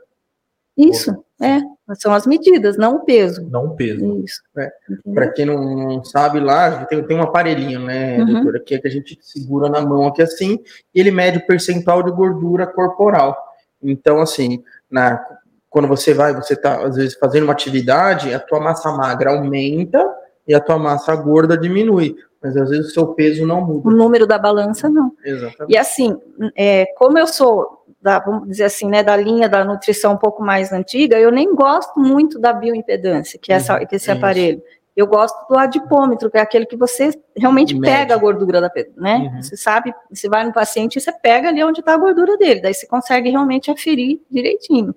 Isso, 0.76 1.14
é. 1.40 1.60
São 1.96 2.12
as 2.14 2.26
medidas, 2.26 2.76
não 2.76 2.96
o 2.96 3.04
peso. 3.04 3.46
Não 3.50 3.66
o 3.66 3.76
peso. 3.76 4.22
Isso. 4.24 4.40
É. 4.56 4.70
Para 5.12 5.30
quem 5.32 5.44
não 5.44 6.02
sabe 6.04 6.40
lá, 6.40 6.84
tem, 6.86 7.02
tem 7.04 7.16
um 7.16 7.22
aparelhinho, 7.22 7.80
né, 7.80 8.18
uhum. 8.18 8.26
doutora, 8.26 8.60
que, 8.60 8.74
é 8.74 8.78
que 8.78 8.88
a 8.88 8.90
gente 8.90 9.18
segura 9.20 9.68
na 9.68 9.80
mão 9.80 10.06
aqui 10.06 10.22
assim, 10.22 10.58
e 10.94 11.00
ele 11.00 11.10
mede 11.10 11.38
o 11.38 11.46
percentual 11.46 12.02
de 12.02 12.10
gordura 12.10 12.66
corporal. 12.66 13.36
Então, 13.82 14.20
assim, 14.20 14.62
na, 14.90 15.22
quando 15.68 15.88
você 15.88 16.14
vai, 16.14 16.34
você 16.34 16.54
está 16.54 16.84
às 16.86 16.96
vezes 16.96 17.14
fazendo 17.14 17.44
uma 17.44 17.52
atividade, 17.52 18.32
a 18.32 18.40
tua 18.40 18.60
massa 18.60 18.90
magra 18.92 19.30
aumenta 19.30 20.04
e 20.46 20.54
a 20.54 20.60
tua 20.60 20.78
massa 20.78 21.14
gorda 21.16 21.58
diminui. 21.58 22.16
Mas 22.42 22.56
às 22.56 22.70
vezes 22.70 22.90
o 22.90 22.94
seu 22.94 23.08
peso 23.08 23.46
não 23.46 23.64
muda. 23.64 23.88
O 23.88 23.90
número 23.90 24.26
da 24.26 24.38
balança 24.38 24.88
não. 24.88 25.12
Exatamente. 25.22 25.72
E 25.72 25.76
assim, 25.76 26.18
é, 26.56 26.86
como 26.96 27.18
eu 27.18 27.26
sou 27.26 27.80
da, 28.00 28.18
vamos 28.18 28.48
dizer 28.48 28.64
assim, 28.64 28.88
né, 28.88 29.02
da 29.02 29.16
linha 29.16 29.48
da 29.48 29.64
nutrição 29.64 30.14
um 30.14 30.16
pouco 30.16 30.42
mais 30.42 30.72
antiga, 30.72 31.18
eu 31.18 31.30
nem 31.30 31.54
gosto 31.54 32.00
muito 32.00 32.38
da 32.38 32.52
bioimpedância, 32.52 33.38
que 33.38 33.52
é, 33.52 33.56
essa, 33.56 33.78
uhum, 33.78 33.86
que 33.86 33.96
esse 33.96 34.10
aparelho. 34.10 34.62
Eu 34.96 35.06
gosto 35.06 35.36
do 35.48 35.56
adipômetro, 35.56 36.30
que 36.30 36.36
é 36.36 36.40
aquele 36.40 36.66
que 36.66 36.76
você 36.76 37.10
realmente 37.36 37.74
Médio. 37.74 37.96
pega 37.96 38.14
a 38.14 38.18
gordura 38.18 38.60
da 38.60 38.70
né? 38.96 39.30
Uhum. 39.34 39.42
Você 39.42 39.56
sabe, 39.56 39.94
você 40.10 40.28
vai 40.28 40.44
no 40.44 40.52
paciente 40.52 40.96
e 40.96 41.00
você 41.00 41.12
pega 41.12 41.48
ali 41.48 41.62
onde 41.62 41.80
está 41.80 41.94
a 41.94 41.98
gordura 41.98 42.36
dele, 42.36 42.60
daí 42.60 42.74
você 42.74 42.86
consegue 42.86 43.30
realmente 43.30 43.70
aferir 43.70 44.20
direitinho. 44.30 44.94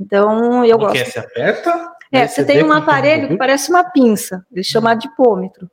Então, 0.00 0.64
eu 0.64 0.78
gosto. 0.78 0.94
Que 0.94 1.02
é, 1.02 1.04
você 1.04 1.18
aperta? 1.18 1.92
É, 2.10 2.26
você, 2.26 2.34
você 2.36 2.44
tem 2.44 2.64
um 2.64 2.72
aparelho 2.72 3.28
que 3.28 3.36
parece 3.36 3.70
uma 3.70 3.84
pinça, 3.84 4.44
ele 4.50 4.64
chama 4.64 4.90
uhum. 4.90 4.96
adipômetro. 4.96 5.70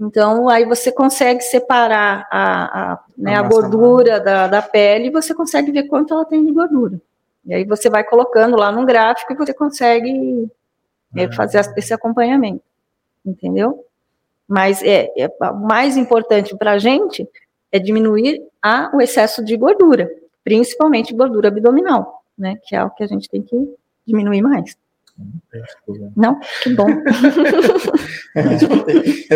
Então, 0.00 0.48
aí 0.48 0.64
você 0.64 0.90
consegue 0.90 1.42
separar 1.42 2.26
a, 2.30 2.92
a, 2.92 3.04
né, 3.16 3.36
a 3.36 3.42
gordura 3.42 4.20
da, 4.20 4.48
da 4.48 4.62
pele 4.62 5.06
e 5.06 5.10
você 5.10 5.34
consegue 5.34 5.70
ver 5.70 5.84
quanto 5.84 6.12
ela 6.12 6.24
tem 6.24 6.44
de 6.44 6.52
gordura. 6.52 7.00
E 7.44 7.54
aí 7.54 7.64
você 7.64 7.88
vai 7.88 8.04
colocando 8.04 8.56
lá 8.56 8.70
no 8.72 8.84
gráfico 8.84 9.32
e 9.32 9.36
você 9.36 9.52
consegue 9.52 10.50
é, 11.16 11.30
fazer 11.32 11.60
esse 11.76 11.92
acompanhamento. 11.92 12.62
Entendeu? 13.24 13.84
Mas 14.48 14.82
é, 14.82 15.08
é 15.16 15.28
o 15.28 15.54
mais 15.54 15.96
importante 15.96 16.56
para 16.56 16.72
a 16.72 16.78
gente 16.78 17.28
é 17.70 17.78
diminuir 17.78 18.42
a, 18.60 18.90
o 18.94 19.00
excesso 19.00 19.44
de 19.44 19.56
gordura, 19.56 20.10
principalmente 20.44 21.14
gordura 21.14 21.48
abdominal, 21.48 22.22
né? 22.36 22.58
Que 22.64 22.76
é 22.76 22.84
o 22.84 22.90
que 22.90 23.02
a 23.02 23.06
gente 23.06 23.30
tem 23.30 23.42
que 23.42 23.56
diminuir 24.06 24.42
mais. 24.42 24.76
Não? 26.16 26.38
Que 26.62 26.74
bom. 26.74 26.86
é, 29.30 29.34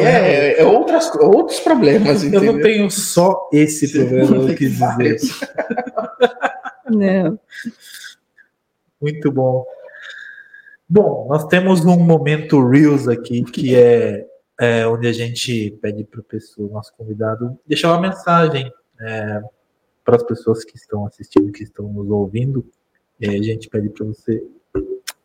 é, 0.00 0.60
é, 0.60 0.64
outras, 0.64 1.14
outros 1.16 1.60
problemas. 1.60 2.22
Eu 2.24 2.42
não 2.42 2.60
tenho 2.60 2.90
só 2.90 3.48
esse 3.52 3.90
problema, 3.92 4.50
eu 4.50 4.56
quis 4.56 4.78
dizer. 4.78 5.16
Não. 6.90 7.38
Muito 9.00 9.30
bom. 9.30 9.64
Bom, 10.88 11.26
nós 11.28 11.44
temos 11.46 11.84
um 11.84 11.98
momento 11.98 12.66
Reels 12.66 13.06
aqui, 13.06 13.44
que 13.44 13.76
é, 13.76 14.26
é 14.58 14.86
onde 14.86 15.06
a 15.06 15.12
gente 15.12 15.70
pede 15.82 16.02
para 16.04 16.20
o 16.20 16.24
pessoa, 16.24 16.70
nosso 16.70 16.94
convidado, 16.96 17.58
deixar 17.66 17.92
uma 17.92 18.00
mensagem 18.00 18.72
é, 19.00 19.42
para 20.02 20.16
as 20.16 20.22
pessoas 20.22 20.64
que 20.64 20.76
estão 20.76 21.06
assistindo, 21.06 21.52
que 21.52 21.62
estão 21.62 21.86
nos 21.92 22.08
ouvindo. 22.10 22.66
E 23.20 23.28
aí 23.28 23.38
a 23.38 23.42
gente 23.42 23.68
pede 23.68 23.90
para 23.90 24.06
você 24.06 24.42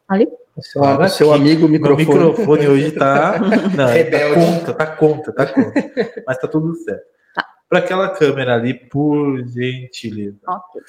Ali? 0.08 0.28
Seu, 0.62 1.10
seu 1.10 1.34
aqui, 1.34 1.42
amigo 1.42 1.68
microfone. 1.68 2.06
Meu 2.06 2.30
microfone 2.30 2.68
hoje 2.68 2.92
tá. 2.92 3.40
Não, 3.76 3.88
tá 3.88 4.36
conta, 4.36 4.74
tá 4.74 4.88
conta, 4.88 5.34
tá 5.34 5.46
conta. 5.48 6.24
Mas 6.28 6.38
tá 6.38 6.48
tudo 6.48 6.76
certo. 6.76 7.04
Tá. 7.34 7.46
Para 7.68 7.80
aquela 7.80 8.10
câmera 8.10 8.54
ali, 8.54 8.74
por 8.74 9.44
gentileza. 9.48 10.38
Ok. 10.48 10.82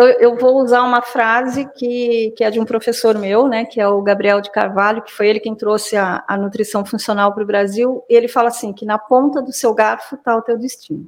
Eu, 0.00 0.06
eu, 0.20 0.36
vou 0.36 0.62
usar 0.62 0.84
uma 0.84 1.02
frase 1.02 1.68
que, 1.74 2.32
que 2.36 2.44
é 2.44 2.50
de 2.50 2.60
um 2.60 2.64
professor 2.64 3.18
meu, 3.18 3.48
né, 3.48 3.64
que 3.64 3.80
é 3.80 3.88
o 3.88 4.00
Gabriel 4.00 4.40
de 4.40 4.48
Carvalho, 4.48 5.02
que 5.02 5.12
foi 5.12 5.26
ele 5.26 5.40
quem 5.40 5.56
trouxe 5.56 5.96
a, 5.96 6.24
a 6.28 6.36
nutrição 6.36 6.84
funcional 6.84 7.34
para 7.34 7.42
o 7.42 7.46
Brasil, 7.46 8.04
e 8.08 8.14
ele 8.14 8.28
fala 8.28 8.46
assim, 8.46 8.72
que 8.72 8.86
na 8.86 8.96
ponta 8.96 9.42
do 9.42 9.52
seu 9.52 9.74
garfo 9.74 10.14
está 10.14 10.36
o 10.36 10.42
teu 10.42 10.56
destino. 10.56 11.04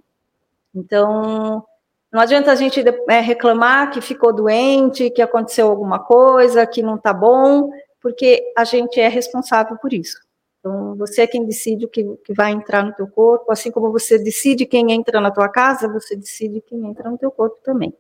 Então, 0.75 1.65
não 2.13 2.21
adianta 2.21 2.51
a 2.51 2.55
gente 2.55 2.83
é, 3.09 3.21
reclamar 3.21 3.91
que 3.91 4.01
ficou 4.01 4.33
doente, 4.33 5.11
que 5.11 5.23
aconteceu 5.23 5.69
alguma 5.69 5.99
coisa, 5.99 6.67
que 6.67 6.83
não 6.83 6.97
está 6.97 7.13
bom, 7.13 7.71
porque 8.01 8.43
a 8.57 8.65
gente 8.65 9.01
é 9.01 9.09
responsável 9.09 9.77
por 9.79 9.93
isso. 9.93 10.19
Então, 10.59 10.95
você 10.97 11.23
é 11.23 11.27
quem 11.27 11.45
decide 11.47 11.87
o 11.87 11.89
que, 11.89 12.05
que 12.25 12.35
vai 12.35 12.53
entrar 12.53 12.85
no 12.85 12.93
teu 12.93 13.07
corpo, 13.07 13.51
assim 13.51 13.71
como 13.71 13.91
você 13.91 14.19
decide 14.19 14.67
quem 14.67 14.93
entra 14.93 15.21
na 15.21 15.31
tua 15.31 15.49
casa, 15.49 15.89
você 15.89 16.17
decide 16.17 16.61
quem 16.61 16.85
entra 16.87 17.11
no 17.11 17.17
teu 17.17 17.31
corpo 17.31 17.59
também. 17.63 17.95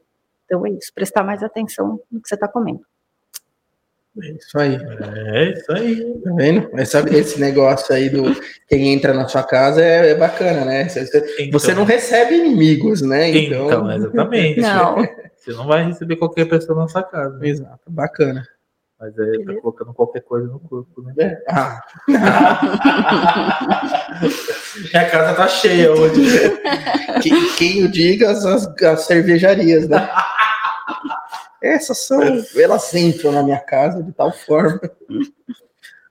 Então 0.44 0.66
é 0.66 0.70
isso, 0.70 0.92
prestar 0.92 1.22
mais 1.22 1.42
atenção 1.42 2.00
no 2.10 2.20
que 2.20 2.28
você 2.28 2.34
está 2.34 2.48
comendo. 2.48 2.84
É 4.18 4.32
isso 4.32 4.58
aí. 4.58 4.74
É 4.74 5.52
isso 5.52 5.72
aí. 5.72 6.20
Tá 6.22 6.32
vendo? 6.34 6.80
Esse, 6.80 6.98
esse 7.16 7.40
negócio 7.40 7.94
aí 7.94 8.08
do 8.08 8.24
quem 8.68 8.92
entra 8.92 9.14
na 9.14 9.28
sua 9.28 9.44
casa 9.44 9.80
é, 9.82 10.10
é 10.10 10.14
bacana, 10.14 10.64
né? 10.64 10.88
Você, 10.88 11.02
então, 11.38 11.58
você, 11.58 11.74
não 11.74 11.84
recebe 11.84 12.34
inimigos, 12.34 13.02
né? 13.02 13.30
Então, 13.30 13.66
então 13.66 13.92
exatamente. 13.92 14.60
Não. 14.60 14.96
Você 15.36 15.52
não 15.52 15.66
vai 15.66 15.84
receber 15.84 16.16
qualquer 16.16 16.46
pessoa 16.46 16.78
na 16.78 16.88
sua 16.88 17.04
casa. 17.04 17.38
Exato, 17.46 17.80
bacana. 17.88 18.42
Mas 19.00 19.18
é, 19.18 19.44
tá 19.44 19.54
colocando 19.62 19.94
qualquer 19.94 20.20
coisa 20.20 20.46
no 20.48 20.60
corpo, 20.60 21.00
né? 21.02 21.14
É. 21.18 21.42
Ah. 21.48 21.82
Minha 24.92 25.08
casa 25.08 25.34
tá 25.34 25.48
cheia 25.48 25.90
hoje. 25.90 26.20
quem, 27.22 27.54
quem 27.54 27.84
o 27.84 27.90
diga 27.90 28.30
as, 28.30 28.44
as 28.44 29.06
cervejarias, 29.06 29.88
né? 29.88 30.06
Essas 31.62 31.98
são, 31.98 32.20
elas 32.56 32.94
entram 32.94 33.32
na 33.32 33.42
minha 33.42 33.60
casa 33.60 34.02
de 34.02 34.12
tal 34.12 34.32
forma. 34.32 34.80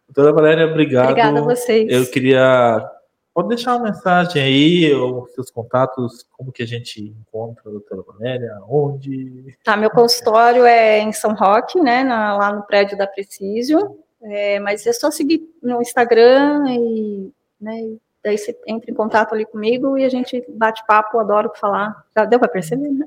Doutora 0.07 0.33
Valéria, 0.33 0.65
obrigado. 0.67 1.09
Obrigada 1.11 1.39
a 1.39 1.43
vocês. 1.43 1.87
Eu 1.89 2.05
queria. 2.09 2.89
Pode 3.33 3.49
deixar 3.49 3.75
uma 3.75 3.85
mensagem 3.85 4.41
aí, 4.41 4.93
ou 4.93 5.27
seus 5.27 5.49
contatos, 5.49 6.25
como 6.35 6.51
que 6.51 6.63
a 6.63 6.67
gente 6.67 7.01
encontra 7.01 7.63
a 7.67 7.71
doutora 7.71 8.01
Valéria, 8.01 8.57
onde? 8.67 9.55
Tá, 9.63 9.77
meu 9.77 9.89
consultório 9.89 10.65
é 10.65 10.99
em 10.99 11.13
São 11.13 11.33
Roque, 11.33 11.79
né, 11.79 12.03
na, 12.03 12.35
lá 12.35 12.51
no 12.51 12.63
prédio 12.63 12.97
da 12.97 13.07
Precision, 13.07 13.93
é, 14.23 14.59
mas 14.59 14.85
é 14.85 14.91
só 14.91 15.09
seguir 15.09 15.41
no 15.61 15.81
Instagram 15.81 16.65
e, 16.67 17.31
né, 17.61 17.97
Daí 18.23 18.37
você 18.37 18.57
entra 18.67 18.91
em 18.91 18.93
contato 18.93 19.33
ali 19.33 19.45
comigo 19.45 19.97
e 19.97 20.03
a 20.03 20.09
gente 20.09 20.43
bate 20.49 20.85
papo, 20.85 21.19
adoro 21.19 21.51
falar. 21.55 22.03
Já 22.17 22.25
deu 22.25 22.37
para 22.37 22.49
perceber, 22.49 22.89
né? 22.89 23.05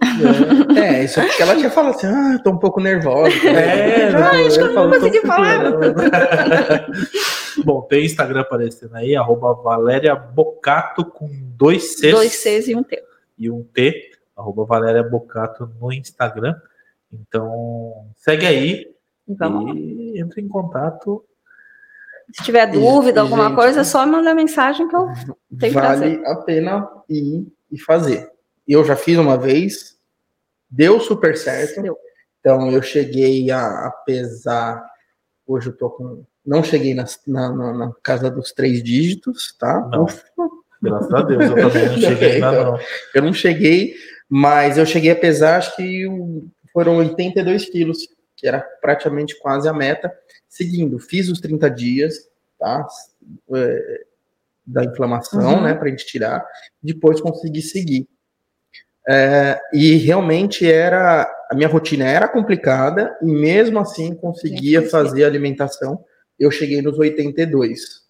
É, 0.75 1.01
é, 1.01 1.05
isso 1.05 1.21
é 1.21 1.27
porque 1.27 1.43
ela 1.43 1.55
tinha 1.55 1.71
falado 1.71 1.95
assim, 1.95 2.07
ah, 2.07 2.39
tô 2.43 2.51
um 2.51 2.59
pouco 2.59 2.81
nervosa. 2.81 3.31
É, 3.47 4.09
ah, 4.09 4.31
acho 4.47 4.57
que 4.57 4.65
eu 4.65 4.73
não 4.73 4.91
consegui 4.91 5.21
falar. 5.21 5.75
Bom, 7.63 7.83
tem 7.83 8.07
Instagram 8.07 8.41
aparecendo 8.41 8.95
aí, 8.95 9.15
arroba 9.15 9.53
Valéria 9.53 10.15
Bocato 10.15 11.05
com 11.05 11.29
dois 11.57 11.99
Cs. 11.99 12.13
Dois 12.13 12.33
Cs 12.33 12.69
e 12.69 12.75
um 12.75 12.83
T. 12.83 13.03
E 13.39 13.51
um 13.51 13.63
T, 13.63 14.13
arroba 14.35 14.65
Valéria 14.65 15.03
Bocato 15.03 15.71
no 15.79 15.93
Instagram. 15.93 16.55
Então, 17.13 18.07
segue 18.17 18.47
aí 18.47 18.87
Vamos. 19.29 19.77
e 19.77 20.19
entre 20.19 20.41
em 20.41 20.49
contato 20.49 21.23
se 22.33 22.45
tiver 22.45 22.67
dúvida, 22.67 23.21
e, 23.21 23.23
alguma 23.23 23.49
gente, 23.49 23.55
coisa, 23.57 23.81
é 23.81 23.85
só 23.85 24.07
mandar 24.07 24.35
mensagem 24.35 24.89
que 24.89 24.97
eu 24.97 25.09
tenho 25.59 25.75
Vale 25.75 26.23
a 26.27 26.37
pena 26.37 26.89
ir 27.09 27.47
e 27.71 27.79
fazer. 27.79 28.31
Eu 28.67 28.85
já 28.85 28.97
fiz 28.97 29.19
uma 29.19 29.37
vez, 29.37 29.97
deu 30.71 31.01
super 31.01 31.37
certo. 31.37 31.83
Deu. 31.83 31.97
Então 32.41 32.71
eu 32.71 32.83
cheguei 32.83 33.51
a, 33.51 33.87
a, 33.87 33.91
pesar. 34.05 34.83
Hoje 35.47 35.69
eu 35.69 35.77
tô 35.77 35.91
com. 35.91 36.25
Não 36.45 36.63
cheguei 36.63 36.95
na, 36.95 37.05
na, 37.27 37.73
na 37.73 37.93
casa 38.03 38.31
dos 38.31 38.53
três 38.53 38.83
dígitos, 38.83 39.55
tá? 39.59 39.89
Não. 39.93 40.07
Graças 40.83 41.15
a 41.15 41.23
Deus, 41.23 41.45
eu 41.45 41.55
também 41.55 41.89
não 41.89 41.99
cheguei 41.99 42.37
então, 42.39 42.65
não. 42.65 42.81
Eu 43.15 43.23
não 43.23 43.33
cheguei, 43.33 43.95
mas 44.29 44.77
eu 44.77 44.85
cheguei 44.85 45.13
a 45.13 45.17
pesar, 45.17 45.59
acho 45.59 45.77
que 45.77 46.09
foram 46.73 46.97
82 46.97 47.67
quilos, 47.67 48.09
que 48.43 48.49
era 48.49 48.61
praticamente 48.81 49.39
quase 49.39 49.69
a 49.69 49.73
meta 49.73 50.13
seguindo, 50.49 50.99
fiz 50.99 51.29
os 51.29 51.41
30 51.41 51.71
dias, 51.71 52.29
tá? 52.59 52.85
É, 53.55 54.05
da 54.67 54.85
inflamação, 54.85 55.55
uhum. 55.55 55.63
né, 55.63 55.75
para 55.75 55.87
a 55.87 55.91
gente 55.91 56.05
tirar, 56.05 56.45
depois 56.83 57.21
consegui 57.21 57.63
seguir. 57.63 58.09
É, 59.09 59.61
e 59.73 59.95
realmente 59.95 60.71
era 60.71 61.29
a 61.51 61.55
minha 61.55 61.69
rotina 61.69 62.05
era 62.05 62.29
complicada 62.29 63.17
e 63.21 63.27
mesmo 63.27 63.79
assim 63.79 64.15
conseguia 64.15 64.89
fazer 64.89 65.25
a 65.25 65.27
alimentação. 65.29 66.05
Eu 66.39 66.51
cheguei 66.51 66.83
nos 66.83 66.99
82. 66.99 68.03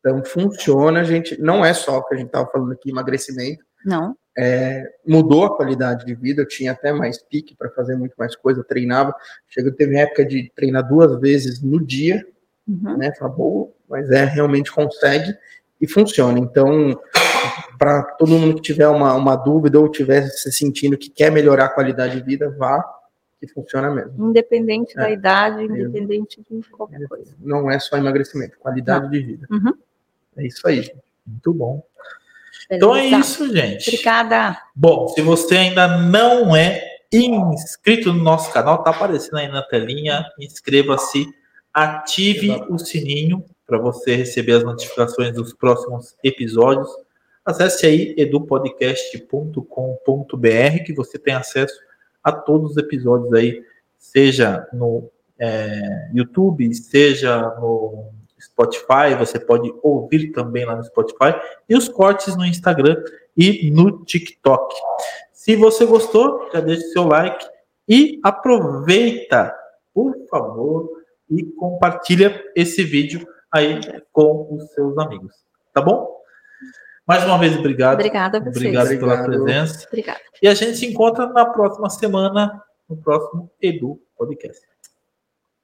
Então 0.00 0.24
funciona, 0.24 1.04
gente. 1.04 1.40
Não 1.40 1.64
é 1.64 1.72
só 1.72 1.98
o 1.98 2.04
que 2.04 2.14
a 2.14 2.18
gente 2.18 2.28
estava 2.28 2.50
falando 2.50 2.72
aqui, 2.72 2.90
emagrecimento. 2.90 3.64
Não. 3.84 4.16
É, 4.40 4.84
mudou 5.04 5.44
a 5.44 5.56
qualidade 5.56 6.06
de 6.06 6.14
vida, 6.14 6.42
eu 6.42 6.46
tinha 6.46 6.70
até 6.70 6.92
mais 6.92 7.18
pique 7.18 7.56
para 7.56 7.68
fazer 7.70 7.96
muito 7.96 8.14
mais 8.16 8.36
coisa, 8.36 8.62
treinava. 8.62 9.12
Chega, 9.48 9.72
teve 9.72 9.96
época 9.96 10.24
de 10.24 10.52
treinar 10.54 10.86
duas 10.86 11.20
vezes 11.20 11.60
no 11.60 11.84
dia, 11.84 12.24
uhum. 12.66 12.96
né? 12.96 13.12
Fala, 13.18 13.32
boa, 13.32 13.68
mas 13.88 14.10
é, 14.10 14.24
realmente 14.24 14.70
consegue 14.70 15.34
e 15.80 15.88
funciona. 15.88 16.38
Então, 16.38 17.00
para 17.78 18.02
todo 18.02 18.30
mundo 18.30 18.56
que 18.56 18.62
tiver 18.62 18.88
uma, 18.88 19.14
uma 19.14 19.34
dúvida 19.34 19.80
ou 19.80 19.90
tiver 19.90 20.28
se 20.28 20.52
sentindo 20.52 20.96
que 20.96 21.10
quer 21.10 21.32
melhorar 21.32 21.66
a 21.66 21.70
qualidade 21.70 22.16
de 22.16 22.22
vida, 22.22 22.48
vá, 22.50 22.84
que 23.40 23.46
funciona 23.48 23.90
mesmo. 23.90 24.30
Independente 24.30 24.92
é. 24.98 25.02
da 25.02 25.10
idade, 25.10 25.64
independente 25.64 26.44
de 26.48 26.68
qualquer 26.70 27.06
coisa. 27.08 27.34
Não 27.40 27.70
é 27.70 27.78
só 27.78 27.96
emagrecimento, 27.96 28.58
qualidade 28.58 29.04
Não. 29.04 29.10
de 29.10 29.20
vida. 29.20 29.46
Uhum. 29.50 29.72
É 30.36 30.46
isso 30.46 30.66
aí, 30.66 30.82
gente. 30.82 31.02
Muito 31.26 31.52
bom. 31.52 31.82
Então 32.70 32.94
é 32.94 33.06
isso, 33.06 33.50
gente. 33.54 33.88
Obrigada. 33.88 34.58
Bom, 34.74 35.08
se 35.08 35.22
você 35.22 35.56
ainda 35.56 35.98
não 35.98 36.54
é 36.54 36.98
inscrito 37.12 38.12
no 38.12 38.22
nosso 38.22 38.52
canal, 38.52 38.82
tá 38.82 38.90
aparecendo 38.90 39.38
aí 39.38 39.48
na 39.48 39.62
telinha. 39.62 40.26
Inscreva-se, 40.38 41.26
ative 41.72 42.50
o 42.68 42.78
sininho 42.78 43.42
para 43.66 43.78
você 43.78 44.14
receber 44.14 44.52
as 44.52 44.64
notificações 44.64 45.34
dos 45.34 45.54
próximos 45.54 46.14
episódios. 46.22 46.88
Acesse 47.44 47.86
aí 47.86 48.14
edupodcast.com.br 48.18 50.84
que 50.84 50.92
você 50.92 51.18
tem 51.18 51.34
acesso 51.34 51.78
a 52.22 52.32
todos 52.32 52.72
os 52.72 52.76
episódios 52.76 53.32
aí, 53.32 53.62
seja 53.96 54.66
no 54.72 55.10
é, 55.38 56.10
YouTube, 56.12 56.74
seja 56.74 57.40
no 57.60 58.10
Spotify, 58.58 59.14
você 59.16 59.38
pode 59.38 59.72
ouvir 59.82 60.32
também 60.32 60.64
lá 60.64 60.74
no 60.74 60.84
Spotify, 60.84 61.38
e 61.68 61.76
os 61.76 61.88
cortes 61.88 62.36
no 62.36 62.44
Instagram 62.44 63.02
e 63.36 63.70
no 63.70 64.04
TikTok. 64.04 64.74
Se 65.32 65.54
você 65.54 65.86
gostou, 65.86 66.50
já 66.52 66.60
deixe 66.60 66.82
seu 66.88 67.04
like 67.04 67.46
e 67.88 68.18
aproveita, 68.24 69.54
por 69.94 70.14
favor, 70.28 70.90
e 71.30 71.44
compartilha 71.44 72.44
esse 72.56 72.82
vídeo 72.82 73.26
aí 73.50 73.80
com 74.12 74.48
os 74.54 74.72
seus 74.72 74.98
amigos. 74.98 75.32
Tá 75.72 75.80
bom? 75.80 76.18
Mais 77.06 77.24
uma 77.24 77.38
vez, 77.38 77.56
obrigado. 77.56 77.94
Obrigada 77.94 78.38
a 78.38 78.40
vocês. 78.40 78.56
Obrigado 78.56 78.88
pela 78.88 79.24
presença. 79.24 79.86
Obrigada. 79.86 80.20
E 80.42 80.48
a 80.48 80.54
gente 80.54 80.76
se 80.76 80.86
encontra 80.86 81.26
na 81.26 81.46
próxima 81.46 81.88
semana, 81.88 82.62
no 82.88 82.96
próximo 82.96 83.50
Edu 83.62 84.00
Podcast. 84.16 84.66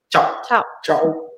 Tchau. 0.09 0.43
Tchau. 0.43 0.65
Tchau. 0.83 1.34